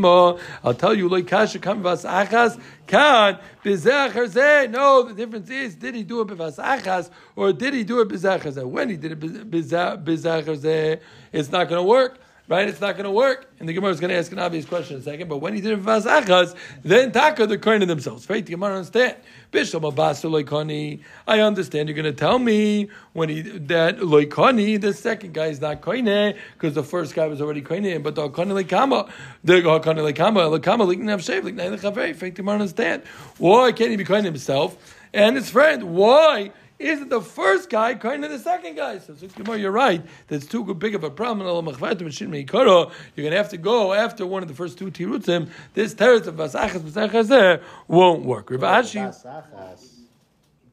I'll 0.64 0.74
tell 0.74 0.94
you 0.94 1.08
like 1.10 1.28
kasha 1.28 1.60
kam 1.60 1.82
vas 1.82 2.04
achas 2.04 2.60
kan. 2.88 3.40
No, 3.64 5.04
the 5.04 5.14
difference 5.16 5.50
is 5.50 5.76
did 5.76 5.96
he 5.96 6.04
do 6.04 6.22
it 6.22 6.28
b'vas 6.28 6.58
achas 6.58 7.10
or 7.36 7.54
did 7.54 7.74
he 7.74 7.84
do 7.84 8.02
it 8.02 8.10
bizachar 8.10 8.52
zeh? 8.52 8.66
When 8.68 8.90
he 8.90 8.98
did 8.98 9.12
it 9.14 9.20
bizachar 9.20 10.58
zeh, 10.58 11.00
it's 11.32 11.52
not 11.52 11.70
going 11.70 11.80
to 11.80 11.88
work. 11.88 12.20
Right, 12.52 12.68
it's 12.68 12.82
not 12.82 12.96
going 12.96 13.06
to 13.06 13.12
work. 13.12 13.50
And 13.62 13.70
the 13.70 13.72
Gemara 13.72 13.92
is 13.92 14.02
going 14.02 14.10
to 14.10 14.18
ask 14.18 14.30
an 14.34 14.40
obvious 14.40 14.66
question 14.66 14.98
in 14.98 15.02
a 15.02 15.06
second. 15.06 15.30
But 15.30 15.38
when 15.38 15.54
he 15.54 15.62
did 15.62 15.72
it 15.72 15.86
b'vas 15.86 16.06
achas, 16.06 16.54
then 16.84 17.14
taka 17.14 17.48
they're 17.48 17.82
of 17.82 17.88
themselves. 17.88 18.30
Right? 18.30 18.46
The 18.46 18.52
Gemara 18.52 18.76
understand. 18.76 19.16
Abasu 19.54 20.30
loikani. 20.30 21.00
I 21.26 21.40
understand. 21.40 21.88
You're 21.88 21.96
going 21.96 22.14
to 22.14 22.20
tell 22.20 22.40
me 22.40 22.90
when 23.14 23.30
he 23.30 23.42
that 23.42 24.00
loikani, 24.00 24.82
the 24.82 24.92
second 24.92 25.34
guy 25.34 25.46
is 25.46 25.62
not 25.62 25.80
koine 25.80 26.36
because 26.56 26.74
the 26.74 26.84
first 26.84 27.16
guy 27.16 27.26
was 27.28 27.40
already 27.40 27.62
koine. 27.62 28.04
But 28.04 28.16
the 28.16 28.28
hakani 28.28 28.62
lekama, 28.62 29.10
the 29.46 29.62
hakani 29.62 30.14
lekama, 30.14 30.60
lekama 30.60 30.94
liknav 30.94 31.22
shev 31.22 31.44
liknai 31.44 31.80
lechavei. 31.80 32.14
Fake 32.14 32.36
the 32.36 32.42
Gemara 32.42 32.56
understand. 32.56 33.04
Why 33.38 33.72
can't 33.72 33.92
he 33.92 33.96
be 33.96 34.04
koine 34.04 34.26
himself 34.26 34.98
and 35.14 35.38
his 35.38 35.50
friend? 35.50 35.96
Why? 35.96 36.52
Isn't 36.82 37.10
the 37.10 37.22
first 37.22 37.70
guy 37.70 37.94
kind 37.94 38.26
of 38.26 38.32
the 38.32 38.40
second 38.40 38.76
guy? 38.76 38.98
So, 38.98 39.14
Gemara, 39.36 39.58
you're 39.60 39.72
right. 39.72 40.04
That's 40.28 40.46
too 40.46 40.74
big 40.74 40.96
of 40.96 41.04
a 41.04 41.12
problem. 41.12 41.48
You're 41.48 41.62
going 41.62 42.12
to 42.12 43.38
have 43.38 43.50
to 43.50 43.58
go 43.58 43.94
after 43.94 44.26
one 44.26 44.42
of 44.42 44.48
the 44.48 44.56
first 44.56 44.78
two 44.78 44.90
tirutzim. 44.90 45.50
This 45.74 45.94
teretz 45.94 46.28
of 46.28 46.36
vasachas 46.36 46.80
vasachas 46.82 47.62
won't 47.88 48.24
work. 48.26 48.50
Rav 48.50 48.62
Ashi, 48.62 49.14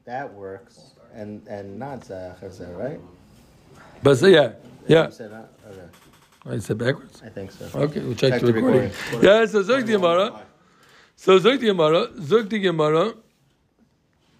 that 0.05 0.33
works, 0.33 0.79
and 1.13 1.45
and 1.47 1.77
not 1.77 2.01
zachas, 2.01 2.59
right? 2.77 2.99
but 4.01 4.19
yeah, 4.21 4.53
yeah. 4.87 5.05
You 5.05 5.11
said 5.11 5.31
I 6.45 6.57
said 6.59 6.77
backwards. 6.77 7.21
I 7.23 7.29
think 7.29 7.51
so. 7.51 7.69
Okay, 7.75 7.99
we'll 7.99 8.15
check, 8.15 8.31
Check 8.31 8.41
the 8.41 8.47
the 8.47 8.53
recording. 8.53 8.89
recording. 8.89 9.29
Yeah, 9.29 9.45
so 9.45 9.61
Zog 9.61 9.85
the 9.85 9.91
Gemara. 9.93 10.41
So 11.15 11.37
Zog 11.37 11.59
the 11.59 11.67
Gemara, 11.67 12.07
Zog 12.21 12.49
the 12.49 12.59
Gemara. 12.59 13.13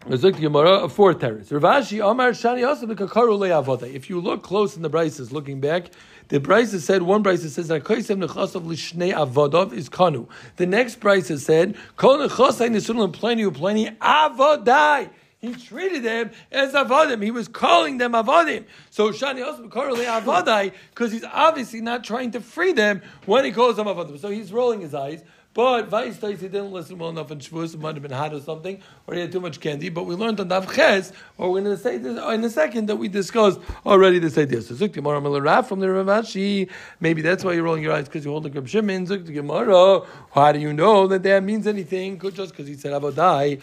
Gemara, 0.10 0.90
terrace. 1.14 1.52
Rav 1.52 1.62
Ashi 1.62 2.04
Amar 2.04 2.32
Shani. 2.32 3.94
If 3.94 4.10
you 4.10 4.20
look 4.20 4.42
close 4.42 4.76
in 4.76 4.82
the 4.82 4.90
Brises, 4.90 5.32
looking 5.32 5.62
back, 5.62 5.92
the 6.30 6.40
Brises 6.40 6.80
said, 6.80 7.04
one 7.04 7.24
Brises 7.24 7.50
says 7.50 7.68
that 7.68 7.84
Kaisem 7.84 8.26
Nechasav 8.26 8.64
Lishnei 8.64 9.14
Avodov 9.14 9.72
is 9.72 9.88
Kanu. 9.88 10.28
The 10.56 10.66
next 10.66 11.00
Brises 11.00 11.42
said, 11.42 11.78
Kol 11.96 12.18
Nechasai 12.18 12.72
Nesulim 12.72 13.14
Pleni 13.14 13.48
Upleni 13.48 13.96
Avodai. 14.00 15.12
He 15.42 15.54
treated 15.54 16.04
them 16.04 16.32
as 16.52 16.74
avodim. 16.74 17.24
He 17.24 17.32
was 17.32 17.48
calling 17.48 17.98
them 17.98 18.12
avodim. 18.12 18.66
So 18.90 19.12
Shani 19.12 19.46
also 19.46 19.70
correlate 19.70 20.08
avodai 20.08 20.74
because 20.90 21.14
he's 21.14 21.24
obviously 21.24 21.80
not 21.80 22.04
trying 22.04 22.32
to 22.32 22.42
free 22.42 22.74
them 22.74 23.02
when 23.26 23.46
he 23.46 23.52
calls 23.52 23.78
them 23.78 23.88
avodim. 23.88 24.20
So 24.20 24.30
he's 24.30 24.52
rolling 24.52 24.82
his 24.82 24.94
eyes. 24.94 25.24
But 25.60 25.90
Vais 25.90 26.16
he 26.22 26.48
didn't 26.48 26.72
listen 26.72 26.98
well 26.98 27.10
enough 27.10 27.32
in 27.32 27.40
Shavuos. 27.40 27.74
It 27.74 27.82
might 27.82 27.96
have 27.96 28.02
been 28.02 28.12
hot 28.12 28.34
or 28.34 28.40
something, 28.40 28.82
or 29.06 29.14
he 29.14 29.20
had 29.20 29.30
too 29.30 29.42
much 29.42 29.60
candy. 29.60 29.90
But 29.90 30.06
we 30.06 30.16
learned 30.16 30.40
on 30.40 30.48
Daf 30.48 30.74
Ches, 30.74 31.12
or 31.38 31.52
we're 31.52 31.60
going 31.60 31.76
to 31.76 31.84
say 31.84 31.98
this 31.98 32.18
in 32.18 32.44
a 32.46 32.50
second 32.50 32.86
that 32.88 32.96
we 32.96 33.10
discussed 33.10 33.60
already 33.86 34.20
this 34.20 34.38
idea. 34.38 34.62
So 34.62 34.74
Zuk 34.76 34.94
Gemara 34.94 35.20
Milaraf 35.20 35.66
from 35.66 35.82
the 35.82 35.92
Rav 35.92 36.06
Ashi. 36.06 36.70
Maybe 37.02 37.22
that's 37.22 37.44
why 37.44 37.52
you're 37.52 37.64
rolling 37.64 37.84
your 37.84 37.92
eyes 37.92 38.06
because 38.06 38.24
you 38.24 38.32
hold 38.32 38.44
the 38.44 38.52
Reb 38.52 38.70
Shimon. 38.70 39.06
Zuk 39.06 39.34
Gemara. 39.34 40.06
How 40.32 40.54
do 40.54 40.60
you 40.60 40.72
know 40.72 41.08
that 41.08 41.24
that 41.24 41.44
means 41.44 41.68
anything? 41.68 42.18
Just 42.32 42.52
because 42.54 42.66
he 42.66 42.76
said 42.76 42.94
Avodai. 42.94 43.60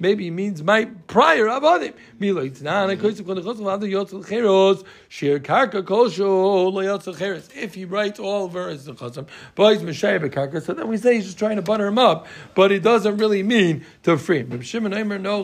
Maybe 0.00 0.24
he 0.24 0.30
means 0.30 0.62
my 0.62 0.84
prior 1.08 1.46
cheros. 1.46 1.92
If 7.56 7.74
he 7.74 7.84
writes 7.84 8.20
all 8.20 8.48
verses 8.48 8.86
of 8.86 8.96
chosam, 8.98 9.26
so 10.62 10.72
then 10.74 10.88
we 10.88 10.96
say 10.96 11.14
he's 11.16 11.24
just 11.24 11.38
trying 11.38 11.56
to 11.56 11.62
butter 11.62 11.88
him 11.88 11.98
up, 11.98 12.28
but 12.54 12.70
it 12.70 12.84
doesn't 12.84 13.16
really 13.16 13.42
mean 13.42 13.84
to 14.04 14.16
free 14.16 14.38
him. 14.38 14.60
Shimon 14.60 14.92
Eimer, 14.92 15.20
no, 15.20 15.40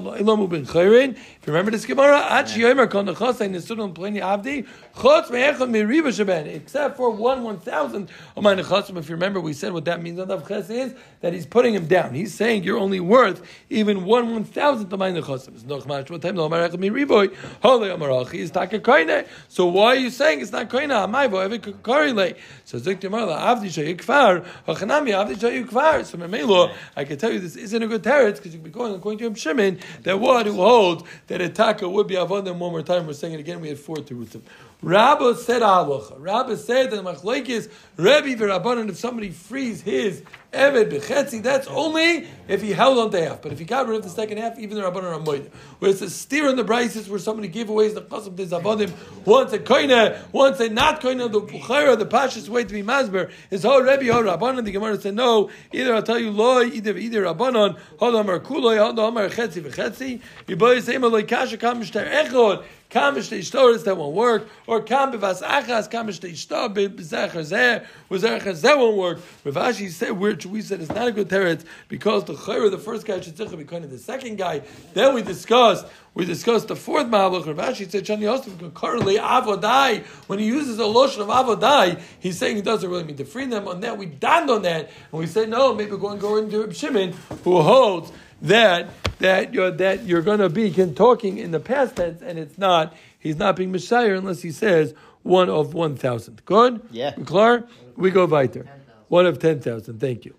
ilamu 1.45 1.45
ben 1.45 1.45
chayrin. 1.45 1.45
If 1.45 1.49
you 1.49 1.53
remember 1.53 1.70
this 1.72 1.84
Gemara, 1.84 2.20
achi 2.30 2.61
yomer 2.61 2.90
kon 2.90 3.07
nechosam 3.07 3.51
nesudon 3.51 3.92
pleni 3.95 4.20
avdi, 4.20 4.66
chotz 4.95 5.30
me'echon 5.30 5.70
miriba 5.70 6.11
sheben, 6.11 6.47
except 6.47 6.97
for 6.97 7.11
one 7.11 7.42
one 7.42 7.59
thousand 7.59 8.09
of 8.34 8.42
my 8.42 8.55
nechosim. 8.55 8.97
If 8.97 9.11
you 9.11 9.14
remember, 9.14 9.40
we 9.40 9.53
said 9.53 9.74
what 9.74 9.84
that 9.84 10.03
means 10.03 10.18
on 10.18 10.28
Ches 10.47 10.70
is 10.70 10.95
that 11.20 11.34
he's 11.34 11.45
putting 11.45 11.74
him 11.74 11.86
down. 11.86 12.14
He's 12.14 12.32
saying 12.32 12.64
you're 12.64 12.78
only 12.78 13.01
worth 13.01 13.42
even 13.68 14.05
one 14.05 14.32
one 14.32 14.45
thousandth 14.45 14.90
of 14.92 14.99
my 14.99 15.11
nechosim. 15.11 15.55
It's 15.55 15.64
noch 15.64 15.86
mach 15.86 16.09
what 16.09 16.22
time 16.22 16.36
lo 16.36 16.49
marech 16.49 16.78
mi 16.78 16.88
riboy 16.88 17.34
holy 17.62 17.90
amarachi 17.90 18.36
is 18.36 18.51
taka 18.51 18.78
koine. 18.78 19.26
So 19.49 19.66
why 19.66 19.88
are 19.88 19.97
you 19.97 20.11
saying 20.11 20.40
it's 20.40 20.53
not 20.53 20.70
koine? 20.70 20.88
Amai 20.88 21.28
vo 21.30 21.47
evik 21.47 21.82
korile. 21.82 22.36
So 22.64 22.78
zik 22.78 23.01
demar 23.01 23.26
la 23.26 23.55
avdi 23.55 23.70
shay 23.70 23.95
kfar 23.95 24.47
hachanami 24.66 25.11
avdi. 25.11 25.34
So 25.45 26.16
memelo, 26.16 26.72
I 26.97 27.05
can 27.05 27.18
tell 27.18 27.32
you 27.32 27.40
this 27.40 27.57
isn't 27.57 27.82
a 27.82 27.86
good 27.86 28.03
teretz 28.03 28.36
because 28.36 28.55
you 28.55 28.61
could 28.61 28.64
be 28.64 28.70
going 28.70 28.95
according 28.95 29.34
to 29.34 29.38
Shimon 29.38 29.78
that 30.05 30.18
one 30.18 30.47
who 30.47 30.53
holds 30.53 31.05
that 31.26 31.34
a 31.41 31.49
taka 31.49 31.89
would 31.89 32.07
be 32.07 32.14
avodim 32.14 32.59
one 32.59 32.72
more 32.72 32.82
time. 32.82 33.07
We're 33.07 33.12
saying 33.12 33.35
it 33.35 33.41
again. 33.41 33.61
We 33.61 33.68
had 33.68 33.78
four 33.78 33.97
terutim. 33.97 34.43
Rabba 34.82 35.37
said 35.37 35.62
halacha. 35.62 36.16
Rabba 36.18 36.57
said 36.57 36.91
that 36.91 37.03
machlekes 37.03 37.70
Rebbe 37.97 38.43
v'Rabbanan 38.43 38.89
if 38.91 38.97
somebody 38.97 39.30
frees 39.30 39.80
his 39.82 40.22
Eved 40.55 40.92
b'chetzi, 40.92 41.42
that's 41.42 41.66
only 41.66 42.26
if 42.48 42.62
he 42.62 42.72
held 42.72 42.98
on 42.98 43.11
to 43.11 43.28
half. 43.28 43.42
But 43.42 43.52
if 43.52 43.59
he 43.59 43.64
got 43.64 43.86
rid 43.88 43.96
of 43.96 44.02
the 44.05 44.09
second 44.09 44.38
half, 44.38 44.59
even 44.59 44.76
the 44.76 44.82
Rabbanan 44.82 45.12
are 45.12 45.20
moed. 45.20 45.50
Where 45.78 45.90
it's 45.90 46.00
a 46.00 46.09
steer 46.09 46.48
in 46.48 46.57
the 46.57 46.64
brises 46.64 47.09
where 47.09 47.18
somebody 47.18 47.48
giveaways 47.48 47.94
the 47.94 48.02
chasam 48.02 48.36
to 48.36 48.46
zabadim, 48.46 48.92
once 49.24 49.52
a 49.52 49.59
koine, 49.59 50.16
once 50.32 50.61
a 50.61 50.68
not 50.68 51.00
koine, 51.00 51.30
the 51.30 51.40
bukhara, 51.40 51.98
the 51.98 52.07
pashas 52.07 52.48
way 52.48 52.64
to 52.64 52.72
be 52.72 52.82
masber 52.82 53.30
is 53.50 53.64
ho 53.64 53.80
Rebbe 53.80 54.12
ho 54.12 54.22
Rabbanan. 54.22 54.64
The 54.64 54.70
Gemara 54.72 55.00
said 55.00 55.14
no. 55.14 55.50
Either 55.72 55.94
I'll 55.94 56.02
tell 56.02 56.18
you 56.18 56.30
loy, 56.30 56.64
either 56.64 56.96
either 56.96 57.24
Rabbanan, 57.24 57.78
hold 57.98 58.14
on 58.14 58.26
kuloi, 58.26 58.78
hold 58.78 58.98
on 58.98 59.14
chetzi 59.30 59.62
v'chetzi. 59.62 60.20
Yiboy 60.46 60.80
sema 60.82 61.09
loy 61.09 61.24
kasha 61.24 61.57
kam 61.57 61.82
mishter 61.82 62.09
echod. 62.09 62.64
Kam 62.95 63.16
b'shtei 63.16 63.82
that 63.82 63.97
won't 63.97 64.14
work, 64.14 64.47
or 64.68 64.80
kam 64.80 65.11
b'vas 65.11 65.42
achas, 65.42 65.90
kam 65.90 66.07
b'shtei 66.07 66.30
shtor 66.30 66.72
b'zecher 66.72 67.42
zeh, 67.42 67.84
b'zecher 68.09 68.55
zeh 68.55 68.78
won't 68.78 68.97
work. 68.97 69.18
Rav 69.45 69.55
Ashi 69.57 69.90
said, 69.90 70.12
which 70.12 70.47
we 70.47 70.62
said 70.62 70.80
is 70.80 70.88
not 70.90 71.09
a 71.09 71.11
good 71.11 71.28
teretz 71.28 71.64
because 71.88 72.22
the 72.22 72.34
chayra, 72.34 72.70
the 72.70 72.78
first 72.78 73.05
guy 73.05 73.20
should 73.20 73.36
be 73.36 73.64
kind 73.64 73.82
of 73.82 73.90
the 73.90 73.99
second 73.99 74.36
guy. 74.36 74.62
Then 74.92 75.12
we 75.12 75.22
discussed. 75.22 75.86
We 76.14 76.24
discussed 76.24 76.68
the 76.68 76.76
fourth 76.76 77.09
Mahalach. 77.09 77.47
Rav 77.47 77.74
Ashi 77.74 77.90
said, 77.90 78.05
Shani 78.05 78.74
currently 78.74 79.16
avodai. 79.16 80.05
When 80.28 80.38
he 80.38 80.47
uses 80.47 80.78
a 80.78 80.86
lotion 80.86 81.22
of 81.22 81.26
avodai, 81.26 82.01
he's 82.20 82.38
saying 82.38 82.55
he 82.55 82.62
doesn't 82.62 82.88
really 82.88 83.03
mean 83.03 83.16
to 83.16 83.24
free 83.24 83.47
them. 83.47 83.66
On 83.66 83.80
that, 83.80 83.99
we 83.99 84.07
donned 84.07 84.51
on 84.51 84.62
that, 84.62 84.84
and 85.11 85.18
we 85.18 85.26
said, 85.26 85.49
no, 85.49 85.74
maybe 85.74 85.90
we're 85.90 85.97
going 85.97 86.18
to 86.18 86.22
go 86.22 86.36
into 86.36 86.61
Reb 86.61 86.72
Shimon, 86.72 87.12
who 87.42 87.61
holds 87.61 88.12
that 88.45 88.88
that 89.18 89.53
you're 89.55 89.70
that 89.70 90.05
you're 90.05 90.22
going 90.22 90.38
to 90.38 90.49
be 90.49 90.70
talking 90.95 91.38
in 91.38 91.51
the 91.51 91.61
past 91.61 91.97
tense, 91.97 92.22
and 92.22 92.38
it's 92.38 92.59
not. 92.59 92.95
He's 93.18 93.36
not 93.36 93.57
being 93.57 93.72
Messiah 93.72 94.14
unless 94.14 94.42
he 94.42 94.53
says 94.53 94.95
one 95.22 95.49
of 95.49 95.74
one 95.74 95.97
thousand. 95.97 96.45
Good. 96.45 96.82
Yeah. 96.90 97.14
We 97.16 97.24
clear? 97.24 97.66
We 97.97 98.11
go 98.11 98.26
weiter. 98.26 98.66
One 99.09 99.26
of 99.26 99.38
ten 99.38 99.61
thousand. 99.61 100.01
Thank 100.01 100.24
you. 100.24 100.34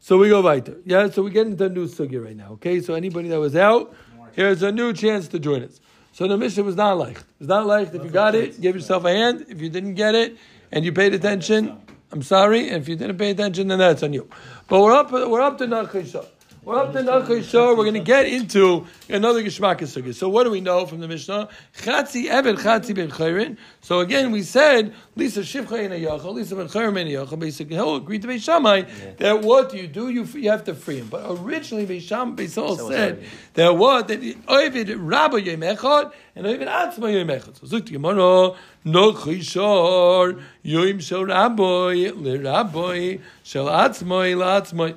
So 0.00 0.18
we 0.18 0.28
go 0.28 0.42
weiter. 0.42 0.76
Yeah. 0.84 1.08
So 1.10 1.22
we 1.22 1.30
get 1.30 1.46
into 1.46 1.64
a 1.64 1.68
new 1.68 1.86
sugya 1.86 2.24
right 2.24 2.36
now. 2.36 2.52
Okay. 2.52 2.80
So 2.80 2.94
anybody 2.94 3.28
that 3.28 3.40
was 3.40 3.56
out, 3.56 3.94
here's 4.32 4.62
a 4.62 4.70
new 4.70 4.92
chance 4.92 5.28
to 5.28 5.38
join 5.38 5.62
us. 5.62 5.80
So 6.12 6.28
the 6.28 6.36
mission 6.36 6.64
was 6.64 6.76
not 6.76 6.98
like. 6.98 7.18
It's 7.40 7.48
not 7.48 7.66
like 7.66 7.94
if 7.94 8.04
you 8.04 8.10
got 8.10 8.34
it, 8.34 8.60
give 8.60 8.74
yourself 8.74 9.04
a 9.04 9.12
hand. 9.12 9.46
If 9.48 9.60
you 9.60 9.68
didn't 9.68 9.94
get 9.94 10.14
it 10.14 10.36
and 10.72 10.84
you 10.84 10.92
paid 10.92 11.14
attention, 11.14 11.78
I'm 12.12 12.22
sorry. 12.22 12.68
And 12.68 12.82
if 12.82 12.88
you 12.88 12.96
didn't 12.96 13.18
pay 13.18 13.30
attention, 13.30 13.68
then 13.68 13.78
that's 13.78 14.02
on 14.02 14.12
you. 14.12 14.28
But 14.68 14.82
we're 14.82 14.92
up. 14.94 15.10
We're 15.10 15.40
up 15.40 15.58
to 15.58 15.66
Nachishah. 15.66 16.26
We're 16.66 16.78
up 16.78 16.92
to 16.94 16.98
Nachay 16.98 17.48
Shor. 17.48 17.76
We're 17.76 17.84
going 17.84 17.94
to 17.94 18.00
get 18.00 18.26
into 18.26 18.86
another 19.08 19.40
Geshmak 19.40 19.78
Sugya. 19.78 20.12
So 20.12 20.28
what 20.28 20.42
do 20.42 20.50
we 20.50 20.60
know 20.60 20.84
from 20.84 20.98
the 20.98 21.06
Mishnah? 21.06 21.48
Chatzi 21.78 22.28
Eved 22.28 22.58
Chatzi 22.58 22.92
Ben 22.92 23.08
Chayrin. 23.08 23.56
So 23.82 24.00
again, 24.00 24.32
we 24.32 24.42
said 24.42 24.92
Lisa 25.14 25.42
Shivcha 25.42 25.84
in 25.84 25.92
a 25.92 25.94
Yachal, 25.94 26.34
Lisa 26.34 26.56
Ben 26.56 26.66
Chayrin 26.66 27.02
in 27.02 27.06
a 27.06 27.24
Yachal. 27.24 27.38
Basically, 27.38 27.76
he'll 27.76 27.94
agree 27.94 28.18
to 28.18 28.26
Beis 28.26 28.42
Shammai 28.42 28.78
yeah. 28.78 28.84
that 29.18 29.42
what 29.42 29.70
do 29.70 29.76
you 29.76 29.86
do? 29.86 30.08
You 30.08 30.24
you 30.24 30.50
have 30.50 30.64
to 30.64 30.74
free 30.74 30.98
him. 30.98 31.06
But 31.06 31.24
originally, 31.38 31.86
Beisham 31.86 32.34
Beisol 32.34 32.76
so 32.76 32.90
said 32.90 33.22
that 33.54 33.76
what 33.76 34.08
that 34.08 34.18
Ovid 34.48 34.90
Rabba 34.90 35.40
Yemechad 35.40 36.12
and 36.34 36.48
Ovid 36.48 36.66
Atzma 36.66 37.14
Yemechad. 37.14 37.60
So 37.60 37.78
Zuk 37.78 37.92
Gemara. 37.92 38.56
No 38.84 39.12
chishor 39.12 40.42
yoim 40.64 41.00
shel 41.00 41.26
rabbi 41.26 42.10
le 42.12 42.38
rabbi 42.40 43.18
shel 43.44 43.66
atzmoi 43.66 44.34
la'atzmoi. 44.34 44.96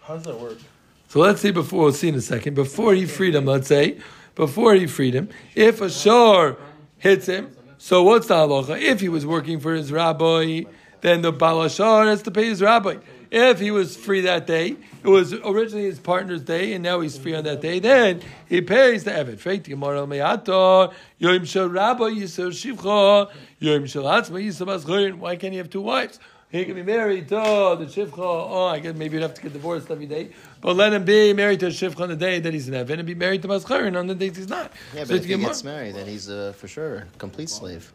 How 0.00 0.14
does 0.14 0.24
that 0.24 0.40
work? 0.40 0.58
So 1.14 1.20
let's 1.20 1.40
see 1.40 1.52
before, 1.52 1.84
we'll 1.84 1.92
see 1.92 2.08
in 2.08 2.16
a 2.16 2.20
second, 2.20 2.54
before 2.54 2.92
he 2.92 3.06
freed 3.06 3.36
him, 3.36 3.44
let's 3.44 3.68
say, 3.68 4.00
before 4.34 4.74
he 4.74 4.88
freed 4.88 5.14
him, 5.14 5.28
if 5.54 5.80
a 5.80 5.88
shor 5.88 6.56
hits 6.98 7.26
him, 7.26 7.54
so 7.78 8.02
what's 8.02 8.26
the 8.26 8.34
halacha? 8.34 8.82
If 8.82 8.98
he 8.98 9.08
was 9.08 9.24
working 9.24 9.60
for 9.60 9.74
his 9.74 9.92
rabbi, 9.92 10.64
then 11.02 11.22
the 11.22 11.32
balashar 11.32 12.06
has 12.06 12.20
to 12.22 12.32
pay 12.32 12.46
his 12.46 12.60
rabbi. 12.60 12.96
If 13.30 13.60
he 13.60 13.70
was 13.70 13.96
free 13.96 14.22
that 14.22 14.48
day, 14.48 14.74
it 15.04 15.08
was 15.08 15.32
originally 15.32 15.84
his 15.84 16.00
partner's 16.00 16.42
day, 16.42 16.72
and 16.72 16.82
now 16.82 16.98
he's 16.98 17.16
free 17.16 17.36
on 17.36 17.44
that 17.44 17.60
day, 17.60 17.78
then 17.78 18.20
he 18.48 18.60
pays 18.60 19.04
the 19.04 19.12
evet. 19.12 19.38
Why 25.20 25.36
can't 25.36 25.52
he 25.52 25.58
have 25.58 25.70
two 25.70 25.80
wives? 25.80 26.18
He 26.54 26.64
can 26.64 26.76
be 26.76 26.84
married 26.84 27.26
to 27.30 27.34
the 27.34 27.86
shivcha. 27.86 28.18
Oh, 28.18 28.66
I 28.66 28.78
guess 28.78 28.94
maybe 28.94 29.14
you'd 29.16 29.22
have 29.22 29.34
to 29.34 29.42
get 29.42 29.52
divorced 29.52 29.90
every 29.90 30.06
day. 30.06 30.30
But 30.60 30.76
let 30.76 30.92
him 30.92 31.04
be 31.04 31.32
married 31.32 31.58
to 31.60 31.66
a 31.66 31.70
shivcha 31.70 32.00
on 32.02 32.10
the 32.10 32.14
day 32.14 32.38
that 32.38 32.54
he's 32.54 32.68
in 32.68 32.74
heaven, 32.74 33.00
and 33.00 33.06
be 33.08 33.16
married 33.16 33.42
to 33.42 33.48
mascharin 33.48 33.98
on 33.98 34.06
the 34.06 34.14
days 34.14 34.36
he's 34.36 34.48
not. 34.48 34.70
Yeah, 34.94 35.00
but 35.00 35.08
So 35.08 35.14
if 35.14 35.24
he 35.24 35.36
gets 35.36 35.64
mar- 35.64 35.74
married, 35.74 35.96
then 35.96 36.06
he's 36.06 36.30
uh, 36.30 36.52
for 36.56 36.68
sure 36.68 37.08
a 37.12 37.18
complete 37.18 37.50
slave. 37.50 37.92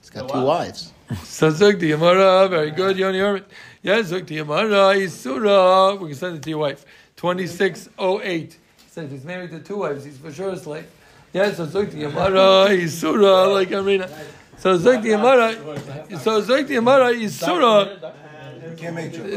He's 0.00 0.10
got 0.10 0.28
two 0.28 0.42
wives. 0.44 0.92
So 1.24 1.50
Zuk 1.50 1.80
the 1.80 1.90
Yamara, 1.90 2.48
very 2.50 2.70
good, 2.70 2.96
Yoni 2.96 3.18
Herman. 3.18 3.44
Yes, 3.82 4.12
Zuk 4.12 4.24
the 4.28 4.38
Yamara, 4.38 4.94
Isura. 5.04 5.98
We 5.98 6.10
can 6.10 6.16
send 6.16 6.36
it 6.36 6.42
to 6.44 6.50
your 6.50 6.60
wife. 6.60 6.84
2608. 7.16 8.58
Says 8.90 9.10
he's 9.10 9.24
married 9.24 9.50
to 9.50 9.58
two 9.58 9.78
wives, 9.78 10.04
he's 10.04 10.18
for 10.18 10.30
sure 10.32 10.50
a 10.50 10.56
slave. 10.56 10.86
Yes, 11.32 11.56
so 11.56 11.66
Zuk 11.66 11.90
Yamara, 11.90 12.68
Isura, 12.78 13.52
like 13.52 13.72
Arena. 13.72 14.08
So 14.58 14.76
the 14.76 14.90
Yamara, 14.90 15.54
so 16.20 16.42
Zuk 16.42 16.66
the 16.66 16.76
Yamara, 16.76 17.14
Isura. 17.14 18.12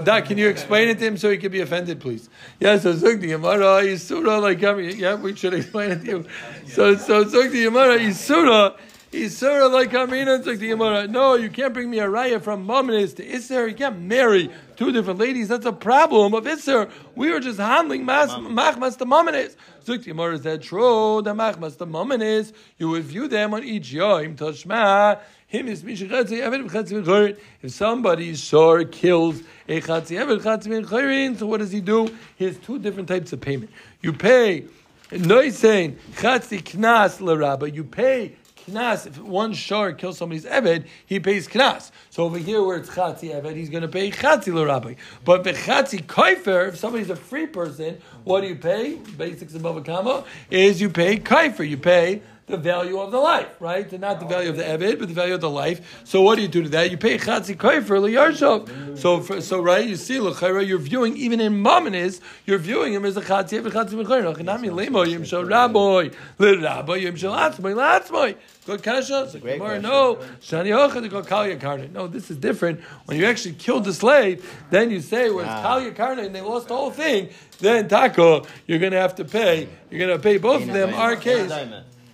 Doc, 0.03 0.25
can 0.25 0.37
you 0.37 0.47
explain 0.47 0.89
it 0.89 0.99
to 0.99 1.05
him 1.05 1.17
so 1.17 1.29
he 1.29 1.37
can 1.37 1.51
be 1.51 1.61
offended, 1.61 1.99
please? 1.99 2.29
Yes, 2.59 2.83
so 2.83 2.93
the 2.93 3.09
Yamara, 3.09 3.83
Isura, 3.83 4.41
like 4.41 4.63
Arena. 4.63 4.93
Yeah, 4.93 5.15
we 5.15 5.35
should 5.35 5.53
explain 5.53 5.91
it 5.91 6.01
to 6.01 6.05
you. 6.05 6.25
So, 6.67 6.95
so 6.95 7.23
the 7.23 7.65
Yamara, 7.65 7.99
Isura. 7.99 8.77
Isura 9.11 9.69
like 9.69 9.93
Amina, 9.93 10.35
it's 10.35 10.47
like 10.47 10.59
the 10.59 10.69
Gemara. 10.69 11.05
No, 11.05 11.35
you 11.35 11.49
can't 11.49 11.73
bring 11.73 11.89
me 11.89 11.99
a 11.99 12.07
raya 12.07 12.41
from 12.41 12.65
Mominis 12.65 13.13
to 13.17 13.25
Isser. 13.25 13.67
You 13.67 13.75
can't 13.75 13.99
marry 13.99 14.49
two 14.81 14.91
different 14.91 15.19
ladies. 15.19 15.47
That's 15.47 15.67
a 15.67 15.71
problem 15.71 16.33
of 16.33 16.45
Isser. 16.45 16.89
We 17.15 17.29
were 17.29 17.39
just 17.39 17.59
handling 17.59 18.03
mas, 18.03 18.31
machmas 18.31 18.97
to 18.97 19.05
Mominis. 19.05 19.55
Zuk 19.85 19.99
the 19.99 20.09
Gemara 20.09 20.33
is 20.33 20.41
that 20.41 20.63
true? 20.63 21.21
The 21.21 21.35
machmas 21.35 21.77
to 21.77 21.85
Mominis, 21.85 22.51
you 22.79 22.89
would 22.89 23.03
view 23.03 23.27
them 23.27 23.53
on 23.53 23.63
each 23.63 23.91
yom 23.91 24.35
toshma. 24.35 25.19
Him 25.45 25.67
is 25.67 25.83
mishachatzi 25.83 26.41
eved 26.41 26.67
v'chatzi 26.67 27.03
v'chorin. 27.03 27.37
If 27.61 27.73
somebody 27.73 28.33
sure 28.33 28.83
kills 28.85 29.41
a 29.69 29.81
chatzi 29.81 30.17
eved 30.17 30.41
chatzi 30.41 30.83
v'chorin, 30.83 31.37
so 31.37 31.45
what 31.45 31.59
does 31.59 31.71
he 31.71 31.79
do? 31.79 32.09
He 32.37 32.45
has 32.45 32.57
two 32.57 32.79
different 32.79 33.07
types 33.07 33.31
of 33.33 33.39
payment. 33.39 33.69
You 34.01 34.13
pay 34.13 34.65
noisein 35.11 35.97
chatzi 36.13 36.63
knas 36.63 37.21
l'rabba. 37.21 37.71
You 37.71 37.83
pay 37.83 38.35
knas. 38.65 39.07
If 39.07 39.17
one 39.19 39.53
shor 39.53 39.93
kills 39.93 40.17
somebody's 40.17 40.45
eved, 40.45 40.85
he 41.05 41.19
pays 41.19 41.47
knas. 41.47 41.91
So 42.09 42.23
over 42.23 42.37
here 42.37 42.63
where 42.63 42.77
it's 42.77 42.89
chatzi 42.89 43.33
eved, 43.33 43.55
he's 43.55 43.69
going 43.69 43.83
to 43.83 43.87
pay 43.87 44.11
chatzi 44.11 44.53
l'rabbi. 44.53 44.97
But 45.23 45.43
the 45.43 45.53
chatzi 45.53 46.03
kaifer, 46.03 46.69
if 46.69 46.77
somebody's 46.77 47.09
a 47.09 47.15
free 47.15 47.47
person, 47.47 48.01
what 48.23 48.41
do 48.41 48.47
you 48.47 48.55
pay? 48.55 48.95
Basics 48.95 49.55
above 49.55 49.77
a 49.77 49.81
comma 49.81 50.23
is 50.49 50.81
you 50.81 50.89
pay 50.89 51.17
kaifer. 51.17 51.67
You 51.67 51.77
pay 51.77 52.21
the 52.51 52.57
value 52.57 52.99
of 52.99 53.11
the 53.11 53.19
life, 53.19 53.55
right? 53.59 53.91
And 53.91 54.01
not 54.01 54.19
the 54.19 54.25
value 54.25 54.49
of 54.49 54.57
the 54.57 54.63
Evid, 54.63 54.99
but 54.99 55.07
the 55.07 55.13
value 55.13 55.33
of 55.33 55.41
the 55.41 55.49
life. 55.49 56.01
So 56.03 56.21
what 56.21 56.35
do 56.35 56.41
you 56.41 56.47
do 56.47 56.63
to 56.63 56.69
that? 56.69 56.91
You 56.91 56.97
pay 56.97 57.17
Chatzi 57.17 57.55
Koifer 57.55 57.99
Liyarshav. 57.99 58.97
So, 58.99 59.21
for, 59.21 59.41
so 59.41 59.61
right, 59.61 59.87
you 59.87 59.95
see, 59.95 60.19
L'chaira, 60.19 60.65
you're 60.65 60.77
viewing, 60.77 61.17
even 61.17 61.39
in 61.39 61.63
Mamanis, 61.63 62.21
you're 62.45 62.59
viewing 62.59 62.93
him 62.93 63.05
as 63.05 63.17
a 63.17 63.21
Chatzi 63.21 63.61
Evid, 63.61 63.71
Chatzi 63.71 64.01
Mechayer. 64.01 64.35
Nachanami 64.35 64.69
Lemo, 64.69 65.07
Yim 65.07 65.23
Shal 65.23 65.43
Raboy, 65.43 66.13
Lir 66.37 66.57
Raboy, 66.57 67.01
Yim 67.01 67.15
Shal 67.15 67.33
Atzmoy, 67.33 67.73
Latzmoy. 67.73 68.35
Good 68.65 68.83
kasha. 68.83 69.27
So 69.27 69.39
Gemara, 69.39 69.79
no, 69.79 70.17
Shani 70.39 71.01
they 71.01 71.07
go 71.07 71.23
Kalya 71.23 71.59
Karna. 71.59 71.87
No, 71.87 72.05
this 72.07 72.29
is 72.29 72.37
different. 72.37 72.79
When 73.05 73.17
you 73.17 73.25
actually 73.25 73.55
killed 73.55 73.85
the 73.85 73.93
slave, 73.93 74.47
then 74.69 74.91
you 74.91 75.01
say, 75.01 75.31
well, 75.31 75.39
it's 75.39 75.49
Ah. 75.49 75.79
Kalya 75.79 75.95
Karna, 75.95 76.21
and 76.23 76.35
they 76.35 76.41
lost 76.41 76.67
the 76.67 76.75
whole 76.75 76.91
thing, 76.91 77.29
then 77.59 77.87
Taco, 77.87 78.45
you're 78.67 78.79
going 78.79 78.91
to 78.91 78.99
have 78.99 79.15
to 79.15 79.25
pay. 79.25 79.67
You're 79.89 80.05
going 80.05 80.17
to 80.17 80.21
pay 80.21 80.37
both 80.37 80.61
of 80.61 80.73
them. 80.73 80.93
Our 80.93 81.15
case. 81.15 81.51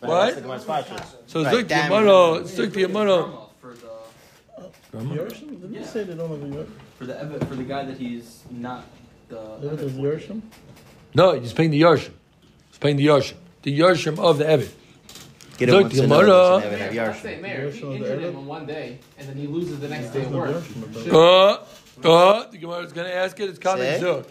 Right, 0.01 0.09
What? 0.09 0.21
that's 0.25 0.35
the 0.35 0.41
Gemara's 0.41 0.65
pashas. 0.65 1.05
So 1.27 1.43
Right, 1.43 1.55
Zuk 1.55 1.67
damn. 1.67 1.91
Yamaro, 1.91 2.41
Zuk 2.43 2.69
Yamaro. 2.71 3.43
For 3.59 3.73
the 4.97 5.03
Yershim? 5.03 5.61
Didn't 5.61 5.73
you 5.73 5.83
say 5.83 6.03
they 6.03 6.13
don't 6.13 6.29
have 6.29 6.41
a 6.41 6.45
Yershim? 6.45 6.67
for 6.97 7.05
the 7.05 7.19
ev- 7.19 7.47
for 7.47 7.55
the 7.55 7.63
guy 7.63 7.83
that 7.85 7.97
he's 7.97 8.43
not 8.49 8.85
the. 9.29 9.57
There 9.61 9.73
is 9.85 9.93
Yershim? 9.93 10.41
No, 11.13 11.39
he's 11.39 11.53
paying 11.53 11.71
the 11.71 11.81
Yarshim. 11.81 12.11
He's 12.69 12.77
paying 12.79 12.95
the 12.97 13.05
Yarshim. 13.07 13.35
The 13.63 13.77
Yarshim 13.79 14.17
of 14.19 14.37
the 14.37 14.45
Evid. 14.45 14.71
Get 15.57 15.69
Zuk 15.69 15.79
it 15.79 15.81
once 15.83 15.93
to 15.95 16.07
know 16.07 16.19
Gemara. 16.21 16.27
that 16.27 16.63
you 16.63 16.69
never 16.71 16.77
have 16.77 16.93
Let's 16.95 17.19
Yarshim. 17.19 17.21
say, 17.23 17.41
Mayor, 17.41 17.65
if 17.65 17.75
he 17.75 17.81
Yershim 17.81 17.83
of 17.83 17.89
the 17.89 17.95
injured 17.97 18.19
him 18.19 18.23
Arab? 18.25 18.35
on 18.37 18.45
one 18.45 18.65
day 18.65 18.99
and 19.17 19.27
then 19.29 19.35
he 19.37 19.47
loses 19.47 19.79
the 19.79 19.87
next 19.89 20.07
day 20.07 20.11
There's 20.21 20.25
of 20.27 20.31
no 20.33 20.37
work. 20.39 20.49
Yershim 20.55 20.83
about 20.83 21.03
should- 21.03 21.11
that. 22.03 22.07
Uh, 22.09 22.13
uh, 22.13 22.49
the 22.51 22.57
Gemara 22.59 22.83
is 22.83 22.93
going 22.93 23.07
to 23.07 23.15
ask 23.15 23.39
it. 23.39 23.49
It's 23.49 23.57
coming 23.59 23.83
Say? 23.83 23.99
soon. 23.99 24.23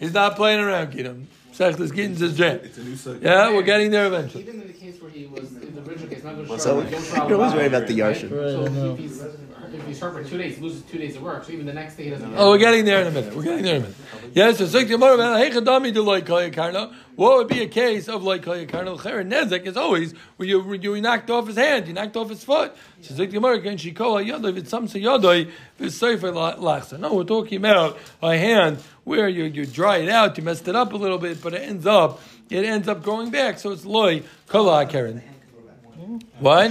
He's 0.00 0.12
not 0.14 0.36
playing 0.36 0.60
around, 0.60 0.92
Kidam. 0.92 1.26
Sechlis 1.54 1.90
Gittins 1.92 2.20
is 2.20 2.36
jam. 2.36 2.58
It's 2.64 2.78
a 2.78 2.82
new 2.82 2.96
subject. 2.96 3.24
Yeah, 3.24 3.52
we're 3.52 3.62
getting 3.62 3.90
there 3.92 4.06
eventually. 4.06 4.42
Even 5.04 5.26
in 5.26 5.32
where 5.32 5.40
he 5.40 5.40
was 5.40 5.52
in 5.62 5.74
the 5.74 5.82
original 5.82 6.08
case, 6.08 6.24
not 6.24 6.36
just 6.36 6.62
So, 6.62 6.86
sure, 6.88 7.28
you're 7.28 7.40
always 7.40 7.54
worried 7.54 7.74
about 7.74 7.86
the 7.88 8.00
right? 8.00 8.08
Right, 8.08 8.20
So 8.20 8.62
I 8.62 8.92
if 8.92 8.98
he's 8.98 9.22
if 9.74 9.86
he's 9.86 10.00
hurt 10.00 10.12
for 10.14 10.24
two 10.24 10.38
days, 10.38 10.56
he 10.56 10.62
loses 10.62 10.82
two 10.82 10.98
days 10.98 11.16
of 11.16 11.22
work. 11.22 11.44
So 11.44 11.52
even 11.52 11.66
the 11.66 11.72
next 11.72 11.96
day 11.96 12.04
he 12.04 12.10
doesn't. 12.10 12.34
Oh, 12.36 12.50
we're 12.50 12.58
getting 12.58 12.84
there 12.84 13.00
in 13.00 13.08
a 13.08 13.10
minute. 13.10 13.34
We're 13.34 13.42
getting 13.42 13.64
there 13.64 13.76
in 13.76 13.82
a 13.82 13.86
minute. 13.86 13.96
Yes, 14.32 14.58
so 14.58 14.66
Zuk 14.66 14.86
Yamaro, 14.86 15.18
Heichadami 15.18 15.92
de 15.92 16.00
Loi 16.00 16.22
Kaya 16.22 16.50
Karna. 16.50 16.94
What 17.16 17.38
would 17.38 17.48
be 17.48 17.62
a 17.62 17.68
case 17.68 18.08
of 18.08 18.22
Loi 18.22 18.38
Kaya 18.38 18.66
Karna? 18.66 18.92
L'cher 18.92 19.24
Nezek 19.24 19.66
is 19.66 19.76
always 19.76 20.14
when 20.36 20.48
you, 20.48 20.62
when 20.62 20.80
you 20.82 21.00
knocked 21.00 21.30
off 21.30 21.46
his 21.46 21.56
hand, 21.56 21.86
you 21.88 21.92
knocked 21.92 22.16
off 22.16 22.28
his 22.28 22.44
foot. 22.44 22.74
So 23.00 23.14
Zuk 23.14 23.32
Yamaro, 23.32 23.62
Ken 23.62 23.76
Shikoa 23.76 24.24
Yodoi, 24.24 24.60
V'tzam 24.60 24.88
Yodoi, 24.88 25.50
V'soifer 25.80 26.56
Lachsa. 26.56 26.98
No, 26.98 27.14
we're 27.14 27.24
talking 27.24 27.58
about 27.58 27.98
a 28.22 28.36
hand 28.36 28.82
where 29.04 29.28
you, 29.28 29.44
you 29.44 29.66
dry 29.66 29.98
it 29.98 30.08
out, 30.08 30.36
you 30.38 30.44
messed 30.44 30.66
it 30.66 30.74
up 30.74 30.92
a 30.92 30.96
little 30.96 31.18
bit, 31.18 31.42
but 31.42 31.52
it 31.52 31.62
ends 31.62 31.86
up, 31.86 32.20
it 32.50 32.64
ends 32.64 32.88
up 32.88 33.02
growing 33.02 33.30
back. 33.30 33.58
So 33.58 33.72
it's 33.72 33.84
Loi 33.84 34.22
Kala 34.48 34.86
Karen. 34.86 35.22
What? 36.38 36.70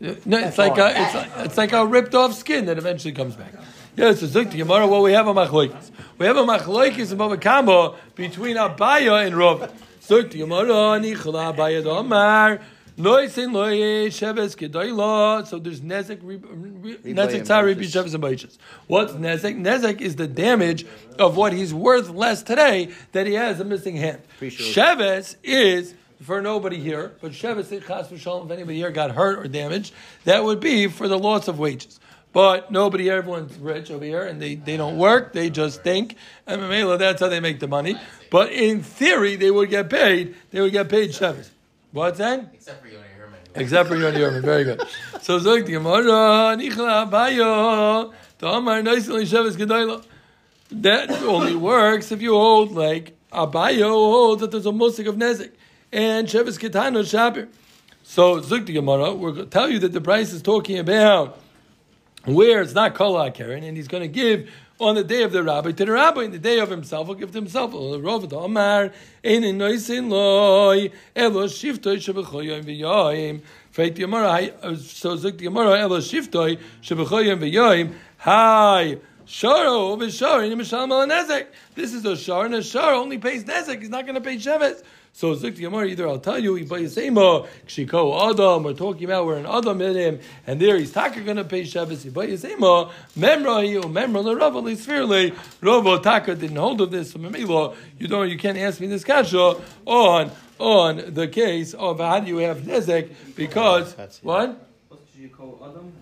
No, 0.00 0.38
it's 0.38 0.58
like 0.58 0.78
a, 0.78 0.92
it's 0.96 1.14
like, 1.14 1.30
it's 1.38 1.56
like 1.58 1.72
a 1.72 1.84
ripped 1.84 2.14
off 2.14 2.34
skin 2.34 2.66
that 2.66 2.78
eventually 2.78 3.12
comes 3.12 3.36
back. 3.36 3.52
Yes, 3.96 4.20
so 4.20 4.26
Zuk 4.26 4.50
Gemara. 4.50 4.86
Well, 4.86 5.02
we 5.02 5.12
have 5.12 5.26
a 5.26 5.34
machloikis. 5.34 5.90
We 6.16 6.26
have 6.26 6.36
a 6.36 6.44
machloikis 6.44 7.12
above 7.12 7.32
a 7.32 7.36
combo 7.36 7.96
between 8.14 8.56
Abaya 8.56 9.26
and 9.26 9.36
Rav. 9.36 9.72
Zuk 10.02 10.30
Gemara. 10.30 10.98
Nichla 11.00 11.54
Abaya. 11.54 12.60
Noisin 13.00 13.52
loye 13.52 14.08
sheves 14.08 14.54
kedoila. 14.56 15.46
So 15.46 15.58
there's 15.58 15.80
nezek 15.80 16.20
nezek 16.20 17.46
tari 17.46 17.72
and 17.72 17.80
sheves 17.80 18.14
and 18.14 18.22
baishas. 18.22 18.58
What's 18.86 19.12
nezek? 19.14 19.58
Nezek 19.58 20.00
is 20.00 20.16
the 20.16 20.26
damage 20.26 20.86
of 21.18 21.36
what 21.36 21.52
he's 21.52 21.72
worth 21.72 22.10
less 22.10 22.42
today 22.42 22.90
that 23.12 23.26
he 23.26 23.34
has 23.34 23.58
a 23.60 23.64
missing 23.64 23.96
hand. 23.96 24.20
Sheves 24.40 25.36
is 25.42 25.94
for 26.22 26.42
nobody 26.42 26.78
here, 26.78 27.12
but 27.22 27.32
Sheves 27.32 27.72
is 27.72 27.84
chas 27.84 28.08
v'shalom. 28.08 28.44
If 28.44 28.50
anybody 28.50 28.76
here 28.76 28.90
got 28.90 29.12
hurt 29.12 29.38
or 29.38 29.48
damaged, 29.48 29.94
that 30.24 30.44
would 30.44 30.60
be 30.60 30.86
for 30.86 31.08
the 31.08 31.18
loss 31.18 31.48
of 31.48 31.58
wages. 31.58 31.98
But 32.32 32.70
nobody, 32.70 33.04
here, 33.04 33.16
everyone's 33.16 33.56
rich 33.58 33.90
over 33.90 34.04
here, 34.04 34.22
and 34.22 34.40
they, 34.40 34.54
they 34.54 34.76
don't 34.76 34.98
work, 34.98 35.32
they 35.32 35.50
just 35.50 35.82
think. 35.82 36.14
And 36.46 36.60
Mamela, 36.60 36.96
that's 36.96 37.20
how 37.20 37.28
they 37.28 37.40
make 37.40 37.58
the 37.58 37.66
money. 37.66 37.96
But 38.30 38.52
in 38.52 38.82
theory, 38.82 39.34
they 39.34 39.50
would 39.50 39.68
get 39.68 39.90
paid, 39.90 40.36
they 40.50 40.60
would 40.60 40.70
get 40.70 40.88
paid 40.88 41.10
Sheves. 41.10 41.48
What's 41.92 42.18
that? 42.18 42.50
Except 42.54 42.82
for 42.82 42.88
Yoni 42.88 43.08
Herman. 43.18 43.40
Except 43.54 43.88
for 43.88 43.96
Yoni 43.96 44.20
Herman. 44.20 44.42
Very 44.42 44.64
good. 44.64 44.82
So 45.22 45.38
Zog 45.40 45.66
the 45.66 45.72
Gemara, 45.72 46.56
Nichla 46.56 47.10
Abayo, 47.10 48.12
Tamar 48.38 48.82
Noisel 48.82 49.22
Sheves 49.22 49.56
Gedoyla. 49.56 50.04
That 50.70 51.10
only 51.22 51.56
works 51.56 52.12
if 52.12 52.22
you 52.22 52.34
hold 52.34 52.70
like 52.72 53.16
Abayo 53.32 53.88
holds 53.88 54.40
that 54.40 54.52
there's 54.52 54.66
a 54.66 54.72
musik 54.72 55.06
of 55.06 55.16
Nezek 55.16 55.50
and 55.92 56.28
Sheves 56.28 56.58
Ketano 56.60 57.02
Shabir. 57.02 57.48
So 58.04 58.40
Zug 58.40 58.66
the 58.66 58.74
Gemara, 58.74 59.12
we're 59.12 59.32
going 59.32 59.46
to 59.46 59.50
tell 59.50 59.68
you 59.68 59.80
that 59.80 59.92
the 59.92 60.00
price 60.00 60.32
is 60.32 60.42
talking 60.42 60.78
about 60.78 61.40
where 62.24 62.62
it's 62.62 62.74
not 62.74 62.94
Kol 62.94 63.30
Karen, 63.32 63.64
and 63.64 63.76
he's 63.76 63.88
going 63.88 64.02
to 64.02 64.08
give 64.08 64.48
on 64.80 64.94
the 64.94 65.04
day 65.04 65.22
of 65.22 65.32
the 65.32 65.42
rabbi 65.42 65.72
to 65.72 65.84
the 65.84 65.92
rabbi, 65.92 66.22
in 66.22 66.30
the 66.32 66.38
day 66.38 66.58
of 66.58 66.70
himself, 66.70 67.06
he'll 67.06 67.14
give 67.14 67.30
to 67.32 67.38
himself. 67.38 67.72
Freit 73.72 73.94
the 73.94 74.02
Gemara, 74.02 74.76
so 74.78 75.16
Zuk 75.16 75.38
the 75.38 75.44
Gemara, 75.44 75.78
Elo 75.78 75.98
Shiftoi 75.98 76.58
Shebechoyim 76.82 77.38
V'Yoim. 77.38 77.94
Hi. 78.18 78.98
Sharo 79.26 79.96
v'shar 79.96 80.50
in 80.50 80.58
mishalom 80.58 80.90
al 80.90 81.06
nezek. 81.06 81.46
This 81.76 81.94
is 81.94 82.04
a 82.04 82.16
shar, 82.16 82.46
and 82.46 82.54
a 82.56 82.62
shar 82.64 82.94
only 82.94 83.16
pays 83.16 83.44
nezek. 83.44 83.78
He's 83.78 83.88
not 83.88 84.04
going 84.04 84.16
to 84.16 84.20
pay 84.20 84.34
sheves. 84.36 84.82
So 85.12 85.34
Zuk 85.34 85.54
the 85.56 85.62
Gemara, 85.62 85.86
either 85.86 86.08
I'll 86.08 86.18
tell 86.18 86.38
you, 86.38 86.54
Ibayisema, 86.54 87.46
Kshiko 87.66 88.30
Adam, 88.30 88.62
we're 88.62 88.72
talking 88.72 89.04
about 89.04 89.26
we're 89.26 89.36
an 89.36 89.44
Adam 89.44 89.80
in 89.82 89.94
him, 89.96 90.20
and 90.46 90.58
there 90.58 90.78
he's 90.78 90.92
taka 90.92 91.20
going 91.20 91.36
to 91.36 91.44
pay 91.44 91.62
sheves. 91.62 92.10
Ibayisema, 92.10 92.90
Memra 93.18 93.68
you, 93.68 93.82
Memra 93.82 94.24
the 94.24 94.34
Rav 94.36 94.54
Lisfirle, 94.54 95.36
Ravo 95.60 95.98
Taka 95.98 96.34
didn't 96.36 96.56
hold 96.56 96.80
of 96.80 96.90
this. 96.90 97.10
So 97.10 97.18
Memela, 97.18 97.76
you 97.98 98.08
don't, 98.08 98.30
you 98.30 98.38
can't 98.38 98.56
ask 98.56 98.80
me 98.80 98.86
this 98.86 99.04
kasha 99.04 99.56
on 99.84 100.30
on 100.58 101.02
the 101.14 101.26
case 101.28 101.74
of 101.74 101.98
how 101.98 102.20
do 102.20 102.28
you 102.28 102.38
have 102.38 102.58
nezek 102.58 103.10
because 103.34 103.94
what. 104.22 104.66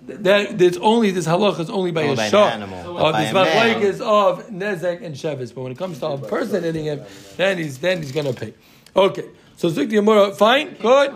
That 0.06 0.62
it's 0.62 0.76
only 0.78 1.10
this 1.10 1.26
halacha 1.26 1.60
is 1.60 1.70
only 1.70 1.90
by 1.90 2.02
Only 2.02 2.12
a 2.12 2.16
by 2.16 2.24
an 2.26 2.30
shah. 2.30 2.48
animal. 2.50 2.98
Uh, 2.98 3.20
this 3.20 3.30
a 3.30 3.34
man. 3.34 3.82
is 3.82 4.00
of 4.00 4.46
nezek 4.48 5.02
and 5.04 5.14
shevis, 5.16 5.52
but 5.52 5.62
when 5.62 5.72
it 5.72 5.78
comes 5.78 5.98
to 5.98 6.06
a 6.06 6.18
person 6.18 6.62
hitting 6.62 6.84
him, 6.84 7.02
then 7.36 7.58
he's 7.58 7.78
then 7.78 7.98
he's 7.98 8.12
gonna 8.12 8.32
pay. 8.32 8.54
Okay, 8.96 9.24
so 9.56 9.68
Zik 9.68 9.88
the 9.88 9.96
Gemara, 9.96 10.32
fine, 10.34 10.74
good. 10.74 11.14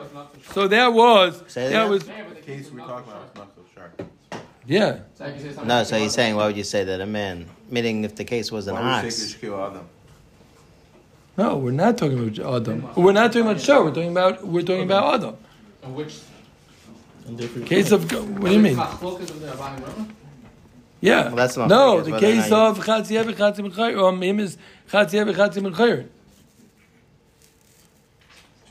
So 0.53 0.69
that 0.69 0.93
was 0.93 1.43
Say 1.49 1.65
that 1.65 1.71
that 1.71 1.89
was 1.89 2.05
The 2.05 2.13
case 2.45 2.71
we're 2.71 2.81
talking 2.81 3.11
about 3.11 3.25
is 3.31 3.35
not 3.37 3.53
so 3.55 3.63
sharp. 3.75 4.03
yeah. 4.67 4.99
So 5.15 5.25
I 5.25 5.33
can 5.33 5.67
No, 5.67 5.85
so 5.85 5.99
he's 5.99 6.13
saying, 6.13 6.37
why 6.37 6.47
would 6.47 6.57
you 6.57 6.65
say 6.65 6.85
that 6.85 7.01
a 7.01 7.07
man? 7.07 7.47
Meaning, 7.71 8.05
if 8.05 8.15
the 8.17 8.25
case 8.25 8.53
was 8.53 8.67
an 8.67 8.75
Why 8.75 9.05
ox. 9.05 9.15
say 9.17 9.39
Kishkil 9.39 9.71
Adam? 9.71 9.89
No, 11.39 11.57
we're 11.57 11.71
not 11.71 11.97
talking 11.97 12.19
about 12.19 12.39
Adam. 12.63 12.89
We're 12.95 13.13
not 13.13 13.33
talking 13.33 13.49
about 13.49 13.61
shah. 13.61 13.81
We're 13.83 13.89
talking 13.95 14.11
about 14.11 14.47
we're 14.47 14.63
talking 14.63 14.83
about 14.83 15.15
Adam. 15.15 15.37
In 15.83 15.95
which 15.95 16.21
And 17.27 17.39
different 17.39 17.67
Case 17.67 17.91
of 17.91 18.03
what 18.13 18.49
do 18.51 18.53
you 18.53 18.59
mean? 18.61 18.77
Machlokas 18.77 19.31
of 19.31 19.41
the 19.41 19.47
Rabbanim 19.49 19.87
Rama? 19.87 20.09
Yeah. 21.01 21.27
Well, 21.29 21.37
that's 21.37 21.57
not 21.57 21.69
no, 21.69 22.01
the 22.03 22.19
case 22.19 22.51
not 22.51 22.79
of 22.79 22.85
Chatziev 22.85 23.33
Chatzim 23.35 23.73
Chayr. 23.73 24.07
Um, 24.07 24.21
him 24.23 24.41
is 24.41 24.59
Chatziev 24.91 25.35
Chatzim 25.35 25.75
Chayr. 25.75 26.07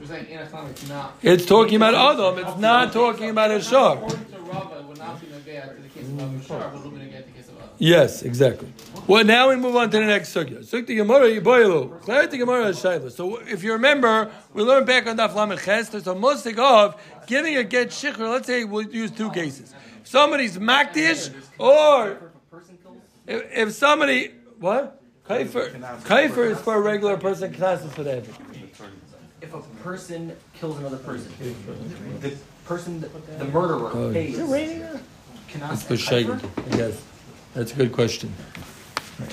Saying 0.06 0.26
it's 0.30 0.90
not. 0.90 1.18
It's 1.22 1.46
talking 1.46 1.76
about 1.76 1.94
Adam. 1.94 2.40
It's 2.40 2.58
not 2.60 2.92
talking 2.92 3.30
about 3.30 3.52
a 3.52 3.62
shah. 3.62 3.94
According 3.94 4.26
to 4.26 4.40
Rava, 4.40 4.80
it 4.80 4.86
would 4.86 4.98
not 4.98 5.22
be 5.22 5.28
negayah 5.28 5.76
to 5.76 5.82
the 5.82 5.90
case 5.90 6.08
of 6.08 6.20
Abu 6.20 6.42
Shar, 6.44 6.70
but 6.70 6.80
it 6.80 6.84
would 6.84 7.00
be 7.00 7.06
negayah 7.06 7.22
to 7.22 7.26
the 7.28 7.32
case 7.32 7.48
of 7.50 7.58
Adam. 7.58 7.70
Yes, 7.78 8.24
exactly. 8.24 8.74
Well, 9.08 9.24
now 9.24 9.50
we 9.50 9.56
move 9.58 9.76
on 9.76 9.90
to 9.92 10.00
the 10.00 10.06
next 10.06 10.34
sugya. 10.34 10.60
Sugya 10.60 10.98
Gemara 10.98 11.30
Yiboilu. 11.30 12.02
Clarity 12.02 12.38
Gemara 12.40 12.72
Shaila. 12.72 13.12
So 13.12 13.38
if 13.38 13.64
you 13.64 13.74
remember, 13.74 14.32
we 14.54 14.64
learned 14.64 14.88
back 14.88 15.08
on 15.08 15.18
Daf 15.18 15.36
Lamed 15.36 15.60
Ches, 15.60 15.90
there's 15.90 16.08
a 16.08 16.16
musik 16.16 16.58
of 16.58 17.00
giving 17.28 17.56
a 17.58 17.64
get 17.64 17.90
shikhr. 17.90 18.30
Let's 18.30 18.48
say 18.48 18.64
we'll 18.64 18.90
use 18.90 19.12
two 19.12 19.30
cases. 19.32 19.74
If 20.02 20.08
somebody's 20.08 20.58
makdish, 20.58 21.34
or 21.60 22.32
if, 23.28 23.44
if 23.52 23.74
somebody, 23.74 24.32
what? 24.60 25.02
Kaifer. 25.28 25.80
Kaifer 26.02 26.52
is 26.52 26.60
for 26.60 26.76
a 26.76 26.82
regular 26.82 27.18
person, 27.18 27.54
Knas 27.54 27.86
is 27.86 27.94
for 27.94 28.04
the. 28.04 28.24
If 29.42 29.54
a 29.56 29.60
person 29.84 30.36
kills 30.54 30.78
another 30.78 30.98
person, 30.98 31.32
the 32.22 32.34
person, 32.66 33.02
the 33.02 33.46
murderer 33.46 33.90
Oh, 33.94 34.14
pays. 34.14 34.38
That's 34.38 35.84
for 35.84 35.96
Shaila, 35.96 36.40
I 36.72 36.78
guess. 36.78 37.02
That's 37.54 37.74
a 37.74 37.76
good 37.76 37.92
question. 37.92 38.34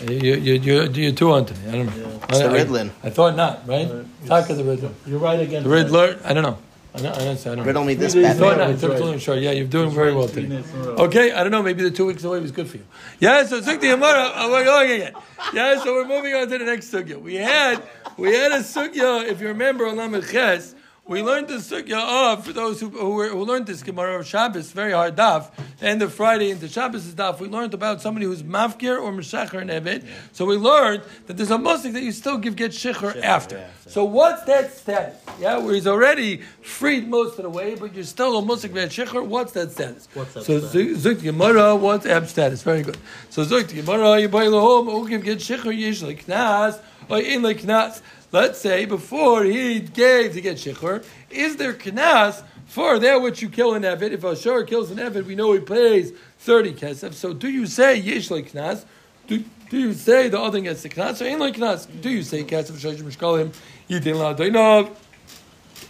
You, 0.09 0.17
you, 0.35 0.55
you, 0.55 0.83
you're 0.93 1.13
too 1.13 1.33
on 1.33 1.47
to 1.47 1.55
me. 1.55 1.69
I 1.69 1.73
don't 1.73 1.87
know. 1.87 2.21
It's 2.29 2.39
the 2.39 2.45
I- 2.45 2.49
I- 2.49 2.53
Riddlin. 2.65 2.91
I 3.03 3.11
thought 3.11 3.37
not, 3.37 3.67
right? 3.67 3.89
Talk 4.27 4.51
of 4.51 4.57
the 4.57 4.65
Riddlin. 4.65 4.93
You're 5.07 5.19
right 5.19 5.41
again. 5.41 5.63
The 5.63 5.69
Riddler, 5.69 6.19
I 6.25 6.33
don't 6.35 6.43
know. 6.43 6.59
I 6.99 7.03
don't, 7.03 7.15
I 7.15 7.25
don't, 7.25 7.41
I 7.41 7.45
don't 7.45 7.57
know. 7.59 7.65
Riddle 7.65 7.85
this 7.85 8.13
Three 8.13 8.23
days 8.23 8.31
I 8.33 8.35
thought 8.35 8.57
Batman. 8.57 8.59
not. 8.59 8.67
That's 8.69 8.83
It's 8.83 8.91
right. 8.93 8.99
totally 8.99 9.19
sure. 9.19 9.37
Yeah, 9.37 9.51
you're 9.53 9.67
doing 9.67 9.91
very 9.91 10.15
well 10.15 10.29
today. 10.29 10.49
days 10.49 10.75
in 10.75 10.81
a 10.81 10.85
row. 10.85 10.95
Okay, 11.07 11.33
I 11.33 11.43
don't 11.43 11.53
know. 11.53 11.63
Maybe 11.63 11.83
the 11.83 11.91
two 11.91 12.07
weeks 12.07 12.25
away 12.25 12.41
was 12.41 12.51
good 12.51 12.69
for 12.69 12.77
you. 12.79 12.85
Yeah, 13.21 13.45
so 13.45 13.61
Sukti 13.61 13.83
Yamara, 13.95 14.33
oh, 14.35 14.51
we're 14.51 14.65
going 14.65 14.91
again. 14.91 15.13
Yeah, 15.53 15.83
so 15.83 15.95
we're 15.95 16.09
moving 16.09 16.35
on 16.35 16.49
to 16.49 16.59
the 16.59 16.65
next 16.65 16.93
sugya. 16.93 17.21
We 17.21 17.37
had 17.37 17.83
we 18.17 18.35
had 18.35 18.53
a 18.53 18.59
sugya, 18.59 19.27
if 19.27 19.41
you 19.41 19.49
remember, 19.49 19.87
on 19.87 19.97
Lamed 19.97 20.27
Ches, 20.29 20.75
we 21.09 21.23
learned 21.23 21.49
the 21.49 21.55
sugya 21.55 21.99
of 22.33 22.45
for 22.45 22.53
those 22.53 22.81
who 22.81 22.91
who, 22.91 23.11
were, 23.11 23.29
who 23.31 23.45
learned 23.45 23.67
this 23.67 23.83
Gemara 23.83 24.21
of 24.21 24.27
Shabbos, 24.27 24.71
very 24.73 24.93
hard 24.93 25.17
daf, 25.17 25.51
and 25.81 26.01
the 26.01 26.09
Friday 26.09 26.51
into 26.51 26.69
Shabbos 26.69 27.07
is 27.07 27.15
daf. 27.15 27.41
We 27.41 27.49
learned 27.49 27.73
about 27.75 28.03
somebody 28.03 28.27
who's 28.27 28.43
mafkir 28.43 29.01
or 29.03 29.11
meshacher 29.13 29.61
and 29.61 29.71
evet. 29.71 30.05
So 30.33 30.45
we 30.45 30.57
learned 30.57 31.03
that 31.27 31.37
there's 31.39 31.51
a 31.51 31.59
musik 31.59 31.95
that 31.95 32.03
you 32.03 32.13
still 32.13 32.37
give 32.39 32.57
get 32.57 32.73
shicher 32.73 33.21
after. 33.23 33.57
yeah. 33.57 33.69
So 33.87 34.05
what's 34.05 34.43
that 34.45 34.73
status? 34.73 35.17
Yeah, 35.41 35.59
where 35.59 35.75
he's 35.75 35.87
already 35.87 36.43
freed 36.63 37.09
most 37.09 37.39
of 37.39 37.45
the 37.45 37.51
way, 37.51 37.75
but 37.75 37.95
you're 37.95 38.05
still 38.05 38.37
a 38.39 38.43
musik 38.45 38.75
get 38.75 38.91
shicher. 38.91 39.25
What's 39.25 39.53
that 39.53 39.73
status? 39.73 40.09
What's 40.13 40.35
that 40.35 40.45
so? 40.45 40.61
Zuk 40.61 41.23
Gemara, 41.23 41.75
what's 41.75 42.05
ab 42.05 42.27
status? 42.29 42.63
Very 42.63 42.83
good. 42.83 42.99
So 43.31 43.45
Zuk 43.45 43.75
Gemara, 43.75 44.21
you 44.21 44.29
buy 44.29 44.45
the 44.45 44.61
home, 44.61 44.87
who 44.87 45.09
give 45.09 45.25
get 45.25 45.39
shicher 45.39 45.75
usually 45.75 46.17
knas 46.17 46.79
or 47.09 47.19
in 47.19 47.43
like 47.43 47.63
knas. 47.63 48.03
Let's 48.31 48.61
say 48.61 48.85
before 48.85 49.45
he 49.45 49.81
gave 49.81 50.35
to 50.35 50.41
get 50.41 50.59
shicher, 50.59 51.05
is 51.31 51.57
there 51.57 51.73
knas 51.73 52.43
for 52.67 52.99
that 52.99 53.23
which 53.23 53.41
you 53.41 53.49
kill 53.49 53.75
an 53.75 53.83
evid? 53.83 54.13
If 54.13 54.25
a 54.25 54.37
shor 54.37 54.65
kills 54.65 54.91
an 54.91 54.99
evid, 54.99 55.25
we 55.25 55.35
know 55.35 55.53
he 55.53 55.61
pays 55.61 56.13
thirty 56.39 56.73
kesef. 56.75 57.15
So 57.15 57.33
do 57.33 57.49
you 57.49 57.67
say 57.67 57.97
yesh 57.97 58.31
like 58.31 58.53
knas? 58.53 58.85
Do, 59.27 59.43
do 59.71 59.79
you 59.79 59.95
say 59.95 60.29
the 60.29 60.39
other 60.39 60.61
gets 60.61 60.83
the 60.83 60.91
knas 60.91 61.23
or 61.23 61.27
in 61.27 61.39
like 61.39 61.55
knas? 61.55 61.89
Do 62.03 62.11
you 62.11 62.23
say 62.23 62.45
kesef 62.45 62.73
shoyim 62.73 63.03
mishkalim 63.03 63.55
yitin 63.89 64.17
la 64.17 64.35
doinov? 64.35 64.95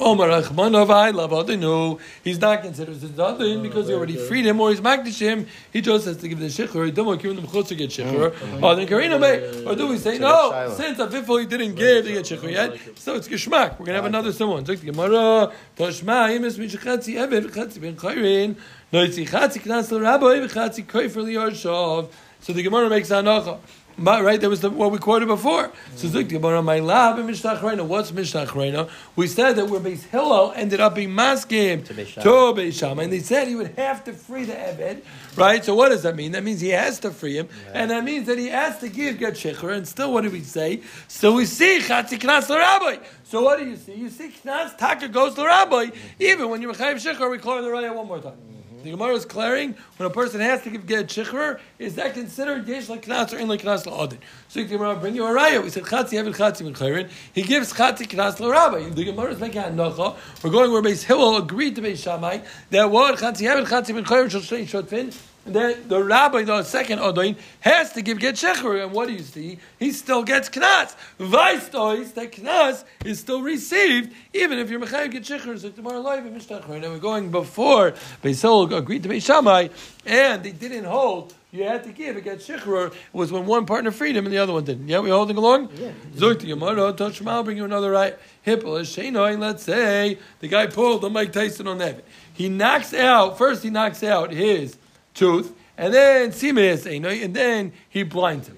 Omar 0.01 0.29
Achmanov, 0.29 0.91
I 0.91 1.11
love 1.11 1.31
Adinu. 1.31 1.99
He's 2.23 2.39
not 2.41 2.63
considered 2.63 3.03
as 3.03 3.19
Adin 3.19 3.63
because 3.63 3.89
he 3.89 3.95
already 3.95 4.17
freed 4.17 4.47
him 4.47 4.61
or 4.61 4.71
he's 4.71 4.81
magdish 4.81 5.19
him. 5.19 5.47
He 5.73 5.81
just 5.81 6.07
has 6.07 6.17
to 6.19 6.29
give 6.29 6.39
the 6.39 6.47
shikhr. 6.47 6.85
He 6.87 6.93
don't 6.93 7.21
give 7.21 7.33
him 7.33 7.41
the 7.45 7.49
chutz 7.49 7.69
to 7.69 7.75
get 7.75 7.91
shikhr. 7.91 8.33
Oh, 8.63 8.75
then 8.77 8.87
Karina. 8.87 9.19
Eh? 9.19 9.65
Or 9.67 9.75
do 9.75 9.89
we 9.89 9.99
say, 9.99 10.19
no, 10.19 10.73
since 10.77 10.99
Avifo 10.99 11.41
he 11.41 11.47
didn't 11.47 11.75
give 11.75 12.05
to 12.05 12.13
get 12.13 12.25
shikhr 12.25 12.51
yet, 12.53 12.79
so 12.97 13.17
it's 13.17 13.27
Geshmak. 13.27 13.79
We're 13.79 13.87
going 13.87 13.89
to 13.89 13.95
have 13.95 14.05
another 14.05 14.33
someone. 14.33 14.63
The 14.65 14.77
Gemara. 14.77 15.53
Toshma, 15.77 16.31
Imis 16.31 16.59
Mishachatzi 16.59 17.15
Eved, 17.15 17.51
Chatzi 17.51 17.81
Ben 17.81 17.97
Chayrin. 17.97 18.57
Noitzi 18.93 19.29
Chatzi 19.29 19.61
Knas 19.61 19.91
Rabbi, 19.91 20.47
Chatzi 20.47 20.85
Koifer. 20.85 22.09
So 22.41 22.53
the 22.53 22.63
Gemara 22.63 22.89
makes 22.89 23.11
anacha. 23.11 23.59
Right, 23.99 24.41
that 24.41 24.49
was 24.49 24.61
the, 24.61 24.71
what 24.71 24.93
we 24.93 24.99
quoted 24.99 25.27
before. 25.27 25.73
So 25.97 26.07
Zik 26.07 26.29
Gemara, 26.29 26.63
my 26.63 26.79
lab 26.79 27.19
and 27.19 27.27
Mishnah 27.27 27.57
Achrayna. 27.57 27.85
What's 27.85 28.13
Mishnah 28.13 28.47
Achrayna? 28.47 28.89
We 29.17 29.27
said 29.27 29.55
that 29.55 29.67
where 29.67 29.81
Beis 29.81 30.05
Hillel 30.05 30.53
ended 30.55 30.79
up 30.79 30.95
being 30.95 31.11
maskim 31.11 31.85
To 31.85 31.95
Beis 31.95 32.07
Shammai. 32.07 32.23
to 32.23 32.61
Beis 32.61 32.79
Shammai, 32.79 33.03
and 33.03 33.13
they 33.13 33.19
said 33.19 33.49
he 33.49 33.57
would 33.57 33.75
have 33.77 34.05
to 34.05 34.13
free 34.13 34.45
the 34.45 34.53
Eved, 34.53 35.03
right? 35.37 35.65
So 35.65 35.75
what 35.75 35.89
does 35.89 36.05
that 36.05 36.15
mean? 36.15 36.33
That 36.33 36.45
means 36.45 36.61
he 36.61 36.69
has 36.69 37.01
to 37.01 37.11
free 37.11 37.37
him, 37.37 37.49
and 37.73 37.91
that 37.91 38.05
means 38.05 38.29
that 38.29 38.39
he 38.39 38.49
has 38.49 38.79
to 38.79 38.89
give 38.89 39.19
get 39.19 39.35
Shecher. 39.35 39.73
And 39.73 39.87
still, 39.87 40.13
what 40.13 40.23
do 40.23 40.31
we 40.31 40.43
say? 40.43 40.83
So 41.09 41.33
we 41.33 41.45
see 41.45 41.81
Chatzi 41.81 42.21
Knas 42.21 42.49
Rabbi. 42.49 43.03
So 43.25 43.43
what 43.43 43.59
do 43.59 43.67
you 43.67 43.77
see? 43.77 43.95
You 43.95 44.11
see 44.11 44.29
Knas 44.45 44.79
Taka 44.79 45.09
goes 45.09 45.35
to 45.35 45.45
Rabbi. 45.45 45.87
Mm-hmm. 45.87 46.23
Even 46.23 46.51
when 46.51 46.63
you're 46.63 46.73
Chayiv 46.73 47.05
Shecher, 47.05 47.29
we 47.29 47.39
call 47.39 47.61
the 47.61 47.69
Raya 47.69 47.95
one 47.95 48.07
more 48.07 48.21
time. 48.21 48.39
The 48.83 48.93
Gemara 48.93 49.15
is 49.15 49.25
clearing 49.25 49.75
when 49.97 50.09
a 50.09 50.13
person 50.13 50.41
has 50.41 50.63
to 50.63 50.71
give 50.71 50.87
get 50.87 51.09
shikhr, 51.09 51.59
is 51.81 51.97
that 51.97 52.15
considered 52.15 52.69
yesh 52.69 52.89
like 52.89 53.07
knas 53.07 53.33
or 53.33 53.39
in 53.39 53.49
like 53.49 53.63
knas 53.63 53.85
la'adin? 53.85 54.19
So 54.49 54.61
the 54.61 54.67
Gemara 54.67 54.95
bring 54.95 55.17
you 55.17 55.27
a 55.27 55.31
raya. 55.31 55.63
We 55.63 55.71
said 55.71 55.83
chatzi 55.83 56.11
eved 56.11 56.37
chatzi 56.37 56.63
min 56.63 56.75
chayrin. 56.75 57.11
He 57.33 57.43
gives 57.43 57.73
chatzi 57.73 58.07
knas 58.07 58.39
l'rabbi. 58.39 58.95
The 58.95 59.05
Gemara 59.05 59.33
is 59.33 59.41
making 59.41 59.63
a 59.63 59.65
nocha. 59.65 60.17
We're 60.45 60.51
going 60.51 60.71
where 60.71 60.83
Beis 60.83 61.03
Hillel 61.03 61.39
agreed 61.39 61.75
to 61.75 61.83
Beis 61.83 62.03
Shammai 62.03 62.39
that 62.71 62.89
what 62.89 63.19
chatzi 63.19 63.49
eved 63.49 63.67
chatzi 63.67 63.93
min 63.93 64.05
chayrin 64.05 64.31
shall 64.31 64.43
shtei 64.43 64.63
shotfin. 64.63 65.13
That 65.53 65.89
the 65.89 66.03
rabbi, 66.03 66.43
the 66.43 66.63
second 66.63 66.99
Odoin, 66.99 67.37
has 67.61 67.93
to 67.93 68.03
give 68.03 68.19
get 68.19 68.35
shechur, 68.35 68.83
and 68.83 68.93
what 68.93 69.09
do 69.09 69.15
you 69.15 69.23
see? 69.23 69.59
He 69.79 69.93
still 69.93 70.23
gets 70.23 70.49
knas. 70.49 70.95
Vice 71.19 71.69
dois 71.69 72.13
that 72.13 72.33
knas 72.33 72.85
is 73.05 73.19
still 73.19 73.43
received, 73.43 74.13
even 74.35 74.59
if 74.59 74.71
you're 74.71 74.81
mechayiv 74.81 75.11
get 75.11 75.23
shechur. 75.23 75.59
So 75.59 75.71
tomorrow 75.71 76.01
live 76.01 76.27
in 76.27 76.35
Mishnah 76.35 76.63
and 76.69 76.83
we're 76.83 76.99
going 76.99 77.31
before 77.31 77.93
Beis 78.23 78.43
Hillel 78.43 78.75
agreed 78.75 79.03
to 79.03 79.09
Beis 79.09 79.25
Shammai, 79.25 79.69
and 80.07 80.43
they 80.43 80.53
didn't 80.53 80.85
hold. 80.85 81.35
You 81.51 81.65
had 81.65 81.83
to 81.85 81.93
give 81.93 82.17
against 82.17 82.47
shechur. 82.47 82.89
It 82.89 82.95
was 83.15 83.33
when 83.33 83.47
one 83.47 83.65
partner 83.65 83.91
freed 83.91 84.15
him 84.17 84.27
and 84.27 84.35
the 84.35 84.39
other 84.39 84.53
one 84.53 84.65
didn't. 84.65 84.87
Yeah, 84.87 85.01
we 85.01 85.09
holding 85.09 85.39
along. 85.39 85.71
Yeah. 85.77 85.93
Zok 86.15 86.41
the 86.41 86.49
Gemara, 86.49 86.93
touch 86.93 87.25
I'll 87.27 87.43
bring 87.43 87.57
you 87.57 87.65
another 87.65 87.91
right. 87.91 88.19
Hippel 88.45 88.79
is 88.79 88.89
Shenoi. 88.89 89.39
Let's 89.39 89.63
say 89.63 90.19
the 90.41 90.49
guy 90.49 90.67
pulled 90.67 91.01
the 91.01 91.09
Mike 91.09 91.33
Tyson 91.33 91.67
on 91.67 91.79
that. 91.79 92.05
He 92.35 92.51
knocks 92.51 92.93
out 92.93 93.39
first. 93.39 93.63
He 93.63 93.71
knocks 93.71 94.03
out 94.03 94.31
his 94.31 94.77
tooth, 95.19 95.53
and 95.77 95.93
then 95.93 96.33
Simes 96.33 96.87
and 96.87 97.35
then 97.35 97.73
he 97.89 98.03
blinds 98.05 98.49
him. 98.49 98.57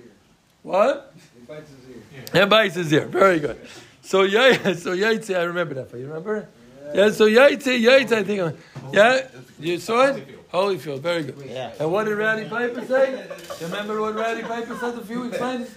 What? 0.63 1.15
He 1.35 1.47
bites 1.47 1.71
his 1.71 1.89
ear. 2.35 2.43
And 2.43 2.51
bites 2.51 2.75
his 2.75 2.93
ear. 2.93 3.07
Very 3.07 3.41
good. 3.41 3.59
So 4.03 4.23
yeah, 4.23 4.53
so 4.75 4.95
Yaitse, 4.95 5.37
I 5.37 5.43
remember 5.43 5.75
that. 5.75 5.97
You 5.97 6.07
remember? 6.07 6.49
Yeah. 6.95 7.11
So 7.11 7.29
Yaitse, 7.29 7.81
Yaitse, 7.81 8.13
I 8.13 8.25
think. 8.25 8.41
Uh, 8.41 8.53
yeah, 8.93 9.27
you 9.59 9.79
saw 9.79 10.07
it. 10.09 10.37
Holyfield, 10.53 10.99
very 10.99 11.23
good. 11.23 11.41
Yeah. 11.47 11.73
And 11.79 11.93
what 11.93 12.07
did 12.07 12.17
Roddy 12.17 12.49
Piper 12.49 12.85
say? 12.85 13.25
Remember 13.61 14.01
what 14.01 14.17
Roddy 14.17 14.43
Piper 14.43 14.77
said 14.79 14.99
a 14.99 15.05
few 15.05 15.21
weeks 15.21 15.41
later? 15.41 15.69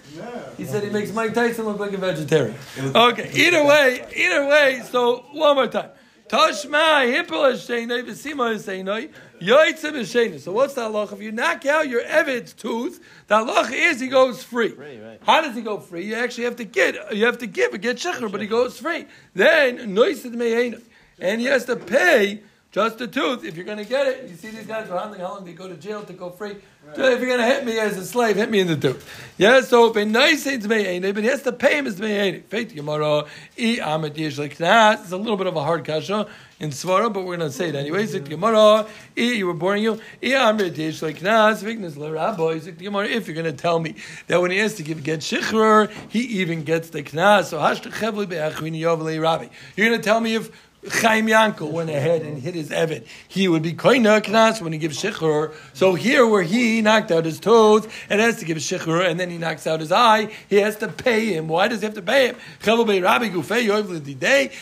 He 0.56 0.64
said 0.64 0.82
he 0.82 0.90
makes 0.90 1.12
Mike 1.12 1.32
Tyson 1.32 1.64
look 1.64 1.78
like 1.78 1.92
a 1.92 1.96
vegetarian. 1.96 2.56
Okay, 2.76 3.30
either 3.34 3.64
way, 3.64 4.04
either 4.16 4.48
way, 4.48 4.82
so 4.90 5.26
one 5.30 5.54
more 5.54 5.68
time. 5.68 5.90
Tashma, 6.28 7.06
Hippel 7.12 7.52
Hashenoi, 7.52 8.02
Vesima 8.04 8.54
Hashenoi, 8.54 9.10
Yoitze 9.40 9.92
Hashenoi. 9.92 10.40
So 10.40 10.52
what's 10.52 10.74
the 10.74 10.82
halacha? 10.82 11.12
If 11.12 11.22
you 11.22 11.32
knock 11.32 11.66
out 11.66 11.88
your 11.88 12.00
Evid's 12.00 12.52
tooth, 12.52 13.00
the 13.26 13.36
halacha 13.36 13.72
is 13.72 14.00
he 14.00 14.08
goes 14.08 14.42
free. 14.42 14.70
Free, 14.70 14.98
right. 15.00 15.20
How 15.24 15.42
does 15.42 15.54
he 15.54 15.62
go 15.62 15.78
free? 15.78 16.06
You 16.06 16.14
actually 16.14 16.44
have 16.44 16.56
to 16.56 16.64
get, 16.64 17.14
you 17.14 17.26
have 17.26 17.38
to 17.38 17.46
give 17.46 17.74
a 17.74 17.78
get 17.78 17.98
shecher, 17.98 18.30
but 18.30 18.40
he 18.40 18.46
goes 18.46 18.78
free. 18.78 19.06
Then, 19.34 19.94
Noisid 19.94 20.34
Mehenoi. 20.34 20.82
And 21.18 21.40
he 21.40 21.46
has 21.46 21.64
to 21.66 21.76
pay 21.76 22.42
just 22.74 22.98
the 22.98 23.06
tooth. 23.06 23.44
If 23.44 23.56
you're 23.56 23.64
going 23.64 23.78
to 23.78 23.84
get 23.84 24.08
it, 24.08 24.28
you 24.28 24.34
see 24.34 24.48
these 24.48 24.66
guys 24.66 24.90
are 24.90 24.98
handling 24.98 25.20
how 25.20 25.34
long 25.34 25.44
they 25.44 25.52
go 25.52 25.68
to 25.68 25.76
jail 25.76 26.02
to 26.02 26.12
go 26.12 26.30
free. 26.30 26.56
If 26.90 26.98
you're 26.98 27.18
going 27.20 27.38
to 27.38 27.46
hit 27.46 27.64
me 27.64 27.78
as 27.78 27.96
a 27.96 28.04
slave, 28.04 28.34
hit 28.34 28.50
me 28.50 28.58
in 28.58 28.66
the 28.66 28.76
tooth. 28.76 29.08
Yeah, 29.38 29.60
so 29.60 29.94
a 29.94 30.04
nice 30.04 30.44
it's 30.44 30.66
mehenoi, 30.66 31.14
but 31.14 31.22
he 31.22 31.30
has 31.30 31.42
to 31.42 31.52
pay 31.52 31.78
him 31.78 31.86
as 31.86 32.00
mehenoi. 32.00 32.42
Faith 32.46 32.74
Gemara, 32.74 33.26
i 33.56 33.78
amet 33.80 34.18
yesh. 34.18 34.40
It's 34.40 34.60
a 34.60 35.16
little 35.16 35.36
bit 35.36 35.46
of 35.46 35.54
a 35.54 35.62
hard 35.62 35.84
kasha 35.84 36.28
in 36.58 36.70
Svara, 36.70 37.12
but 37.12 37.20
we're 37.20 37.36
going 37.36 37.48
to 37.48 37.56
say 37.56 37.68
it 37.68 37.76
anyway. 37.76 38.06
Zik 38.06 38.24
Gemara, 38.24 38.86
i 39.16 39.20
you 39.20 39.46
were 39.46 39.54
boring 39.54 39.84
you. 39.84 40.00
I 40.20 40.50
amet 40.50 40.76
yesh 40.76 41.00
like 41.00 41.20
that. 41.20 41.56
Viknas 41.58 41.96
l'rabbi. 41.96 42.58
Zik 42.58 42.78
Gemara, 42.78 43.06
if 43.06 43.28
you're 43.28 43.40
going 43.40 43.46
to 43.46 43.52
tell 43.52 43.78
me 43.78 43.94
that 44.26 44.42
when 44.42 44.50
he 44.50 44.58
has 44.58 44.74
to 44.74 44.82
give 44.82 45.04
get 45.04 45.20
shichrer, 45.20 45.92
he 46.08 46.22
even 46.40 46.64
gets 46.64 46.90
the 46.90 47.04
knas. 47.04 47.44
So 47.44 47.58
chevli 47.58 48.28
be'achvini 48.28 48.80
yovli 48.80 49.22
rabbi. 49.22 49.46
You're 49.76 49.90
going 49.90 50.00
to 50.00 50.04
tell 50.04 50.20
me 50.20 50.34
if 50.34 50.50
Chaim 50.90 51.26
Yankel 51.26 51.70
went 51.70 51.88
ahead 51.88 52.22
and 52.22 52.38
hit 52.38 52.54
his 52.54 52.68
Evid. 52.68 53.06
He 53.26 53.48
would 53.48 53.62
be 53.62 53.72
koina 53.72 54.20
knas 54.20 54.60
when 54.60 54.72
he 54.72 54.78
gives 54.78 55.02
shechur. 55.02 55.54
So 55.72 55.94
here, 55.94 56.26
where 56.26 56.42
he 56.42 56.82
knocked 56.82 57.10
out 57.10 57.24
his 57.24 57.40
tooth 57.40 57.90
and 58.10 58.20
has 58.20 58.38
to 58.40 58.44
give 58.44 58.58
shechur, 58.58 59.08
and 59.08 59.18
then 59.18 59.30
he 59.30 59.38
knocks 59.38 59.66
out 59.66 59.80
his 59.80 59.90
eye, 59.90 60.28
he 60.48 60.56
has 60.56 60.76
to 60.76 60.88
pay 60.88 61.32
him. 61.32 61.48
Why 61.48 61.68
does 61.68 61.80
he 61.80 61.86
have 61.86 61.94
to 61.94 62.02
pay 62.02 62.28
him? 62.28 62.36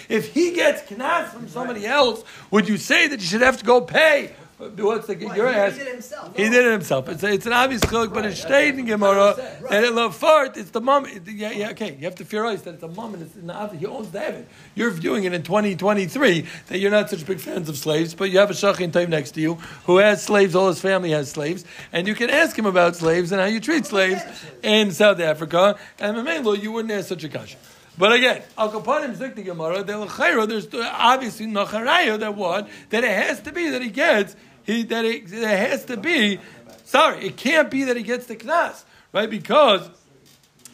If 0.09 0.33
he 0.33 0.53
gets 0.53 0.83
knas 0.83 1.29
from 1.31 1.49
somebody 1.49 1.87
else, 1.87 2.23
would 2.51 2.69
you 2.69 2.77
say 2.77 3.09
that 3.09 3.21
you 3.21 3.27
should 3.27 3.41
have 3.43 3.59
to 3.59 3.65
go 3.65 3.81
pay? 3.81 4.37
What's 4.71 5.07
the 5.07 5.15
Why? 5.17 5.37
your 5.37 5.49
He 5.53 5.79
did 5.79 5.87
it 5.87 5.93
himself. 5.93 6.37
He 6.37 6.49
did 6.49 6.67
it 6.67 6.73
himself. 6.73 7.09
It's, 7.09 7.23
a, 7.23 7.33
it's 7.33 7.47
an 7.47 7.53
obvious 7.53 7.83
chiluk, 7.83 8.13
but 8.15 8.25
it's 8.25 8.41
stayed 8.41 8.79
in 8.79 8.87
Gemara. 8.87 9.35
And 9.71 9.85
in 9.87 9.93
Lafart, 9.95 10.57
it's 10.57 10.71
the 10.71 10.81
mom. 10.81 11.07
it- 11.07 11.27
Yeah, 11.27 11.51
yeah, 11.51 11.71
okay. 11.71 11.97
You 11.97 12.05
have 12.05 12.15
to 12.17 12.25
theorize 12.25 12.63
that 12.63 12.75
it's 12.75 12.83
a 12.83 12.89
mom 12.89 13.15
and 13.15 13.23
it's 13.23 13.35
in 13.35 13.47
the. 13.47 13.69
He 13.69 13.87
owns 13.87 14.11
the 14.11 14.25
Evan. 14.25 14.47
You're 14.75 14.91
viewing 14.91 15.25
it 15.25 15.33
in 15.33 15.43
2023 15.43 16.47
that 16.69 16.79
you're 16.79 16.91
not 16.91 17.11
such 17.11 17.27
big 17.27 17.41
fans 17.41 17.69
of 17.69 17.77
slaves, 17.77 18.15
but 18.15 18.31
you 18.31 18.39
have 18.39 18.51
a 18.51 18.55
shachin 18.55 18.93
type 18.93 19.09
next 19.09 19.33
to 19.33 19.41
you 19.41 19.55
who 19.87 19.99
has 19.99 20.23
slaves. 20.23 20.55
All 20.55 20.69
his 20.69 20.81
family 20.81 21.11
has 21.11 21.31
slaves, 21.31 21.65
and 21.93 22.07
you 22.07 22.15
can 22.15 22.31
ask 22.31 22.57
him 22.57 22.67
about 22.67 22.97
slaves 22.97 23.33
and 23.33 23.41
how 23.41 23.47
you 23.47 23.61
treat 23.61 23.87
slaves 23.87 24.23
in 24.63 24.91
South 24.93 25.21
Africa. 25.21 25.77
And 25.99 26.17
Mamelo, 26.17 26.61
you 26.61 26.73
wouldn't 26.73 26.93
ask 26.93 27.09
such 27.09 27.25
a 27.25 27.29
question. 27.29 27.59
But 27.99 28.13
again, 28.13 28.43
Al 28.57 28.73
Kapanim 28.73 29.15
Zik 29.15 29.35
Gemara, 29.45 29.83
there's 29.85 30.67
obviously 30.75 31.47
Nacharaya 31.47 32.19
that 32.21 32.35
what? 32.35 32.69
That 32.89 33.05
it 33.05 33.11
has 33.11 33.41
to 33.43 33.53
be 33.53 33.69
that 33.69 33.83
he 33.83 33.91
gets, 33.91 34.35
he 34.65 34.85
that 34.85 35.05
it, 35.05 35.33
it 35.33 35.43
has 35.43 35.85
to 35.87 35.97
be, 35.97 36.39
sorry, 36.85 37.27
it 37.27 37.37
can't 37.37 37.71
be 37.71 37.85
that 37.85 37.97
he 37.97 38.03
gets 38.03 38.27
the 38.27 38.37
Knas, 38.37 38.85
right? 39.13 39.29
Because 39.29 39.89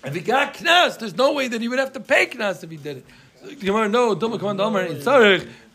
if 0.04 0.14
he 0.14 0.20
got 0.20 0.54
Knas, 0.54 0.98
there's 0.98 1.16
no 1.16 1.32
way 1.32 1.48
that 1.48 1.60
he 1.60 1.68
would 1.68 1.78
have 1.78 1.92
to 1.94 2.00
pay 2.00 2.26
Knas 2.26 2.62
if 2.62 2.70
he 2.70 2.76
did 2.76 2.98
it. 2.98 3.04
No, 3.62 4.14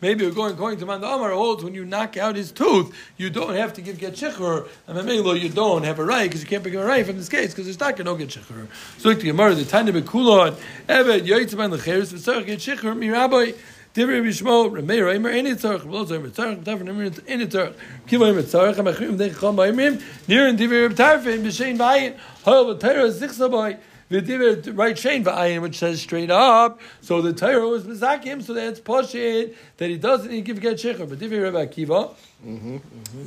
maybe 0.02 0.26
we're 0.26 0.32
going 0.32 0.52
according 0.52 0.78
to 0.80 0.86
Manda 0.86 1.06
Amar 1.06 1.30
holds 1.32 1.64
when 1.64 1.74
you 1.74 1.86
knock 1.86 2.18
out 2.18 2.36
his 2.36 2.52
tooth, 2.52 2.94
you 3.16 3.30
don't 3.30 3.54
have 3.54 3.72
to 3.74 3.80
give 3.80 3.98
get 3.98 4.12
shikhr, 4.12 4.68
and 4.86 4.98
Mamelo 4.98 5.40
you 5.40 5.48
don't 5.48 5.82
have 5.82 5.98
a 5.98 6.04
right 6.04 6.28
because 6.28 6.42
you 6.42 6.46
can't 6.46 6.62
pick 6.62 6.74
a 6.74 6.84
right 6.84 7.06
from 7.06 7.16
this 7.16 7.30
case 7.30 7.52
because 7.52 7.64
there's 7.64 7.80
not 7.80 7.96
going 7.96 8.06
to 8.06 8.16
get 8.22 8.28
shikhr. 8.28 8.68
So 8.98 9.14
the 9.14 9.22
Gemara, 9.22 9.54
the 9.54 9.64
Tanya 9.64 9.94
Bekulon, 9.94 10.56
Evet 10.88 11.26
Yoitzaman 11.26 11.74
Lecheres 11.74 12.12
V'Tzarech 12.12 12.44
get 12.44 12.58
shikhr 12.58 12.94
Divrei 13.94 14.20
Ramei 14.22 14.98
Reimer, 14.98 15.32
any 15.32 15.52
tzarech, 15.52 15.82
V'lo 15.82 16.04
Zayim 16.04 16.28
tzarech, 16.30 16.64
Tavern 16.64 16.88
Emir, 16.88 17.12
any 17.28 17.46
tzarech, 17.46 17.74
Kiva 18.06 18.24
Emir 18.24 18.42
tzarech, 18.42 18.74
Amachrim, 18.74 19.16
Dei 19.16 19.30
Chom 19.30 19.54
Ba'imrim, 19.54 20.02
Nir 20.26 20.48
and 20.48 20.58
Divrei 20.58 20.88
Reb 20.88 20.96
Tarfon, 20.96 21.44
B'Shein 21.44 21.78
Bayin, 21.78 22.16
Hoel 22.44 22.74
V'Tera 22.74 23.08
Zichsa 23.10 23.48
Ba'y, 23.48 23.78
v'diver 24.10 24.76
right 24.76 24.96
chain 24.96 25.24
v'ayin, 25.24 25.62
which 25.62 25.78
says 25.78 26.00
straight 26.00 26.30
up. 26.30 26.80
So 27.00 27.22
the 27.22 27.32
Torah 27.32 27.68
was 27.68 27.84
mizakim, 27.84 28.42
so 28.42 28.52
that's 28.54 28.80
poshit 28.80 29.54
that 29.78 29.90
he 29.90 29.96
doesn't 29.96 30.30
to 30.30 30.40
give 30.40 30.60
get 30.60 30.76
shecher. 30.76 31.08
But 31.08 31.18
diver 31.18 31.40
Rabbi 31.42 31.66
Akiva, 31.66 32.14
mm-hmm, 32.44 32.78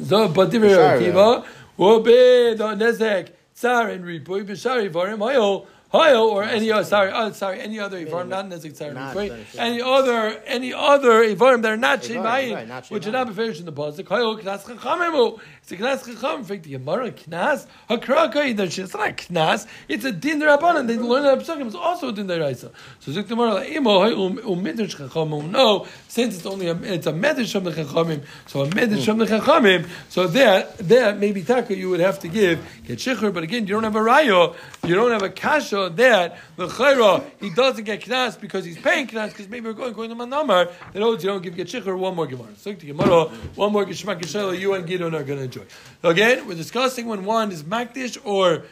so 0.03 0.27
mm-hmm. 0.27 0.33
but 0.33 0.51
diver 0.51 0.67
Rabbi 0.67 1.03
B'shari, 1.03 1.13
Akiva, 1.13 1.45
obed 1.79 2.61
on 2.61 2.79
nezek 2.79 3.29
tsar 3.55 3.89
and 3.89 4.05
ripui 4.05 4.45
b'shari 4.45 4.89
varim 4.91 5.19
hayol. 5.19 5.65
Hayol 5.93 6.31
or 6.31 6.43
any 6.43 6.69
other 6.69 6.83
sorry, 6.83 7.11
oh, 7.13 7.31
sorry, 7.31 7.61
any 7.61 7.79
other 7.79 8.05
ivarim, 8.05 8.27
not 8.27 8.49
nezek 8.49 8.75
tsar 8.75 8.91
Not 8.91 9.15
ripui, 9.15 9.29
nezek. 9.29 9.57
any 9.57 9.81
other 9.81 10.41
any 10.45 10.73
other 10.73 11.23
ivarim 11.23 11.61
that 11.61 11.71
are 11.71 11.77
not 11.77 12.01
shemayim, 12.01 12.91
which 12.91 13.07
are 13.07 13.11
not 13.11 13.27
beferish 13.29 13.59
in 13.59 13.65
the 13.65 13.71
pasuk. 13.71 14.03
Hayol 14.03 14.41
knas 14.41 14.63
chachamimu. 14.63 15.39
It's 15.61 15.71
a 15.71 15.77
knas 15.77 16.05
chacham. 16.05 16.39
In 16.39 16.45
fact, 16.45 16.63
the 16.63 16.71
Gemara 16.71 17.11
knas 17.11 17.67
hakraka 17.89 18.45
it's 18.49 18.93
not 18.93 19.09
a 19.09 19.13
knas. 19.13 19.65
It's 19.87 20.03
a 20.03 20.11
din 20.11 20.41
rabbanan. 20.41 20.87
They 20.87 20.97
learn 20.97 21.23
that 21.23 21.39
psukim. 21.39 21.67
It's 21.67 21.75
also 21.75 22.09
a 22.09 22.11
din 22.11 22.27
deraisa. 22.27 22.69
So 22.99 23.13
Zik 23.13 23.29
Gemara 23.29 23.65
imo 23.65 24.03
hay 24.03 24.13
um 24.13 24.39
um 24.39 24.65
chachamim. 24.65 25.51
No, 25.51 25.87
since 26.09 26.35
it's 26.35 26.45
only 26.45 26.67
a 26.67 26.75
it's 26.75 27.07
a 27.07 27.13
medrash 27.13 27.53
from 27.53 27.63
the 27.63 27.71
chachamim. 27.71 28.23
So 28.45 28.63
a 28.63 28.67
medrash 28.67 29.05
from 29.05 29.19
the 29.19 29.25
chachamim. 29.25 29.87
So 30.09 30.27
there 30.27 30.67
there 30.79 31.15
maybe 31.15 31.43
taka 31.43 31.77
you 31.77 31.89
would 31.89 32.01
have 32.01 32.19
to 32.19 32.27
give 32.27 32.59
get 32.85 32.99
shikhr. 32.99 33.33
But 33.33 33.43
again, 33.43 33.67
you 33.67 33.73
don't 33.73 33.83
have 33.83 33.95
a 33.95 34.03
rayo. 34.03 34.53
You 34.85 34.95
don't 34.95 35.11
have 35.11 35.23
a 35.23 35.29
kasha 35.29 35.76
that 35.85 36.27
the 36.55 36.67
chayra 36.67 37.23
he 37.39 37.49
doesn't 37.61 37.83
get 37.83 38.01
knas 38.01 38.33
because 38.39 38.63
he's 38.65 38.77
paying 38.87 39.07
knas 39.07 39.29
because 39.29 39.47
maybe 39.47 39.65
we're 39.67 39.73
going 39.81 39.93
going 39.93 40.09
to 40.09 40.15
manamar 40.15 40.63
that 40.93 41.01
holds 41.01 41.23
you 41.23 41.29
don't 41.29 41.43
give 41.43 41.55
get 41.55 41.67
shikhr 41.67 41.97
one 41.97 42.15
more 42.15 42.27
gemara. 42.27 42.55
So 42.57 42.73
gemara 42.73 43.25
one 43.55 43.71
more 43.71 43.85
geshmak 43.85 44.19
geshela 44.21 44.57
you 44.57 44.73
and 44.73 44.87
Gidon 44.87 45.13
are 45.19 45.23
going 45.23 45.39
to 45.39 45.45
enjoy. 45.45 45.65
So 46.01 46.09
again, 46.09 46.47
we're 46.47 46.55
discussing 46.55 47.05
when 47.07 47.25
one 47.25 47.51
is 47.51 47.63
makdish 47.63 48.17
or 48.23 48.63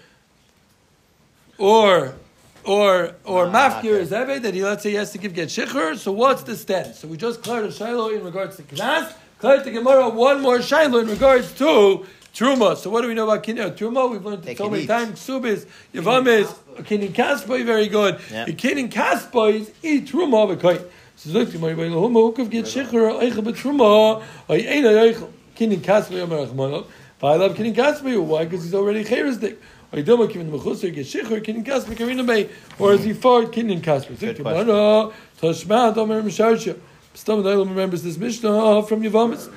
or 1.57 2.15
or 2.63 3.15
or 3.23 3.41
Ah, 3.47 3.51
mafkir 3.57 3.95
okay. 3.95 4.01
is 4.05 4.11
eved 4.11 4.41
that 4.43 4.53
he 4.53 4.63
let's 4.63 4.83
say 4.83 4.91
he 4.91 4.95
has 4.95 5.11
to 5.11 5.17
give 5.17 5.33
get 5.33 5.49
shikhr. 5.49 5.97
So 5.97 6.11
what's 6.11 6.43
the 6.43 6.55
status? 6.55 6.99
So 6.99 7.07
we 7.07 7.17
just 7.17 7.43
cleared 7.43 7.65
a 7.65 7.71
shiloh 7.71 8.09
in 8.09 8.23
regards 8.23 8.57
to 8.57 8.63
knas. 8.63 9.13
Cleared 9.39 9.63
the 9.65 9.71
gemara 9.71 10.09
one 10.09 10.41
more 10.41 10.61
shiloh 10.61 10.99
in 10.99 11.07
regards 11.07 11.51
to 11.61 12.05
truma. 12.35 12.75
So 12.75 12.89
what 12.89 13.01
do 13.01 13.07
we 13.07 13.13
know 13.13 13.23
about 13.23 13.43
kin- 13.43 13.59
uh, 13.59 13.69
truma? 13.69 14.11
We've 14.11 14.23
learned 14.23 14.47
it 14.47 14.57
so 14.57 14.69
many 14.69 14.83
eat. 14.83 14.87
times. 14.87 15.19
Subis, 15.19 15.65
yavamis, 15.93 16.53
kinin 16.83 17.13
kasboy, 17.13 17.65
very 17.65 17.87
good. 17.87 18.19
Yeah. 18.29 18.45
The 18.45 18.53
kinin 18.53 18.91
kasboy 18.91 19.71
eat 19.81 20.07
truma. 20.07 20.85
So 21.15 21.29
look 21.29 21.47
you 21.47 21.53
to 21.53 21.59
my 21.59 21.73
way. 21.73 21.89
Lahoma 21.89 22.33
ukav 22.33 22.49
get 22.49 22.65
shikhr 22.65 23.19
eichel 23.21 23.43
b'truma. 23.43 24.21
Ay 24.49 24.67
ein 24.67 24.83
eichel 24.83 25.31
kinin 25.55 25.79
kasboy 25.79 26.23
amar 26.23 26.39
achmanov. 26.45 26.87
I 27.23 27.35
love 27.37 27.55
kinin 27.55 27.73
kasboy. 27.73 28.21
Why? 28.21 28.43
Because 28.43 28.65
he's 28.65 28.73
already 28.75 29.03
cheresdik. 29.05 29.57
I 29.93 30.01
don't 30.01 30.19
want 30.19 30.31
kinin 30.31 30.51
mechusar 30.51 30.93
get 30.93 31.05
shikhr 31.05 31.41
kinin 31.41 31.65
kasboy 31.65 31.95
karina 31.95 32.23
bay. 32.23 32.49
Or 32.77 32.93
is 32.93 33.03
he 33.05 33.13
far 33.13 33.43
kinin 33.43 33.81
kasboy? 33.81 34.19
Good 34.19 34.35
Tomorrow 34.35 35.13
Tashma 35.41 35.95
Domer 35.95 36.21
Misharsha. 36.21 36.77
Dailam 37.15 37.69
remembers 37.69 38.03
this 38.03 38.17
Mishnah 38.17 38.83
from 38.83 39.01
Yavamis. 39.01 39.49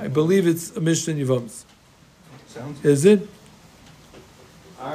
I 0.00 0.08
believe 0.08 0.48
it's 0.48 0.76
a 0.76 0.80
Mishnah 0.80 1.14
in 1.14 1.24
Yavamis. 1.24 1.65
Sounds 2.56 2.84
Is 2.84 3.04
it? 3.04 3.28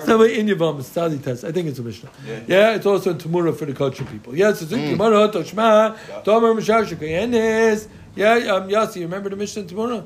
Somewhere 0.03 0.29
in 0.29 0.47
Yavamis, 0.47 0.83
Sadi 0.83 1.17
test. 1.17 1.43
I 1.43 1.51
think 1.51 1.67
it's 1.67 1.79
a 1.79 1.83
Mishnah. 1.83 2.09
Yeah, 2.47 2.75
it's 2.75 2.85
also 2.85 3.11
in 3.11 3.17
Tamura 3.17 3.55
for 3.55 3.65
the 3.65 3.73
culture 3.73 4.05
people. 4.05 4.35
Yes, 4.35 4.61
it's 4.61 4.71
in 4.71 4.91
Gemara, 4.91 5.29
Toshma, 5.29 5.95
Domer 6.23 6.55
Misharsha 6.57 6.95
Kayenes. 6.95 7.88
Yeah, 8.15 8.35
um, 8.53 8.69
Yasi, 8.69 9.01
you 9.01 9.05
remember 9.05 9.29
the 9.29 9.35
Mishnah 9.35 9.63
in 9.63 9.67
Tamura? 9.67 10.05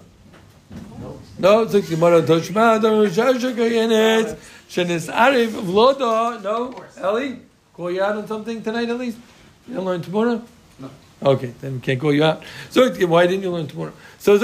No, 1.37 1.61
it's 1.61 1.73
like 1.73 1.87
Gemara, 1.87 2.21
Toshma, 2.23 2.81
Domer 2.81 3.07
Misharsha 3.07 3.53
Kayenes. 3.53 4.35
Shenis 4.69 5.13
Arif 5.13 5.49
Vloda. 5.49 6.41
No, 6.41 6.83
Ellie? 6.97 7.39
Call 7.73 7.91
you 7.91 8.01
out 8.01 8.15
on 8.15 8.27
something 8.27 8.63
tonight 8.63 8.89
at 8.89 8.97
least? 8.97 9.17
You 9.67 9.75
don't 9.75 9.85
learn 9.85 10.01
tomorrow? 10.01 10.41
Okay, 11.25 11.53
then 11.59 11.73
we 11.73 11.79
can't 11.79 11.99
call 11.99 12.13
you 12.13 12.23
out. 12.23 12.43
So 12.69 12.87
why 13.07 13.25
didn't 13.25 13.41
you 13.41 13.51
learn 13.51 13.65
tomorrow? 13.65 13.93
So. 14.19 14.35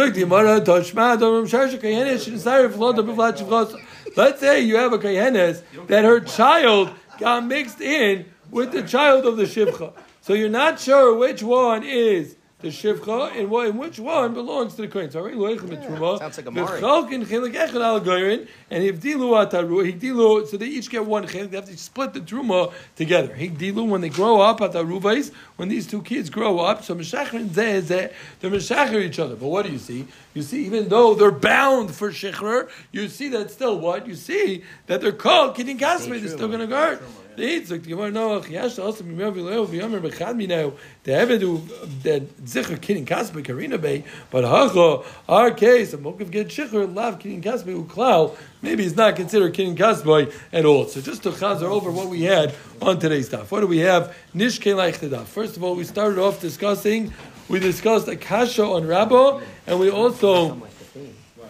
Let's 4.18 4.40
say 4.40 4.62
you 4.62 4.76
have 4.76 4.94
a 4.94 4.98
Kayenes 4.98 5.62
that 5.88 6.04
her 6.04 6.20
child 6.22 6.90
got 7.20 7.46
mixed 7.46 7.82
in 7.82 8.26
with 8.50 8.72
the 8.72 8.82
child 8.82 9.26
of 9.28 9.38
the 9.38 9.44
Shivcha. 9.44 9.94
So 10.22 10.34
you're 10.34 10.50
not 10.50 10.80
sure 10.80 11.16
which 11.16 11.44
one 11.44 11.84
is 11.84 12.36
the 12.62 12.70
Shivcha 12.70 13.36
and 13.38 13.50
what 13.50 13.68
and 13.68 13.80
which 13.80 14.00
one 14.00 14.34
belongs 14.34 14.76
to 14.76 14.82
the 14.84 14.88
Kohen. 14.88 15.12
So 15.12 15.26
yeah, 15.26 16.18
sounds 16.18 16.38
like 16.38 16.46
a 16.46 16.52
Mari. 16.52 16.82
V'chalkin 16.82 17.26
chelik 17.26 17.54
echad 17.54 17.82
al 17.82 18.02
goyrin, 18.02 18.48
and 18.70 18.84
if 18.84 19.00
dilu 19.00 19.34
ataru, 19.46 19.92
higdilu, 19.92 20.48
so 20.48 20.58
they 20.58 20.68
each 20.68 20.90
get 20.90 21.06
one 21.06 21.26
chelik. 21.26 21.50
They 21.52 21.58
have 21.58 21.66
to 21.66 21.78
split 21.78 22.14
the 22.14 22.22
truma 22.22 22.72
together. 22.96 23.36
Higdilu 23.36 23.88
when 23.88 24.02
they 24.02 24.10
grow 24.10 24.42
up 24.42 24.62
at 24.62 24.72
aruvais, 24.74 25.32
when 25.56 25.70
these 25.70 25.88
two 25.88 26.02
kids 26.02 26.30
grow 26.30 26.60
up, 26.60 26.84
so 26.84 26.96
meshachrin 26.96 27.50
zeh 27.50 27.82
zeh, 27.82 28.14
they're 28.40 28.52
meshacher 28.52 29.02
each 29.02 29.20
other. 29.20 29.36
But 29.36 29.48
what 29.48 29.66
do 29.66 29.72
you 29.72 29.80
see? 29.80 30.08
You 30.34 30.44
see, 30.44 30.66
even 30.66 30.88
though 30.90 31.14
they're 31.14 31.32
bound 31.32 31.94
for 31.94 32.12
shechrer, 32.12 32.70
you 32.92 33.08
see 33.08 33.28
that 33.30 33.52
still 33.52 33.80
what 33.80 34.08
you 34.08 34.16
see 34.16 34.64
that 34.88 35.02
they're 35.02 35.12
called 35.12 35.56
kidding 35.56 35.78
kasmei. 35.78 36.22
They're 36.22 36.30
still 36.30 36.48
going 36.48 36.60
to 36.60 36.68
guard. 36.68 37.00
The 37.38 37.44
Eitz, 37.44 37.72
like 37.72 37.84
the 37.84 37.90
Gemara 37.90 38.12
Noach, 38.12 38.50
Yash 38.50 38.78
also 38.78 39.06
Mimer 39.06 39.32
Vileo 39.32 39.66
V'Yomer 39.66 40.02
Bechad 40.02 40.36
Mineu, 40.36 40.74
the 41.04 41.12
Evedu 41.12 41.66
that 42.04 42.28
Zicher 42.44 42.80
Kidding 42.82 43.06
Kasmei 43.06 43.44
Karina 43.44 43.78
Bay, 43.78 44.04
but 44.30 44.44
Hacha, 44.44 45.02
our 45.30 45.52
case, 45.52 45.94
a 45.94 45.98
Mokav 45.98 46.30
Get 46.30 46.50
Shicher, 46.50 46.94
Lav 46.94 47.20
Kidding 47.20 47.42
Kasmei 47.42 47.86
Uklau, 47.86 48.36
maybe 48.62 48.84
he's 48.84 48.98
not 48.98 49.16
considered 49.16 49.54
Kidding 49.54 49.78
Kasmei 49.78 50.34
at 50.52 50.66
all. 50.66 50.88
So 50.88 51.00
just 51.00 51.24
to 51.24 51.32
chazer 51.32 51.64
over 51.64 51.90
what 51.90 52.10
we 52.10 52.24
had 52.24 52.54
on 52.82 53.00
today's 53.00 53.28
stuff. 53.28 53.50
What 53.50 53.62
do 53.62 53.68
we 53.68 53.80
have? 53.80 54.14
Nishke 54.36 54.76
Leichtedaf. 54.76 55.24
First 55.24 55.56
of 55.56 55.64
all, 55.64 55.76
we 55.76 55.86
started 55.86 56.20
off 56.20 56.42
discussing, 56.42 57.14
we 57.48 57.60
discussed 57.60 58.10
Akasha 58.10 58.66
on 58.66 58.84
Rabbo, 58.84 59.42
and 59.68 59.80
we 59.80 59.90
also 59.90 60.62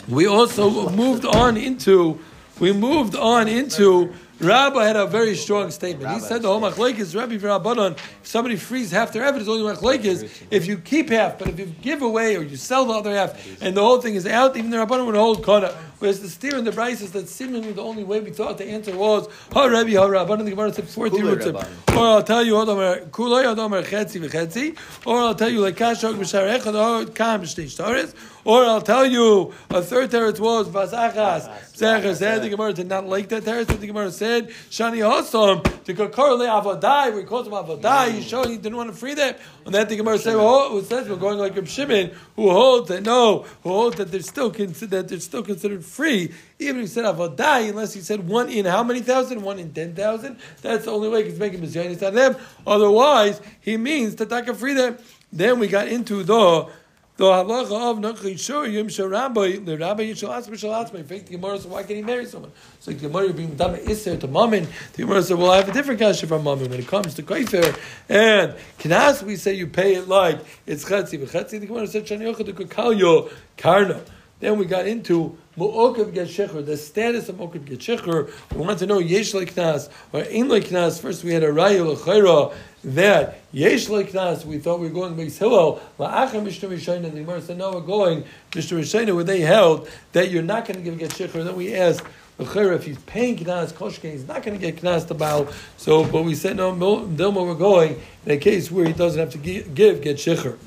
we 0.07 0.27
also 0.27 0.89
moved 0.89 1.25
on 1.25 1.57
into 1.57 2.19
we 2.59 2.71
moved 2.71 3.15
on 3.15 3.47
into 3.47 4.13
Rabbi 4.41 4.83
had 4.85 4.95
a 4.95 5.05
very 5.05 5.35
strong 5.35 5.69
statement. 5.71 6.11
He 6.13 6.19
said 6.19 6.37
oh, 6.37 6.39
the 6.39 6.47
whole 6.47 6.61
machlekes 6.61 7.15
Rabbi 7.15 7.37
for 7.37 7.47
Rabbanon. 7.47 7.93
If 7.93 8.19
somebody 8.23 8.55
frees 8.55 8.91
half 8.91 9.13
their 9.13 9.23
evidence, 9.23 9.47
only 9.47 9.71
machlekes. 9.73 10.29
If 10.49 10.65
you 10.65 10.77
keep 10.77 11.09
half, 11.09 11.37
but 11.37 11.49
if 11.49 11.59
you 11.59 11.67
give 11.81 12.01
away 12.01 12.35
or 12.35 12.41
you 12.41 12.57
sell 12.57 12.85
the 12.85 12.93
other 12.93 13.13
half, 13.13 13.61
and 13.61 13.77
the 13.77 13.81
whole 13.81 14.01
thing 14.01 14.15
is 14.15 14.25
out, 14.25 14.57
even 14.57 14.71
the 14.71 14.77
Rabbanon 14.77 15.05
would 15.05 15.15
hold 15.15 15.43
kona. 15.43 15.75
Whereas 16.01 16.19
the 16.19 16.29
steer 16.29 16.57
in 16.57 16.63
the 16.63 16.71
Bryce 16.71 17.01
is 17.01 17.11
that 17.11 17.29
seemingly 17.29 17.73
the 17.73 17.83
only 17.83 18.03
way 18.03 18.21
we 18.21 18.31
thought 18.31 18.57
the 18.57 18.65
answer 18.65 18.97
was 18.97 19.27
ha 19.53 19.65
Rabbi 19.65 19.91
ha 19.91 20.07
Rabbanon. 20.07 20.45
The 20.45 20.49
Gemara 20.49 20.73
said 20.73 20.89
four 20.89 21.09
Kula 21.09 21.35
tirutzim. 21.35 21.95
Or 21.95 22.07
I'll 22.07 22.23
tell 22.23 22.43
you 22.43 22.53
Odomer 22.53 23.07
kulay 23.11 23.43
Odomer 23.53 23.83
chetzi 23.83 24.19
v'chetzi. 24.19 24.75
Or 25.05 25.19
I'll 25.19 25.35
tell 25.35 25.51
you 25.51 25.59
like 25.59 25.75
kashok 25.75 26.15
b'shar 26.15 26.59
echad 26.59 26.73
or 26.73 27.05
kam 27.11 27.43
b'shtei 27.43 27.65
shtaris. 27.65 28.15
Or 28.43 28.65
I'll 28.65 28.81
tell 28.81 29.05
you 29.05 29.53
a 29.69 29.83
third 29.83 30.09
teretz 30.09 30.39
was 30.39 30.67
vasachas. 30.69 31.47
Zechar 31.73 32.15
said 32.15 32.41
the 32.41 32.49
Gemara 32.49 32.73
did 32.73 32.87
not 32.87 33.05
like 33.05 33.29
that 33.29 33.43
teretz. 33.43 33.67
The 33.67 33.85
Gemara 33.85 34.09
said 34.09 34.49
shani 34.71 35.01
hosam 35.07 35.63
to 35.83 35.93
kakar 35.93 36.35
le 36.35 36.47
avodai. 36.47 37.15
We 37.15 37.25
called 37.25 37.45
him 37.45 37.53
avodai. 37.53 38.13
He 38.13 38.21
showed 38.23 38.47
he 38.47 38.57
didn't 38.57 38.75
want 38.75 38.89
to 38.89 38.95
free 38.95 39.13
them. 39.13 39.35
And 39.65 39.75
then 39.75 39.87
the 39.87 39.97
Gemara 39.97 40.17
said, 40.17 40.33
"Oh, 40.35 40.79
it 40.79 40.85
says 40.85 41.07
we're 41.07 41.17
going 41.17 41.37
like 41.37 41.55
Reb 41.55 41.67
Shimon, 41.67 42.09
who 42.35 42.49
holds 42.49 42.87
that 42.87 43.03
no, 43.03 43.45
who 43.61 43.69
holds 43.69 43.97
that 43.97 44.11
they're 44.11 44.21
still 44.21 44.49
considered 44.49 44.89
that 44.91 45.07
they're 45.07 45.19
still 45.19 45.43
considered 45.43 45.85
free, 45.91 46.31
even 46.57 46.77
if 46.77 46.81
he 46.83 46.87
said 46.87 47.05
avodai, 47.05 47.69
unless 47.69 47.93
he 47.93 48.01
said 48.01 48.27
one 48.27 48.49
in 48.49 48.65
how 48.65 48.83
many 48.83 49.01
thousand? 49.01 49.41
One 49.41 49.59
in 49.59 49.73
ten 49.73 49.93
thousand. 49.93 50.37
That's 50.61 50.85
the 50.85 50.91
only 50.91 51.09
way 51.09 51.23
he's 51.23 51.39
making 51.39 51.61
mizyanis 51.61 52.01
of 52.01 52.13
them. 52.13 52.35
Otherwise, 52.65 53.41
he 53.59 53.77
means 53.77 54.19
I 54.19 54.53
free 54.53 54.73
them. 54.73 54.97
Then 55.33 55.59
we 55.59 55.67
got 55.67 55.87
into 55.87 56.23
the 56.23 56.69
the 57.17 57.25
halacha 57.25 57.91
of 57.91 57.97
Nachri 57.97 58.33
Shoyim 58.33 58.85
Sharabbai, 58.85 59.63
the 59.63 59.77
Rabbi 59.77 60.05
Yishal 60.05 60.35
Asma 60.35 60.57
Shal 60.57 60.73
Asma. 60.73 60.99
In 60.99 61.05
fact, 61.05 61.27
the 61.27 61.37
Gemara 61.37 61.59
said, 61.59 61.69
why 61.69 61.83
can't 61.83 61.97
he 61.97 62.01
marry 62.01 62.25
someone? 62.25 62.51
So 62.79 62.91
the 62.91 62.97
Gemara 62.97 63.31
being 63.31 63.55
Dama 63.55 63.77
Isser 63.77 64.19
to 64.21 64.27
Mammon. 64.27 64.67
The 64.93 65.03
Gemara 65.03 65.21
said, 65.21 65.37
well, 65.37 65.51
I 65.51 65.57
have 65.57 65.69
a 65.69 65.71
different 65.71 65.99
kasha 65.99 66.25
from 66.25 66.43
Mammon 66.43 66.71
when 66.71 66.79
it 66.79 66.87
comes 66.87 67.13
to 67.15 67.21
Kaifer. 67.21 67.77
And 68.09 68.55
Knas, 68.79 69.21
we 69.21 69.35
say 69.35 69.53
you 69.53 69.67
pay 69.67 69.95
it 69.95 70.07
like 70.07 70.39
it's 70.65 70.83
Chetzi. 70.83 71.19
But 71.19 71.29
Chetzi, 71.29 71.59
the 71.59 71.67
Gemara 71.67 71.85
said, 71.85 72.05
Shani 72.05 72.33
Yochad 72.33 73.31
Karna. 73.55 74.01
Then 74.39 74.57
we 74.57 74.65
got 74.65 74.87
into 74.87 75.37
Mu'okav 75.57 76.13
Get 76.13 76.29
Shecher, 76.29 76.65
the 76.65 76.77
status 76.77 77.27
of 77.27 77.35
Mu'okav 77.35 77.65
Get 77.65 77.79
Shecher. 77.79 78.31
We 78.55 78.57
want 78.61 78.79
to 78.79 78.85
know 78.85 78.99
Yesh 78.99 79.33
Knas 79.33 79.89
or 80.13 80.21
Ein 80.21 80.47
Knas. 80.47 81.01
First 81.01 81.25
we 81.25 81.33
had 81.33 81.43
a 81.43 81.49
Raya 81.51 81.85
L'chaira 81.85 82.53
that 82.85 83.41
Yesh 83.51 83.87
Knas, 83.87 84.45
we 84.45 84.59
thought 84.59 84.79
we 84.79 84.87
were 84.87 84.93
going 84.93 85.13
to 85.13 85.21
Beis 85.21 85.37
Hillel. 85.37 85.81
La'achar 85.99 86.41
Mishnah 86.41 86.69
Rishayna, 86.69 87.11
the 87.11 87.19
Gemara 87.19 87.41
said, 87.41 87.57
no, 87.57 87.73
we're 87.73 87.81
going 87.81 88.23
Mishnah 88.55 88.77
Rishayna, 88.77 89.13
where 89.13 89.25
they 89.25 89.41
held 89.41 89.89
that 90.13 90.31
you're 90.31 90.41
not 90.41 90.65
going 90.65 90.77
to 90.77 90.83
give 90.83 90.97
Get 90.97 91.11
Shecher. 91.11 91.43
Then 91.43 91.57
we 91.57 91.75
asked, 91.75 92.03
if 92.39 92.85
he's 92.85 92.97
paying 92.99 93.37
Knas, 93.37 93.73
Koshke, 93.73 94.09
he's 94.09 94.27
not 94.27 94.43
going 94.43 94.57
to 94.57 94.71
get 94.71 94.81
Knas 94.81 95.05
to 95.09 95.13
Baal. 95.13 95.49
So, 95.75 96.05
but 96.05 96.23
we 96.23 96.33
said, 96.33 96.55
no, 96.55 96.71
Dilma, 96.71 97.45
we're 97.45 97.55
going 97.55 98.01
in 98.25 98.31
a 98.31 98.37
case 98.37 98.71
where 98.71 98.85
he 98.85 98.93
doesn't 98.93 99.19
have 99.19 99.31
to 99.31 99.37
give 99.37 100.01
Get 100.01 100.15
Shecher. 100.15 100.57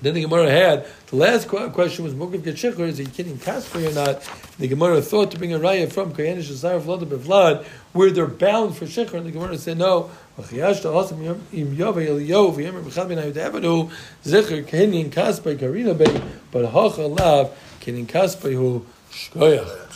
Then 0.00 0.14
the 0.14 0.22
Gemara 0.22 0.50
had 0.50 0.86
the 1.08 1.16
last 1.16 1.48
qu- 1.48 1.70
question 1.70 2.04
was 2.04 2.14
Mugav 2.14 2.40
Geshikr, 2.40 2.80
is 2.80 2.98
he 2.98 3.06
kidding 3.06 3.38
Kasper 3.38 3.86
or 3.86 3.92
not? 3.92 4.22
The 4.58 4.68
Gemara 4.68 5.02
thought 5.02 5.30
to 5.32 5.38
bring 5.38 5.52
a 5.52 5.58
raya 5.58 5.90
from 5.92 6.12
Koyanish 6.12 6.50
Shazar 6.50 6.80
Vlad 6.80 7.04
Bevlad, 7.04 7.64
where 7.92 8.10
they're 8.10 8.26
bound 8.26 8.76
for 8.76 8.84
Shikr, 8.84 9.14
and 9.14 9.26
the 9.26 9.32
Gemara 9.32 9.58
said 9.58 9.78
no. 9.78 10.10
But 10.36 10.46
Hacha 16.66 17.06
Lav 17.06 17.58
Kenin 17.80 18.06
Kasper 18.06 18.50
Hu 18.50 18.86
Shkoyach. 19.10 19.86